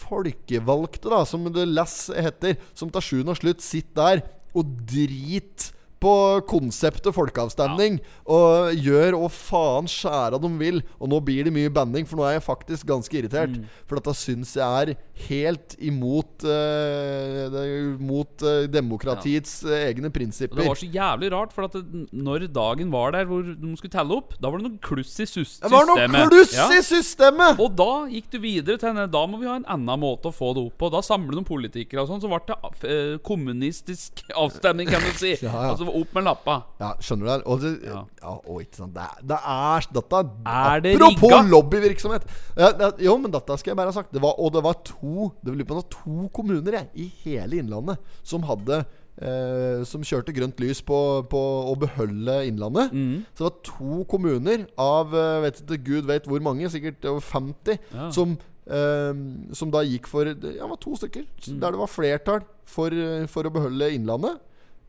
folkevalgte, 0.09 1.11
da, 1.11 1.23
som 1.29 1.45
det 1.53 1.67
Lass 1.69 2.09
heter, 2.13 2.57
som 2.77 2.91
til 2.93 3.05
sjuende 3.05 3.35
og 3.35 3.39
slutt 3.41 3.63
sitter 3.65 3.99
der 3.99 4.23
og 4.57 4.73
driter 4.89 5.75
på 5.99 6.13
konseptet 6.49 7.15
folkeavstemning 7.15 7.99
og 8.29 8.71
gjør 8.79 9.17
hva 9.19 9.29
faen 9.33 9.89
skjæra 9.89 10.39
de 10.41 10.51
vil. 10.59 10.81
Og 10.99 11.11
nå 11.11 11.19
blir 11.25 11.47
det 11.47 11.53
mye 11.55 11.71
banning, 11.73 12.07
for 12.07 12.19
nå 12.19 12.27
er 12.27 12.37
jeg 12.37 12.45
faktisk 12.47 12.87
ganske 12.89 13.19
irritert. 13.19 13.57
Mm. 13.57 13.67
For 13.89 13.99
dette 13.99 14.15
syns 14.17 14.55
jeg 14.57 14.65
er 14.65 14.93
helt 15.27 15.75
imot 15.83 16.45
uh, 16.47 17.59
er 17.59 17.77
Mot 17.99 18.45
uh, 18.45 18.63
demokratiets 18.71 19.59
ja. 19.65 19.81
egne 19.89 20.09
Og 20.09 20.15
prinsipper. 20.15 20.61
Det 20.61 20.67
var 20.69 20.79
så 20.79 20.89
jævlig 20.89 21.31
rart, 21.33 21.53
for 21.55 21.67
at 21.67 21.75
det, 21.75 22.05
når 22.15 22.47
dagen 22.53 22.91
var 22.93 23.13
der 23.15 23.27
hvor 23.29 23.43
de 23.43 23.73
skulle 23.79 23.93
telle 23.93 24.15
opp, 24.15 24.35
da 24.39 24.51
var 24.51 24.61
det 24.61 24.69
noe 24.69 24.81
kluss 24.83 25.13
i 25.19 25.27
systemet. 25.27 25.67
Det 25.67 25.75
var 25.75 25.89
noe 25.89 26.29
kluss 26.31 26.55
Ja. 26.55 26.69
i 26.73 26.81
systemet! 26.85 27.59
Og 27.59 27.75
da 27.77 28.07
gikk 28.11 28.31
du 28.33 28.39
videre 28.43 28.79
til 28.79 28.97
Da 29.11 29.23
må 29.29 29.39
vi 29.41 29.49
ha 29.49 29.57
en 29.59 29.67
annen 29.69 30.01
måte 30.01 30.31
å 30.31 30.35
få 30.35 30.53
det 30.55 30.63
opp 30.69 30.77
på. 30.79 30.91
Da 30.93 31.01
samler 31.05 31.39
de 31.39 31.45
politikere 31.47 32.03
og 32.03 32.11
sånn. 32.11 32.21
Så 32.23 32.31
ble 32.31 32.39
det 32.47 32.89
eh, 32.89 33.15
kommunistisk 33.25 34.23
avstemning, 34.37 34.89
kan 34.89 35.03
du 35.03 35.11
si. 35.17 35.35
Ja, 35.49 35.53
ja. 35.53 35.69
Altså 35.71 35.88
opp 35.99 36.13
med 36.17 36.25
lappa. 36.27 36.55
Ja, 36.81 36.91
skjønner 37.03 37.25
du 37.25 37.31
det? 37.31 37.37
Og 37.49 37.61
det 37.63 37.71
ja. 37.87 37.99
Ja. 38.21 38.33
å, 38.43 38.59
ikke 38.63 38.79
sant. 38.81 38.93
Det 38.95 39.03
er, 39.05 39.25
det 39.31 39.39
er 39.55 39.87
dette 39.97 40.21
Er 40.53 40.83
det 40.85 40.93
Apropos 40.95 41.33
rigga? 41.33 41.41
lobbyvirksomhet. 41.49 42.27
Ja, 42.57 42.71
det, 42.79 42.89
jo, 43.05 43.17
men 43.21 43.31
dette 43.33 43.57
skal 43.61 43.73
jeg 43.73 43.79
bare 43.79 43.93
ha 43.93 43.97
sagt. 43.99 44.13
Det 44.15 44.21
var, 44.23 44.35
og 44.39 44.53
det 44.55 44.63
var 44.65 44.79
to 44.87 45.29
Det 45.43 45.53
var 45.55 45.69
på 45.71 45.83
to 45.97 46.29
kommuner 46.35 46.79
jeg, 46.79 46.89
i 46.95 47.07
hele 47.25 47.61
Innlandet 47.63 47.97
som 48.23 48.43
hadde 48.47 48.81
eh, 49.21 49.81
Som 49.89 50.03
kjørte 50.05 50.33
grønt 50.35 50.59
lys 50.61 50.81
på, 50.85 50.99
på 51.31 51.41
å 51.71 51.73
beholde 51.79 52.39
Innlandet. 52.49 52.93
Mm. 52.93 53.25
Så 53.33 53.43
det 53.43 53.49
var 53.49 53.57
to 53.71 54.03
kommuner 54.11 54.67
av 54.79 55.15
eh, 55.15 55.39
vet 55.47 55.63
ikke, 55.65 55.81
Gud 55.89 56.07
vet 56.09 56.29
hvor 56.29 56.43
mange, 56.45 56.69
sikkert 56.71 57.05
over 57.09 57.25
50, 57.25 57.79
Ja. 57.95 58.11
som 58.15 58.37
Um, 58.69 59.47
som 59.57 59.71
da 59.73 59.79
gikk 59.81 60.05
for 60.05 60.27
Ja, 60.29 60.35
det 60.37 60.59
var 60.61 60.77
to 60.77 60.91
stykker. 60.93 61.23
Mm. 61.25 61.55
Der 61.57 61.73
det 61.73 61.79
var 61.79 61.89
flertall 61.89 62.43
for, 62.69 62.93
eh, 62.93 63.23
for 63.25 63.47
å 63.49 63.51
beholde 63.55 63.87
Innlandet. 63.95 64.37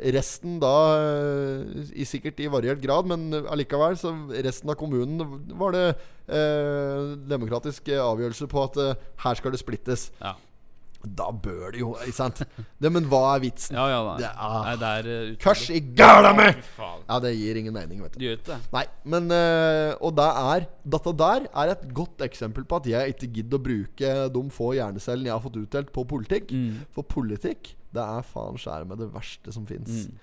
Resten 0.01 0.57
da 0.63 0.75
eh, 0.97 1.91
i 1.93 2.07
sikkert 2.09 2.41
i 2.41 2.49
variert 2.49 2.81
grad, 2.81 3.09
men 3.11 3.35
allikevel 3.53 3.99
så 4.01 4.15
resten 4.33 4.73
av 4.73 4.79
kommunen 4.81 5.21
var 5.61 5.75
det 5.77 5.87
eh, 5.91 7.17
demokratisk 7.29 7.91
avgjørelse 7.93 8.49
på 8.49 8.63
at 8.65 8.81
eh, 8.81 9.11
her 9.25 9.37
skal 9.37 9.53
det 9.53 9.61
splittes. 9.61 10.09
Ja, 10.23 10.37
Da 11.01 11.31
bør 11.33 11.71
det 11.73 11.81
jo, 11.81 11.95
ikke 12.05 12.13
sant? 12.13 12.43
Det, 12.81 12.91
men 12.93 13.07
hva 13.09 13.21
er 13.37 13.41
vitsen? 13.47 13.77
ja. 13.79 13.87
ja 13.89 14.01
nei. 14.05 14.17
Det 14.21 14.29
er- 14.29 14.65
Nei, 14.67 14.75
det 14.83 14.91
er 14.99 15.31
uh, 15.31 15.37
Kars 15.41 15.63
i 15.73 15.81
gæla 15.81 16.33
mi! 16.37 16.49
Ja, 17.09 17.19
det 17.25 17.33
gir 17.39 17.57
ingen 17.57 17.73
mening, 17.73 18.03
vet 18.05 18.13
du. 18.13 18.19
Det 18.21 18.27
gjør 18.29 18.37
ikke 18.39 18.51
det. 18.53 18.59
Nei, 18.75 18.85
men 19.15 19.31
uh, 19.33 19.95
Og 20.05 20.15
det 20.19 20.29
er 20.45 20.67
Dette 20.97 21.15
der 21.25 21.47
er 21.55 21.73
et 21.75 21.87
godt 21.97 22.21
eksempel 22.27 22.65
på 22.69 22.81
at 22.83 22.89
jeg 22.91 23.15
ikke 23.15 23.31
gidder 23.39 23.61
å 23.61 23.65
bruke 23.65 24.13
de 24.37 24.43
få 24.53 24.73
hjernecellene 24.77 25.31
jeg 25.31 25.37
har 25.39 25.45
fått 25.45 25.57
utdelt 25.63 25.93
på 25.95 26.05
politikk. 26.09 26.53
Mm. 26.53 26.83
For 26.93 27.03
politikk, 27.07 27.73
det 27.95 28.03
er 28.05 28.23
faen 28.27 28.61
skjære 28.61 28.87
meg 28.91 29.01
det 29.01 29.09
verste 29.15 29.53
som 29.57 29.65
fins. 29.67 30.05
Mm. 30.11 30.21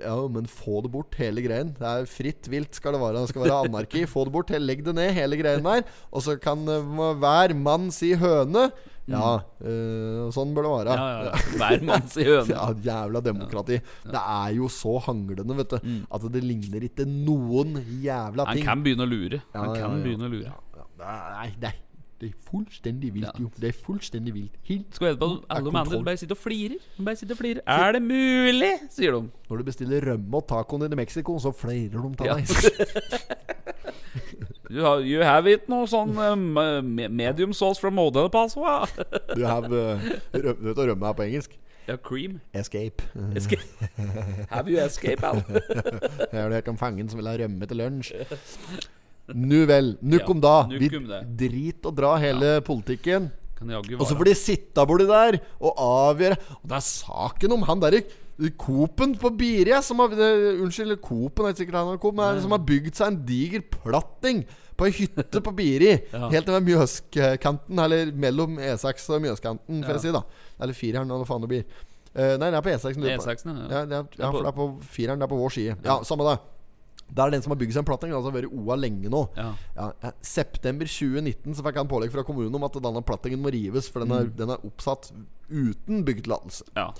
Ja, 0.00 0.14
men 0.32 0.46
få 0.48 0.78
det 0.84 0.90
bort, 0.94 1.14
hele 1.20 1.42
greien. 1.44 1.74
Det 1.76 1.84
er 1.84 2.06
fritt 2.08 2.48
vilt 2.48 2.74
skal 2.78 2.96
det 2.96 3.00
være. 3.02 3.20
Det 3.26 3.28
skal 3.34 3.44
være 3.44 3.58
anarki. 3.68 4.06
Få 4.08 4.24
det 4.24 4.32
bort, 4.32 4.50
legg 4.56 4.80
det 4.86 4.94
ned, 4.96 5.10
hele 5.16 5.36
greien 5.36 5.64
der. 5.66 5.82
Og 6.10 6.24
så 6.24 6.38
kan 6.40 6.62
øh, 6.64 6.94
hver 7.20 7.52
mann 7.54 7.90
si 7.92 8.14
høne. 8.16 8.70
Ja, 9.06 9.36
øh, 9.62 10.26
sånn 10.34 10.50
bør 10.56 10.66
det 10.66 10.70
være. 10.72 10.94
Mm. 10.96 10.98
Ja, 10.98 11.06
ja, 11.06 11.24
ja. 11.30 11.56
Hver 11.60 11.84
manns 11.86 12.16
i 12.18 12.24
høne. 12.26 12.46
Ja, 12.56 12.64
jævla 12.88 13.20
demokrati. 13.22 13.76
Det 14.02 14.22
er 14.22 14.54
jo 14.56 14.68
så 14.72 14.96
hanglende, 15.06 15.56
vet 15.60 15.74
du, 15.76 15.90
at 16.10 16.28
det 16.34 16.42
ligner 16.42 16.86
ikke 16.88 17.06
noen 17.06 17.76
jævla 18.02 18.48
ting. 18.50 18.64
Han 18.64 18.70
kan 18.70 18.82
begynne 18.86 19.06
å 19.06 19.10
lure. 19.10 19.42
Han 19.54 19.74
kan 19.78 20.00
begynne 20.02 20.26
å 20.26 20.32
lure. 20.32 20.50
Ja. 20.50 21.18
Nei, 21.36 21.50
det 21.62 21.70
er, 21.70 22.34
fullstendig 22.48 23.10
vilt, 23.12 23.28
Ja. 23.28 23.32
jo. 23.44 23.50
Det 23.60 23.68
er 23.68 23.76
fullstendig 23.76 24.32
vilt. 24.32 24.54
Helt 24.66 24.94
Skal 24.96 25.10
vi 25.12 25.18
på 25.20 25.26
alle 25.52 25.70
de 25.70 25.76
andre 25.76 26.02
bare 26.02 26.16
sitter 26.16 26.34
og 26.34 26.40
flirer. 26.40 26.78
De 26.96 27.04
bare 27.04 27.16
sitter 27.20 27.36
og 27.36 27.40
flirer. 27.42 27.60
Er 27.68 27.92
det 27.92 28.02
mulig? 28.02 28.72
sier 28.90 29.12
de. 29.12 29.28
Når 29.50 29.60
du 29.60 29.64
bestiller 29.68 30.00
rømme 30.10 30.34
og 30.40 30.46
tacoen 30.48 30.80
din 30.86 30.96
i 30.96 31.00
Mexico, 31.04 31.36
så 31.38 31.52
flirer 31.54 32.00
de 32.00 32.14
til 32.16 32.26
Ja. 32.26 32.40
You 34.68 34.82
have, 34.82 35.04
you 35.06 35.22
have 35.22 35.46
it 35.50 35.68
noe 35.70 35.86
sånn 35.86 36.16
uh, 36.18 36.80
medium 36.82 37.52
sauce 37.54 37.78
from 37.78 37.94
Model 37.94 38.28
Paso? 38.32 38.64
Du 39.36 39.44
have 39.46 39.70
uh, 39.70 40.02
rømme, 40.34 40.58
Du 40.58 40.68
vet 40.72 40.80
hva 40.80 40.88
rømme 40.90 41.10
er 41.12 41.16
på 41.20 41.26
engelsk? 41.28 41.54
Ja, 41.86 41.94
cream. 42.02 42.40
Escape. 42.50 43.04
Escape. 43.38 43.62
Have 44.50 44.66
you 44.66 44.80
escape, 44.82 45.22
Al? 45.22 45.38
Har 46.32 46.50
hørt 46.50 46.66
om 46.72 46.78
fangen 46.80 47.06
som 47.06 47.20
vil 47.20 47.28
ha 47.30 47.36
rømme 47.38 47.68
til 47.70 47.78
lunsj. 47.78 48.10
Nu 49.30 49.60
vel. 49.70 49.92
Nuk 50.02 50.24
Ja, 50.24 50.30
om 50.34 50.42
da. 50.42 50.56
Vi 50.66 50.90
drit 50.90 51.86
og 51.86 51.94
dra 51.94 52.16
hele 52.18 52.56
politikken. 52.66 53.30
Og 53.62 54.02
så 54.04 54.18
får 54.18 54.28
de 54.28 54.34
sitte 54.36 54.82
borti 54.90 55.06
der 55.08 55.38
og 55.62 55.78
avgjøre. 55.78 56.36
Og 56.58 56.66
det 56.68 56.80
er 56.80 56.86
saken 56.90 57.54
om 57.54 57.62
han 57.70 57.86
derre 57.86 58.02
Coop-en 58.60 59.14
på 59.16 59.30
Biria 59.32 59.78
som 59.82 60.02
har 60.02 60.12
Unnskyld, 60.12 60.98
Coop-en 61.00 61.46
er 61.48 61.54
ikke 61.54 61.62
sikkert 61.64 61.78
han 61.80 61.98
Coop, 62.02 62.16
men 62.18 62.40
som 62.44 62.52
har 62.52 62.60
bygd 62.68 62.94
seg 62.98 63.06
en 63.12 63.18
diger 63.28 63.62
platting 63.72 64.42
på 64.76 64.84
ei 64.84 64.92
hytte 64.92 65.40
på 65.40 65.54
Biri. 65.56 65.94
Ja. 66.12 66.28
Helt 66.34 66.50
ved 66.52 66.66
Mjøskanten, 66.66 67.78
eller 67.80 68.10
mellom 68.12 68.58
E6 68.60 69.06
og 69.16 69.22
Mjøskanten, 69.24 69.80
får 69.86 69.96
Ja. 69.96 70.02
si. 70.04 70.12
da 70.12 70.20
Eller 70.60 70.76
fireren, 70.76 71.08
eller 71.10 71.24
faen 71.24 71.40
det 71.46 71.48
blir. 71.48 71.64
Uh, 72.16 72.36
nei, 72.40 72.50
det 72.52 72.58
er 72.60 72.64
på 72.64 72.74
E6. 72.74 72.96
lurer 73.00 73.10
jeg 73.14 73.20
på. 73.20 73.30
E6, 73.30 73.46
ja. 73.48 73.56
Ja, 73.72 73.80
det 73.88 73.96
er, 73.96 74.04
ja, 74.20 74.30
for 74.30 74.42
det 74.44 74.52
er 74.52 74.56
på 74.56 74.68
fireren. 74.84 75.18
Det 75.20 75.24
er 75.26 75.32
på 75.32 75.40
vår 75.40 75.56
side. 75.56 75.76
Ja, 75.84 75.96
samme 76.04 76.28
det. 76.28 76.36
Det 77.06 77.22
er 77.22 77.30
den 77.30 77.42
som 77.44 77.52
har 77.52 77.58
bygd 77.60 77.72
seg 77.72 77.82
en 77.84 77.88
platting. 77.88 78.12
Altså 78.12 78.30
har 78.32 78.36
vært 78.40 78.52
OA 78.52 78.76
lenge 78.76 79.08
nå. 79.12 79.20
Ja. 79.36 79.50
Ja, 79.76 79.90
eh, 80.02 80.14
September 80.26 80.88
2019 80.90 81.54
så 81.54 81.62
fikk 81.64 81.76
han 81.80 81.88
pålegg 81.88 82.12
fra 82.12 82.24
kommunen 82.26 82.56
om 82.58 82.64
at 82.66 82.76
denne 82.82 83.02
plattingen 83.06 83.40
må 83.44 83.52
rives, 83.54 83.88
for 83.92 84.02
den 84.04 84.12
er, 84.16 84.28
den 84.28 84.50
er 84.50 84.64
oppsatt 84.66 85.12
uten 85.48 86.04
byggetillatelse. 86.04 86.68
ja. 86.76 86.90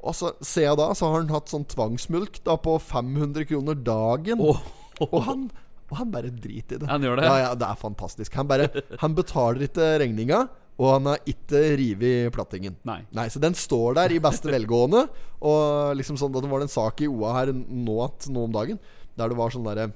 Og 0.00 0.16
så 0.16 0.32
ser 0.44 0.68
jeg 0.68 0.78
da, 0.80 0.90
så 0.96 1.10
har 1.10 1.22
han 1.22 1.34
hatt 1.34 1.52
sånn 1.52 1.66
tvangsmulk 1.68 2.40
da 2.46 2.56
på 2.60 2.76
500 2.80 3.48
kroner 3.50 3.76
dagen. 3.76 4.40
Åh. 4.44 4.62
Og 5.10 5.20
han 5.26 5.50
og 5.90 5.96
han 5.98 6.10
bare 6.12 6.28
driter 6.30 6.78
i 6.78 6.80
det. 6.84 6.86
Han 6.86 7.02
gjør 7.02 7.18
det? 7.18 7.26
Ja, 7.26 7.36
ja, 7.40 7.54
det 7.58 7.66
er 7.66 7.78
fantastisk. 7.80 8.34
Han 8.38 8.46
bare 8.46 8.68
Han 9.00 9.16
betaler 9.18 9.66
ikke 9.66 9.88
regninga. 9.98 10.44
Og 10.80 10.94
han 10.94 11.08
har 11.10 11.18
ikke 11.28 11.60
revet 11.76 12.30
plattingen. 12.32 12.76
Nei. 12.88 13.02
Nei, 13.12 13.26
Så 13.28 13.42
den 13.42 13.56
står 13.58 13.98
der 13.98 14.14
i 14.14 14.20
beste 14.22 14.48
velgående. 14.48 15.02
Og 15.44 15.96
liksom 15.98 16.16
sånn 16.20 16.32
Det 16.32 16.46
var 16.48 16.62
en 16.64 16.72
sak 16.72 17.02
i 17.02 17.10
OA 17.10 17.34
her 17.40 17.52
nå, 17.52 17.96
at, 18.06 18.30
nå 18.30 18.46
om 18.46 18.54
dagen 18.54 18.80
der 19.18 19.28
det 19.28 19.36
var 19.36 19.52
sånn 19.52 19.66
derre 19.66 19.90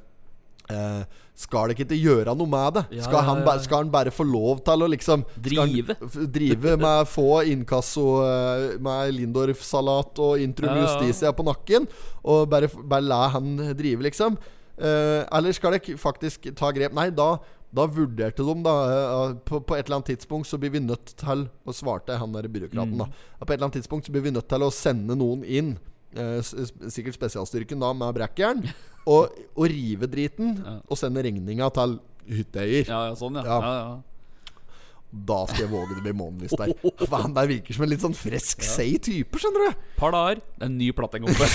eh, 0.70 1.22
skal 1.34 1.70
det 1.70 1.76
ikke 1.82 1.98
gjøre 1.98 2.34
noe 2.38 2.50
med 2.50 2.76
det? 2.78 2.84
Ja, 2.98 3.06
skal, 3.08 3.24
han 3.26 3.42
ja, 3.42 3.56
ja. 3.56 3.62
skal 3.64 3.82
han 3.82 3.90
bare 3.90 4.12
få 4.14 4.26
lov 4.28 4.62
til 4.66 4.86
å 4.86 4.90
liksom 4.92 5.24
Drive. 5.34 5.96
drive 6.30 6.76
med 6.78 7.08
få 7.10 7.42
inkasso 7.50 8.06
eh, 8.22 8.76
Med 8.82 9.16
Lindorf-salat 9.16 10.20
og 10.22 10.42
Intrum. 10.42 10.76
Justitia 10.78 11.34
på 11.34 11.46
nakken, 11.46 11.88
og 12.22 12.46
bare, 12.52 12.70
bare 12.70 13.06
la 13.06 13.24
han 13.34 13.56
drive, 13.74 14.06
liksom? 14.06 14.38
Uh, 14.74 15.22
eller 15.30 15.54
skal 15.54 15.76
dere 15.76 15.94
faktisk 16.02 16.48
ta 16.58 16.72
grep? 16.74 16.94
Nei, 16.96 17.06
da 17.14 17.36
da 17.74 17.84
vurderte 17.90 18.42
de 18.46 18.54
da 18.62 18.74
uh, 18.86 19.32
på, 19.46 19.60
på 19.66 19.76
et 19.76 19.86
eller 19.86 20.00
annet 20.00 20.12
tidspunkt 20.12 20.46
så 20.46 20.58
blir 20.62 20.70
vi 20.74 20.82
nødt 20.82 21.14
til 21.18 21.48
Og 21.66 21.74
svarte 21.74 22.14
han 22.20 22.34
der 22.34 22.46
byråkraten 22.46 23.00
da 23.00 23.08
På 23.10 23.48
et 23.48 23.56
eller 23.56 23.66
annet 23.66 23.80
tidspunkt 23.80 24.06
så 24.06 24.14
blir 24.14 24.22
vi 24.26 24.34
nødt 24.34 24.46
til 24.50 24.62
å 24.62 24.70
sende 24.74 25.16
noen 25.18 25.42
inn 25.42 25.72
Sikkert 26.94 27.16
spesialstyrken 27.18 27.80
da 27.82 27.92
med 27.96 28.14
brekkjern 28.16 28.64
og, 29.14 29.34
og 29.54 29.64
rive 29.70 30.06
driten 30.10 30.56
Og 30.88 30.96
sende 31.00 31.22
regninga 31.26 31.68
til 31.74 31.98
hytteeier 32.30 32.86
Ja, 32.88 33.00
ja, 33.10 33.14
sånn, 33.18 33.36
ja. 33.40 33.44
Ja. 33.44 33.58
ja. 33.60 33.72
ja, 33.82 34.60
Da 35.28 35.40
skal 35.50 35.64
jeg 35.66 35.70
våge 35.74 35.94
det 35.98 36.02
blir 36.06 36.16
månedlist 36.18 36.56
der 36.58 36.72
For 37.10 37.18
han 37.22 37.34
der 37.36 37.50
virker 37.50 37.76
som 37.76 37.84
en 37.86 37.92
litt 37.92 38.02
sånn 38.02 38.16
fresk 38.18 38.64
seig 38.66 38.96
type, 39.06 39.38
skjønner 39.42 39.68
du 39.68 39.82
Par 40.00 40.14
dager, 40.14 40.40
det 40.40 40.64
er 40.64 40.70
en 40.70 40.78
ny 40.80 40.88
platting 40.96 41.26
oppe. 41.28 41.50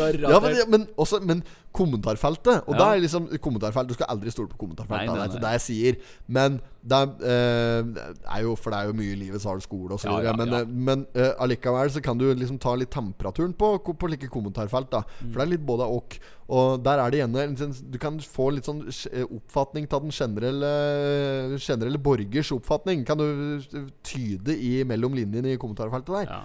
Ja, 0.00 0.38
men, 0.40 0.54
ja, 0.56 0.64
men, 0.68 0.86
også, 0.98 1.20
men 1.22 1.42
kommentarfeltet 1.76 2.64
Og 2.66 2.74
Ja. 2.74 2.78
da 2.80 2.86
er 2.94 3.02
liksom 3.04 3.28
kommentarfeltet 3.42 3.92
Du 3.92 3.98
skal 3.98 4.08
aldri 4.14 4.32
stole 4.34 4.50
på 4.50 4.58
kommentarfeltet 4.58 5.06
Nei, 5.06 5.14
nei, 5.14 5.18
nei. 5.20 5.28
Det 5.30 5.38
er 5.38 5.44
det 5.46 5.52
jeg 5.58 5.64
sier 5.66 5.98
Men 6.26 6.60
det 6.82 6.96
er, 6.96 7.10
eh, 7.28 8.04
er 8.36 8.42
jo 8.42 8.54
For 8.56 8.70
det 8.72 8.78
er 8.78 8.86
jo 8.88 8.94
mye 8.96 9.12
i 9.12 9.18
livet, 9.20 9.40
så 9.42 9.50
har 9.50 9.56
du 9.60 9.64
skole 9.64 9.92
og 9.92 10.00
så 10.00 10.08
Ja, 10.08 10.30
ja, 10.30 10.32
Men, 10.36 10.48
ja. 10.48 10.60
eh, 10.62 10.66
men 10.66 11.02
uh, 11.14 11.34
allikevel 11.44 11.90
så 11.92 12.00
kan 12.02 12.16
du 12.16 12.24
liksom 12.34 12.58
ta 12.58 12.72
litt 12.74 12.90
temperaturen 12.90 13.52
på, 13.52 13.68
på 13.84 14.08
like 14.08 14.28
kommentarfelt 14.32 14.90
da 14.90 15.02
Mm. 15.20 15.32
For 15.32 15.38
det 15.38 15.42
er 15.44 15.50
litt 15.58 15.66
både 15.66 15.84
og 15.84 16.16
Og 16.48 16.82
der 16.82 16.98
er 16.98 17.10
det 17.10 17.20
gjerne 17.20 17.56
sånn- 17.58 17.90
Du 17.92 17.98
kan 17.98 18.16
få 18.18 18.50
litt 18.54 18.64
sånn 18.64 18.80
oppfatning 19.28 19.86
Til 19.88 20.00
den 20.00 20.10
generelle 20.10 21.58
Generelle 21.58 21.98
borgers 21.98 22.50
oppfatning 22.52 23.04
Kan 23.06 23.18
du 23.18 23.60
tyde 24.02 24.56
i 24.56 24.82
mellom 24.88 25.12
linjene 25.14 25.52
i 25.54 25.58
kommentarfeltet 25.60 26.06
der 26.14 26.32
Ja. 26.32 26.40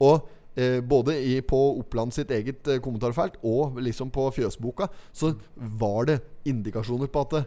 og 0.00 0.28
eh, 0.56 0.80
både 0.80 1.14
i, 1.22 1.40
på 1.40 1.58
Oppland 1.80 2.12
sitt 2.14 2.30
eget 2.30 2.66
eh, 2.68 2.78
kommentarfelt 2.82 3.36
og 3.44 3.76
liksom 3.82 4.10
på 4.10 4.28
Fjøsboka, 4.34 4.86
så 5.12 5.32
var 5.56 6.04
det 6.06 6.20
indikasjoner 6.46 7.08
på 7.10 7.20
at 7.26 7.46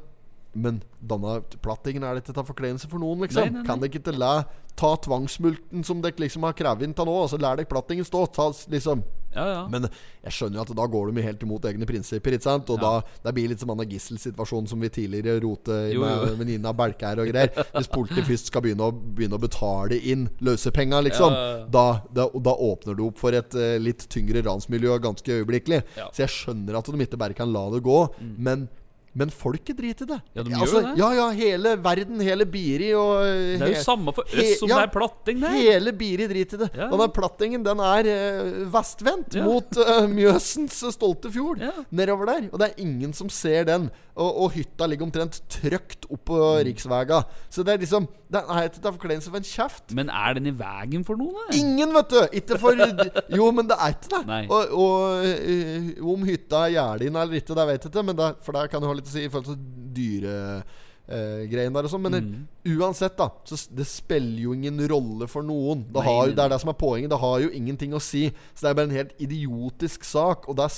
Men 0.58 0.82
denne 1.00 1.40
plattingen 1.64 2.06
er 2.08 2.20
ikke 2.22 2.34
til 2.34 2.48
forkleinelse 2.48 2.90
for 2.90 3.02
noen, 3.04 3.26
liksom. 3.26 3.46
Nei, 3.46 3.54
nei, 3.54 3.62
nei. 3.62 3.68
Kan 3.68 3.84
dere 3.84 3.94
ikke 3.94 4.16
la 4.18 4.32
ta 4.78 4.92
tvangsmulten 5.02 5.84
som 5.86 6.02
dere 6.04 6.22
liksom 6.22 6.46
har 6.46 6.54
krevet 6.58 6.86
inn 6.86 6.94
til 6.98 7.08
nå, 7.10 7.14
og 7.24 7.32
så 7.32 7.40
lær 7.42 7.58
dere 7.58 7.70
plattingen 7.70 8.06
stå? 8.06 8.26
Ta, 8.36 8.52
liksom 8.70 9.02
ja, 9.34 9.44
ja. 9.52 9.64
men 9.70 9.86
jeg 10.24 10.34
skjønner 10.34 10.64
at 10.64 10.72
da 10.78 10.86
går 10.90 11.12
de 11.14 11.24
helt 11.26 11.44
imot 11.46 11.66
egne 11.70 11.86
prinsipper. 11.90 12.34
Ikke 12.38 12.48
sant? 12.48 12.70
Og 12.74 12.82
Ja. 12.82 13.02
da 13.02 13.28
Det 13.28 13.34
blir 13.36 13.50
litt 13.50 13.60
som 13.62 13.70
Anna 13.74 13.86
Gissel-situasjonen 13.86 14.70
som 14.70 14.80
vi 14.80 14.90
tidligere 14.90 15.42
rote 15.44 15.94
Jo, 15.94 16.02
jo. 16.02 16.06
med 16.06 16.38
venninna 16.40 16.74
Belkær 16.74 17.22
og 17.22 17.30
greier. 17.30 17.52
Hvis 17.74 17.90
politiet 17.92 18.26
først 18.26 18.50
skal 18.52 18.62
begynne 18.66 18.88
å, 18.88 18.92
begynne 18.94 19.38
å 19.38 19.42
betale 19.42 20.00
inn 20.00 20.30
løsepenga, 20.42 21.02
liksom. 21.10 21.34
Da, 21.72 22.02
da, 22.14 22.30
da 22.34 22.56
åpner 22.56 22.98
det 22.98 23.06
opp 23.06 23.18
for 23.22 23.38
et 23.38 23.54
uh, 23.58 23.78
litt 23.82 24.08
tyngre 24.10 24.42
ransmiljø 24.46 24.98
ganske 25.04 25.42
øyeblikkelig. 25.42 25.84
Mm. 25.98 26.10
Så 26.14 26.26
jeg 26.26 26.34
skjønner 26.34 26.78
at 26.78 26.86
de 26.90 27.06
ikke 27.06 27.22
bare 27.22 27.38
kan 27.38 27.54
la 27.54 27.70
det 27.74 27.84
gå. 27.86 28.02
Men 28.38 28.70
men 29.18 29.32
folket 29.34 29.78
driter 29.80 30.06
i 30.06 30.12
det. 30.14 30.20
Ja, 30.38 30.46
de 30.46 30.56
altså, 30.56 30.82
gjør 30.82 30.88
det. 30.88 30.94
Ja, 31.02 31.10
ja, 31.18 31.28
hele 31.40 31.74
verden, 31.84 32.24
hele 32.24 32.48
Biri 32.50 32.92
og 32.98 33.24
Det 33.26 33.68
er 33.68 33.74
jo 33.76 33.84
samme 33.86 34.14
for 34.16 34.28
oss 34.28 34.54
som 34.62 34.72
ja, 34.72 34.80
det 34.82 34.88
er 34.88 34.94
platting 34.94 35.44
der. 35.44 35.56
Hele 35.58 35.94
Biri 35.98 36.30
driter 36.30 36.60
i 36.60 36.64
det. 36.66 36.72
Ja. 36.78 36.90
den 36.94 37.14
plattingen 37.18 37.66
den 37.66 37.82
er 37.84 38.12
eh, 38.14 38.52
vestvendt 38.74 39.38
mot 39.46 39.80
uh, 39.82 40.06
Mjøsens 40.12 40.80
stolte 40.96 41.32
fjord. 41.34 41.64
Nedover 41.90 42.30
der. 42.30 42.50
Og 42.52 42.62
det 42.62 42.72
er 42.72 42.84
ingen 42.86 43.16
som 43.18 43.32
ser 43.34 43.68
den. 43.70 43.90
Og, 44.18 44.30
og 44.44 44.54
hytta 44.56 44.88
ligger 44.90 45.06
omtrent 45.06 45.42
trygt 45.54 46.08
oppå 46.10 46.38
Mm. 46.38 46.64
riksvega. 46.68 47.24
Så 47.50 47.64
det 47.64 47.74
er 47.74 47.82
liksom 47.84 48.08
Det 48.28 48.42
er 48.44 48.68
til 48.68 48.82
forkleinelse 48.84 49.30
for 49.32 49.40
en 49.40 49.48
kjeft. 49.48 49.94
Men 49.96 50.10
er 50.10 50.34
den 50.36 50.50
i 50.50 50.52
veien 50.52 51.06
for 51.08 51.16
noen? 51.16 51.32
da? 51.48 51.56
Ingen, 51.56 51.94
vet 51.96 52.10
du! 52.12 52.20
Ikke 52.36 52.58
for 52.60 52.76
Jo, 53.40 53.52
men 53.56 53.70
det 53.70 53.78
er 53.80 53.94
ikke 53.96 54.10
det. 54.12 54.22
Nei. 54.28 54.42
Og, 54.52 54.74
og 54.76 55.28
eh, 55.30 56.02
om 56.04 56.26
hytta 56.28 56.66
er 56.66 56.74
gjerdet 56.76 57.08
eller 57.08 57.40
ikke, 57.40 57.56
det 57.56 57.68
vet 57.70 57.88
jeg 57.88 57.94
ikke. 57.94 58.04
Men 58.10 58.20
det, 58.20 58.28
for 58.44 58.58
der 58.58 58.68
kan 58.68 58.84
du 58.84 58.90
ha 58.90 58.98
litt 58.98 59.07
å 59.08 59.12
si 59.14 59.24
i 59.26 59.30
forhold 59.32 59.48
til 59.54 59.58
dyregreiene 61.08 61.74
der 61.78 61.88
og 61.88 61.92
sånn. 61.92 62.02
Men 62.08 62.14
Mm. 62.18 62.48
uansett, 62.78 63.16
da. 63.18 63.30
Så 63.46 63.68
det 63.74 63.86
spiller 63.88 64.42
jo 64.42 64.54
ingen 64.54 64.78
rolle 64.88 65.28
for 65.28 65.42
noen. 65.44 65.86
Det, 65.88 65.94
Nei, 66.02 66.04
har, 66.06 66.26
nei, 66.28 66.36
det 66.36 66.44
er 66.46 66.50
det 66.50 66.60
som 66.62 66.70
er 66.70 66.74
poenget. 66.74 67.10
Det 67.10 67.20
har 67.20 67.40
jo 67.42 67.50
ingenting 67.50 67.92
å 67.94 68.02
si. 68.02 68.30
Så 68.54 68.62
det 68.62 68.70
er 68.70 68.74
bare 68.76 68.90
en 68.90 68.98
helt 68.98 69.18
idiotisk 69.20 70.04
sak. 70.04 70.48
Og 70.50 70.56
det 70.58 70.70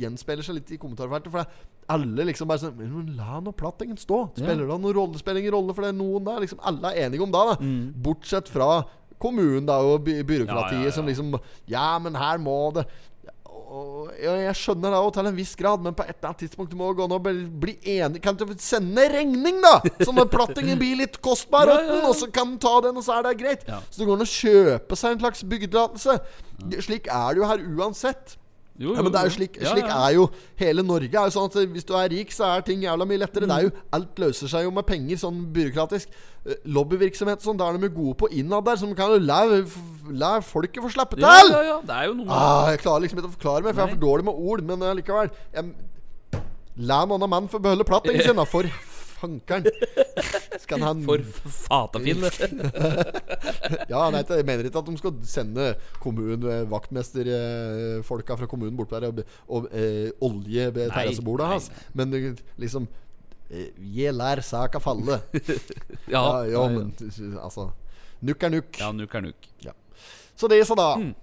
gjenspeiler 0.00 0.42
seg 0.42 0.54
litt 0.56 0.70
i 0.72 0.78
kommentarfeltet. 0.78 1.30
For 1.30 1.38
det 1.44 1.48
alle 1.88 2.24
liksom 2.26 2.48
bare 2.48 2.58
sånn 2.58 2.74
Men 2.76 3.16
la 3.16 3.38
nå 3.40 3.52
plattingen 3.54 3.96
stå. 3.96 4.32
Spiller 4.34 4.66
det 4.66 4.80
noen 4.80 4.94
rolle? 4.94 5.18
Spiller 5.18 5.40
ingen 5.40 5.52
rolle, 5.54 5.72
for 5.74 5.82
det 5.82 5.94
er 5.94 5.98
noen 6.04 6.24
der. 6.24 6.40
Liksom 6.40 6.58
alle 6.64 6.92
er 6.94 7.06
enige 7.06 7.22
om 7.22 7.30
det. 7.30 7.44
da 7.46 7.56
Mm. 7.64 7.92
Bortsett 8.02 8.48
fra 8.48 8.84
kommunen 9.18 9.64
da 9.66 9.78
og 9.80 10.04
by 10.04 10.22
byråkratiet 10.24 10.72
Ja, 10.72 10.78
ja, 10.80 10.84
ja. 10.84 10.90
som 10.90 11.06
liksom 11.06 11.40
Ja, 11.68 11.98
men 11.98 12.14
her 12.14 12.38
må 12.38 12.72
det 12.74 12.86
Jeg 14.20 14.54
skjønner 14.58 14.94
det 14.94 15.00
òg 15.02 15.10
til 15.16 15.28
en 15.30 15.36
viss 15.36 15.54
grad, 15.58 15.82
men 15.84 15.94
på 15.96 16.04
et 16.06 16.14
eller 16.14 16.30
annet 16.30 16.42
tidspunkt 16.44 16.72
Du 16.72 16.76
må 16.78 16.88
gå 16.96 17.06
nå 17.10 17.18
bli, 17.22 17.34
bli 17.64 17.74
enig 17.96 18.22
Kan 18.24 18.38
du 18.38 18.44
sende 18.62 19.04
regning, 19.12 19.60
da? 19.64 19.74
Sånn 20.04 20.20
at 20.22 20.30
plattingen 20.32 20.78
blir 20.80 20.96
litt 21.02 21.20
kostbar, 21.24 21.68
Ja, 21.70 21.76
ja, 21.82 22.00
ja. 22.00 22.06
og 22.08 22.16
så 22.18 22.30
kan 22.32 22.54
den 22.54 22.58
ta 22.62 22.74
den, 22.84 22.96
og 22.96 23.04
så 23.06 23.18
er 23.18 23.28
det 23.28 23.36
greit. 23.42 23.66
Så 23.90 24.00
det 24.02 24.08
går 24.08 24.18
an 24.20 24.26
å 24.26 24.30
kjøpe 24.30 24.98
seg 24.98 25.16
en 25.16 25.22
slags 25.24 25.44
byggetillatelse. 25.50 26.18
Slik 26.86 27.08
er 27.12 27.34
det 27.34 27.42
jo 27.42 27.48
her 27.50 27.64
uansett. 27.76 28.36
Jo, 28.78 28.92
Ja, 28.92 29.02
men 29.02 29.12
det 29.12 29.20
er 29.20 29.28
jo 29.30 29.34
slik, 29.36 29.54
Ja, 29.56 29.70
slik 29.72 29.86
ja. 29.88 29.98
er 30.06 30.14
jo 30.18 30.26
Hele 30.60 30.82
Norge 30.84 31.08
er 31.16 31.30
jo 31.30 31.32
sånn 31.32 31.48
at 31.48 31.56
hvis 31.72 31.86
du 31.88 31.94
er 31.96 32.10
rik, 32.12 32.32
så 32.34 32.44
er 32.50 32.64
ting 32.66 32.82
jævla 32.84 33.06
mye 33.08 33.22
lettere. 33.22 33.48
Det 33.48 33.56
er 33.56 33.68
jo 33.68 33.70
Alt 33.96 34.20
løser 34.20 34.52
seg 34.52 34.66
jo 34.66 34.72
med 34.76 34.84
penger, 34.88 35.16
sånn 35.22 35.38
byråkratisk. 35.54 36.12
Eh, 36.44 36.58
Lobbyvirksomhet 36.76 37.42
sånn, 37.42 37.56
det 37.56 37.64
er 37.66 37.78
de 37.78 37.88
jo 37.88 37.94
gode 37.96 38.18
på 38.20 38.28
innad 38.36 38.66
der, 38.68 38.76
som 38.76 38.92
kan 38.98 39.14
jo 39.14 39.18
la, 39.24 39.40
la 40.12 40.32
folket 40.44 40.84
få 40.84 40.92
slappe 40.92 41.16
til! 41.16 41.24
Ja, 41.24 41.40
ja, 41.50 41.62
ja. 41.70 41.78
Det 41.88 41.96
er 41.96 42.10
jo 42.10 42.18
noe 42.20 42.28
Ah, 42.28 42.68
jeg 42.74 42.82
klarer 42.84 43.06
liksom 43.06 43.22
ikke 43.22 43.32
å 43.32 43.36
forklare 43.38 43.64
meg, 43.64 43.72
for 43.72 43.82
jeg 43.82 43.88
er 43.90 43.96
for 43.96 44.04
dårlig 44.04 44.28
med 44.28 44.44
ord. 44.52 44.66
Men 44.68 44.84
uh, 44.84 44.92
likevel 44.98 45.32
jeg, 45.32 45.72
La 46.76 47.00
en 47.06 47.16
annen 47.16 47.30
mann 47.32 47.48
få 47.48 47.58
beholde 47.64 47.86
plattingen 47.88 48.20
sin, 48.20 48.36
da. 48.36 48.44
For 48.44 48.68
fankeren. 49.16 49.66
Skal 50.64 50.84
han 50.84 51.02
For 51.06 51.24
fatafinn. 51.60 52.24
Ja, 53.90 54.04
nei, 54.12 54.22
jeg 54.22 54.46
mener 54.46 54.68
ikke 54.68 54.80
at 54.82 54.88
de 54.88 54.98
skal 54.98 55.16
sende 55.26 55.66
kommunen, 56.02 56.44
eh, 56.50 56.62
vaktmesterfolka 56.70 58.36
fra 58.38 58.48
kommunen 58.50 58.76
bort 58.78 58.94
der 58.94 59.08
og, 59.08 59.22
og 59.48 59.66
eh, 59.74 60.10
olje 60.24 60.68
ved 60.74 60.92
terrassebordet 60.94 61.50
hans. 61.50 61.68
Men 61.98 62.14
eh, 62.14 62.30
liksom 62.62 62.86
eh, 63.50 63.72
Jeg 63.96 64.14
lær 64.14 64.42
saka 64.46 64.82
falle. 64.82 65.20
Ja, 66.12 66.22
Ja, 66.22 66.44
ja, 66.44 66.50
ja, 66.54 66.68
men 66.70 66.94
altså 67.42 67.70
Nukk 68.26 68.42
er 68.46 68.54
nukk. 68.54 68.78
Ja, 68.80 68.92
nukk 68.96 69.14
er 69.14 69.28
nuk. 69.28 69.48
Så 70.36 70.48
det, 70.48 70.64
så 70.68 70.74
da. 70.76 70.94
Mm. 71.00 71.14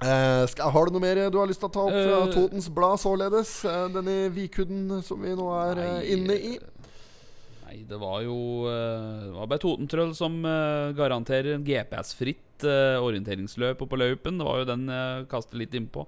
Uh, 0.00 0.46
skal, 0.48 0.70
har 0.72 0.88
du 0.88 0.94
noe 0.94 1.02
mer 1.02 1.18
du 1.28 1.36
har 1.36 1.48
lyst 1.50 1.60
til 1.60 1.68
å 1.68 1.74
ta 1.74 1.82
opp 1.84 1.92
fra 1.92 2.20
uh, 2.24 2.30
Totens 2.32 2.70
Blad, 2.72 3.02
således? 3.02 3.50
Uh, 3.68 3.84
denne 3.92 4.30
Vikudden 4.32 5.02
som 5.04 5.20
vi 5.20 5.34
nå 5.36 5.50
er 5.58 5.80
eh, 5.84 6.12
inne 6.14 6.36
i? 6.38 6.54
Nei, 7.70 7.84
det 7.86 8.00
var 8.02 8.24
jo 8.24 8.36
eh, 8.66 9.26
Det 9.28 9.34
var 9.36 9.46
bare 9.52 9.62
Totentrøll 9.62 10.10
som 10.18 10.40
eh, 10.42 10.90
garanterer 10.98 11.54
en 11.54 11.66
GPS-fritt 11.66 12.64
eh, 12.66 12.98
orienteringsløp 12.98 13.84
oppå 13.86 13.98
løypen. 14.00 14.40
Det 14.40 14.46
var 14.48 14.58
jo 14.62 14.68
den 14.72 14.88
jeg 14.90 15.28
kastet 15.30 15.58
litt 15.60 15.76
innpå. 15.78 16.06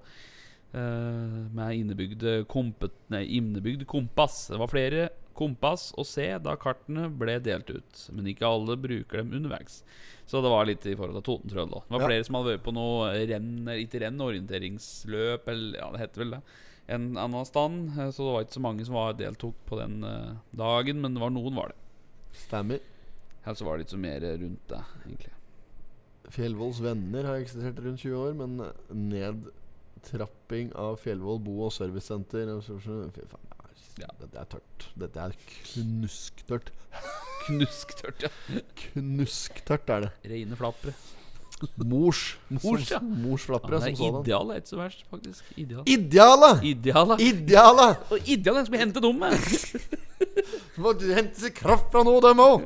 Med 0.73 1.75
innebygd, 1.77 2.23
kompet, 2.49 2.95
nei, 3.13 3.21
innebygd 3.37 3.83
kompass. 3.85 4.47
Det 4.49 4.57
var 4.57 4.71
flere 4.71 5.03
kompass 5.37 5.91
å 6.01 6.05
se 6.07 6.25
da 6.41 6.55
kartene 6.57 7.05
ble 7.13 7.35
delt 7.45 7.69
ut. 7.69 8.01
Men 8.17 8.31
ikke 8.31 8.49
alle 8.49 8.75
bruker 8.81 9.21
dem 9.21 9.35
underveis. 9.37 9.83
Så 10.25 10.41
det 10.41 10.49
var 10.49 10.65
litt 10.65 10.87
i 10.89 10.95
forhold 10.97 11.19
til 11.21 11.27
Totentrøll. 11.29 11.69
da 11.69 11.83
Det 11.85 11.93
var 11.93 12.01
Ja. 12.01 12.09
flere 12.09 12.25
som 12.25 12.39
hadde 12.39 12.55
vært 12.55 12.65
på 12.65 12.73
noe 12.73 13.13
renn, 13.29 13.53
ikke 13.85 14.01
renn, 14.01 14.17
orienteringsløp, 14.19 15.47
eller 15.53 15.77
ja, 15.79 15.91
det 15.93 16.01
heter 16.07 16.23
vel 16.25 16.35
det. 16.39 16.41
En 16.93 17.05
annen 17.17 17.45
stand. 17.49 17.91
eh, 17.97 18.09
Så 18.13 18.25
det 18.27 18.33
var 18.35 18.45
ikke 18.45 18.57
så 18.59 18.63
mange 18.65 18.85
som 18.87 18.95
var, 18.97 19.13
deltok 19.19 19.55
på 19.69 19.79
den 19.79 20.03
eh, 20.07 20.33
dagen, 20.59 20.99
men 21.01 21.13
det 21.15 21.21
var 21.23 21.33
noen 21.33 21.55
var 21.57 21.71
det. 21.73 21.79
Stemmer. 22.45 22.79
Her 23.45 23.53
så 23.59 23.65
var 23.67 23.77
det 23.77 23.85
ikke 23.87 23.95
så 23.97 24.01
mer 24.03 24.23
rundt 24.41 24.67
det, 24.71 24.81
egentlig. 25.05 25.31
Fjellvolls 26.33 26.79
venner 26.81 27.25
har 27.27 27.41
eksistert 27.43 27.81
rundt 27.83 27.99
20 27.99 28.15
år, 28.15 28.37
men 28.39 28.53
nedtrapping 29.11 30.71
av 30.79 30.95
Fjellvoll 31.03 31.41
bo- 31.43 31.65
og 31.67 31.73
servicesenter 31.75 32.47
er- 32.47 32.61
Ja. 33.99 34.07
Dette 34.19 34.39
er 34.41 34.45
tørt. 34.49 34.85
Dette 34.97 35.19
er 35.21 35.35
knusktørt. 35.67 36.71
Knusktørt, 37.45 38.23
ja. 38.23 38.29
Knusktørt 38.79 39.89
er 39.93 39.99
det. 40.07 40.11
Reine 40.31 40.55
flappere. 40.57 40.93
Mors. 41.83 42.21
Mors, 42.49 42.91
ja. 42.91 42.99
som, 42.99 43.09
mors 43.23 43.43
Ja, 43.43 43.49
flappere 43.51 43.79
det 43.79 43.93
som 43.93 43.95
sådan. 43.95 44.21
ideal 44.21 44.51
er 44.51 44.61
ikke 44.61 44.71
så 44.73 44.79
verst, 44.79 45.03
faktisk. 45.09 45.49
Ideal. 45.57 45.83
Ideala! 45.85 46.51
Ideal. 46.63 47.15
Ideala! 47.21 47.89
Og 48.09 48.29
ideal 48.29 48.55
er 48.55 48.61
den 48.61 48.69
som 48.69 48.77
vi 48.77 48.83
hentet 48.83 49.09
om 49.09 49.19
med. 49.23 49.33
Må 50.83 50.93
hente 50.99 51.43
seg 51.43 51.53
kraft 51.57 51.91
fra 51.93 52.05
noe, 52.05 52.21
dem 52.23 52.41
òg! 52.43 52.65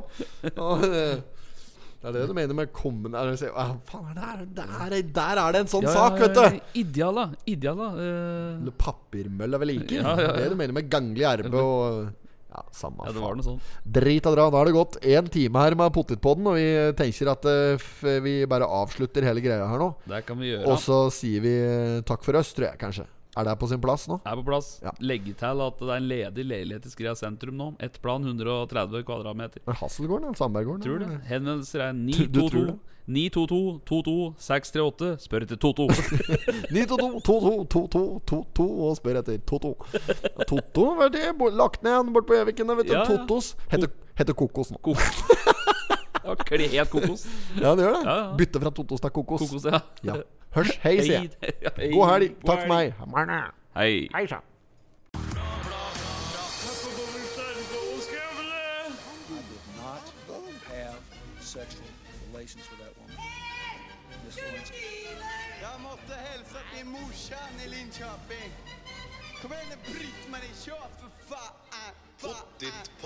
Det 1.98 2.12
er 2.12 2.14
det 2.14 2.28
du 2.30 2.34
mener 2.38 2.54
med 2.56 2.70
kommende 2.72 3.18
er 3.20 3.34
si, 3.40 3.48
«Ah, 3.58 3.72
faen, 3.90 4.14
der, 4.16 4.44
der, 4.56 4.94
der 5.02 5.40
er 5.42 5.56
det 5.56 5.64
en 5.64 5.72
sånn 5.72 5.88
sak, 5.90 6.20
vet 6.22 6.36
du! 6.38 6.60
Ideal, 6.78 7.34
Ideala. 7.50 7.90
Ideal, 7.98 8.70
Papirmølla 8.78 9.44
eh, 9.44 9.50
Eller 9.50 9.58
er 9.58 9.64
vel 9.64 9.72
like? 9.74 9.98
Ja, 9.98 10.14
ja, 10.14 10.22
ja. 10.22 10.30
Det 10.30 10.38
er 10.38 10.46
det 10.46 10.54
du 10.54 10.60
mener 10.62 10.78
med 10.78 10.92
ganglig 10.94 11.26
erbe 11.28 11.64
og 11.64 12.27
Ja, 12.48 12.64
samme 12.72 13.04
ja, 13.04 13.12
det 13.12 13.22
var 13.22 13.36
noe 13.36 13.44
sånt. 13.46 13.66
Drit 13.84 14.28
og 14.30 14.38
dra. 14.38 14.48
Da 14.54 14.62
har 14.62 14.70
det 14.70 14.78
gått 14.78 14.98
én 15.04 15.28
time 15.32 15.66
her 15.66 15.76
med 15.78 15.94
potetpodden, 15.96 16.48
og 16.48 16.56
vi 16.56 16.68
tenker 16.98 17.34
at 17.34 17.48
eh, 17.52 18.22
vi 18.24 18.40
bare 18.50 18.70
avslutter 18.80 19.28
hele 19.28 19.44
greia 19.44 19.68
her 19.68 19.84
nå. 19.84 19.92
Det 20.08 20.24
kan 20.28 20.40
vi 20.40 20.54
gjøre. 20.54 20.66
Og 20.72 20.80
så 20.82 21.02
sier 21.14 21.44
vi 21.44 21.54
eh, 21.60 22.00
takk 22.08 22.24
for 22.26 22.40
oss, 22.40 22.54
tror 22.56 22.70
jeg 22.72 22.82
kanskje. 22.82 23.08
Er 23.38 23.46
det 23.46 23.54
på 23.62 23.68
sin 23.70 23.82
plass 23.84 24.08
nå? 24.10 24.18
er 24.26 24.36
på 24.40 24.44
plass. 24.48 24.68
Ja. 24.82 24.92
Legge 25.00 25.36
til 25.38 25.62
at 25.68 25.78
det 25.80 25.90
er 25.94 26.00
en 26.02 26.08
ledig 26.10 26.46
leilighet 26.50 26.86
i 26.90 26.90
Skria 26.90 27.14
sentrum 27.16 27.56
nå. 27.60 27.68
Ett 27.80 28.02
plan, 28.02 28.24
130 28.26 29.04
kvadratmeter. 29.06 29.62
Er 29.68 29.78
Hasselgården 29.78 30.32
eller 30.32 30.40
Sandberggården? 30.40 30.82
Tror 30.88 31.00
det. 31.06 31.22
Henvendelser 31.30 31.86
er 31.90 31.94
Du- 31.94 32.26
du 32.28 32.48
tror 32.50 32.66
922 32.66 32.66
det? 32.66 32.80
922 33.08 33.82
22 33.88 34.36
638. 34.38 35.12
Spør 35.24 35.46
etter 35.46 35.56
Toto. 35.56 35.86
922 36.72 37.22
22 37.24 37.68
22 37.72 38.22
22 38.28 38.66
og 38.90 38.98
spør 39.00 39.20
etter 39.22 39.38
Toto. 39.48 39.76
Toto 40.50 40.88
var 40.98 41.10
det 41.14 41.30
lagt 41.56 41.84
ned 41.86 41.94
igjen 41.94 42.14
bort 42.16 42.28
på 42.28 42.36
Gjøviken. 42.36 42.74
Vet 42.82 42.90
du. 42.90 42.94
Ja. 42.98 43.06
Totos 43.08 43.54
heter, 43.72 43.94
heter 44.20 44.34
Kokos 44.34 44.72
nå. 44.76 44.96
Ja, 46.28 46.36
kli- 46.50 46.68
Helt 46.74 46.92
kokos. 46.92 47.24
Ja, 47.56 47.76
det 47.76 47.86
gjør 47.86 47.94
det. 47.96 48.04
Ja, 48.04 48.16
ja. 48.18 48.36
Bytte 48.42 48.60
fra 48.66 48.72
Totos 48.76 49.00
til 49.06 49.10
Kokos. 49.16 49.46
Kokos, 49.46 49.64
ja. 49.72 49.80
Ja. 50.04 50.18
Hørs, 50.58 50.72
hei, 50.82 50.96
sier 51.06 51.14
jeg. 51.14 51.30
Ja, 51.62 51.70
hei. 51.78 51.92
God 51.94 52.08
helg. 52.10 52.32
Takk 52.42 52.64
for 52.64 52.70
meg. 52.72 52.94
Hei. 53.78 54.08
Hei 54.16 54.26
sann. 54.26 54.46
I 55.14 55.20
did 59.38 59.62
not 59.78 60.02
have 60.74 60.98
sexual 61.40 61.86
relations 62.26 62.66
with 62.72 62.82
that 62.82 62.94
woman. 62.98 63.14
Miss 64.26 64.38
Lewinsky. 64.42 64.82
Jag 65.62 65.78
måste 65.82 66.14
hälsa 66.30 66.60
till 66.74 66.86
morsan 66.86 67.54
i 67.66 67.70
Linköping. 67.70 68.52
Kom 69.42 69.54
igen 69.54 69.66
nu 69.70 69.78
Britt-Marie, 69.94 70.56
kör 70.66 70.88
för 71.00 71.12
fan! 71.30 71.54
Pottitpodden! 72.22 72.97